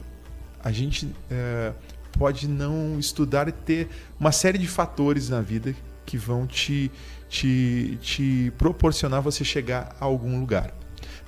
a 0.63 0.71
gente 0.71 1.09
é, 1.31 1.73
pode 2.13 2.47
não 2.47 2.99
estudar 2.99 3.49
e 3.49 3.53
ter 3.53 3.89
uma 4.21 4.31
série 4.31 4.59
de 4.59 4.69
fatores 4.69 5.29
na 5.29 5.41
vida 5.41 5.75
que 6.05 6.17
vão 6.17 6.47
te, 6.47 6.91
te, 7.29 7.99
te 8.01 8.53
proporcionar 8.59 9.23
você 9.23 9.45
chegar 9.45 9.97
a 9.99 10.05
algum 10.05 10.39
lugar. 10.39 10.75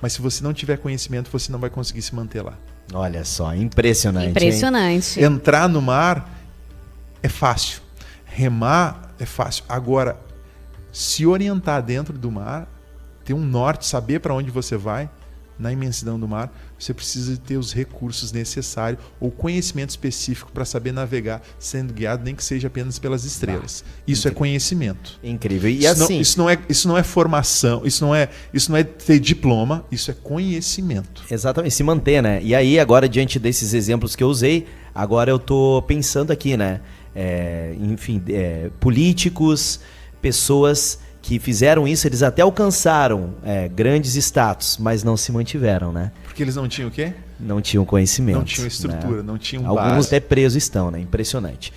Mas 0.01 0.13
se 0.13 0.21
você 0.21 0.43
não 0.43 0.53
tiver 0.53 0.77
conhecimento, 0.77 1.29
você 1.31 1.51
não 1.51 1.59
vai 1.59 1.69
conseguir 1.69 2.01
se 2.01 2.13
manter 2.13 2.41
lá. 2.41 2.53
Olha 2.93 3.23
só, 3.25 3.55
impressionante. 3.55 4.29
Impressionante. 4.29 5.19
Hein? 5.19 5.25
Entrar 5.25 5.67
no 5.67 5.81
mar 5.81 6.29
é 7.23 7.29
fácil. 7.29 7.81
Remar 8.25 9.13
é 9.19 9.25
fácil. 9.25 9.63
Agora, 9.67 10.19
se 10.91 11.25
orientar 11.25 11.81
dentro 11.81 12.17
do 12.17 12.31
mar, 12.31 12.67
ter 13.23 13.33
um 13.33 13.43
norte, 13.43 13.85
saber 13.85 14.19
para 14.19 14.33
onde 14.33 14.51
você 14.51 14.77
vai, 14.77 15.09
na 15.57 15.71
imensidão 15.71 16.19
do 16.19 16.27
mar, 16.27 16.51
você 16.77 16.93
precisa 16.93 17.37
ter 17.37 17.57
os 17.57 17.73
recursos 17.73 18.31
necessários 18.31 19.01
ou 19.19 19.31
conhecimento 19.31 19.91
específico 19.91 20.51
para 20.51 20.65
saber 20.65 20.91
navegar 20.91 21.41
sendo 21.57 21.93
guiado, 21.93 22.23
nem 22.23 22.35
que 22.35 22.43
seja 22.43 22.67
apenas 22.67 22.99
pelas 22.99 23.23
estrelas. 23.23 23.83
Ah, 23.85 24.01
isso 24.05 24.21
incrível. 24.21 24.31
é 24.31 24.39
conhecimento. 24.39 25.19
Incrível. 25.23 25.69
E 25.69 25.79
isso 25.79 26.03
assim, 26.03 26.15
não, 26.15 26.21
isso 26.21 26.37
não 26.37 26.49
é 26.49 26.59
isso 26.67 26.87
não 26.87 26.97
é 26.97 27.03
formação, 27.03 27.81
isso 27.85 28.05
não 28.05 28.13
é 28.13 28.29
isso 28.53 28.71
não 28.71 28.77
é 28.77 28.83
ter 28.83 29.19
diploma, 29.19 29.85
isso 29.91 30.11
é 30.11 30.13
conhecimento. 30.13 31.23
Exatamente, 31.29 31.73
se 31.73 31.83
manter, 31.83 32.21
né? 32.21 32.41
E 32.43 32.53
aí 32.53 32.79
agora 32.79 33.07
diante 33.07 33.39
desses 33.39 33.73
exemplos 33.73 34.15
que 34.15 34.23
eu 34.23 34.27
usei, 34.27 34.67
agora 34.93 35.31
eu 35.31 35.39
tô 35.39 35.81
pensando 35.87 36.31
aqui, 36.31 36.57
né? 36.57 36.81
É, 37.15 37.73
enfim, 37.79 38.21
é, 38.27 38.69
políticos, 38.79 39.79
pessoas 40.21 40.99
que 41.25 41.39
fizeram 41.39 41.87
isso, 41.87 42.07
eles 42.07 42.21
até 42.21 42.43
alcançaram 42.43 43.33
é, 43.43 43.67
grandes 43.67 44.15
status, 44.15 44.77
mas 44.79 45.03
não 45.03 45.17
se 45.17 45.31
mantiveram, 45.31 45.91
né? 45.91 46.11
Porque 46.23 46.43
eles 46.43 46.55
não 46.55 46.67
tinham 46.67 46.87
o 46.87 46.91
quê? 46.91 47.13
Não 47.39 47.59
tinham 47.59 47.83
conhecimento. 47.83 48.37
Não 48.37 48.43
tinham 48.43 48.67
estrutura, 48.67 49.17
né? 49.17 49.23
não 49.23 49.35
tinham 49.35 49.65
Alguns 49.67 49.89
base. 49.95 50.07
até 50.09 50.19
presos 50.19 50.61
estão, 50.63 50.91
né? 50.91 50.99
Impressionante. 50.99 51.73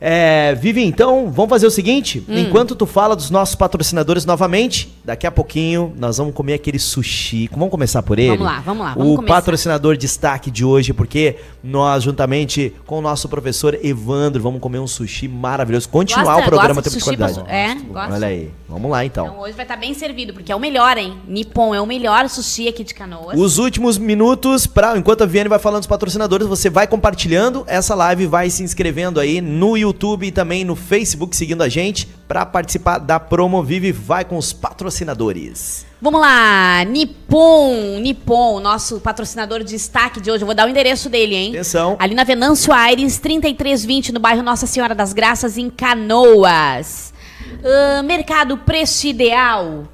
É, 0.00 0.54
Vivi, 0.54 0.84
então, 0.84 1.30
vamos 1.30 1.50
fazer 1.50 1.66
o 1.66 1.70
seguinte: 1.70 2.24
hum. 2.28 2.38
enquanto 2.38 2.74
tu 2.74 2.86
fala 2.86 3.16
dos 3.16 3.30
nossos 3.30 3.54
patrocinadores 3.54 4.24
novamente, 4.24 4.94
daqui 5.04 5.26
a 5.26 5.30
pouquinho 5.30 5.94
nós 5.96 6.18
vamos 6.18 6.34
comer 6.34 6.54
aquele 6.54 6.78
sushi. 6.78 7.48
Vamos 7.52 7.70
começar 7.70 8.02
por 8.02 8.18
ele? 8.18 8.36
Vamos 8.36 8.46
lá, 8.46 8.60
vamos 8.60 8.84
lá. 8.84 8.94
Vamos 8.94 9.12
o 9.12 9.16
começar. 9.16 9.34
patrocinador 9.34 9.96
destaque 9.96 10.50
de 10.50 10.64
hoje, 10.64 10.92
porque 10.92 11.36
nós, 11.62 12.02
juntamente 12.02 12.74
com 12.86 12.98
o 12.98 13.00
nosso 13.00 13.28
professor 13.28 13.78
Evandro, 13.82 14.42
vamos 14.42 14.60
comer 14.60 14.78
um 14.78 14.86
sushi 14.86 15.28
maravilhoso. 15.28 15.88
Continuar 15.88 16.24
gosta, 16.24 16.42
o 16.42 16.44
programa 16.44 16.82
Tempo 16.82 16.96
de 16.96 17.04
Qualidade. 17.04 17.42
É, 17.48 17.74
gosta. 17.74 18.14
Olha 18.14 18.26
aí, 18.26 18.50
vamos 18.68 18.90
lá 18.90 19.04
então. 19.04 19.26
Então 19.26 19.40
hoje 19.40 19.52
vai 19.52 19.64
estar 19.64 19.76
bem 19.76 19.94
servido, 19.94 20.34
porque 20.34 20.52
é 20.52 20.56
o 20.56 20.60
melhor, 20.60 20.98
hein? 20.98 21.16
Nippon 21.26 21.74
é 21.74 21.80
o 21.80 21.86
melhor 21.86 22.28
sushi 22.28 22.68
aqui 22.68 22.84
de 22.84 22.92
Canoas. 22.92 23.38
Os 23.38 23.56
últimos 23.58 23.96
minutos, 23.96 24.66
pra, 24.66 24.98
enquanto 24.98 25.22
a 25.22 25.26
Viane 25.26 25.48
vai 25.48 25.58
falando 25.58 25.80
dos 25.80 25.88
patrocinadores, 25.88 26.46
você 26.46 26.68
vai 26.68 26.86
compartilhando 26.86 27.64
essa 27.66 27.94
live, 27.94 28.26
vai 28.26 28.50
se 28.50 28.62
inscrevendo 28.62 29.18
aí 29.18 29.40
no 29.40 29.76
YouTube 29.76 29.83
YouTube 29.84 30.26
e 30.26 30.32
também 30.32 30.64
no 30.64 30.74
Facebook 30.74 31.36
seguindo 31.36 31.62
a 31.62 31.68
gente 31.68 32.06
para 32.26 32.44
participar 32.44 32.98
da 32.98 33.20
Promo 33.20 33.62
Vive 33.62 33.92
Vai 33.92 34.24
com 34.24 34.36
os 34.36 34.52
patrocinadores. 34.52 35.86
Vamos 36.00 36.20
lá, 36.20 36.84
Nippon, 36.84 37.98
Nippon, 38.00 38.60
nosso 38.60 39.00
patrocinador 39.00 39.60
de 39.60 39.70
destaque 39.70 40.20
de 40.20 40.30
hoje. 40.30 40.42
Eu 40.42 40.46
vou 40.46 40.54
dar 40.54 40.66
o 40.66 40.70
endereço 40.70 41.08
dele, 41.08 41.34
hein? 41.34 41.50
Atenção. 41.50 41.96
Ali 41.98 42.14
na 42.14 42.24
Venâncio 42.24 42.72
Aires, 42.72 43.18
3320, 43.18 44.12
no 44.12 44.20
bairro 44.20 44.42
Nossa 44.42 44.66
Senhora 44.66 44.94
das 44.94 45.12
Graças, 45.12 45.56
em 45.56 45.70
Canoas. 45.70 47.14
Uh, 47.60 48.02
mercado 48.02 48.58
Preço 48.58 49.06
Ideal. 49.06 49.84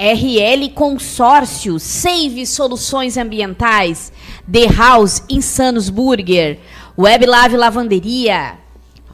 RL 0.00 0.70
Consórcio, 0.70 1.78
Save 1.78 2.46
Soluções 2.46 3.18
Ambientais, 3.18 4.10
The 4.50 4.66
House 4.74 5.22
Insanos 5.28 5.90
Burger, 5.90 6.58
Web 6.96 7.26
Lave 7.26 7.56
Lavanderia, 7.58 8.59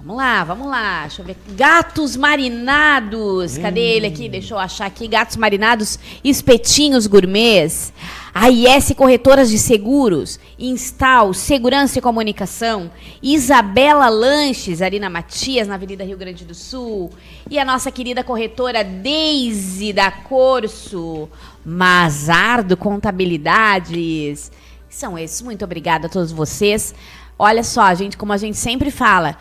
Vamos 0.06 0.22
lá, 0.22 0.44
vamos 0.44 0.68
lá. 0.68 1.00
Deixa 1.00 1.20
eu 1.20 1.26
ver. 1.26 1.36
Gatos 1.48 2.14
marinados. 2.16 3.58
Cadê 3.58 3.80
hum. 3.80 3.82
ele 3.82 4.06
aqui? 4.06 4.28
Deixa 4.28 4.54
eu 4.54 4.58
achar 4.58 4.86
aqui. 4.86 5.08
Gatos 5.08 5.36
marinados, 5.36 5.98
espetinhos 6.22 7.08
gourmets. 7.08 7.92
AIS 8.32 8.92
Corretoras 8.96 9.50
de 9.50 9.58
Seguros, 9.58 10.38
Instal, 10.58 11.34
Segurança 11.34 11.98
e 11.98 12.02
Comunicação, 12.02 12.90
Isabela 13.22 14.10
Lanches, 14.10 14.82
Arina 14.82 15.08
Matias, 15.08 15.66
na 15.66 15.74
Avenida 15.74 16.04
Rio 16.04 16.18
Grande 16.18 16.44
do 16.44 16.54
Sul, 16.54 17.10
e 17.50 17.58
a 17.58 17.64
nossa 17.64 17.90
querida 17.90 18.22
corretora 18.22 18.84
Deise 18.84 19.90
da 19.90 20.10
Corso, 20.10 21.30
Mazardo 21.64 22.76
Contabilidades. 22.76 24.52
São 24.88 25.18
esses. 25.18 25.40
Muito 25.40 25.64
obrigada 25.64 26.06
a 26.06 26.10
todos 26.10 26.30
vocês. 26.30 26.94
Olha 27.38 27.64
só, 27.64 27.92
gente, 27.94 28.18
como 28.18 28.34
a 28.34 28.36
gente 28.36 28.58
sempre 28.58 28.90
fala, 28.90 29.38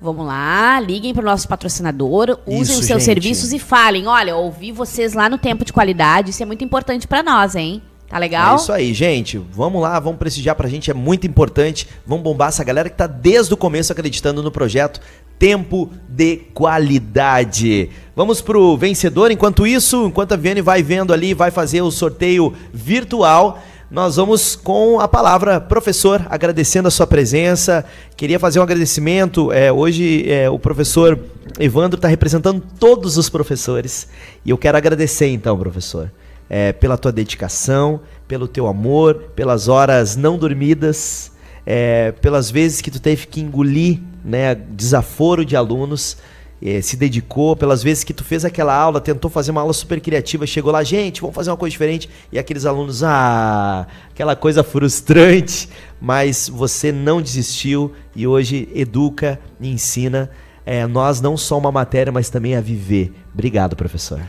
Vamos 0.00 0.26
lá, 0.26 0.78
liguem 0.80 1.14
para 1.14 1.22
o 1.22 1.24
nosso 1.24 1.48
patrocinador, 1.48 2.38
usem 2.46 2.62
isso, 2.62 2.80
os 2.80 2.86
seus 2.86 3.02
gente. 3.02 3.04
serviços 3.04 3.52
e 3.52 3.58
falem: 3.58 4.06
olha, 4.06 4.36
ouvi 4.36 4.70
vocês 4.70 5.14
lá 5.14 5.28
no 5.28 5.38
tempo 5.38 5.64
de 5.64 5.72
qualidade, 5.72 6.30
isso 6.30 6.42
é 6.42 6.46
muito 6.46 6.62
importante 6.62 7.08
para 7.08 7.22
nós, 7.22 7.54
hein? 7.54 7.82
Tá 8.08 8.18
legal? 8.18 8.52
É 8.52 8.56
isso 8.56 8.72
aí, 8.72 8.94
gente. 8.94 9.38
Vamos 9.38 9.80
lá, 9.80 9.98
vamos 9.98 10.18
prestigiar 10.18 10.54
pra 10.54 10.68
gente, 10.68 10.90
é 10.90 10.94
muito 10.94 11.26
importante. 11.26 11.88
Vamos 12.06 12.22
bombar 12.22 12.48
essa 12.48 12.62
galera 12.62 12.90
que 12.90 12.96
tá 12.96 13.06
desde 13.06 13.52
o 13.54 13.56
começo 13.56 13.92
acreditando 13.92 14.42
no 14.42 14.50
projeto 14.50 15.00
Tempo 15.38 15.90
de 16.08 16.36
Qualidade. 16.52 17.90
Vamos 18.14 18.40
pro 18.40 18.76
vencedor. 18.76 19.30
Enquanto 19.30 19.66
isso, 19.66 20.06
enquanto 20.06 20.32
a 20.32 20.36
Viane 20.36 20.60
vai 20.60 20.82
vendo 20.82 21.12
ali, 21.12 21.34
vai 21.34 21.50
fazer 21.50 21.82
o 21.82 21.90
sorteio 21.90 22.54
virtual 22.72 23.60
nós 23.90 24.16
vamos 24.16 24.56
com 24.56 24.98
a 24.98 25.06
palavra, 25.06 25.60
professor, 25.60 26.26
agradecendo 26.30 26.88
a 26.88 26.90
sua 26.90 27.06
presença. 27.06 27.84
Queria 28.16 28.38
fazer 28.38 28.58
um 28.58 28.62
agradecimento. 28.62 29.52
É, 29.52 29.70
hoje 29.70 30.28
é, 30.30 30.48
o 30.48 30.58
professor 30.58 31.18
Evandro 31.58 31.96
está 31.96 32.08
representando 32.08 32.62
todos 32.78 33.18
os 33.18 33.28
professores. 33.28 34.08
E 34.44 34.50
eu 34.50 34.58
quero 34.58 34.76
agradecer 34.78 35.28
então, 35.28 35.58
professor, 35.58 36.10
é, 36.48 36.72
pela 36.72 36.96
tua 36.96 37.12
dedicação, 37.12 38.00
pelo 38.26 38.48
teu 38.48 38.66
amor, 38.66 39.30
pelas 39.36 39.68
horas 39.68 40.16
não 40.16 40.38
dormidas, 40.38 41.30
é, 41.66 42.12
pelas 42.12 42.50
vezes 42.50 42.80
que 42.80 42.90
tu 42.90 43.00
teve 43.00 43.26
que 43.26 43.40
engolir 43.40 44.00
né, 44.24 44.54
desaforo 44.54 45.44
de 45.44 45.54
alunos 45.54 46.16
é, 46.64 46.80
se 46.80 46.96
dedicou, 46.96 47.54
pelas 47.54 47.82
vezes 47.82 48.02
que 48.02 48.14
tu 48.14 48.24
fez 48.24 48.42
aquela 48.42 48.74
aula, 48.74 48.98
tentou 49.00 49.30
fazer 49.30 49.50
uma 49.50 49.60
aula 49.60 49.74
super 49.74 50.00
criativa, 50.00 50.46
chegou 50.46 50.72
lá, 50.72 50.82
gente, 50.82 51.20
vamos 51.20 51.36
fazer 51.36 51.50
uma 51.50 51.56
coisa 51.58 51.72
diferente, 51.72 52.08
e 52.32 52.38
aqueles 52.38 52.64
alunos, 52.64 53.04
ah, 53.04 53.86
aquela 54.10 54.34
coisa 54.34 54.64
frustrante, 54.64 55.68
mas 56.00 56.48
você 56.48 56.90
não 56.90 57.20
desistiu 57.20 57.92
e 58.16 58.26
hoje 58.26 58.66
educa 58.74 59.38
e 59.60 59.68
ensina 59.68 60.30
é, 60.64 60.86
nós 60.86 61.20
não 61.20 61.36
só 61.36 61.58
uma 61.58 61.70
matéria, 61.70 62.10
mas 62.10 62.30
também 62.30 62.56
a 62.56 62.60
viver. 62.60 63.12
Obrigado, 63.32 63.76
professor. 63.76 64.22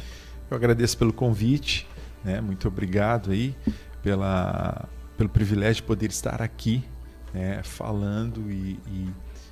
Eu 0.52 0.58
agradeço 0.58 0.98
pelo 0.98 1.14
convite, 1.14 1.88
né? 2.24 2.42
muito 2.42 2.68
obrigado 2.68 3.32
aí 3.32 3.56
pela, 4.04 4.88
pelo 5.18 5.30
privilégio 5.30 5.76
de 5.76 5.84
poder 5.84 6.10
estar 6.10 6.42
aqui 6.42 6.84
né? 7.34 7.62
falando 7.64 8.52
e, 8.52 8.78
e 8.88 9.10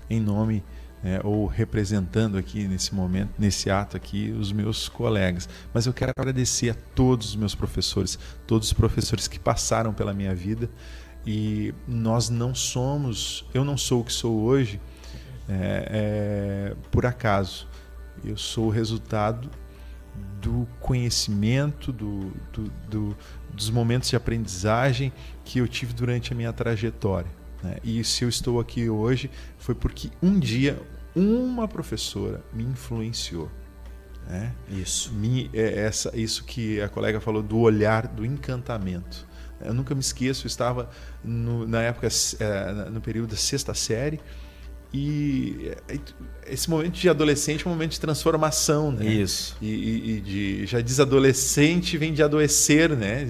em 0.10 0.20
nome 0.20 0.64
é, 1.04 1.20
ou 1.24 1.46
representando 1.46 2.38
aqui 2.38 2.66
nesse 2.68 2.96
momento, 2.96 3.32
nesse 3.38 3.70
ato 3.70 3.98
aqui, 3.98 4.32
os 4.32 4.52
meus 4.52 4.88
colegas. 4.88 5.50
Mas 5.74 5.86
eu 5.86 5.94
quero 5.94 6.14
agradecer 6.16 6.70
a 6.70 6.74
todos 6.96 7.30
os 7.30 7.36
meus 7.36 7.54
professores, 7.54 8.18
todos 8.48 8.68
os 8.68 8.74
professores 8.74 9.28
que 9.28 9.38
passaram 9.38 9.94
pela 9.94 10.14
minha 10.14 10.34
vida. 10.34 10.70
E 11.26 11.74
nós 11.88 12.30
não 12.30 12.56
somos, 12.56 13.46
eu 13.54 13.64
não 13.66 13.78
sou 13.78 14.02
o 14.02 14.04
que 14.04 14.14
sou 14.14 14.42
hoje 14.42 14.80
é, 15.50 16.72
é, 16.72 16.76
por 16.90 17.06
acaso. 17.06 17.68
Eu 18.24 18.38
sou 18.38 18.68
o 18.68 18.70
resultado 18.70 19.50
do 20.42 20.68
conhecimento, 20.80 21.92
do, 21.92 22.32
do, 22.52 22.72
do, 22.90 23.18
dos 23.54 23.70
momentos 23.70 24.10
de 24.10 24.16
aprendizagem 24.16 25.12
que 25.44 25.60
eu 25.60 25.68
tive 25.68 25.94
durante 25.94 26.32
a 26.32 26.36
minha 26.36 26.54
trajetória. 26.54 27.32
Né? 27.62 27.78
E 27.84 28.04
se 28.04 28.24
eu 28.24 28.30
estou 28.30 28.60
aqui 28.60 28.90
hoje 28.90 29.32
foi 29.58 29.74
porque 29.74 30.10
um 30.22 30.38
dia 30.38 30.80
uma 31.16 31.68
professora 31.68 32.44
me 32.54 32.64
influenciou. 32.64 33.50
Né? 34.28 34.54
Isso. 34.70 35.14
Me, 35.14 35.50
é 35.54 35.82
essa, 35.82 36.16
isso 36.18 36.44
que 36.46 36.82
a 36.82 36.90
colega 36.90 37.20
falou 37.20 37.44
do 37.44 37.60
olhar, 37.60 38.08
do 38.08 38.26
encantamento. 38.26 39.28
Eu 39.62 39.74
nunca 39.74 39.94
me 39.96 40.02
esqueço, 40.02 40.46
eu 40.46 40.48
estava 40.48 40.90
no, 41.24 41.68
na 41.68 41.82
época, 41.82 42.08
é, 42.40 42.90
no 42.90 43.00
período 43.00 43.30
da 43.30 43.38
sexta 43.38 43.74
série, 43.74 44.20
e 44.94 45.72
esse 46.46 46.70
momento 46.70 46.94
de 46.94 47.10
adolescente 47.10 47.66
é 47.66 47.70
um 47.70 47.74
momento 47.74 47.92
de 47.92 48.00
transformação, 48.00 48.92
né? 48.92 49.06
Isso. 49.06 49.58
E, 49.60 49.68
e, 49.68 50.12
e 50.12 50.22
de, 50.22 50.66
já 50.68 50.82
diz 50.82 51.00
adolescente 51.00 51.98
vem 51.98 52.14
de 52.14 52.22
adoecer, 52.22 52.96
né? 52.96 53.28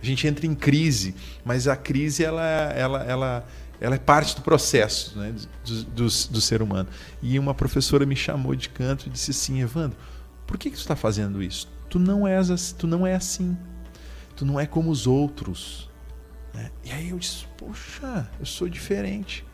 A 0.00 0.04
gente 0.04 0.26
entra 0.26 0.46
em 0.46 0.54
crise, 0.54 1.14
mas 1.44 1.68
a 1.68 1.76
crise 1.76 2.24
ela, 2.24 2.42
ela, 2.42 3.04
ela, 3.04 3.46
ela 3.78 3.94
é 3.94 3.98
parte 3.98 4.36
do 4.36 4.42
processo 4.42 5.18
né? 5.18 5.34
do, 5.64 5.84
do, 5.84 6.04
do 6.04 6.40
ser 6.40 6.62
humano. 6.62 6.88
E 7.22 7.38
uma 7.38 7.54
professora 7.54 8.06
me 8.06 8.16
chamou 8.16 8.54
de 8.54 8.70
canto 8.70 9.06
e 9.06 9.10
disse 9.10 9.30
assim, 9.30 9.60
Evandro, 9.60 9.98
por 10.46 10.56
que, 10.56 10.70
que 10.70 10.76
tu 10.76 10.80
está 10.80 10.96
fazendo 10.96 11.42
isso? 11.42 11.68
Tu 11.90 11.98
não 11.98 12.26
és, 12.26 12.72
tu 12.72 12.86
não 12.86 13.06
é 13.06 13.14
assim. 13.14 13.56
Tu 14.36 14.46
não 14.46 14.58
é 14.58 14.66
como 14.66 14.90
os 14.90 15.06
outros. 15.06 15.90
Né? 16.54 16.70
E 16.82 16.90
aí 16.90 17.10
eu 17.10 17.18
disse, 17.18 17.46
poxa, 17.58 18.28
eu 18.40 18.46
sou 18.46 18.68
diferente. 18.68 19.44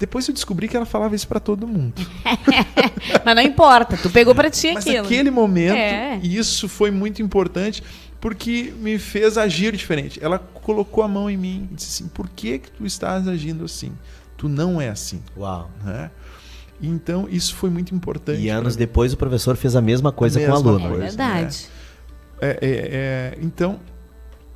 Depois 0.00 0.26
eu 0.26 0.32
descobri 0.32 0.66
que 0.66 0.74
ela 0.74 0.86
falava 0.86 1.14
isso 1.14 1.28
para 1.28 1.38
todo 1.38 1.68
mundo. 1.68 2.00
Mas 3.22 3.36
não 3.36 3.42
importa, 3.42 3.98
tu 3.98 4.08
pegou 4.08 4.34
para 4.34 4.48
ti 4.48 4.72
Mas 4.72 4.86
aquilo. 4.86 5.02
naquele 5.02 5.30
momento, 5.30 5.76
é. 5.76 6.18
isso 6.22 6.70
foi 6.70 6.90
muito 6.90 7.20
importante 7.20 7.82
porque 8.18 8.72
me 8.78 8.98
fez 8.98 9.36
agir 9.36 9.76
diferente. 9.76 10.18
Ela 10.22 10.38
colocou 10.38 11.04
a 11.04 11.08
mão 11.08 11.28
em 11.28 11.36
mim 11.36 11.68
e 11.70 11.74
disse 11.74 12.02
assim: 12.02 12.08
"Por 12.08 12.30
que 12.30 12.60
que 12.60 12.70
tu 12.70 12.86
estás 12.86 13.28
agindo 13.28 13.62
assim? 13.62 13.92
Tu 14.38 14.48
não 14.48 14.80
é 14.80 14.88
assim." 14.88 15.22
Uau. 15.36 15.70
Né? 15.84 16.10
Então, 16.80 17.28
isso 17.30 17.54
foi 17.54 17.68
muito 17.68 17.94
importante. 17.94 18.40
E 18.40 18.48
anos 18.48 18.76
depois 18.76 19.12
o 19.12 19.18
professor 19.18 19.54
fez 19.54 19.76
a 19.76 19.82
mesma 19.82 20.10
coisa 20.10 20.38
a 20.38 20.40
mesma 20.40 20.62
com 20.62 20.62
o 20.62 20.68
aluno. 20.70 20.88
Coisa, 20.88 21.04
é 21.04 21.08
verdade. 21.08 21.68
É, 22.40 22.48
é, 22.48 22.58
é, 22.62 23.38
então, 23.42 23.78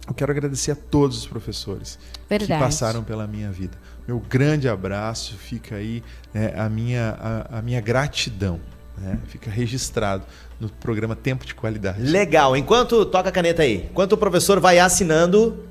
eu 0.08 0.14
quero 0.14 0.32
agradecer 0.32 0.70
a 0.70 0.74
todos 0.74 1.18
os 1.18 1.26
professores 1.26 1.98
verdade. 2.30 2.50
que 2.50 2.58
passaram 2.58 3.04
pela 3.04 3.26
minha 3.26 3.52
vida 3.52 3.76
meu 4.06 4.18
grande 4.20 4.68
abraço, 4.68 5.34
fica 5.36 5.76
aí 5.76 6.02
né, 6.32 6.52
a, 6.56 6.68
minha, 6.68 7.16
a, 7.18 7.58
a 7.58 7.62
minha 7.62 7.80
gratidão. 7.80 8.60
Né? 8.96 9.18
Fica 9.26 9.50
registrado 9.50 10.24
no 10.60 10.68
programa 10.68 11.16
Tempo 11.16 11.44
de 11.44 11.54
Qualidade. 11.54 12.00
Legal. 12.00 12.56
Enquanto 12.56 13.04
toca 13.06 13.28
a 13.28 13.32
caneta 13.32 13.62
aí, 13.62 13.88
enquanto 13.90 14.12
o 14.12 14.16
professor 14.16 14.60
vai 14.60 14.78
assinando 14.78 15.64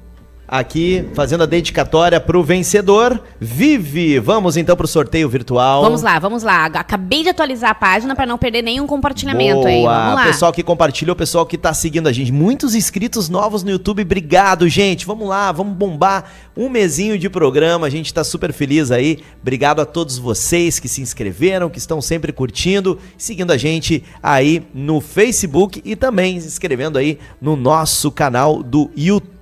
aqui 0.48 1.08
fazendo 1.14 1.44
a 1.44 1.46
dedicatória 1.46 2.20
para 2.20 2.38
o 2.38 2.44
vencedor. 2.44 3.22
Vive! 3.40 4.20
Vamos 4.20 4.58
então 4.58 4.76
para 4.76 4.86
o 4.86 4.88
sorteio 4.88 5.28
virtual. 5.30 5.82
Vamos 5.84 6.02
lá, 6.02 6.20
vamos 6.20 6.44
lá. 6.44 6.66
Acabei 6.66 7.24
de 7.24 7.30
atualizar 7.30 7.72
a 7.72 7.76
página 7.76 8.16
para 8.16 8.26
não 8.26 8.38
perder 8.38 8.62
nenhum 8.62 8.86
compartilhamento 8.86 9.62
Boa. 9.62 9.70
aí. 9.70 9.84
Vamos 9.84 10.16
lá. 10.16 10.26
Pessoal 10.26 10.54
que 10.54 10.64
compartilhou, 10.64 11.16
pessoal 11.16 11.46
que 11.46 11.56
está 11.56 11.74
seguindo 11.74 12.08
a 12.08 12.12
gente. 12.12 12.32
Muitos 12.32 12.76
inscritos 12.76 13.30
novos 13.30 13.64
no 13.64 13.72
YouTube. 13.72 14.02
Obrigado, 14.02 14.68
gente. 14.68 15.06
Vamos 15.06 15.28
lá, 15.28 15.52
vamos 15.52 15.76
bombar 15.76 16.26
um 16.56 16.70
mesinho 16.70 17.18
de 17.18 17.30
programa. 17.30 17.88
A 17.88 17.90
gente 17.90 18.08
está 18.08 18.24
super 18.24 18.54
feliz 18.54 18.92
aí. 18.92 19.20
Obrigado 19.42 19.82
a 19.82 19.86
todos 19.86 20.18
vocês 20.18 20.80
que 20.80 20.88
se 20.88 21.02
inscreveram, 21.02 21.70
que 21.70 21.78
estão 21.78 22.02
sempre 22.02 22.32
curtindo, 22.32 23.00
seguindo 23.18 23.52
a 23.52 23.58
gente 23.58 24.04
aí 24.22 24.64
no 24.74 25.02
Facebook 25.02 25.82
e 25.84 25.96
também 25.96 26.40
se 26.40 26.48
inscrevendo 26.48 26.98
aí 26.98 27.18
no 27.42 27.56
nosso 27.56 28.12
canal 28.12 28.62
do 28.62 28.92
YouTube. 28.96 29.33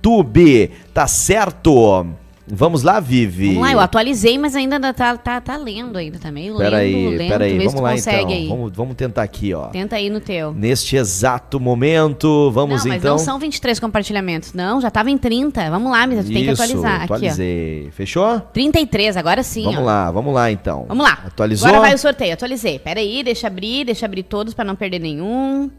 Tá 0.92 1.06
certo? 1.06 2.06
Vamos 2.54 2.82
lá, 2.82 2.98
Vivi. 2.98 3.54
Vamos 3.54 3.62
lá, 3.62 3.72
eu 3.72 3.80
atualizei, 3.80 4.36
mas 4.36 4.56
ainda 4.56 4.92
tá, 4.92 5.16
tá, 5.16 5.40
tá 5.40 5.56
lendo 5.56 5.96
ainda, 5.96 6.18
tá 6.18 6.32
meio 6.32 6.56
pera 6.56 6.76
lento, 6.78 6.96
aí, 6.96 7.16
lento. 7.16 7.30
Pera 7.30 7.44
aí, 7.44 7.58
vamos 7.58 7.80
lá 7.80 7.96
então. 7.96 8.28
Aí. 8.28 8.48
Vamos, 8.48 8.72
vamos 8.74 8.94
tentar 8.96 9.22
aqui, 9.22 9.54
ó. 9.54 9.68
Tenta 9.68 9.96
aí 9.96 10.10
no 10.10 10.20
teu. 10.20 10.52
Neste 10.52 10.96
exato 10.96 11.60
momento, 11.60 12.50
vamos 12.50 12.84
não, 12.84 12.94
então... 12.94 13.12
Mas 13.14 13.22
não 13.22 13.32
são 13.32 13.38
23 13.38 13.78
compartilhamentos, 13.78 14.52
não, 14.52 14.80
já 14.80 14.90
tava 14.90 15.08
em 15.08 15.16
30. 15.16 15.70
Vamos 15.70 15.92
lá, 15.92 16.04
Misa, 16.06 16.22
tu 16.22 16.24
Isso, 16.26 16.34
tem 16.34 16.44
que 16.44 16.50
atualizar. 16.50 17.02
atualizei. 17.04 17.78
Aqui, 17.78 17.88
ó. 17.88 17.92
Fechou? 17.92 18.40
33, 18.40 19.16
agora 19.16 19.42
sim, 19.42 19.64
Vamos 19.64 19.80
ó. 19.80 19.84
lá, 19.84 20.10
vamos 20.10 20.34
lá 20.34 20.50
então. 20.50 20.84
Vamos 20.88 21.06
lá. 21.06 21.20
Atualizou? 21.24 21.68
Agora 21.68 21.80
vai 21.80 21.94
o 21.94 21.98
sorteio, 21.98 22.34
atualizei. 22.34 22.78
Pera 22.78 22.98
aí, 22.98 23.22
deixa 23.22 23.46
abrir, 23.46 23.84
deixa 23.84 24.04
abrir 24.04 24.24
todos 24.24 24.52
para 24.52 24.64
não 24.64 24.74
perder 24.74 24.98
nenhum. 24.98 25.70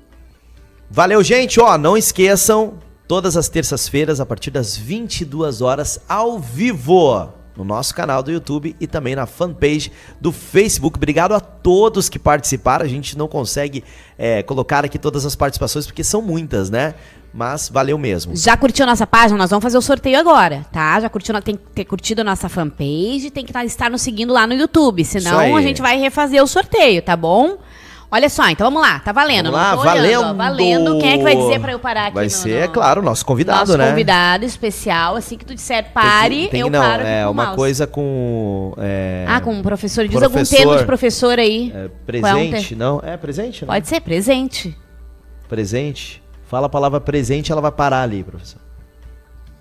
Valeu, 0.89 1.21
gente, 1.21 1.59
ó, 1.59 1.77
não 1.77 1.97
esqueçam 1.97 2.75
todas 3.07 3.37
as 3.37 3.49
terças-feiras, 3.49 4.19
a 4.19 4.25
partir 4.25 4.51
das 4.51 4.75
22 4.77 5.61
horas, 5.61 5.99
ao 6.07 6.39
vivo, 6.39 7.29
no 7.55 7.63
nosso 7.63 7.93
canal 7.93 8.23
do 8.23 8.31
YouTube 8.31 8.75
e 8.79 8.87
também 8.87 9.15
na 9.15 9.25
fanpage 9.25 9.91
do 10.19 10.31
Facebook. 10.31 10.97
Obrigado 10.97 11.33
a 11.33 11.39
todos 11.39 12.09
que 12.09 12.17
participaram. 12.17 12.85
A 12.85 12.87
gente 12.87 13.17
não 13.17 13.27
consegue 13.27 13.83
é, 14.17 14.41
colocar 14.43 14.83
aqui 14.83 14.97
todas 14.97 15.25
as 15.25 15.35
participações 15.35 15.85
porque 15.85 16.03
são 16.03 16.21
muitas, 16.21 16.69
né? 16.69 16.95
Mas 17.33 17.67
valeu 17.67 17.97
mesmo. 17.97 18.35
Já 18.35 18.55
curtiu 18.55 18.85
nossa 18.85 19.07
página? 19.07 19.37
Nós 19.37 19.49
vamos 19.49 19.63
fazer 19.63 19.77
o 19.77 19.81
sorteio 19.81 20.19
agora, 20.19 20.65
tá? 20.71 20.99
Já 20.99 21.09
curtiu, 21.09 21.39
tem 21.41 21.55
que 21.55 21.63
ter 21.73 21.85
curtido 21.85 22.21
a 22.21 22.23
nossa 22.23 22.47
fanpage, 22.47 23.31
tem 23.31 23.43
que 23.43 23.57
estar 23.65 23.89
nos 23.89 24.03
seguindo 24.03 24.31
lá 24.31 24.45
no 24.45 24.53
YouTube. 24.53 25.03
Senão 25.03 25.55
a 25.55 25.61
gente 25.61 25.81
vai 25.81 25.97
refazer 25.97 26.43
o 26.43 26.47
sorteio, 26.47 27.01
tá 27.01 27.15
bom? 27.15 27.57
Olha 28.15 28.29
só, 28.29 28.47
então 28.47 28.67
vamos 28.67 28.87
lá, 28.87 28.99
tá 28.99 29.11
valendo. 29.11 29.49
Vamos 29.49 29.57
lá, 29.59 29.75
valendo. 29.75 30.21
Ó, 30.21 30.33
valendo. 30.35 30.99
Quem 30.99 31.13
é 31.13 31.17
que 31.17 31.23
vai 31.23 31.35
dizer 31.35 31.59
pra 31.59 31.71
eu 31.71 31.79
parar 31.79 32.05
aqui? 32.05 32.13
Vai 32.13 32.25
no, 32.25 32.29
ser, 32.29 32.67
no... 32.67 32.73
claro, 32.73 33.01
nosso 33.01 33.25
convidado, 33.25 33.61
nosso 33.61 33.71
né? 33.71 33.85
Nosso 33.85 33.89
convidado 33.93 34.45
especial. 34.45 35.15
Assim 35.15 35.35
que 35.35 35.43
tu 35.43 35.55
disser 35.55 35.91
pare, 35.91 36.35
tem 36.35 36.45
que, 36.45 36.51
tem, 36.51 36.61
eu 36.61 36.69
não, 36.69 36.79
paro 36.79 37.01
É 37.01 37.27
uma 37.27 37.45
mouse. 37.45 37.57
coisa 37.57 37.87
com. 37.87 38.75
É... 38.77 39.25
Ah, 39.27 39.41
com 39.41 39.51
um 39.51 39.63
professor. 39.63 40.07
Diz 40.07 40.15
professor, 40.15 40.37
algum 40.37 40.45
termo 40.45 40.77
de 40.77 40.85
professor 40.85 41.39
aí. 41.39 41.73
É, 41.73 41.89
presente, 42.05 42.73
é 42.73 42.75
um 42.75 42.79
não? 42.79 43.01
É 43.03 43.17
presente? 43.17 43.65
Não? 43.65 43.73
Pode 43.73 43.87
ser, 43.87 43.99
presente. 43.99 44.77
Presente. 45.49 46.21
Fala 46.45 46.67
a 46.67 46.69
palavra 46.69 47.01
presente, 47.01 47.51
ela 47.51 47.61
vai 47.61 47.71
parar 47.71 48.03
ali, 48.03 48.23
professor. 48.23 48.61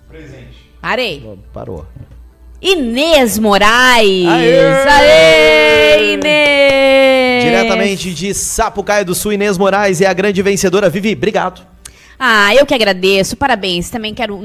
Presente. 0.07 0.71
Parei. 0.79 1.39
Parou. 1.51 1.87
Inês 2.63 3.37
Moraes. 3.37 4.25
Aê! 4.25 4.87
Aê, 4.87 6.13
Inês! 6.13 7.43
Diretamente 7.43 8.13
de 8.13 8.33
Sapucaia 8.33 9.03
do 9.03 9.13
Sul, 9.13 9.33
Inês 9.33 9.57
Moraes 9.57 9.99
é 9.99 10.05
a 10.05 10.13
grande 10.13 10.41
vencedora. 10.41 10.89
Vivi, 10.89 11.11
obrigado. 11.11 11.72
Ah, 12.25 12.55
eu 12.55 12.65
que 12.65 12.73
agradeço, 12.73 13.35
parabéns. 13.35 13.89
Também 13.89 14.13
quero 14.13 14.39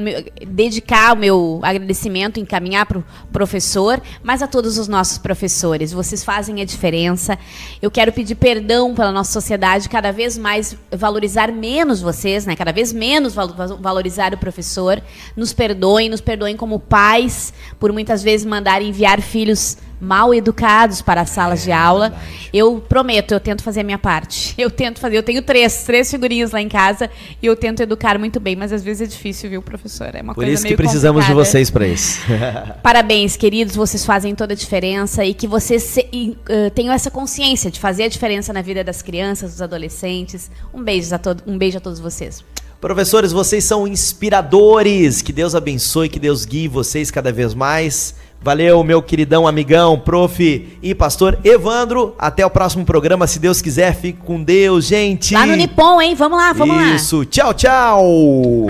dedicar 0.49 1.13
o 1.13 1.17
meu 1.17 1.61
agradecimento, 1.63 2.41
encaminhar 2.41 2.85
para 2.85 2.99
o 2.99 3.05
professor, 3.33 4.03
mas 4.21 4.43
a 4.43 4.49
todos 4.49 4.79
os 4.79 4.89
nossos 4.89 5.17
professores. 5.17 5.93
Vocês 5.93 6.25
fazem 6.25 6.61
a 6.61 6.65
diferença. 6.65 7.39
Eu 7.81 7.89
quero 7.89 8.13
pedir 8.13 8.35
perdão 8.35 8.97
pela 8.97 9.13
nossa 9.13 9.31
sociedade, 9.31 9.89
cada 9.89 10.11
vez 10.11 10.37
mais 10.37 10.77
valorizar 10.91 11.53
menos 11.53 12.01
vocês, 12.01 12.45
né? 12.45 12.57
Cada 12.57 12.73
vez 12.73 12.93
menos 12.93 13.33
valorizar 13.33 14.35
o 14.35 14.39
professor. 14.39 15.01
Nos 15.37 15.53
perdoem, 15.53 16.09
nos 16.09 16.21
perdoem 16.21 16.57
como 16.57 16.81
pais, 16.81 17.55
por 17.79 17.93
muitas 17.93 18.25
vezes 18.25 18.45
mandar 18.45 18.83
enviar 18.83 19.21
filhos 19.21 19.77
mal 20.01 20.35
educados 20.35 21.03
para 21.03 21.23
as 21.23 21.31
salas 21.31 21.63
é, 21.63 21.65
de 21.65 21.73
aula. 21.73 22.11
Verdade. 22.11 22.49
Eu 22.53 22.85
prometo, 22.89 23.33
eu 23.33 23.41
tento 23.41 23.63
fazer 23.63 23.81
a 23.81 23.85
minha 23.85 23.99
parte. 23.99 24.55
Eu 24.59 24.71
tento 24.71 24.99
fazer, 24.99 25.17
eu 25.17 25.23
tenho 25.23 25.41
três, 25.41 25.85
três 25.85 26.11
figurinhas 26.11 26.51
lá 26.51 26.61
em 26.61 26.69
casa 26.69 27.09
e 27.41 27.47
eu 27.47 27.55
tento 27.55 27.81
educar 27.81 28.19
muito 28.19 28.41
bem, 28.41 28.57
mas 28.57 28.73
às 28.73 28.83
vezes 28.83 29.03
é 29.03 29.07
difícil, 29.07 29.49
viu, 29.49 29.63
professor? 29.63 30.11
É 30.15 30.21
uma 30.21 30.35
Por 30.35 30.43
coisa 30.43 30.53
isso 30.53 30.67
que 30.67 30.77
precisamos 30.77 31.25
complicada. 31.25 31.45
de 31.45 31.51
vocês 31.51 31.71
para 31.71 31.87
isso. 31.87 32.21
Parabéns, 32.83 33.37
queridos, 33.37 33.77
vocês 33.77 34.05
fazem 34.05 34.35
toda 34.35 34.53
a 34.53 34.57
diferença 34.57 35.25
e 35.25 35.33
que 35.33 35.47
vocês 35.47 35.83
se, 35.85 36.09
e, 36.13 36.31
uh, 36.31 36.71
tenham 36.75 36.93
essa 36.93 37.11
consciência 37.11 37.71
de 37.71 37.79
fazer 37.79 38.05
a 38.05 38.09
diferença 38.09 38.53
na 38.53 38.63
vida 38.63 38.83
das 38.83 39.01
crianças, 39.01 39.53
dos 39.53 39.63
adolescentes. 39.63 40.51
Um 40.75 40.83
beijo 40.83 41.15
a, 41.15 41.19
todo, 41.19 41.43
um 41.47 41.57
beijo 41.57 41.79
a 41.79 41.81
todos 41.81 42.01
vocês. 42.01 42.45
Professores, 42.81 43.33
vocês 43.33 43.65
são 43.65 43.89
inspiradores. 43.89 45.21
Que 45.21 45.33
Deus 45.33 45.57
abençoe, 45.57 46.09
que 46.09 46.21
Deus 46.21 46.45
guie 46.45 46.69
vocês 46.69 47.11
cada 47.11 47.33
vez 47.33 47.53
mais. 47.53 48.15
Valeu, 48.41 48.83
meu 48.85 49.03
queridão 49.03 49.47
amigão, 49.47 49.99
prof 49.99 50.79
e 50.83 50.95
pastor 50.95 51.39
Evandro. 51.43 52.15
Até 52.19 52.47
o 52.47 52.51
próximo 52.51 52.85
programa, 52.85 53.27
se 53.27 53.39
Deus 53.39 53.61
quiser. 53.61 53.95
Fique 53.95 54.21
com 54.25 54.43
Deus, 54.43 54.87
gente. 54.87 55.35
Lá 55.35 55.45
no 55.45 55.57
Nippon, 55.57 56.01
hein? 56.01 56.15
Vamos 56.15 56.39
lá, 56.39 56.53
vamos 56.53 56.77
Isso. 56.77 56.87
lá. 56.87 56.95
Isso. 56.95 57.25
Tchau, 57.25 57.55
tchau. 57.55 58.67